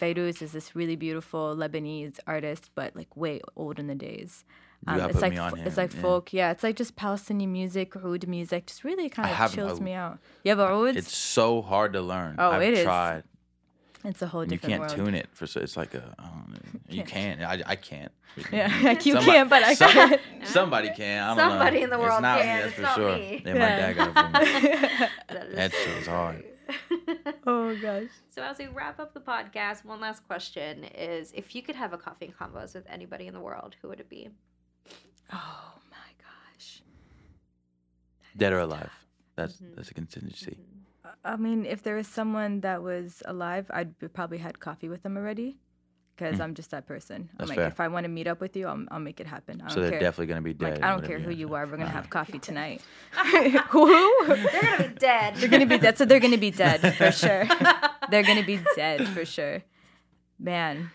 Fairuz 0.01 0.41
is 0.41 0.53
this 0.53 0.75
really 0.75 0.97
beautiful 0.97 1.55
Lebanese 1.55 2.19
artist, 2.27 2.71
but 2.75 2.97
like 2.97 3.15
way 3.17 3.41
old 3.57 3.79
in 3.79 3.87
the 3.87 3.95
days. 3.95 4.45
You 4.87 4.93
um, 4.95 4.99
gotta 4.99 5.11
it's 5.11 5.15
put 5.17 5.23
like 5.23 5.33
me 5.33 5.39
on 5.39 5.51
fo- 5.51 5.63
it's 5.63 5.77
like 5.77 5.95
yeah. 5.95 6.01
folk, 6.01 6.33
yeah. 6.33 6.51
It's 6.53 6.63
like 6.63 6.77
just 6.77 6.97
Palestinian 6.97 7.53
music, 7.53 7.95
oud 7.97 8.27
music, 8.27 8.67
just 8.67 8.83
really 8.83 9.09
kind 9.11 9.31
of 9.31 9.53
chills 9.55 9.73
oud. 9.73 9.81
me 9.83 9.93
out. 9.93 10.19
You 10.43 10.51
have 10.51 10.61
oud? 10.61 10.97
It's 10.97 11.15
so 11.15 11.61
hard 11.63 11.93
to 11.93 12.01
learn. 12.01 12.37
Oh, 12.39 12.51
I've 12.53 12.63
it 12.63 12.75
is. 12.75 12.85
tried. 12.85 13.25
It's 14.03 14.23
a 14.23 14.27
whole 14.29 14.45
You 14.45 14.51
different 14.51 14.73
You 14.73 14.79
can't 14.79 14.91
world. 14.97 15.07
tune 15.07 15.15
it 15.15 15.29
for 15.35 15.47
so 15.47 15.61
it's 15.61 15.77
like 15.77 15.93
a 15.95 16.15
don't. 16.19 16.57
You 16.89 17.05
Can't. 17.05 17.39
can't. 17.41 17.63
I, 17.67 17.73
I 17.73 17.77
can't. 17.77 18.11
Yeah, 18.51 18.73
like 18.83 19.05
you 19.05 19.13
Somebody- 19.13 19.31
can't, 19.33 19.51
but 19.51 19.63
I 19.63 19.75
some- 19.75 19.91
can. 19.91 20.19
Somebody 20.45 20.91
can. 20.97 21.23
I 21.23 21.27
don't 21.29 21.51
Somebody 21.51 21.77
know. 21.79 21.85
in 21.85 21.91
the 21.91 21.97
It's 21.97 22.03
world 22.09 22.23
not 22.23 22.41
can, 22.41 22.57
Me, 22.57 22.63
that's 22.63 22.67
it's 22.67 22.77
for 22.77 22.83
not 22.83 22.95
sure. 22.97 23.15
me. 23.17 23.43
Yeah, 23.45 23.53
my 23.53 23.59
dad 23.59 23.97
got 23.97 24.09
it 24.09 24.15
for 24.15 24.61
me. 24.71 25.09
That 25.29 25.47
is 25.49 25.55
That 25.57 25.73
so 25.73 25.79
shit 25.79 25.97
was 25.99 26.07
hard. 26.07 26.45
oh 27.47 27.77
gosh. 27.83 28.05
So 28.29 28.43
as 28.43 28.59
we 28.59 28.67
wrap 28.69 28.99
up 28.99 29.13
the 29.13 29.21
podcast, 29.21 29.85
one 29.85 30.01
last 30.01 30.27
question 30.27 30.85
is: 30.85 31.33
If 31.35 31.55
you 31.55 31.63
could 31.63 31.77
have 31.77 31.93
a 31.93 31.99
coffee 31.99 32.27
and 32.27 32.37
convos 32.37 32.75
with 32.75 32.87
anybody 32.89 33.27
in 33.27 33.35
the 33.35 33.41
world, 33.41 33.77
who 33.83 33.89
would 33.89 34.01
it 34.01 34.09
be? 34.09 34.31
Oh 35.33 35.73
my 35.91 36.11
gosh. 36.19 36.83
Dead 38.37 38.53
or 38.53 38.59
alive. 38.61 38.91
That's 39.37 39.57
Mhm. 39.57 39.75
that's 39.77 39.91
a 39.91 39.95
contingency. 39.95 40.59
I 41.25 41.37
mean, 41.37 41.67
if 41.67 41.83
there 41.83 41.97
was 41.97 42.07
someone 42.07 42.61
that 42.61 42.83
was 42.83 43.23
alive, 43.27 43.71
I'd 43.73 43.95
probably 44.15 44.39
had 44.39 44.61
coffee 44.61 44.89
with 44.89 45.03
them 45.03 45.17
already. 45.17 45.59
Because 46.17 46.37
Mm. 46.39 46.45
I'm 46.45 46.55
just 46.55 46.71
that 46.73 46.87
person. 46.87 47.17
I'm 47.33 47.37
That's 47.39 47.49
like, 47.49 47.57
fair. 47.59 47.67
if 47.69 47.81
I 47.81 47.89
want 47.89 48.05
to 48.05 48.11
meet 48.11 48.27
up 48.27 48.41
with 48.43 48.55
you, 48.55 48.67
I'll, 48.69 48.85
I'll 48.91 49.01
make 49.01 49.21
it 49.21 49.27
happen. 49.27 49.63
I 49.63 49.65
don't 49.69 49.71
So 49.71 49.81
they're 49.81 49.91
care. 49.93 50.01
definitely 50.01 50.27
gonna 50.27 50.43
be 50.43 50.51
like, 50.53 50.75
dead. 50.75 50.83
I 50.83 50.91
don't 50.91 51.03
care 51.03 51.19
who 51.19 51.31
you 51.31 51.55
are. 51.55 51.65
We're 51.65 51.73
gonna 51.79 51.85
Alright. 51.89 51.95
have 51.95 52.11
coffee 52.11 52.39
tonight. 52.39 52.83
who? 53.71 54.27
They're 54.27 54.63
gonna 54.63 54.89
be 54.89 54.95
dead. 54.99 55.37
They're 55.37 55.49
gonna 55.49 55.65
be 55.67 55.79
dead. 55.79 55.97
So 55.97 56.05
they're 56.05 56.21
gonna 56.21 56.37
be 56.37 56.51
dead 56.51 56.81
for 56.97 57.11
sure. 57.11 57.47
they're 58.11 58.23
gonna 58.23 58.45
be 58.45 58.61
dead 58.77 59.09
for 59.09 59.25
sure. 59.25 59.63
Man, 60.39 60.91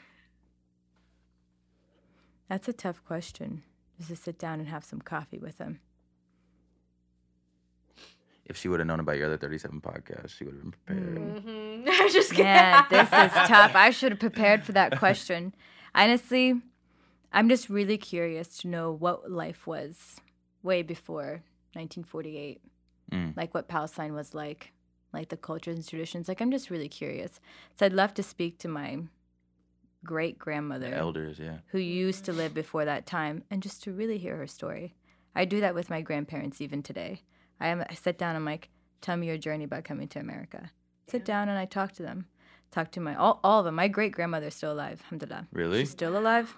that's 2.47 2.67
a 2.67 2.73
tough 2.73 3.03
question. 3.03 3.63
Just 3.97 4.09
to 4.09 4.15
sit 4.15 4.37
down 4.37 4.59
and 4.59 4.67
have 4.69 4.83
some 4.83 4.99
coffee 5.01 5.39
with 5.39 5.57
them. 5.57 5.79
If 8.45 8.57
she 8.57 8.67
would 8.67 8.79
have 8.79 8.87
known 8.87 8.99
about 8.99 9.17
your 9.17 9.25
other 9.25 9.37
37 9.37 9.81
podcasts, 9.81 10.29
she 10.29 10.43
would 10.45 10.53
have 10.53 10.61
been 10.61 10.71
prepared. 10.71 11.43
Mhm. 11.45 11.83
I'm 11.91 12.11
just 12.11 12.29
kidding. 12.31 12.45
Man, 12.45 12.85
this 12.89 13.07
is 13.07 13.31
tough. 13.47 13.75
I 13.75 13.89
should 13.89 14.11
have 14.11 14.19
prepared 14.19 14.63
for 14.63 14.71
that 14.73 14.99
question. 14.99 15.55
Honestly, 15.95 16.61
I'm 17.33 17.49
just 17.49 17.69
really 17.69 17.97
curious 17.97 18.49
to 18.59 18.67
know 18.67 18.91
what 18.91 19.31
life 19.31 19.65
was 19.65 20.17
way 20.61 20.83
before 20.83 21.41
1948. 21.73 22.61
Mm. 23.11 23.35
Like 23.35 23.53
what 23.53 23.67
Palestine 23.67 24.13
was 24.13 24.35
like, 24.35 24.73
like 25.11 25.29
the 25.29 25.37
cultures 25.37 25.75
and 25.77 25.87
traditions. 25.87 26.27
Like 26.27 26.39
I'm 26.39 26.51
just 26.51 26.69
really 26.69 26.89
curious. 26.89 27.39
So 27.79 27.85
I'd 27.87 27.93
love 27.93 28.13
to 28.15 28.23
speak 28.23 28.59
to 28.59 28.67
my 28.67 28.99
great 30.05 30.39
grandmother 30.39 30.93
elders, 30.93 31.39
yeah. 31.39 31.57
who 31.67 31.79
used 31.79 32.25
to 32.25 32.33
live 32.33 32.53
before 32.53 32.85
that 32.85 33.05
time 33.05 33.43
and 33.49 33.61
just 33.61 33.83
to 33.83 33.91
really 33.91 34.17
hear 34.17 34.37
her 34.37 34.47
story. 34.47 34.95
I 35.35 35.45
do 35.45 35.59
that 35.59 35.75
with 35.75 35.89
my 35.89 36.01
grandparents 36.01 36.61
even 36.61 36.81
today. 36.81 37.23
I 37.59 37.67
am 37.67 37.83
I 37.89 37.93
sit 37.93 38.17
down, 38.17 38.29
and 38.29 38.37
I'm 38.37 38.45
like, 38.45 38.69
tell 39.01 39.17
me 39.17 39.27
your 39.27 39.37
journey 39.37 39.65
about 39.65 39.83
coming 39.83 40.07
to 40.09 40.19
America. 40.19 40.71
Sit 41.07 41.25
down 41.25 41.49
and 41.49 41.57
I 41.57 41.65
talk 41.65 41.91
to 41.93 42.03
them. 42.03 42.27
Talk 42.71 42.91
to 42.91 42.99
my 42.99 43.15
all, 43.15 43.39
all 43.43 43.59
of 43.59 43.65
them. 43.65 43.75
My 43.75 43.87
great 43.87 44.11
grandmother's 44.11 44.55
still 44.55 44.73
alive, 44.73 45.01
alhamdulillah. 45.05 45.47
Really? 45.51 45.79
She's 45.81 45.91
still 45.91 46.17
alive. 46.17 46.55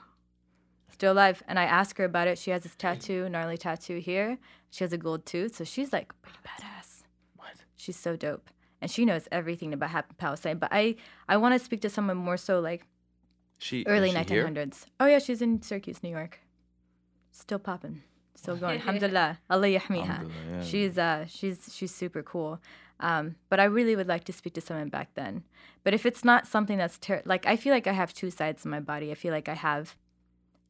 Still 0.89 1.13
alive. 1.13 1.43
And 1.47 1.59
I 1.59 1.65
ask 1.65 1.97
her 1.97 2.05
about 2.05 2.27
it. 2.27 2.37
She 2.37 2.51
has 2.51 2.63
this 2.63 2.75
tattoo, 2.75 3.29
gnarly 3.29 3.57
tattoo 3.57 3.97
here. 3.97 4.37
She 4.69 4.83
has 4.83 4.93
a 4.93 4.97
gold 4.97 5.25
tooth, 5.25 5.55
so 5.55 5.63
she's 5.63 5.91
like 5.93 6.13
pretty 6.21 6.39
badass. 6.45 7.03
What? 7.35 7.55
She's 7.75 7.97
so 7.97 8.15
dope. 8.15 8.49
And 8.81 8.89
she 8.89 9.05
knows 9.05 9.27
everything 9.31 9.73
about 9.73 9.89
hap- 9.89 10.17
Palestine. 10.17 10.59
But 10.59 10.69
I, 10.71 10.95
I 11.27 11.37
want 11.37 11.53
to 11.53 11.63
speak 11.63 11.81
to 11.81 11.89
someone 11.89 12.17
more 12.17 12.37
so 12.37 12.59
like 12.59 12.87
She 13.57 13.83
early 13.87 14.09
is 14.09 14.27
she 14.27 14.33
here? 14.33 14.47
1900s. 14.47 14.85
Oh 14.99 15.05
yeah, 15.07 15.19
she's 15.19 15.41
in 15.41 15.61
Syracuse, 15.61 16.03
New 16.03 16.09
York. 16.09 16.39
Still 17.31 17.59
popping, 17.59 18.03
still 18.35 18.55
going. 18.63 18.79
Alhamdulillah, 18.79 19.39
Allah 19.49 19.67
yahmiha. 19.67 20.29
Yeah. 20.51 20.63
She's 20.63 20.97
uh, 20.97 21.25
she's 21.27 21.69
she's 21.73 21.93
super 21.93 22.23
cool. 22.23 22.59
Um, 22.99 23.35
but 23.49 23.59
I 23.59 23.65
really 23.65 23.95
would 23.95 24.07
like 24.07 24.23
to 24.23 24.33
speak 24.33 24.53
to 24.55 24.61
someone 24.61 24.89
back 24.89 25.09
then. 25.13 25.43
But 25.83 25.93
if 25.93 26.05
it's 26.05 26.25
not 26.25 26.47
something 26.47 26.79
that's 26.79 26.97
ter- 26.97 27.21
like, 27.25 27.45
I 27.45 27.55
feel 27.55 27.71
like 27.71 27.85
I 27.85 27.91
have 27.93 28.11
two 28.11 28.31
sides 28.31 28.65
in 28.65 28.71
my 28.71 28.79
body. 28.79 29.11
I 29.11 29.13
feel 29.13 29.31
like 29.31 29.47
I 29.47 29.53
have 29.53 29.95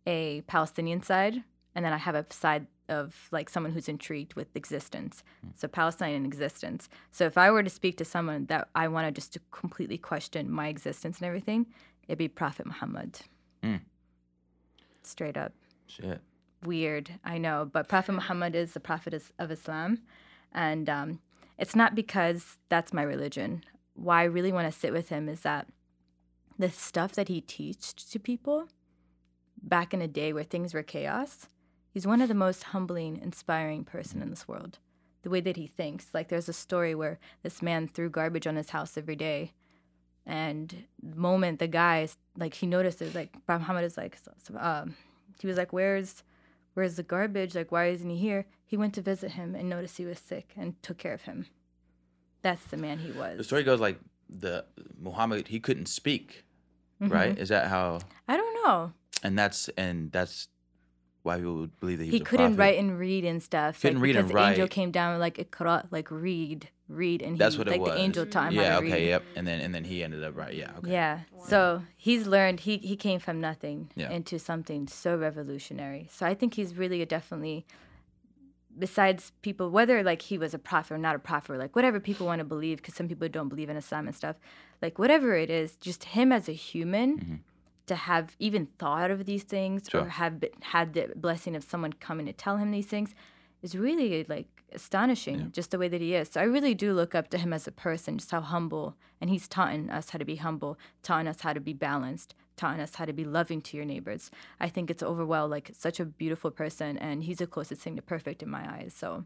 a 0.05 0.41
Palestinian 0.41 1.01
side, 1.03 1.43
and 1.73 1.85
then 1.85 1.93
I 1.93 1.97
have 1.97 2.15
a 2.15 2.26
side 2.30 2.68
of 2.89 3.27
like 3.31 3.49
someone 3.49 3.72
who's 3.73 3.88
intrigued 3.89 4.34
with 4.35 4.55
existence. 4.55 5.23
So 5.55 5.68
Palestine 5.68 6.15
and 6.15 6.26
existence. 6.26 6.89
So 7.11 7.26
if 7.26 7.38
I 7.38 7.51
were 7.51 7.64
to 7.64 7.69
speak 7.69 7.97
to 7.97 8.05
someone 8.05 8.45
that 8.45 8.69
I 8.76 8.88
wanted 8.88 9.15
just 9.15 9.34
to 9.34 9.39
completely 9.51 9.97
question 9.97 10.49
my 10.51 10.68
existence 10.68 11.19
and 11.19 11.27
everything, 11.27 11.65
it'd 12.07 12.17
be 12.17 12.27
Prophet 12.27 12.65
Muhammad. 12.65 13.19
Mm. 13.63 13.81
Straight 15.03 15.38
up 15.38 15.53
Shit. 15.88 16.21
weird, 16.63 17.11
I 17.23 17.38
know, 17.38 17.69
but 17.71 17.88
Prophet 17.88 18.13
Muhammad 18.13 18.55
is 18.55 18.73
the 18.73 18.79
prophet 18.79 19.13
of 19.39 19.51
Islam. 19.51 19.99
And 20.51 20.89
um, 20.89 21.19
it's 21.57 21.75
not 21.75 21.95
because 21.95 22.57
that's 22.69 22.93
my 22.93 23.03
religion. 23.03 23.63
Why 23.95 24.21
I 24.21 24.25
really 24.25 24.51
want 24.51 24.71
to 24.71 24.79
sit 24.79 24.93
with 24.93 25.09
him 25.09 25.27
is 25.29 25.41
that 25.41 25.67
the 26.59 26.69
stuff 26.69 27.13
that 27.13 27.27
he 27.27 27.41
teached 27.41 28.11
to 28.11 28.19
people, 28.19 28.67
back 29.61 29.93
in 29.93 30.01
a 30.01 30.07
day 30.07 30.34
where 30.34 30.43
things 30.43 30.73
were 30.73 30.84
chaos, 30.84 31.47
he's 31.91 32.07
one 32.07 32.21
of 32.21 32.27
the 32.27 32.34
most 32.34 32.63
humbling, 32.65 33.17
inspiring 33.17 33.84
person 33.84 34.21
in 34.21 34.29
this 34.29 34.47
world. 34.47 34.79
The 35.23 35.29
way 35.29 35.41
that 35.41 35.57
he 35.57 35.67
thinks. 35.67 36.07
Like 36.13 36.29
there's 36.29 36.49
a 36.49 36.53
story 36.53 36.95
where 36.95 37.19
this 37.43 37.61
man 37.61 37.88
threw 37.88 38.09
garbage 38.09 38.47
on 38.47 38.55
his 38.55 38.69
house 38.69 38.97
every 38.97 39.15
day. 39.15 39.51
And 40.30 40.84
the 41.02 41.16
moment 41.16 41.60
the 41.60 41.68
guy 41.68 42.08
like 42.38 42.54
he 42.56 42.68
notices 42.68 43.16
like 43.16 43.34
Muhammad 43.48 43.86
is 43.86 43.95
like 43.98 44.18
um, 44.60 44.95
he 45.40 45.48
was 45.48 45.56
like 45.58 45.72
where's 45.72 46.22
where's 46.74 46.98
the 46.98 47.04
garbage 47.04 47.56
like 47.56 47.72
why 47.72 47.88
isn't 47.88 48.10
he 48.10 48.18
here 48.18 48.45
he 48.66 48.76
went 48.76 48.94
to 48.95 49.02
visit 49.02 49.32
him 49.32 49.56
and 49.56 49.70
noticed 49.70 49.98
he 49.98 50.06
was 50.06 50.20
sick 50.20 50.52
and 50.58 50.76
took 50.84 50.98
care 50.98 51.14
of 51.14 51.22
him 51.22 51.48
that's 52.41 52.66
the 52.66 52.78
man 52.78 52.99
he 52.99 53.12
was 53.12 53.38
The 53.38 53.44
story 53.45 53.64
goes 53.64 53.80
like 53.80 53.99
the 54.30 54.66
Muhammad 54.99 55.48
he 55.48 55.60
couldn't 55.62 55.88
speak, 55.88 56.44
Mhm. 57.02 57.12
right? 57.12 57.38
Is 57.40 57.49
that 57.49 57.68
how? 57.68 57.99
i 58.28 58.36
don't 58.36 58.56
know 58.64 58.91
And 59.24 59.40
that's 59.40 59.70
and 59.78 60.12
that's 60.12 60.49
why 61.28 61.36
people 61.38 61.56
would 61.62 61.80
believe 61.80 61.98
that 61.99 62.06
he, 62.06 62.12
he 62.12 62.20
was 62.20 62.28
couldn't 62.28 62.56
prophet. 62.56 62.60
write 62.60 62.78
and 62.80 62.98
read 62.98 63.24
and 63.32 63.44
stuff 63.44 63.82
Couldn't 63.82 63.98
like, 63.99 64.04
read 64.08 64.16
and 64.16 64.34
write. 64.34 64.44
the 64.45 64.49
angel 64.52 64.68
came 64.78 64.91
down 64.91 65.20
like 65.20 65.38
ikra 65.38 65.86
like 65.91 66.10
read 66.10 66.70
read 66.90 67.22
and 67.22 67.34
he, 67.34 67.38
That's 67.38 67.58
what 67.58 67.68
it 67.68 67.72
like 67.72 67.82
was. 67.82 67.91
the 67.91 67.99
angel 67.99 68.26
taught 68.26 68.48
him 68.54 68.60
Yeah. 68.60 68.74
how 68.76 68.80
to 68.80 68.86
Okay. 68.88 68.99
read 69.02 69.08
Yep. 69.10 69.24
And 69.38 69.45
then 69.48 69.60
and 69.66 69.72
then 69.76 69.84
he 69.84 69.95
ended 70.06 70.24
up 70.24 70.36
right. 70.44 70.54
Yeah. 70.62 70.72
Okay. 70.80 70.91
Yeah. 70.91 71.16
Wow. 71.34 71.44
So 71.52 71.60
he's 71.98 72.24
learned 72.36 72.62
he 72.62 72.78
he 72.91 72.95
came 72.95 73.20
from 73.20 73.38
nothing 73.49 73.78
Yeah. 73.95 74.10
into 74.18 74.40
something 74.40 74.88
so 74.88 75.18
revolutionary. 75.18 76.04
So 76.18 76.26
I 76.26 76.34
think 76.34 76.54
he's 76.60 76.72
really 76.84 77.02
a 77.02 77.06
definitely 77.06 77.66
besides 78.78 79.32
people 79.41 79.70
whether 79.72 80.04
like 80.04 80.22
he 80.22 80.38
was 80.38 80.54
a 80.54 80.60
prophet 80.60 80.94
or 80.94 80.98
not 80.98 81.16
a 81.16 81.20
prophet 81.20 81.52
or 81.54 81.58
like 81.58 81.76
whatever 81.76 81.99
people 81.99 82.26
want 82.28 82.40
to 82.40 82.45
believe 82.45 82.78
because 82.78 82.94
some 82.94 83.08
people 83.08 83.28
don't 83.28 83.49
believe 83.49 83.70
in 83.70 83.78
Islam 83.78 84.08
and 84.08 84.16
stuff. 84.16 84.36
Like 84.82 84.99
whatever 84.99 85.36
it 85.36 85.49
is, 85.49 85.76
just 85.78 86.02
him 86.16 86.32
as 86.32 86.48
a 86.48 86.54
human 86.54 87.10
Mhm. 87.18 87.40
To 87.88 87.95
have 87.95 88.35
even 88.39 88.68
thought 88.77 89.09
of 89.11 89.26
these 89.26 89.43
things 89.43 89.84
Sure. 89.89 90.01
or 90.01 90.09
have 90.09 90.39
be- 90.39 90.49
had 90.61 90.93
the 90.93 91.09
blessing 91.15 91.55
of 91.55 91.64
someone 91.64 91.93
coming 91.93 92.26
to 92.27 92.34
tell 92.34 92.57
him 92.57 92.72
these 92.72 92.85
things 92.88 93.15
is 93.61 93.76
really 93.76 94.23
like 94.30 94.47
astonishing 94.73 95.39
Yeah. 95.39 95.45
just 95.51 95.72
the 95.72 95.77
way 95.80 95.88
that 95.88 96.01
he 96.01 96.14
is 96.14 96.30
so 96.30 96.41
i 96.41 96.43
really 96.43 96.76
do 96.76 96.93
look 96.93 97.15
up 97.15 97.30
to 97.30 97.38
him 97.38 97.53
as 97.53 97.68
a 97.68 97.72
person 97.72 98.18
just 98.18 98.31
how 98.31 98.41
humble 98.41 98.95
and 99.22 99.30
he's 99.30 99.47
taught 99.47 99.73
us 99.89 100.09
how 100.11 100.19
to 100.19 100.26
be 100.26 100.35
humble 100.35 100.77
taught 101.03 101.26
us 101.26 101.41
how 101.41 101.53
to 101.53 101.61
be 101.61 101.73
balanced 101.73 102.35
taught 102.57 102.80
us 102.80 102.95
how 102.95 103.05
to 103.05 103.14
be 103.14 103.23
loving 103.23 103.61
to 103.61 103.77
your 103.77 103.85
neighbors 103.85 104.30
i 104.59 104.68
think 104.68 104.89
it's 104.91 105.01
overall 105.01 105.47
like 105.47 105.72
such 105.73 105.99
a 106.01 106.05
beautiful 106.05 106.51
person 106.51 106.97
and 106.97 107.23
he's 107.23 107.38
the 107.38 107.47
closest 107.47 107.81
thing 107.81 107.95
to 107.95 108.01
perfect 108.01 108.43
in 108.43 108.49
my 108.49 108.69
eyes 108.76 108.93
so 108.95 109.23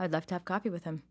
i'd 0.00 0.12
love 0.12 0.26
to 0.26 0.34
have 0.34 0.44
coffee 0.44 0.70
with 0.70 0.82
him 0.84 1.02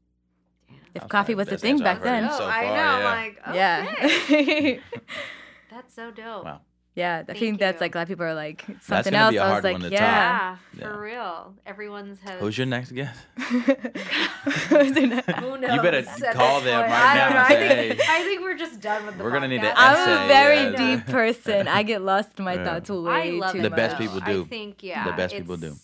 if 0.93 1.03
Okay, 1.03 1.09
coffee 1.09 1.35
was 1.35 1.47
a 1.49 1.57
thing 1.57 1.77
back 1.79 2.01
then 2.03 2.27
Oh, 2.29 2.37
so 2.37 2.45
I 2.45 2.61
know. 2.63 2.97
yeah. 2.97 3.15
Like, 3.15 3.39
okay. 3.47 4.73
yeah 4.75 4.79
That's 5.75 5.93
so 5.93 6.09
dope. 6.09 6.45
Wow. 6.45 6.61
Yeah, 6.95 7.17
I 7.17 7.23
Thank 7.25 7.39
think 7.39 7.59
that's 7.59 7.81
you. 7.81 7.83
like 7.83 7.93
a 7.95 7.97
lot 7.97 8.01
of 8.03 8.07
people 8.07 8.23
are 8.23 8.33
like 8.33 8.63
something 8.79 9.11
gonna 9.11 9.25
else. 9.25 9.31
be 9.33 9.37
a 9.37 9.41
I 9.43 9.45
was 9.47 9.51
hard 9.51 9.63
like, 9.65 9.73
one 9.73 9.81
to 9.81 9.89
yeah. 9.89 9.99
Yeah, 9.99 10.57
Yeah. 10.79 10.87
for 10.93 11.01
real. 11.01 11.53
Everyone's 11.65 12.19
has. 12.21 12.39
Who's 12.39 12.57
your 12.57 12.67
next 12.67 12.91
guest? 12.93 13.19
Who's 13.35 14.95
in 14.95 15.09
that? 15.15 15.39
Who 15.39 15.51
You 15.55 15.81
better 15.81 15.97
at 15.97 16.33
call 16.33 16.61
them 16.61 16.79
point? 16.81 16.91
right 16.91 17.11
I 17.11 17.15
now 17.15 17.29
know. 17.29 17.29
and 17.31 17.37
I 17.39 17.47
say, 17.49 17.87
think, 17.89 18.01
"Hey, 18.01 18.21
I 18.21 18.23
think 18.23 18.41
we're 18.43 18.57
just 18.57 18.79
done 18.79 19.05
with 19.05 19.17
the 19.17 19.23
we're 19.25 19.31
gonna 19.31 19.49
need 19.49 19.61
to 19.61 19.67
podcast. 19.67 19.73
I'm 19.75 19.97
essay, 20.09 20.23
a 20.23 20.27
very 20.29 20.71
yeah. 20.71 20.95
deep 20.95 21.05
person. 21.17 21.67
I 21.67 21.83
get 21.83 22.01
lost 22.01 22.29
in 22.39 22.45
my 22.45 22.53
Yeah. 22.53 22.63
thoughts 22.63 22.89
I 22.89 22.93
way 22.93 23.31
love 23.33 23.51
too 23.51 23.57
it. 23.59 23.61
The 23.63 23.69
best 23.71 23.97
though. 23.97 24.05
people 24.07 24.19
I 24.23 24.31
do. 24.31 24.45
think 24.45 24.81
yeah. 24.81 25.05
The 25.05 25.11
best 25.17 25.35
people 25.35 25.57
do. 25.57 25.75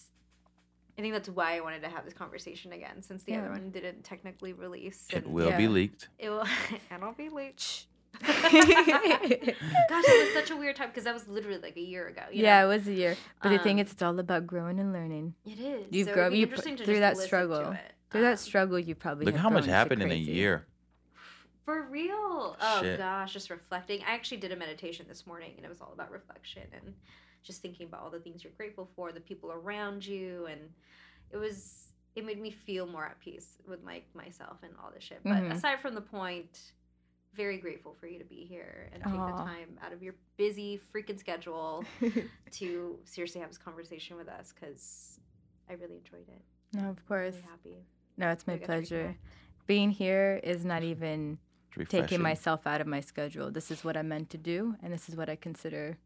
I 0.98 1.02
think 1.02 1.14
that's 1.14 1.30
why 1.30 1.58
I 1.58 1.62
wanted 1.62 1.82
to 1.82 1.90
have 1.90 2.06
this 2.06 2.14
conversation 2.14 2.74
again, 2.74 3.02
since 3.02 3.24
the 3.24 3.36
other 3.36 3.50
one 3.50 3.72
didn't 3.72 4.04
technically 4.04 4.54
release. 4.54 5.08
it 5.10 5.26
and 5.26 5.34
will 5.34 5.52
be 5.58 5.68
leaked. 5.68 6.10
It 6.20 6.30
will, 6.30 6.46
and 6.92 7.04
I'll 7.04 7.14
be 7.14 7.28
late. 7.30 7.86
Much. 8.14 8.26
Gosh, 8.42 10.04
it 10.08 10.26
was 10.26 10.34
such 10.34 10.52
a 10.52 10.56
weird 10.56 10.76
time 10.76 10.90
because 10.90 11.04
that 11.06 11.14
was 11.14 11.28
literally 11.28 11.60
like 11.62 11.78
a 11.78 11.82
year 11.82 12.08
ago. 12.08 12.22
You 12.32 12.44
yeah, 12.44 12.62
know? 12.62 12.70
it 12.70 12.78
was 12.78 12.88
a 12.88 12.94
year. 12.94 13.18
But 13.42 13.50
the 13.50 13.60
thing 13.60 13.80
Um, 13.80 13.86
is, 13.86 13.92
it's 13.92 14.02
all 14.02 14.18
about 14.20 14.48
growing 14.48 14.80
and 14.80 14.94
learning. 14.94 15.34
it 15.46 15.60
is. 15.60 15.86
You've 15.90 16.08
so 16.08 16.14
grown- 16.14 16.34
you 16.34 16.46
put- 16.48 16.52
interesting 16.66 16.78
to 16.78 16.86
through 16.86 17.00
that 17.00 17.18
struggle. 17.18 17.64
To 17.64 17.72
it. 17.72 17.94
Through 18.10 18.22
that 18.22 18.32
Um, 18.32 18.38
struggle, 18.38 18.80
you 18.80 18.96
probably 18.96 19.26
Look 19.26 19.36
have 19.36 19.42
how 19.44 19.50
much 19.50 19.66
happened 19.66 20.02
in 20.02 20.12
a 20.12 20.16
year. 20.16 20.66
For 21.66 21.84
real? 21.84 22.58
Oh 22.60 22.80
Shit. 22.82 22.98
gosh, 22.98 23.34
just 23.34 23.50
reflecting. 23.50 24.02
I 24.06 24.14
actually 24.14 24.38
did 24.38 24.52
a 24.52 24.56
meditation 24.56 25.06
this 25.08 25.26
morning 25.28 25.54
and 25.58 25.66
it 25.66 25.70
was 25.70 25.80
all 25.80 25.92
about 25.94 26.12
reflection 26.12 26.64
and 26.74 26.94
just 27.44 27.62
thinking 27.62 27.88
about 27.88 28.02
all 28.02 28.10
the 28.10 28.20
things 28.20 28.44
you're 28.44 28.52
grateful 28.58 28.90
for, 28.96 29.12
the 29.12 29.20
people 29.22 29.52
around 29.52 30.06
you, 30.06 30.48
and 30.48 30.60
it 31.32 31.38
was 31.38 31.78
it 32.16 32.26
made 32.26 32.42
me 32.42 32.52
feel 32.52 32.86
more 32.88 33.06
at 33.06 33.18
peace 33.20 33.58
with 33.68 33.82
my 33.84 34.02
myself 34.14 34.58
and 34.64 34.74
all 34.84 34.92
this 34.94 35.04
shit. 35.04 35.22
But 35.24 35.34
Mhm. 35.44 35.52
aside 35.54 35.80
from 35.82 35.96
the 35.96 36.02
point, 36.02 36.74
very 37.36 37.58
grateful 37.58 37.95
for 37.99 38.08
you 38.08 38.20
to 38.20 38.26
be 38.26 38.45
here 38.48 38.90
and 38.94 39.03
take 39.03 39.14
the 39.14 39.18
time 39.18 39.78
out 39.84 39.94
of 39.94 40.03
your 40.03 40.16
busy 40.38 40.80
freaking 40.94 41.18
schedule 41.20 41.84
to 42.52 42.99
seriously 43.06 43.40
have 43.41 43.49
this 43.49 43.58
conversation 43.58 44.18
with 44.18 44.28
us 44.28 44.53
because 44.53 45.20
I 45.70 45.74
really 45.74 45.98
enjoyed 45.98 46.28
it. 46.28 46.41
no, 46.74 46.90
of 46.90 47.06
course. 47.08 47.36
Really 47.36 47.48
happy. 47.49 47.86
No, 48.18 48.30
it's 48.30 48.45
my 48.45 48.53
We 48.53 48.60
got 48.60 48.66
to 48.66 48.72
reconnect. 48.72 48.80
pleasure. 48.80 49.18
Being 49.68 49.91
here 49.91 50.40
is 50.44 50.66
not 50.66 50.84
even 50.84 51.38
taking 51.88 52.22
myself 52.22 52.68
out 52.68 52.82
of 52.82 52.88
my 52.88 52.99
schedule. 52.99 53.49
This 53.52 53.72
is 53.72 53.84
what 53.84 53.95
I'm 53.95 54.10
meant 54.10 54.30
to 54.32 54.38
do, 54.38 54.76
and 54.84 54.91
this 54.91 55.08
is 55.08 55.16
what 55.16 55.30
I 55.30 55.38
consider. 55.38 55.98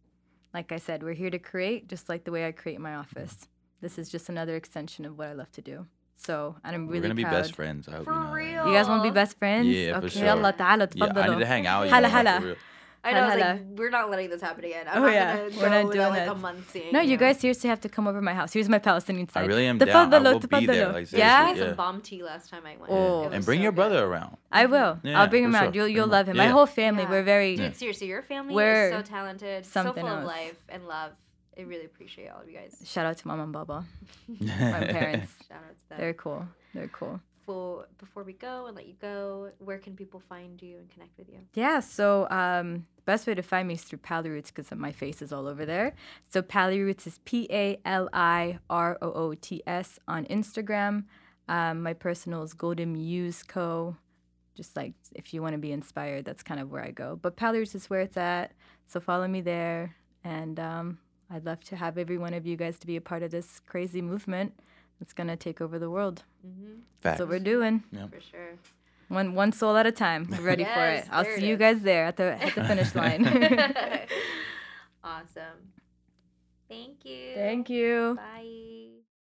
Like 0.53 0.71
I 0.71 0.77
said, 0.77 1.01
we're 1.01 1.13
here 1.13 1.31
to 1.31 1.39
create, 1.39 1.87
just 1.87 2.07
like 2.07 2.23
the 2.23 2.31
way 2.31 2.47
I 2.47 2.51
create 2.51 2.79
my 2.79 2.95
office. 2.95 3.47
This 3.81 3.97
is 3.97 4.09
just 4.09 4.29
another 4.29 4.55
extension 4.55 5.05
of 5.05 5.17
what 5.17 5.27
I 5.27 5.33
love 5.33 5.51
to 5.53 5.61
do. 5.61 5.87
So, 6.16 6.56
and 6.64 6.76
I'm 6.76 6.86
We're 6.86 6.92
really 6.94 7.02
gonna 7.02 7.14
be 7.14 7.22
proud. 7.24 7.32
best 7.42 7.54
friends. 7.54 7.88
I 7.88 7.92
hope 7.92 8.04
For 8.04 8.12
you 8.12 8.18
know 8.20 8.26
that. 8.26 8.32
real. 8.34 8.66
You 8.68 8.72
guys 8.74 8.88
want 8.88 9.02
to 9.02 9.08
be 9.10 9.14
best 9.14 9.38
friends? 9.38 9.68
Yeah, 9.68 9.98
for 10.00 10.06
okay, 10.06 10.20
sure. 10.20 10.28
Allah 10.30 10.52
ta'ala, 10.52 10.88
Yeah, 10.94 11.04
I 11.04 11.06
need 11.08 11.14
تفضلوا. 11.14 11.38
to 11.38 11.46
hang 11.46 11.66
out. 11.66 11.80
with 11.80 11.88
you 11.90 11.94
Hala, 11.94 12.08
more, 12.08 12.10
for 12.10 12.28
hala. 12.30 12.46
real. 12.46 12.56
I 13.02 13.12
know. 13.12 13.20
I 13.20 13.24
was 13.24 13.32
Hala, 13.32 13.50
like, 13.54 13.62
we're 13.78 13.88
not 13.98 14.10
letting 14.10 14.28
this 14.28 14.42
happen 14.42 14.62
again. 14.70 14.84
I'm 14.86 14.98
Oh, 15.02 15.06
not 15.06 15.14
yeah. 15.14 15.36
gonna 15.36 15.42
We're 15.44 15.50
go 15.50 15.68
not 15.76 15.84
without 15.86 15.92
doing 15.94 16.10
like 16.18 16.28
a 16.28 16.34
this. 16.34 16.42
month 16.42 16.70
seeing. 16.72 16.92
No, 16.92 17.00
you 17.00 17.16
know? 17.16 17.20
guys 17.24 17.40
seriously 17.40 17.68
have 17.70 17.80
to 17.80 17.88
come 17.88 18.06
over 18.06 18.18
to 18.18 18.26
my 18.30 18.34
house. 18.34 18.52
Here's 18.52 18.68
my 18.68 18.78
Palestinian 18.78 19.26
side. 19.30 19.44
I 19.44 19.46
really 19.46 19.66
am 19.66 19.78
down. 19.78 19.88
I 19.88 19.92
تفضلوا 19.92 20.32
will 20.34 20.40
be 20.60 20.66
there. 20.66 20.88
تفضلوا. 20.88 20.92
Like, 20.92 20.96
I 20.96 21.04
seriously, 21.04 21.18
Yeah? 21.20 21.46
had 21.46 21.56
yeah. 21.56 21.64
some 21.68 21.74
bomb 21.76 21.98
tea 22.02 22.22
last 22.22 22.50
time 22.50 22.64
I 22.66 22.76
went. 22.80 22.90
Oh. 22.92 23.22
It 23.22 23.26
was 23.28 23.34
And 23.36 23.44
bring 23.46 23.60
so 23.60 23.62
your 23.62 23.72
good. 23.72 23.76
brother 23.80 24.04
around. 24.04 24.36
I 24.52 24.66
will. 24.66 24.92
Yeah, 25.02 25.18
I'll 25.18 25.28
bring 25.28 25.44
him 25.44 25.52
for 25.52 25.56
around. 25.56 25.64
sure. 25.68 25.74
You'll 25.76 25.84
Bring 25.86 25.96
you'll 25.96 26.04
him 26.04 26.10
love 26.18 26.26
out. 26.28 26.32
him. 26.32 26.36
My 26.36 26.44
Yeah. 26.44 26.52
whole 26.58 26.66
family, 26.66 27.04
Yeah. 27.04 27.10
we're 27.12 27.22
very. 27.34 27.56
Dude, 27.56 27.74
seriously, 27.82 28.08
your 28.14 28.20
family 28.32 28.54
We're 28.54 28.88
is 28.88 28.92
so 28.96 29.00
talented, 29.16 29.64
so 29.64 29.70
something 29.78 30.04
full 30.04 30.12
of 30.12 30.24
else. 30.24 30.36
life 30.36 30.58
and 30.68 30.86
love. 30.86 31.12
I 31.57 31.61
really 31.61 31.85
appreciate 31.85 32.29
all 32.29 32.41
of 32.41 32.49
you 32.49 32.57
guys. 32.57 32.75
Shout 32.83 33.05
out 33.05 33.17
to 33.17 33.27
mom 33.27 33.39
and 33.39 33.53
baba. 33.53 33.85
My 34.27 34.85
parents. 34.85 35.33
Shout 35.47 35.57
out 35.57 35.77
to 35.77 35.89
them. 35.89 35.97
They're 35.99 36.13
cool. 36.13 36.45
They're 36.73 36.87
cool. 36.89 37.19
Before, 37.39 37.85
before 37.99 38.23
we 38.23 38.33
go 38.33 38.65
and 38.65 38.75
let 38.75 38.87
you 38.87 38.95
go, 38.99 39.51
where 39.59 39.77
can 39.77 39.95
people 39.95 40.19
find 40.27 40.59
you 40.61 40.79
and 40.79 40.89
connect 40.89 41.15
with 41.17 41.29
you? 41.29 41.39
Yeah, 41.53 41.79
so 41.79 42.27
um, 42.31 42.87
best 43.05 43.27
way 43.27 43.35
to 43.35 43.43
find 43.43 43.67
me 43.67 43.75
is 43.75 43.83
through 43.83 43.99
Pali 43.99 44.29
Roots 44.31 44.49
because 44.49 44.75
my 44.75 44.91
face 44.91 45.21
is 45.21 45.31
all 45.31 45.47
over 45.47 45.63
there. 45.63 45.93
So 46.27 46.41
Pali 46.41 46.81
Roots 46.81 47.05
is 47.05 47.19
P 47.23 47.47
A 47.51 47.79
L 47.85 48.09
I 48.13 48.57
R 48.69 48.97
O 49.01 49.11
O 49.13 49.33
T 49.35 49.61
S 49.67 49.99
on 50.07 50.25
Instagram. 50.25 51.03
Um, 51.47 51.83
my 51.83 51.93
personal 51.93 52.41
is 52.41 52.53
Golden 52.53 52.93
Muse 52.93 53.43
Co. 53.43 53.95
Just 54.55 54.75
like 54.75 54.93
if 55.13 55.33
you 55.33 55.41
want 55.41 55.53
to 55.53 55.59
be 55.59 55.71
inspired, 55.71 56.25
that's 56.25 56.41
kind 56.41 56.59
of 56.59 56.71
where 56.71 56.83
I 56.83 56.91
go. 56.91 57.19
But 57.21 57.35
Pali 57.35 57.59
Roots 57.59 57.75
is 57.75 57.89
where 57.89 58.01
it's 58.01 58.17
at. 58.17 58.53
So 58.87 58.99
follow 58.99 59.27
me 59.27 59.41
there. 59.41 59.95
And 60.23 60.59
um, 60.59 60.97
I'd 61.29 61.45
love 61.45 61.63
to 61.65 61.75
have 61.75 61.97
every 61.97 62.17
one 62.17 62.33
of 62.33 62.45
you 62.45 62.55
guys 62.55 62.77
to 62.79 62.87
be 62.87 62.95
a 62.95 63.01
part 63.01 63.23
of 63.23 63.31
this 63.31 63.59
crazy 63.67 64.01
movement 64.01 64.53
that's 64.99 65.13
going 65.13 65.27
to 65.27 65.35
take 65.35 65.59
over 65.61 65.79
the 65.79 65.89
world. 65.89 66.23
Mm-hmm. 66.45 66.79
That's 67.01 67.19
what 67.19 67.29
we're 67.29 67.39
doing. 67.39 67.83
For 67.91 68.21
sure. 68.21 68.59
One 69.07 69.35
one 69.35 69.51
soul 69.51 69.77
at 69.77 69.85
a 69.85 69.91
time. 69.91 70.27
We're 70.31 70.41
ready 70.41 70.63
for 70.63 70.83
it. 70.87 71.05
I'll 71.11 71.23
there 71.23 71.33
it 71.33 71.39
see 71.39 71.47
you 71.47 71.57
guys 71.57 71.81
there 71.81 72.05
at 72.05 72.17
the 72.17 72.41
at 72.41 72.55
the 72.55 72.63
finish 72.63 72.95
line. 73.01 73.23
awesome. 75.03 75.71
Thank 76.67 77.05
you. 77.05 77.35
Thank 77.35 77.69
you. 77.69 78.15
Bye. 78.17 78.94